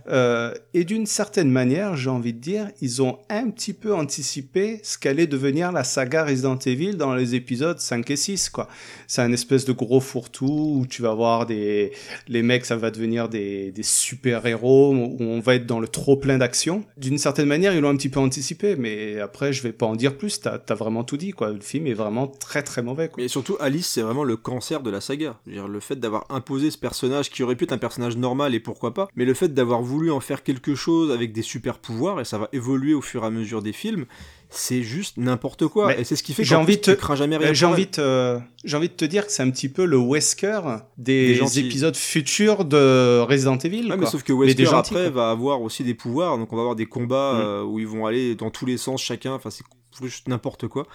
[0.08, 4.81] Euh, et d'une certaine manière, j'ai envie de dire, ils ont un petit peu anticipé
[4.82, 8.68] ce qu'allait devenir la saga Resident Evil dans les épisodes 5 et 6, quoi.
[9.06, 11.92] C'est un espèce de gros fourre-tout où tu vas voir des,
[12.28, 16.16] les mecs, ça va devenir des, des super-héros, où on va être dans le trop
[16.26, 16.84] plein d'action.
[16.96, 19.94] D'une certaine manière, ils l'ont un petit peu anticipé, mais après, je vais pas en
[19.94, 21.52] dire plus, t'as as vraiment tout dit, quoi.
[21.52, 23.22] Le film est vraiment très très mauvais, quoi.
[23.22, 25.38] Mais surtout, Alice, c'est vraiment le cancer de la saga.
[25.46, 28.92] Le fait d'avoir imposé ce personnage qui aurait pu être un personnage normal et pourquoi
[28.92, 32.24] pas, mais le fait d'avoir voulu en faire quelque chose avec des super pouvoirs, et
[32.24, 34.06] ça va évoluer au fur et à mesure des films,
[34.50, 35.89] c'est juste n'importe quoi.
[35.89, 37.49] Mais et c'est ce qui fait j'ai qu'en envie tu crains jamais rien.
[37.49, 39.97] euh, j'ai envie te- j'ai envie de te dire que c'est un petit peu le
[39.99, 40.60] Wesker
[40.99, 43.91] des, épisodes futurs de Resident Evil.
[43.91, 45.25] Ouais, mais sauf que Mais Wesker gentils, après quoi.
[45.25, 47.41] va avoir aussi des pouvoirs, donc on va avoir des combats Mm.
[47.41, 49.65] euh, où ils vont aller dans tous les sens chacun, enfin c'est
[50.02, 50.86] juste n'importe quoi.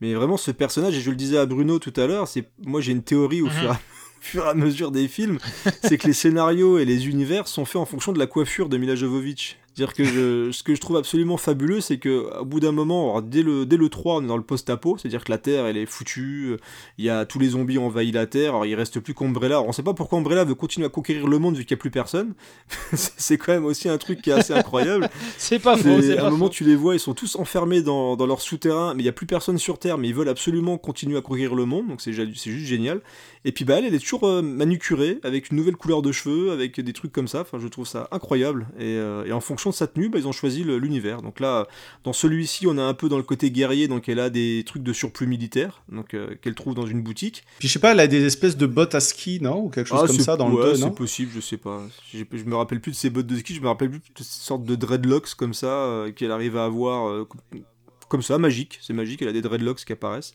[0.00, 2.80] Mais vraiment ce personnage, et je le disais à Bruno tout à l'heure, c'est moi
[2.80, 3.50] j'ai une théorie au Mhm.
[3.52, 3.72] fur, et à,
[4.18, 5.38] au fur et à mesure des films,
[5.82, 8.76] c'est que les scénarios et les univers sont faits en fonction de la coiffure de
[8.76, 9.58] Mila Jovovich.
[9.74, 13.10] Dire que je- ce que je trouve absolument fabuleux, c'est que au bout d'un moment,
[13.10, 15.66] alors, dès le dès le 3, on est dans le post-apo, c'est-à-dire que la Terre
[15.66, 16.56] elle est foutue, euh,
[16.98, 19.56] il y a tous les zombies ont envahi la Terre, alors il reste plus qu'Umbrella.
[19.56, 21.74] Alors, on sait pas pourquoi Umbrella veut continuer à conquérir le monde vu qu'il y
[21.74, 22.34] a plus personne.
[22.92, 25.08] c'est quand même aussi un truc qui est assez incroyable.
[25.38, 26.52] C'est pas faux, C'est- À un moment, faux.
[26.52, 29.12] tu les vois, ils sont tous enfermés dans, dans leur souterrain, mais il y a
[29.12, 32.12] plus personne sur Terre, mais ils veulent absolument continuer à conquérir le monde, donc c'est
[32.12, 33.00] juste génial.
[33.44, 36.50] Et puis bah elle, elle est toujours euh, manucurée, avec une nouvelle couleur de cheveux,
[36.52, 37.40] avec des trucs comme ça.
[37.42, 38.66] Enfin, je trouve ça incroyable.
[38.78, 41.22] Et, euh, et en fonction de sa tenue, bah, ils ont choisi l'univers.
[41.22, 41.66] Donc là,
[42.04, 44.82] dans celui-ci, on a un peu dans le côté guerrier, donc elle a des trucs
[44.82, 47.44] de surplus militaire, donc euh, qu'elle trouve dans une boutique.
[47.58, 49.64] Puis je sais pas, elle a des espèces de bottes à ski, non?
[49.64, 50.90] Ou quelque chose Ah, comme c'est- ça dans ouais, le 2, c'est non?
[50.92, 51.80] possible, je sais pas.
[52.12, 54.04] J'ai- Je me rappelle plus de ses bottes de ski, je me rappelle plus de
[54.18, 57.40] cette sorte de dreadlocks comme ça euh, qu'elle arrive à avoir euh, com-
[58.08, 58.78] comme ça, magique.
[58.82, 60.34] C'est magique, elle a des dreadlocks qui apparaissent.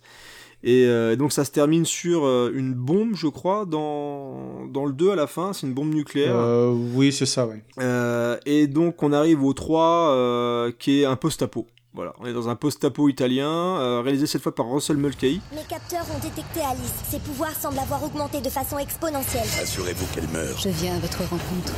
[0.63, 4.91] Et euh, donc ça se termine sur euh, une bombe, je crois, dans, dans le
[4.91, 6.35] 2 à la fin, c'est une bombe nucléaire.
[6.35, 7.55] Euh, Oui, c'est ça, oui.
[7.79, 9.81] Euh, et donc on arrive au 3
[10.11, 11.65] euh, qui est un post-apo.
[11.93, 15.41] Voilà, on est dans un post-apo italien, euh, réalisé cette fois par Russell Mulcahy.
[15.55, 16.93] Mes capteurs ont détecté Alice.
[17.09, 19.47] Ses pouvoirs semblent avoir augmenté de façon exponentielle.
[19.61, 20.61] Assurez-vous qu'elle meurt.
[20.61, 21.73] Je viens à votre rencontre.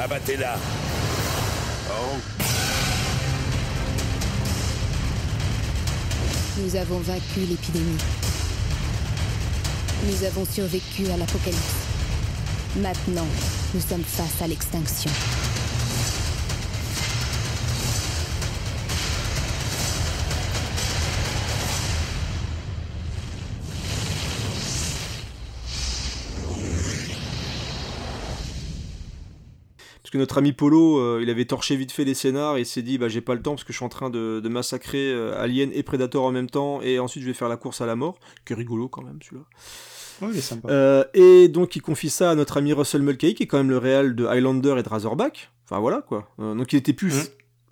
[0.00, 0.56] Abattez-la.
[1.90, 2.55] Oh.
[6.58, 7.98] Nous avons vaincu l'épidémie.
[10.06, 11.58] Nous avons survécu à l'apocalypse.
[12.76, 13.26] Maintenant,
[13.74, 15.10] nous sommes face à l'extinction.
[30.16, 32.82] Que notre ami Polo, euh, il avait torché vite fait les scénars et il s'est
[32.82, 35.10] dit bah j'ai pas le temps parce que je suis en train de, de massacrer
[35.12, 37.86] euh, Alien et Predator en même temps et ensuite je vais faire la course à
[37.86, 39.44] la mort, qui est rigolo quand même celui-là.
[40.22, 40.68] Oui, il est sympa.
[40.70, 43.70] Euh, et donc il confie ça à notre ami Russell Mulcahy qui est quand même
[43.70, 45.50] le réal de Highlander et de Razorback.
[45.64, 46.28] Enfin voilà quoi.
[46.38, 47.24] Donc il était plus Mhm.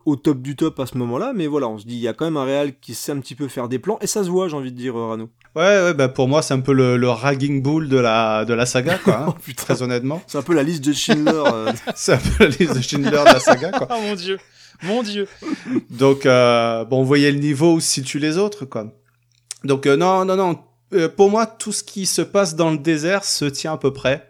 [0.06, 2.12] Au top du top à ce moment-là, mais voilà, on se dit il y a
[2.12, 4.28] quand même un réal qui sait un petit peu faire des plans et ça se
[4.28, 5.30] voit, j'ai envie de dire euh, Rano.
[5.56, 8.52] Ouais, ouais, bah pour moi, c'est un peu le, le ragging bull de la, de
[8.54, 9.18] la saga, quoi.
[9.28, 10.20] hein, très honnêtement.
[10.26, 11.42] C'est un peu la liste de Schindler.
[11.46, 11.72] euh.
[11.94, 13.88] c'est un peu la liste de Schindler de la saga, quoi.
[13.90, 14.38] Oh mon dieu,
[14.82, 15.28] mon dieu.
[15.90, 18.92] Donc, euh, bon, vous voyez le niveau où se situent les autres, quoi.
[19.62, 20.58] Donc, euh, non, non, non.
[20.92, 23.92] Euh, pour moi, tout ce qui se passe dans le désert se tient à peu
[23.92, 24.28] près.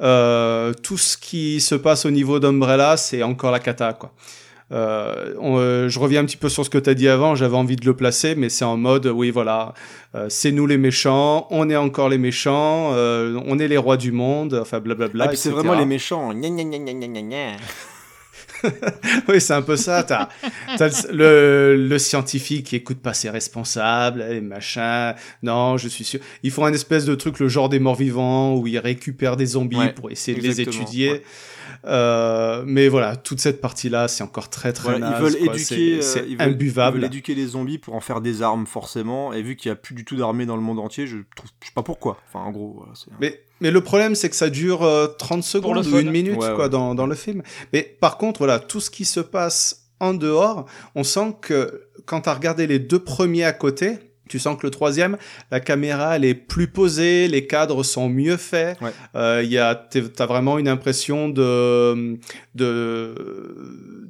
[0.00, 4.12] Euh, tout ce qui se passe au niveau d'Umbrella, c'est encore la cata, quoi.
[4.72, 7.34] Euh, on, euh, je reviens un petit peu sur ce que tu as dit avant,
[7.34, 9.74] j'avais envie de le placer, mais c'est en mode, oui, voilà,
[10.14, 14.12] euh, c'est nous les méchants, on est encore les méchants, on est les rois du
[14.12, 15.24] monde, enfin blablabla.
[15.24, 16.32] Ah, puis c'est vraiment les méchants.
[16.32, 17.56] Gna, gna, gna, gna, gna, gna, gna.
[19.28, 20.02] oui, c'est un peu ça.
[20.02, 20.28] T'as,
[21.12, 25.14] le, scientifique qui écoute pas ses responsables, et machin.
[25.42, 26.20] Non, je suis sûr.
[26.42, 29.46] Ils font un espèce de truc, le genre des morts vivants, où ils récupèrent des
[29.46, 31.12] zombies Ouais, pour essayer de les étudier.
[31.12, 31.22] ouais.
[31.84, 35.54] Euh, mais voilà, toute cette partie-là, c'est encore très très Voilà, naze, ils veulent quoi.
[35.54, 36.98] éduquer, C'est, euh, imbuvable.
[36.98, 39.32] Ils veulent éduquer les zombies pour en faire des armes forcément.
[39.32, 41.50] Et vu qu'il n'y a plus du tout d'armée dans le monde entier, je trouve,
[41.60, 42.18] je sais pas pourquoi.
[42.28, 45.84] Enfin, en gros, voilà, Mais, mais le problème, c'est que ça dure euh, 30 secondes
[45.84, 46.68] le ou une minute Ouais, quoi, ouais.
[46.68, 47.42] Dans, dans le film.
[47.72, 50.66] Mais par contre, voilà, tout ce qui se passe en dehors,
[50.96, 54.66] on sent que quand tu as regardé les deux premiers à côté, tu sens que
[54.66, 55.16] le troisième,
[55.50, 58.80] la caméra, elle est plus posée, les cadres sont mieux faits.
[58.80, 58.92] Ouais.
[59.14, 62.18] Euh, il y a, t'as vraiment une impression de,
[62.54, 63.14] de,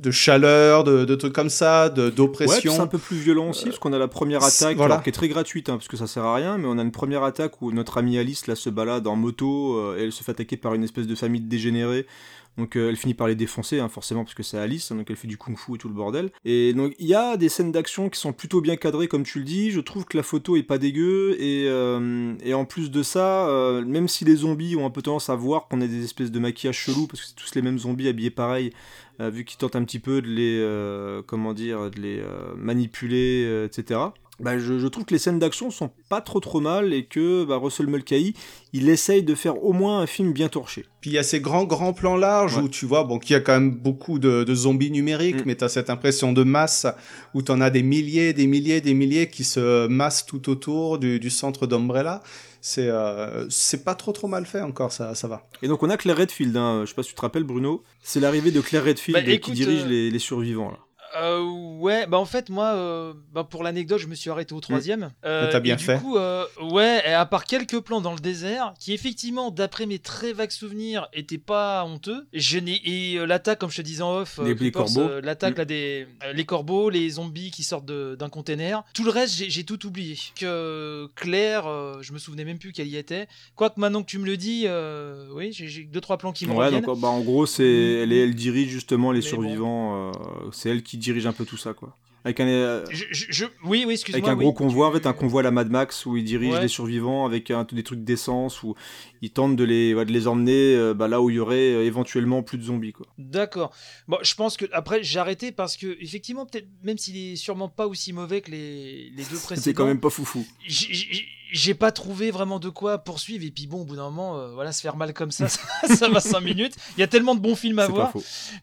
[0.01, 2.73] de chaleur, de, de trucs comme ça, de, Ouais, d'oppression.
[2.73, 4.95] c'est un peu plus violent aussi, parce qu'on a la première c'est- attaque, voilà.
[4.95, 6.83] alors, qui est très gratuite, hein, parce que ça sert à rien, mais on a
[6.83, 10.13] une première attaque où notre amie Alice là se balade en moto, euh, et elle
[10.13, 12.07] se fait attaquer par une espèce de famille de dégénérés.
[12.59, 15.09] Donc euh, elle finit par les défoncer, hein, forcément, parce que c'est Alice, hein, donc
[15.11, 16.31] elle fait du kung-fu et tout le bordel.
[16.45, 19.39] Et donc il y a des scènes d'action qui sont plutôt bien cadrées, comme tu
[19.39, 19.71] le dis.
[19.71, 23.83] Je trouve que la photo est pas dégueu, et, euh, en plus de ça, euh,
[23.85, 26.39] même si les zombies ont un peu tendance à voir qu'on a des espèces de
[26.39, 28.73] maquillage chelou, parce que c'est tous les mêmes zombies habillés pareil,
[29.19, 32.23] vu qu'ils tentent un petit peu de les, comment dire, de les
[32.57, 34.01] manipuler, etc.
[34.41, 37.45] Bah, je, je trouve que les scènes d'action sont pas trop trop mal et que
[37.45, 38.35] bah, Russell Mulcahy,
[38.73, 40.87] il essaye de faire au moins un film bien torché.
[41.01, 43.37] Puis il y a ces grands grands plans larges où tu vois bon qu'il y
[43.37, 46.87] a quand même beaucoup de, de zombies numériques, mais tu as cette impression de masse
[47.35, 50.99] où tu en as des milliers, des milliers, des milliers qui se massent tout autour
[50.99, 52.23] du, du centre d'Umbrella.
[52.65, 55.49] C'est euh, c'est pas trop trop mal fait encore, ça ça va.
[55.63, 57.83] Et donc on a Claire Redfield, hein, je sais pas si tu te rappelles Bruno,
[58.03, 60.79] c'est l'arrivée de Claire Redfield Bah, écoute, qui dirige euh, les, les survivants là.
[61.21, 61.43] Euh,
[61.79, 65.11] ouais, bah en fait moi, euh, bah pour l'anecdote, je me suis arrêté au troisième.
[65.25, 65.99] Euh, T'as bien et du fait.
[66.01, 69.99] coup, euh, ouais, et à part quelques plans dans le désert, qui effectivement, d'après mes
[69.99, 72.27] très vagues souvenirs, étaient pas honteux.
[72.33, 74.55] Je n'ai et euh, l'attaque, comme je te disais en off, euh,
[74.99, 75.59] euh, l'attaque Mm.
[75.59, 78.83] là des euh, les corbeaux, les zombies qui sortent de- d'un container.
[78.95, 80.17] Tout le reste, j'ai tout oublié.
[80.37, 83.27] Que Claire, euh, je me souvenais même plus qu'elle y était.
[83.55, 86.53] Quoique maintenant que tu me le dis, euh, oui, j'ai- deux trois plans qui me
[86.53, 86.83] Ouais, reviennent.
[86.85, 90.13] donc bah, en gros, c'est elle, est- elle dirige justement les Mais survivants, euh,
[90.53, 91.97] c'est elle qui dirige un peu tout ça quoi.
[92.25, 94.21] Avec un, euh, Je- je- je- oui, oui, excuse-moi.
[94.29, 94.45] avec un oui.
[94.45, 96.61] gros convoi, en fait, un convoi à la Mad Max où il dirige Ouais.
[96.63, 98.77] les survivants avec un- des trucs d'essence où
[99.23, 101.85] il tente de les, de les emmener euh, bah, là où il y aurait euh,
[101.85, 103.07] éventuellement plus de zombies quoi.
[103.19, 103.75] D'accord.
[104.07, 107.69] Bon, je pense que après j'ai arrêté parce que effectivement peut-être même s'il est sûrement
[107.69, 109.61] pas aussi mauvais que les, les deux précédents.
[109.61, 110.47] C'est quand même pas foufou.
[110.65, 113.45] j'ai- j'ai j'ai pas trouvé vraiment de quoi poursuivre.
[113.45, 115.61] Et puis bon au bout d'un moment euh, voilà se faire mal comme ça ça,
[115.89, 116.75] ça va 5 minutes.
[116.97, 118.13] Il y a tellement de bons films à voir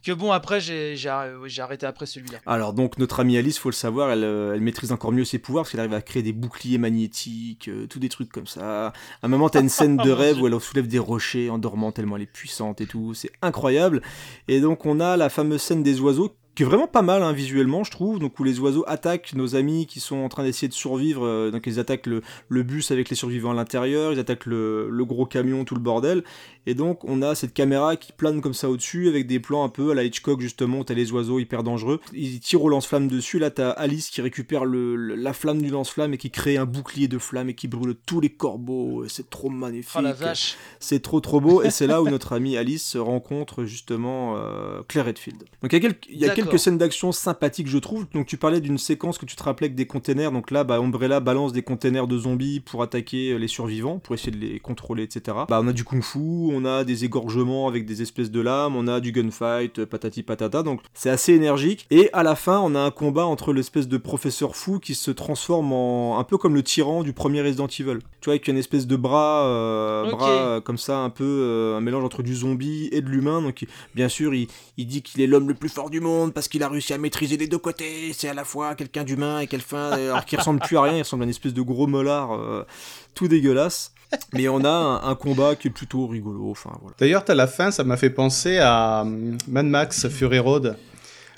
[0.03, 2.39] que bon après j'ai j'ai arrêté après celui-là.
[2.45, 5.39] Alors donc notre amie Alice, faut le savoir, elle, euh, elle maîtrise encore mieux ses
[5.39, 8.87] pouvoirs parce qu'elle arrive à créer des boucliers magnétiques, euh, tous des trucs comme ça.
[8.87, 8.93] À
[9.23, 11.91] un moment, t'as une scène de Mon rêve où elle soulève des rochers en dormant
[11.91, 14.01] tellement elle est puissante et tout, c'est incroyable.
[14.47, 17.31] Et donc on a la fameuse scène des oiseaux qui est vraiment pas mal hein,
[17.31, 18.19] visuellement je trouve.
[18.19, 21.51] Donc où les oiseaux attaquent nos amis qui sont en train d'essayer de survivre euh,
[21.51, 25.63] donc ils attaquent le, bus avec les survivants à l'intérieur ils attaquent le gros camion
[25.63, 26.21] tout le bordel
[26.69, 29.69] et donc on a cette caméra qui plane comme ça au-dessus avec des plans un
[29.69, 33.39] peu à la Hitchcock justement t'as les oiseaux hyper dangereux ils tirent au lance-flamme dessus
[33.39, 36.65] là t'as Alice qui récupère le, le- la flamme du lance-flamme et qui crée un
[36.65, 40.55] bouclier de flamme et qui brûle tous les corbeaux c'est trop magnifique Oh la vache.
[40.79, 45.05] c'est trop trop beau et c'est là où notre amie Alice rencontre justement euh, Claire
[45.05, 45.43] Redfield.
[45.61, 46.43] Donc il y a, quelques, il y a D'accord.
[46.45, 48.05] quelques scènes d'action sympathiques je trouve.
[48.13, 50.31] Donc tu parlais d'une séquence que tu te rappelais avec des containers.
[50.31, 54.31] Donc là bah, Umbrella balance des containers de zombies pour attaquer les survivants, pour essayer
[54.31, 55.37] de les contrôler etc.
[55.49, 56.19] Bah on a du kung fu,
[56.61, 60.23] on a des égorgements avec des espèces de lames, on a du gunfight, euh, patati
[60.23, 60.63] patata.
[60.63, 61.85] Donc c'est assez énergique.
[61.91, 65.11] Et à la fin on a un combat entre l'espèce de professeur fou qui se
[65.11, 67.99] transforme en un peu comme le tyran du premier Resident Evil.
[68.21, 71.77] Tu vois avec une espèce de bras, euh, bras euh, comme ça un peu euh,
[71.77, 73.41] un mélange entre du zombie et de l'humain.
[73.41, 74.47] Donc il- bien sûr il,
[74.77, 76.97] il dit qu'il est l'homme le plus fort du monde parce qu'il a réussi à
[76.97, 78.11] maîtriser les deux côtés.
[78.13, 80.95] C'est à la fois quelqu'un d'humain et quelqu'un alors qu'il ressemble plus à rien.
[80.97, 82.65] Il ressemble à une espèce de gros molar
[83.15, 83.93] tout dégueulasse.
[84.33, 86.49] Mais on a un, un combat qui est plutôt rigolo.
[86.51, 86.95] Enfin voilà.
[86.99, 90.77] D'ailleurs, t'as la fin, ça m'a fait penser à hum, Mad Max Fury Road.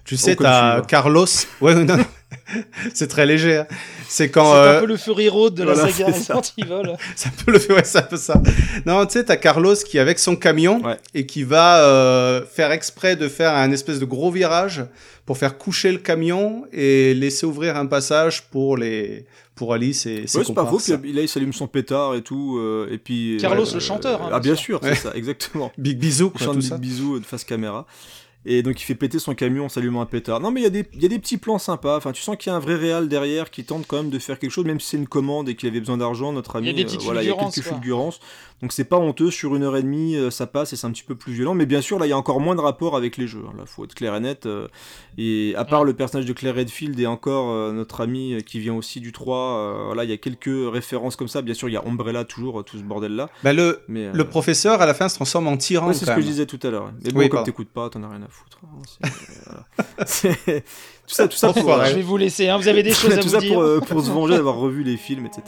[0.03, 0.81] Tu sais, Oh, t'as.
[0.81, 1.27] Carlos.
[1.61, 2.03] Ouais, non, non.
[2.93, 3.57] c'est très léger.
[3.59, 3.67] hein.
[4.07, 4.51] C'est quand.
[4.51, 6.35] c'est euh, un peu le Fury Road de la saga c'est ça.
[6.35, 8.41] Resident Evil Ça peut le faire, ouais, c'est un peu ça.
[8.85, 10.81] Non, tu sais, t'as Carlos qui est avec son camion
[11.13, 14.83] et qui va euh, faire exprès de faire un espèce de gros virage
[15.25, 19.25] pour faire coucher le camion et laisser ouvrir un passage pour les
[19.55, 20.79] pour Alice et ses Ouais, c'est pas faux.
[21.01, 22.57] Puis là, il s'allume son pétard et tout.
[22.57, 24.79] euh, et puis, Carlos, euh, le chanteur, hein, ah, bien sûr.
[24.79, 24.95] sûr, c'est Ouais.
[24.95, 25.71] ça, exactement.
[25.77, 26.77] Big bisou, tout Big ça.
[26.77, 27.85] bisou de face caméra.
[28.43, 30.39] Et donc il fait péter son camion en s'allumant un pétard.
[30.39, 31.95] Non mais il y, a des- il y a des petits plans sympas.
[31.97, 34.17] Enfin tu sens qu'il y a un vrai réal derrière qui tente quand même de
[34.17, 36.69] faire quelque chose, même si c'est une commande et qu'il avait besoin d'argent, notre ami.
[36.69, 37.77] Il y a des euh, petites voilà, il y a fulgurances, quelques quoi.
[37.77, 38.19] fulgurances.
[38.63, 40.91] Donc c'est pas honteux, sur une heure et demie euh, ça passe et c'est un
[40.91, 41.53] petit peu plus violent.
[41.53, 43.43] Mais bien sûr là il y a encore moins de rapport avec les jeux.
[43.47, 43.53] hein.
[43.57, 44.47] Là faut être clair et net.
[44.47, 44.67] euh,
[45.19, 48.73] et à part le personnage de Claire Redfield et encore euh, notre ami qui vient
[48.73, 51.41] aussi du 3, euh, voilà il y a quelques références comme ça.
[51.43, 53.29] Bien sûr il y a Umbrella toujours, tout ce bordel là.
[53.43, 55.87] Bah, le, Mais, euh, le professeur, à la fin, se transforme en tyran.
[55.89, 56.91] Ouais, c'est ce que je disais tout à l'heure.
[57.03, 58.57] Mais bon, Oui, comme t'écoutes pas, t'en as rien à foutre.
[58.63, 59.07] hein.
[59.45, 60.05] Voilà.
[60.05, 60.61] C'est-
[61.07, 63.17] tout ça, tout ça pour, je vais vous laisser hein, vous avez des choses à
[63.17, 65.43] tout vous ça dire pour, euh, pour se venger d'avoir revu les films, etc.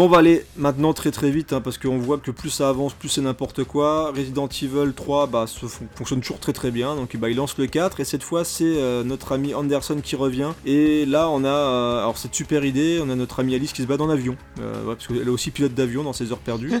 [0.00, 2.70] bon, on va aller maintenant très très vite hein, parce qu'on voit que plus ça
[2.70, 4.12] avance, plus c'est n'importe quoi.
[4.16, 5.44] Resident Evil 3 bah,
[5.94, 6.96] fonctionne toujours très très bien.
[6.96, 10.16] Donc bah, il lance le 4 et cette fois c'est euh, notre ami Anderson qui
[10.16, 10.52] revient.
[10.64, 13.82] Et là on a euh, alors cette super idée, on a notre ami Alice qui
[13.82, 14.36] se bat en avion.
[14.60, 16.72] Euh, parce qu'elle est aussi pilote d'avion dans ses heures perdues.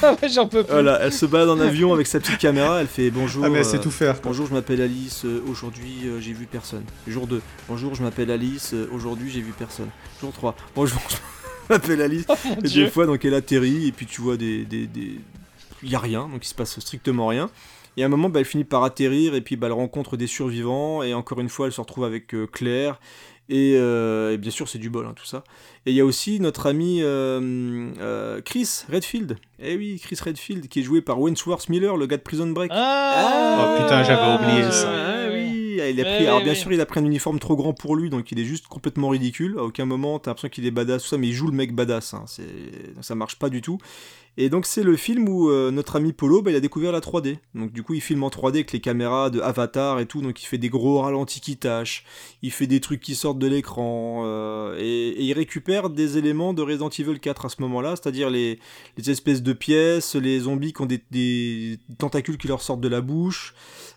[0.34, 0.72] J'en peux plus.
[0.72, 2.80] voilà, elle se balade en avion avec sa petite caméra.
[2.80, 3.44] Elle fait bonjour.
[3.44, 4.30] Ah, mais elle sait euh, tout faire, quoi.
[4.30, 5.24] Bonjour, je m'appelle Alice.
[5.24, 6.84] euh, Aujourd'hui euh, j'ai vu personne.
[7.06, 7.40] Jour 2.
[7.68, 8.74] Bonjour, je m'appelle Alice.
[8.92, 9.88] Aujourd'hui j'ai vu personne.
[10.20, 10.54] Jour 3.
[10.74, 11.00] Bonjour,
[11.68, 12.24] je m'appelle Alice.
[12.28, 12.84] Oh, et Dieu.
[12.84, 14.64] des fois, donc elle atterrit et puis tu vois des.
[14.64, 15.20] des, des...
[15.82, 17.50] Il y a rien, donc il se passe strictement rien.
[17.96, 20.26] Et à un moment, bah, elle finit par atterrir et puis bah, elle rencontre des
[20.26, 21.02] survivants.
[21.02, 23.00] Et encore une fois, elle se retrouve avec euh, Claire.
[23.50, 25.42] Et, euh, et bien sûr, c'est du bol, hein, tout ça.
[25.84, 29.38] Et il y a aussi notre ami euh, euh, Chris Redfield.
[29.58, 32.70] Eh oui, Chris Redfield, qui est joué par Wentworth Miller, le gars de Prison Break.
[32.72, 34.88] Ah, Oh putain, j'avais oublié ça.
[35.82, 37.72] Oui, il a pris, Ouais, alors bien sûr, il a pris un uniforme trop grand
[37.72, 39.56] pour lui, donc il est juste complètement ridicule.
[39.58, 41.74] À aucun moment, t'as l'impression qu'il est badass, tout ça, mais il joue le mec
[41.74, 42.14] badass.
[42.14, 42.24] hein,
[43.00, 43.78] ça marche pas du tout.
[44.36, 47.00] Et donc c'est le film où euh, notre ami Polo, bah, il a découvert la
[47.00, 47.38] 3D.
[47.54, 50.40] Donc du coup, il filme en 3D avec les caméras de Avatar et tout, donc
[50.42, 52.04] il fait des gros ralentis qui tâchent,
[52.40, 56.54] il fait des trucs qui sortent de l'écran, euh, et, et il récupère des éléments
[56.54, 58.60] de Resident Evil 4 à ce moment-là, c'est-à-dire les,
[58.96, 62.88] les espèces de pièces, les zombies qui ont des, des tentacules qui leur sortent de
[62.88, 63.54] la bouche.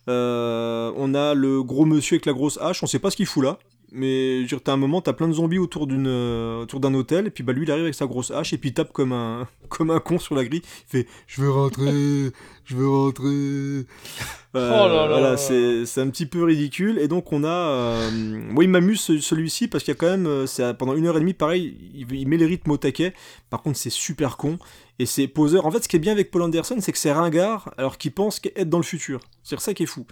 [0.09, 3.25] Euh, on a le gros monsieur avec la grosse hache, on sait pas ce qu'il
[3.25, 3.57] fout là.
[3.95, 7.29] Mais t'as un moment, t'as plein de zombies autour d'une, euh, autour d'un hôtel, et
[7.29, 9.47] puis bah lui il arrive avec sa grosse hache, et puis il tape comme un,
[9.69, 10.61] comme un con sur la grille.
[10.65, 12.31] Il fait, je veux rentrer,
[12.65, 13.85] je veux rentrer.
[14.55, 15.07] Euh, Oh là là.
[15.07, 16.99] Voilà, c'est, c'est un petit peu ridicule.
[16.99, 20.05] Et donc on a, euh, moi il m'amuse ce- celui-ci parce qu'il y a quand
[20.11, 22.77] même, euh, c'est pendant une heure et demie, pareil, il, il met les rythmes au
[22.77, 23.15] taquet.
[23.49, 24.59] Par contre c'est super con
[24.99, 25.65] et c'est poseur.
[25.65, 28.11] En fait, ce qui est bien avec Paul Anderson, c'est que c'est ringard alors qu'il
[28.11, 29.21] pense être dans le futur.
[29.41, 30.05] C'est ça qui est fou.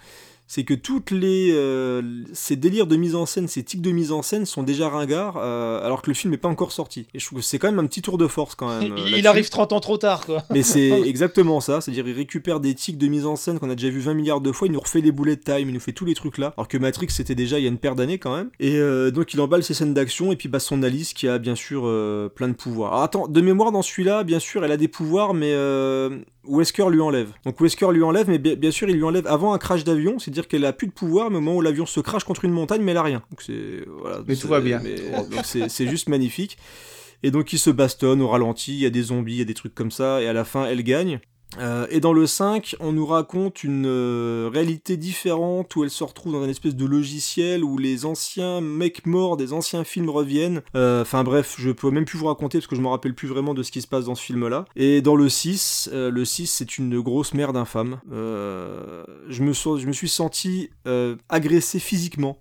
[0.54, 2.02] C'est que toutes les euh,
[2.34, 5.38] ces délires de mise en scène, ces tics de mise en scène sont déjà ringards
[5.38, 7.06] euh, alors que le film n'est pas encore sorti.
[7.14, 8.92] Et je trouve que c'est quand même un petit tour de force quand même.
[8.98, 10.42] euh, Il, arrive 30 ans trop tard, quoi.
[10.50, 13.74] Mais c'est exactement ça, c'est-à-dire il récupère des tics de mise en scène qu'on a
[13.74, 15.94] déjà vu 20 milliards de fois, il nous refait les bullet time, il nous fait
[15.94, 18.18] tous les trucs là, alors que Matrix c'était déjà il y a une paire d'années
[18.18, 18.50] quand même.
[18.60, 21.38] Et euh, donc il emballe ses scènes d'action et puis bah son Alice qui a
[21.38, 22.92] bien sûr euh, plein de pouvoirs.
[22.92, 26.88] Alors attends, de mémoire dans celui-là, bien sûr elle a des pouvoirs mais euh, Wesker
[26.90, 27.32] lui enlève?
[27.44, 30.18] Donc Wesker lui enlève mais bien, bien sûr il lui enlève avant un crash d'avion,
[30.18, 32.52] c'est-à-dire qu'elle a plus de pouvoir mais au moment où l'avion se crache contre une
[32.52, 33.22] montagne mais elle a rien.
[33.30, 34.80] Donc c'est voilà, Mais tout va bien.
[35.44, 36.58] c'est c'est juste magnifique.
[37.22, 39.44] Et donc ils se bastonnent au ralenti, il y a des zombies, il y a
[39.44, 41.20] des trucs comme ça, et à la fin elle gagne.
[41.58, 46.04] Euh, et dans le 5, on nous raconte une euh, réalité différente où elle se
[46.04, 50.62] retrouve dans un espèce de logiciel où les anciens mecs morts des anciens films reviennent.
[50.76, 53.28] Euh, Enfin bref, je peux même plus vous raconter parce que je me rappelle plus
[53.28, 54.64] vraiment de ce qui se passe dans ce film-là.
[54.76, 58.00] Et dans le 6, euh, le 6 c'est une grosse merde infâme.
[58.10, 60.70] Je, me suis senti
[61.28, 62.38] agressé physiquement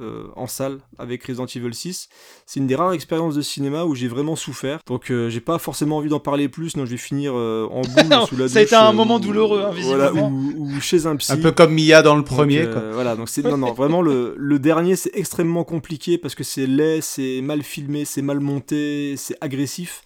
[0.00, 2.08] euh, en salle avec Resident Evil 6.
[2.46, 4.80] C'est une des rares expériences de cinéma où j'ai vraiment souffert.
[4.86, 7.82] Donc euh, j'ai pas forcément envie d'en parler plus, non je vais finir euh, en
[7.82, 8.52] boule sous la douche.
[8.52, 10.28] Ça a été un euh, moment ou- douloureux, hein, voilà, visiblement.
[10.28, 11.32] ou, ou chez un psy.
[11.32, 12.82] Un peu comme Mia dans le Donc, premier, euh, quoi.
[12.92, 16.66] Voilà, donc c'est non non vraiment le, le dernier c'est extrêmement compliqué parce que c'est
[16.66, 20.02] laid, c'est mal filmé, c'est mal monté, c'est agressif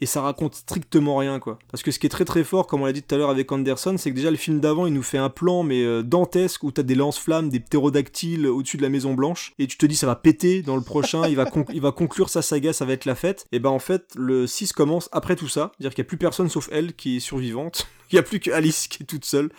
[0.00, 1.58] et ça raconte strictement rien quoi.
[1.70, 3.30] Parce que ce qui est très très fort, comme on l'a dit tout à l'heure
[3.30, 6.02] avec Anderson, c'est que déjà le film d'avant il nous fait un plan mais euh,
[6.02, 9.86] dantesque où t'as des lance-flammes, des ptérodactyles au-dessus de la Maison Blanche et tu te
[9.86, 11.36] dis ça va péter dans le prochain, il
[11.80, 13.46] va conclure sa saga, ça va être la fête.
[13.52, 16.16] Et ben en fait le 6 commence après tout ça, c'est-à-dire qu'il y a plus
[16.16, 17.86] personne sauf elle qui est survivante.
[18.12, 19.50] Il y a plus que Alice qui est toute seule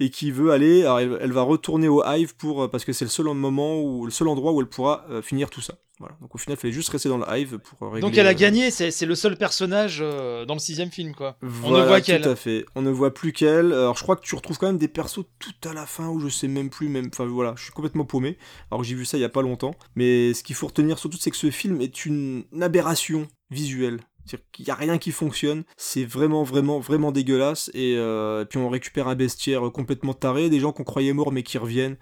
[0.00, 0.82] et qui veut aller.
[0.82, 3.80] Alors elle, elle va retourner au Hive pour euh, parce que c'est le seul moment
[3.80, 5.74] où le seul endroit où elle pourra euh, finir tout ça.
[6.00, 6.16] Voilà.
[6.20, 8.00] Donc au final, il fallait juste rester dans le Hive pour euh, régler.
[8.00, 11.36] Donc elle a gagné, c'est le seul personnage euh, dans le sixième film, quoi.
[11.42, 12.26] On ne voit tout qu'elle.
[12.26, 12.66] à fait.
[12.74, 13.72] On ne voit plus qu'elle.
[13.72, 16.18] Alors je crois que tu retrouves quand même des persos tout à la fin où
[16.18, 17.08] je sais même plus même.
[17.12, 18.38] Enfin voilà, je suis complètement paumé.
[18.70, 19.74] Alors que j'ai vu ça il y a pas longtemps.
[19.94, 24.00] Mais ce qu'il faut retenir surtout, c'est que ce film est une aberration visuelle.
[24.26, 27.70] C'est-à-dire qu'il n'y a rien qui fonctionne, c'est vraiment, vraiment, vraiment dégueulasse.
[27.74, 31.32] Et, euh, et puis on récupère un bestiaire complètement taré, des gens qu'on croyait morts
[31.32, 31.96] mais qui reviennent.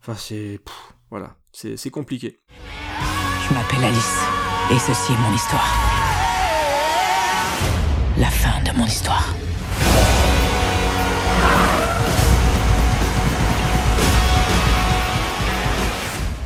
[0.00, 0.58] Enfin, c'est.
[0.64, 2.38] pff, Voilà, c'est c'est compliqué.
[3.48, 4.18] Je m'appelle Alice,
[4.72, 5.74] et ceci est mon histoire.
[8.16, 9.34] La fin de mon histoire.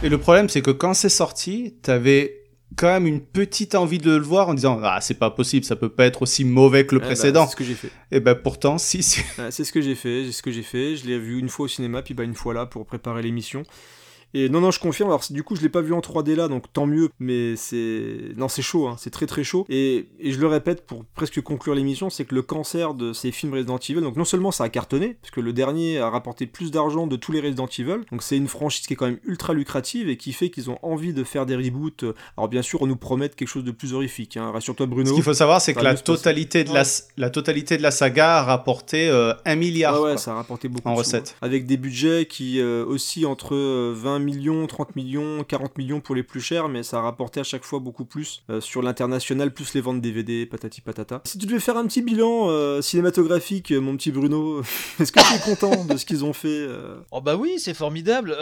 [0.02, 2.43] Et le problème, c'est que quand c'est sorti, t'avais
[2.76, 5.76] quand même une petite envie de le voir en disant ah c'est pas possible ça
[5.76, 7.90] peut pas être aussi mauvais que le Eh ben, précédent c'est ce que j'ai fait.
[8.10, 10.96] et ben pourtant si, c'est ce que j'ai fait, c'est ce que j'ai fait.
[10.96, 13.62] Je l'ai vu une fois au cinéma, puis bah une fois là pour préparer l'émission.
[14.34, 15.08] Et non, non, je confirme.
[15.08, 17.08] Alors, du coup, je l'ai pas vu en 3D là, donc tant mieux.
[17.20, 18.32] Mais c'est.
[18.36, 18.96] Non, c'est chaud, hein.
[18.98, 19.64] c'est très très chaud.
[19.68, 23.30] Et, et, je le répète pour presque conclure l'émission c'est que le cancer de ces
[23.30, 26.46] films Resident Evil, donc non seulement ça a cartonné, parce que le dernier a rapporté
[26.46, 29.20] plus d'argent de tous les Resident Evil, donc c'est une franchise qui est quand même
[29.24, 32.04] ultra lucrative et qui fait qu'ils ont envie de faire des reboots.
[32.36, 34.36] Alors, bien sûr, on nous promet quelque chose de plus horrifique.
[34.36, 34.50] Hein.
[34.50, 35.10] Rassure-toi, Bruno.
[35.10, 36.82] Ce qu'il faut savoir, c'est que la totalité, de la,
[37.16, 40.00] la totalité de la saga a rapporté euh, un milliard.
[40.00, 41.28] Ouais, ouais ça a rapporté beaucoup en de recettes.
[41.28, 46.14] Sous, avec des budgets qui euh, aussi entre 20 millions, 30 millions, 40 millions pour
[46.14, 49.52] les plus chers, mais ça a rapporté à chaque fois beaucoup plus euh, sur l'international,
[49.52, 51.22] plus les ventes DVD, patati patata.
[51.24, 54.62] Si tu devais faire un petit bilan euh, cinématographique, mon petit Bruno,
[55.00, 56.66] est-ce que tu es content de ce qu'ils ont fait
[57.10, 58.34] Oh bah oui, c'est formidable.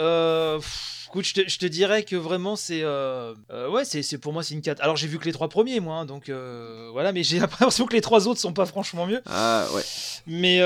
[1.13, 4.41] Écoute, je te, je te, dirais que vraiment c'est euh, euh, ouais c'est, pour moi
[4.41, 4.81] c'est une 4.
[4.81, 7.85] Alors j'ai vu que les trois premiers moi hein, donc euh, voilà mais j'ai l'impression
[7.85, 9.21] que les trois autres sont pas franchement mieux.
[9.27, 9.83] Ah ouais.
[10.25, 10.59] Mais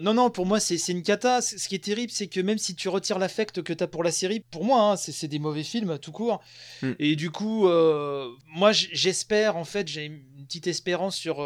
[0.00, 1.42] non non pour moi c'est, c'est une cata.
[1.42, 4.10] Ce qui est terrible c'est que même si tu retires l'affect que t'as pour la
[4.10, 6.40] série, pour moi hein, c'est, c'est des mauvais films tout court.
[6.80, 6.92] Mm.
[6.98, 7.68] Et du coup
[8.48, 11.42] moi j'espère en fait j'ai une petite espérance sur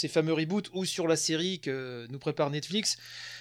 [0.00, 2.96] ces fameux reboots ou sur la série que nous prépare Netflix.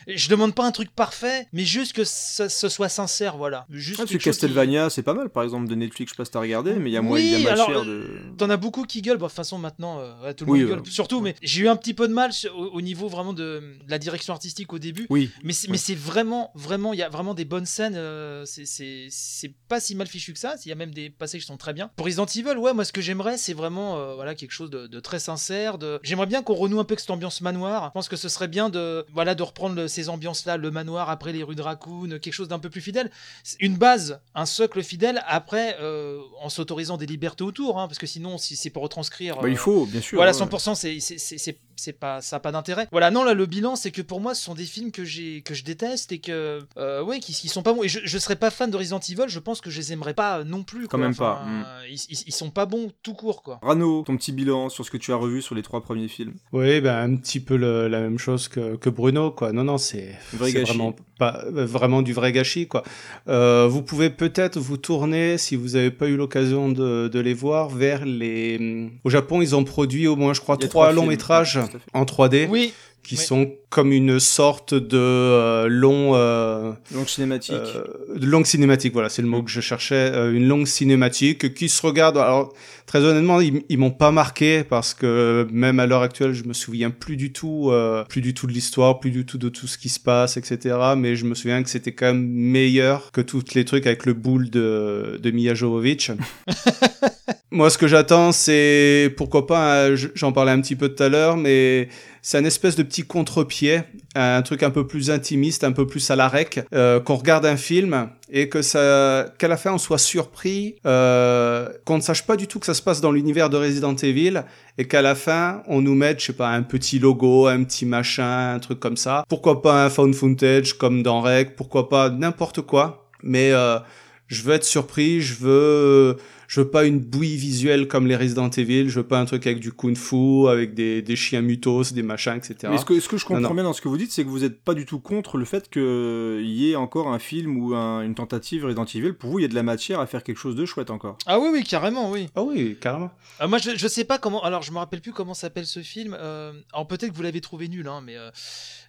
[0.07, 3.65] Je demande pas un truc parfait, mais juste que ça, ce soit sincère, voilà.
[3.69, 4.95] Juste ah, parce que Castlevania, qui...
[4.95, 6.93] c'est pas mal, par exemple, de Netflix, je sais pas si t'as regardé, mais il
[6.93, 8.05] y a oui, moyen alors, de...
[8.37, 10.69] T'en as beaucoup qui gueulent, bon, de toute façon, maintenant, euh, tout le oui, monde
[10.69, 10.75] ouais.
[10.77, 13.39] gueule, surtout, mais j'ai eu un petit peu de mal au, au niveau vraiment de,
[13.83, 15.05] de, la direction artistique au début.
[15.09, 15.29] Oui.
[15.43, 19.95] Mais c'est, vraiment, vraiment, il y a vraiment des bonnes scènes, euh, c'est, pas si
[19.95, 21.91] mal fichu que ça, il y a même des passages qui sont très bien.
[21.95, 24.87] Pour Resident Evil, ouais, moi, ce que j'aimerais, c'est vraiment, euh, voilà, quelque chose de,
[24.87, 25.99] de très sincère, de...
[26.03, 27.89] j'aimerais bien qu'on renoue un peu avec cette ambiance manoir.
[27.89, 31.31] Je pense que ce serait bien de, voilà, de reprendre ces ambiances-là, le manoir après
[31.31, 33.11] les rues de Raccoon, quelque chose d'un peu plus fidèle.
[33.59, 38.07] Une base, un socle fidèle, après, euh, en s'autorisant des libertés autour, hein, parce que
[38.07, 39.37] sinon, si c'est pour retranscrire.
[39.39, 40.17] Bah, il faut, bien sûr.
[40.17, 40.45] Voilà, ouais.
[40.45, 42.87] 100%, c'est, c'est, c'est, pas, ça n'a pas d'intérêt.
[42.91, 45.41] Voilà, non, là, le bilan, c'est que pour moi, ce sont des films que, j'ai,
[45.41, 47.83] que je déteste et que, euh, ouais, qui, qui sont pas bons.
[47.83, 50.13] Et je, je serais pas fan de Resident Evil, je pense que je les aimerais
[50.13, 50.83] pas non plus.
[50.83, 50.99] Quand quoi.
[50.99, 51.45] même Enfin, pas.
[51.45, 51.65] Mm.
[51.89, 53.59] Ils, ils, ils sont pas bons tout court, quoi.
[53.61, 56.33] Rano, ton petit bilan sur ce que tu as revu sur les trois premiers films?
[56.51, 59.51] Oui, ben, un petit peu le, la même chose que, que Bruno, quoi.
[59.51, 62.83] Non, non, c'est, vraiment pas vraiment du vrai gâchis, quoi.
[63.27, 67.33] Euh, vous pouvez peut-être vous tourner, si vous n'avez pas eu l'occasion de, de les
[67.35, 68.89] voir, vers les.
[69.03, 71.11] Au Japon, ils ont produit au moins, je crois, trois trois longs films.
[71.11, 71.59] métrages
[71.93, 72.47] en 3D.
[72.49, 72.73] Oui.
[73.01, 73.21] Qui Oui.
[73.23, 76.11] sont comme une sorte de euh, long.
[76.15, 77.55] euh, Donc cinématique.
[77.55, 77.83] euh,
[78.15, 81.69] de longue cinématique, voilà, c'est le mot que je cherchais, euh, une longue cinématique qui
[81.69, 82.17] se regarde.
[82.17, 82.53] Alors,
[82.85, 86.53] très honnêtement, ils, ils m'ont pas marqué parce que même à l'heure actuelle, je me
[86.53, 89.65] souviens plus du tout, euh, plus du tout de l'histoire, plus du tout de tout
[89.65, 90.75] ce qui se passe, etc.
[90.95, 94.13] Mais je me souviens que c'était quand même meilleur que tous les trucs avec le
[94.13, 96.11] boule de, de Mia Jovovich.
[97.51, 99.87] Moi, ce que j'attends, c'est pourquoi pas.
[99.87, 101.89] hein, J'en parlais un petit peu tout à l'heure, mais
[102.29, 103.81] c'est un espèce de petit contre-pied,
[104.13, 107.43] un truc un peu plus intimiste, un peu plus à la rec, euh, qu'on regarde
[107.43, 112.27] un film et que ça, qu'à la fin on soit surpris, euh, qu'on ne sache
[112.27, 114.43] pas du tout que ça se passe dans l'univers de Resident Evil
[114.77, 117.87] et qu'à la fin on nous mette, je sais pas, un petit logo, un petit
[117.87, 119.23] machin, un truc comme ça.
[119.27, 123.79] Pourquoi pas un found footage comme dans Rec, pourquoi pas n'importe quoi, mais euh,
[124.27, 126.17] je veux être surpris, je veux
[126.51, 129.45] je veux pas une bouillie visuelle comme les Resident Evil, je veux pas un truc
[129.45, 132.55] avec du kung-fu, avec des, des chiens mutos, des machins, etc.
[132.71, 133.53] Mais ce que, ce que je comprends Non, non.
[133.53, 135.45] bien dans ce que vous dites, c'est que vous n'êtes pas du tout contre le
[135.45, 139.13] fait qu'il y ait encore un film ou un- une tentative Resident Evil.
[139.13, 141.19] Pour vous, il y a de la matière à faire quelque chose de chouette encore.
[141.27, 142.29] Ah oui, oui, carrément, oui.
[142.35, 143.11] Ah oui, carrément.
[143.41, 144.43] Euh, moi, je, je sais pas comment.
[144.43, 146.17] Alors, je me rappelle plus comment s'appelle ce film.
[146.19, 148.31] Euh, alors, peut-être que vous l'avez trouvé nul, hein, mais euh,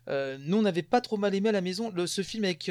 [0.08, 1.92] euh, nous, on n'avait pas trop mal aimé à la maison.
[1.94, 2.70] Le, ce film avec.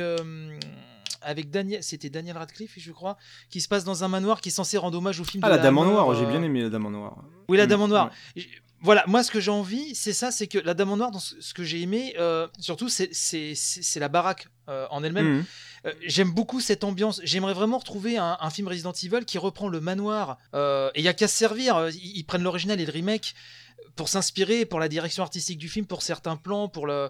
[1.21, 3.17] Avec Daniel, c'était Daniel Radcliffe, je crois,
[3.49, 5.55] qui se passe dans un manoir qui est censé rendre hommage au film Ah, de
[5.55, 7.17] la Dame en Noir, j'ai euh, bien aimé la Dame en Noir.
[7.47, 8.11] Oui, la Mm, Dame en Noir.
[8.35, 8.45] ouais.
[8.81, 11.19] Voilà, moi, ce que j'ai envie, c'est ça, c'est que la Dame en Noir, dans
[11.19, 13.09] ce, que j'ai aimé, euh, surtout, c'est-
[13.99, 15.43] la baraque euh, en elle-même.
[15.85, 17.19] Euh, J'aime beaucoup cette ambiance.
[17.25, 20.37] J'aimerais vraiment retrouver un, un film Resident Evil qui reprend le manoir.
[20.53, 21.89] Et il y a qu'à se servir.
[21.89, 23.35] Ils, ils prennent l'original et le remake
[23.99, 27.09] pour s'inspirer pour la direction artistique du film, pour certains plans, pour le,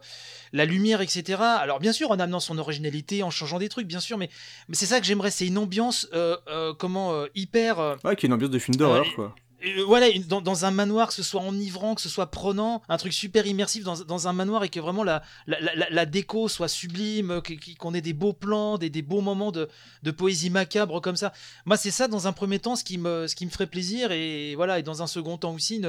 [0.54, 1.38] la lumière, etc.
[1.40, 4.28] Alors bien sûr, en amenant son originalité, en changeant des trucs, bien sûr, mais,
[4.68, 5.30] mais c'est ça que j'aimerais.
[5.30, 7.98] C'est une ambiance, euh, euh, comment, euh, hyper.
[8.04, 9.36] Ouais, qui est une ambiance de film d'horreur, quoi.
[9.66, 12.98] Euh, voilà, dans, dans un manoir, que ce soit enivrant, que ce soit prenant, un
[12.98, 16.68] truc super immersif dans, dans un manoir et que vraiment la, la, la- déco soit
[16.68, 17.42] sublime,
[17.78, 19.68] qu'on ait des beaux plans, des, des beaux moments de,
[20.04, 21.34] de poésie macabre comme ça.
[21.66, 24.12] Moi, c'est ça dans un premier temps ce qui me, ce qui me ferait plaisir
[24.12, 25.82] et voilà, et dans un second temps aussi,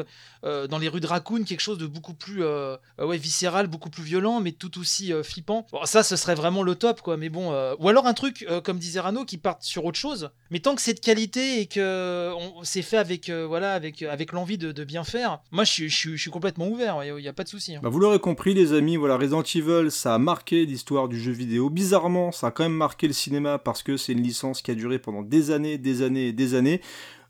[0.45, 3.91] euh, dans les rues de Raccoon, quelque chose de beaucoup plus euh, ouais, viscéral, beaucoup
[3.91, 5.67] plus violent, mais tout aussi flippant.
[5.73, 7.17] Bon, ça, ce serait vraiment le top, quoi.
[7.17, 10.61] Mais bon, ou alors un truc, comme disait Rano, qui parte sur autre chose, mais
[10.61, 12.33] tant que c'est de qualité et que
[12.63, 16.69] c'est fait avec, voilà, voilà, avec, l'envie de, bien faire, moi je, je suis complètement
[16.69, 17.77] ouvert, il n'y a, pas de souci.
[17.77, 17.81] hein.
[17.83, 21.33] Bah, vous l'aurez compris, les amis, voilà, Resident Evil, ça a marqué l'histoire du jeu
[21.33, 21.71] vidéo.
[21.71, 24.75] Bizarrement, ça a quand même marqué le cinéma parce que c'est une licence qui a
[24.75, 26.81] duré pendant des années, des années et des années.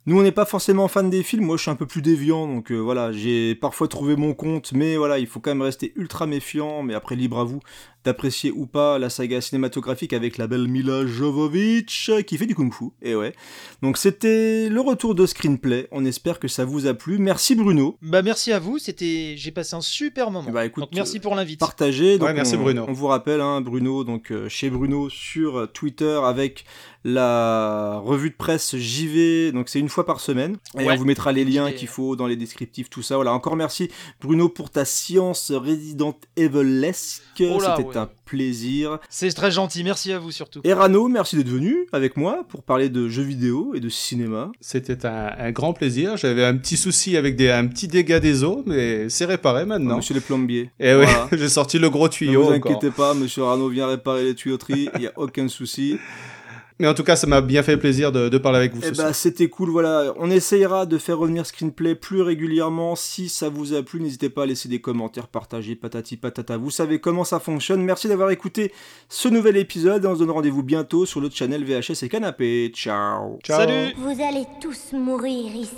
[0.06, 1.44] Nous, on n'est pas forcément fan des films.
[1.44, 4.72] Moi, je suis un peu plus déviant, donc euh, voilà, j'ai parfois trouvé mon compte,
[4.72, 6.82] mais voilà, il faut quand même rester ultra méfiant.
[6.82, 7.60] Mais après, libre à vous
[8.04, 12.86] d'apprécier ou pas la saga cinématographique avec la belle Mila Jovovich qui fait du kung-fu.
[13.02, 13.34] Et ouais.
[13.82, 15.88] Donc, c'était le retour de screenplay.
[15.92, 17.18] On espère que ça vous a plu.
[17.18, 17.98] Merci Bruno.
[18.02, 20.50] Bah merci à vous, c'était, j'ai passé un super moment.
[20.50, 21.60] Bah, écoute, Donc merci pour l'invite.
[21.60, 22.84] Donc Ouais, merci, on, Bruno.
[22.88, 26.64] On vous rappelle, hein, Bruno, donc euh, chez Bruno sur Twitter avec
[27.04, 29.52] la revue de presse JV.
[29.52, 30.56] Donc c'est une fois par semaine.
[30.78, 30.92] Et Ouais.
[30.94, 33.16] on vous mettra les liens qu'il faut dans les descriptifs, tout ça.
[33.16, 33.32] Voilà.
[33.32, 37.22] Encore merci Bruno pour ta science Resident Evilesque.
[37.40, 37.89] Oh là, C'était ouais.
[37.96, 38.98] Un plaisir.
[39.08, 40.60] C'est très gentil, merci à vous surtout.
[40.64, 44.50] Et Rano, merci d'être venu avec moi pour parler de jeux vidéo et de cinéma.
[44.60, 46.16] C'était un, un grand plaisir.
[46.16, 49.96] J'avais un petit souci avec des, un petit dégât des eaux, mais c'est réparé maintenant.
[49.96, 50.70] Monsieur le plombier.
[50.78, 51.28] Et oui, Voilà.
[51.32, 52.42] j'ai sorti le gros Ne tuyau.
[52.44, 52.72] vous encore.
[52.72, 54.88] inquiétez pas, Monsieur Rano vient réparer les tuyauteries.
[54.94, 55.98] Il n'y a aucun souci.
[56.80, 58.90] Mais en tout cas, ça m'a bien fait plaisir de, de parler avec vous Eh
[58.92, 60.14] bah, c'était cool, voilà.
[60.16, 62.96] On essayera de faire revenir Screenplay plus régulièrement.
[62.96, 66.56] Si ça vous a plu, n'hésitez pas à laisser des commentaires, partager, patati patata.
[66.56, 67.82] Vous savez comment ça fonctionne.
[67.82, 68.72] Merci d'avoir écouté
[69.10, 70.06] ce nouvel épisode.
[70.06, 72.72] On se donne rendez-vous bientôt sur le channel VHS et Canapé.
[72.74, 73.38] Ciao.
[73.46, 75.74] Salut Vous allez tous mourir ici.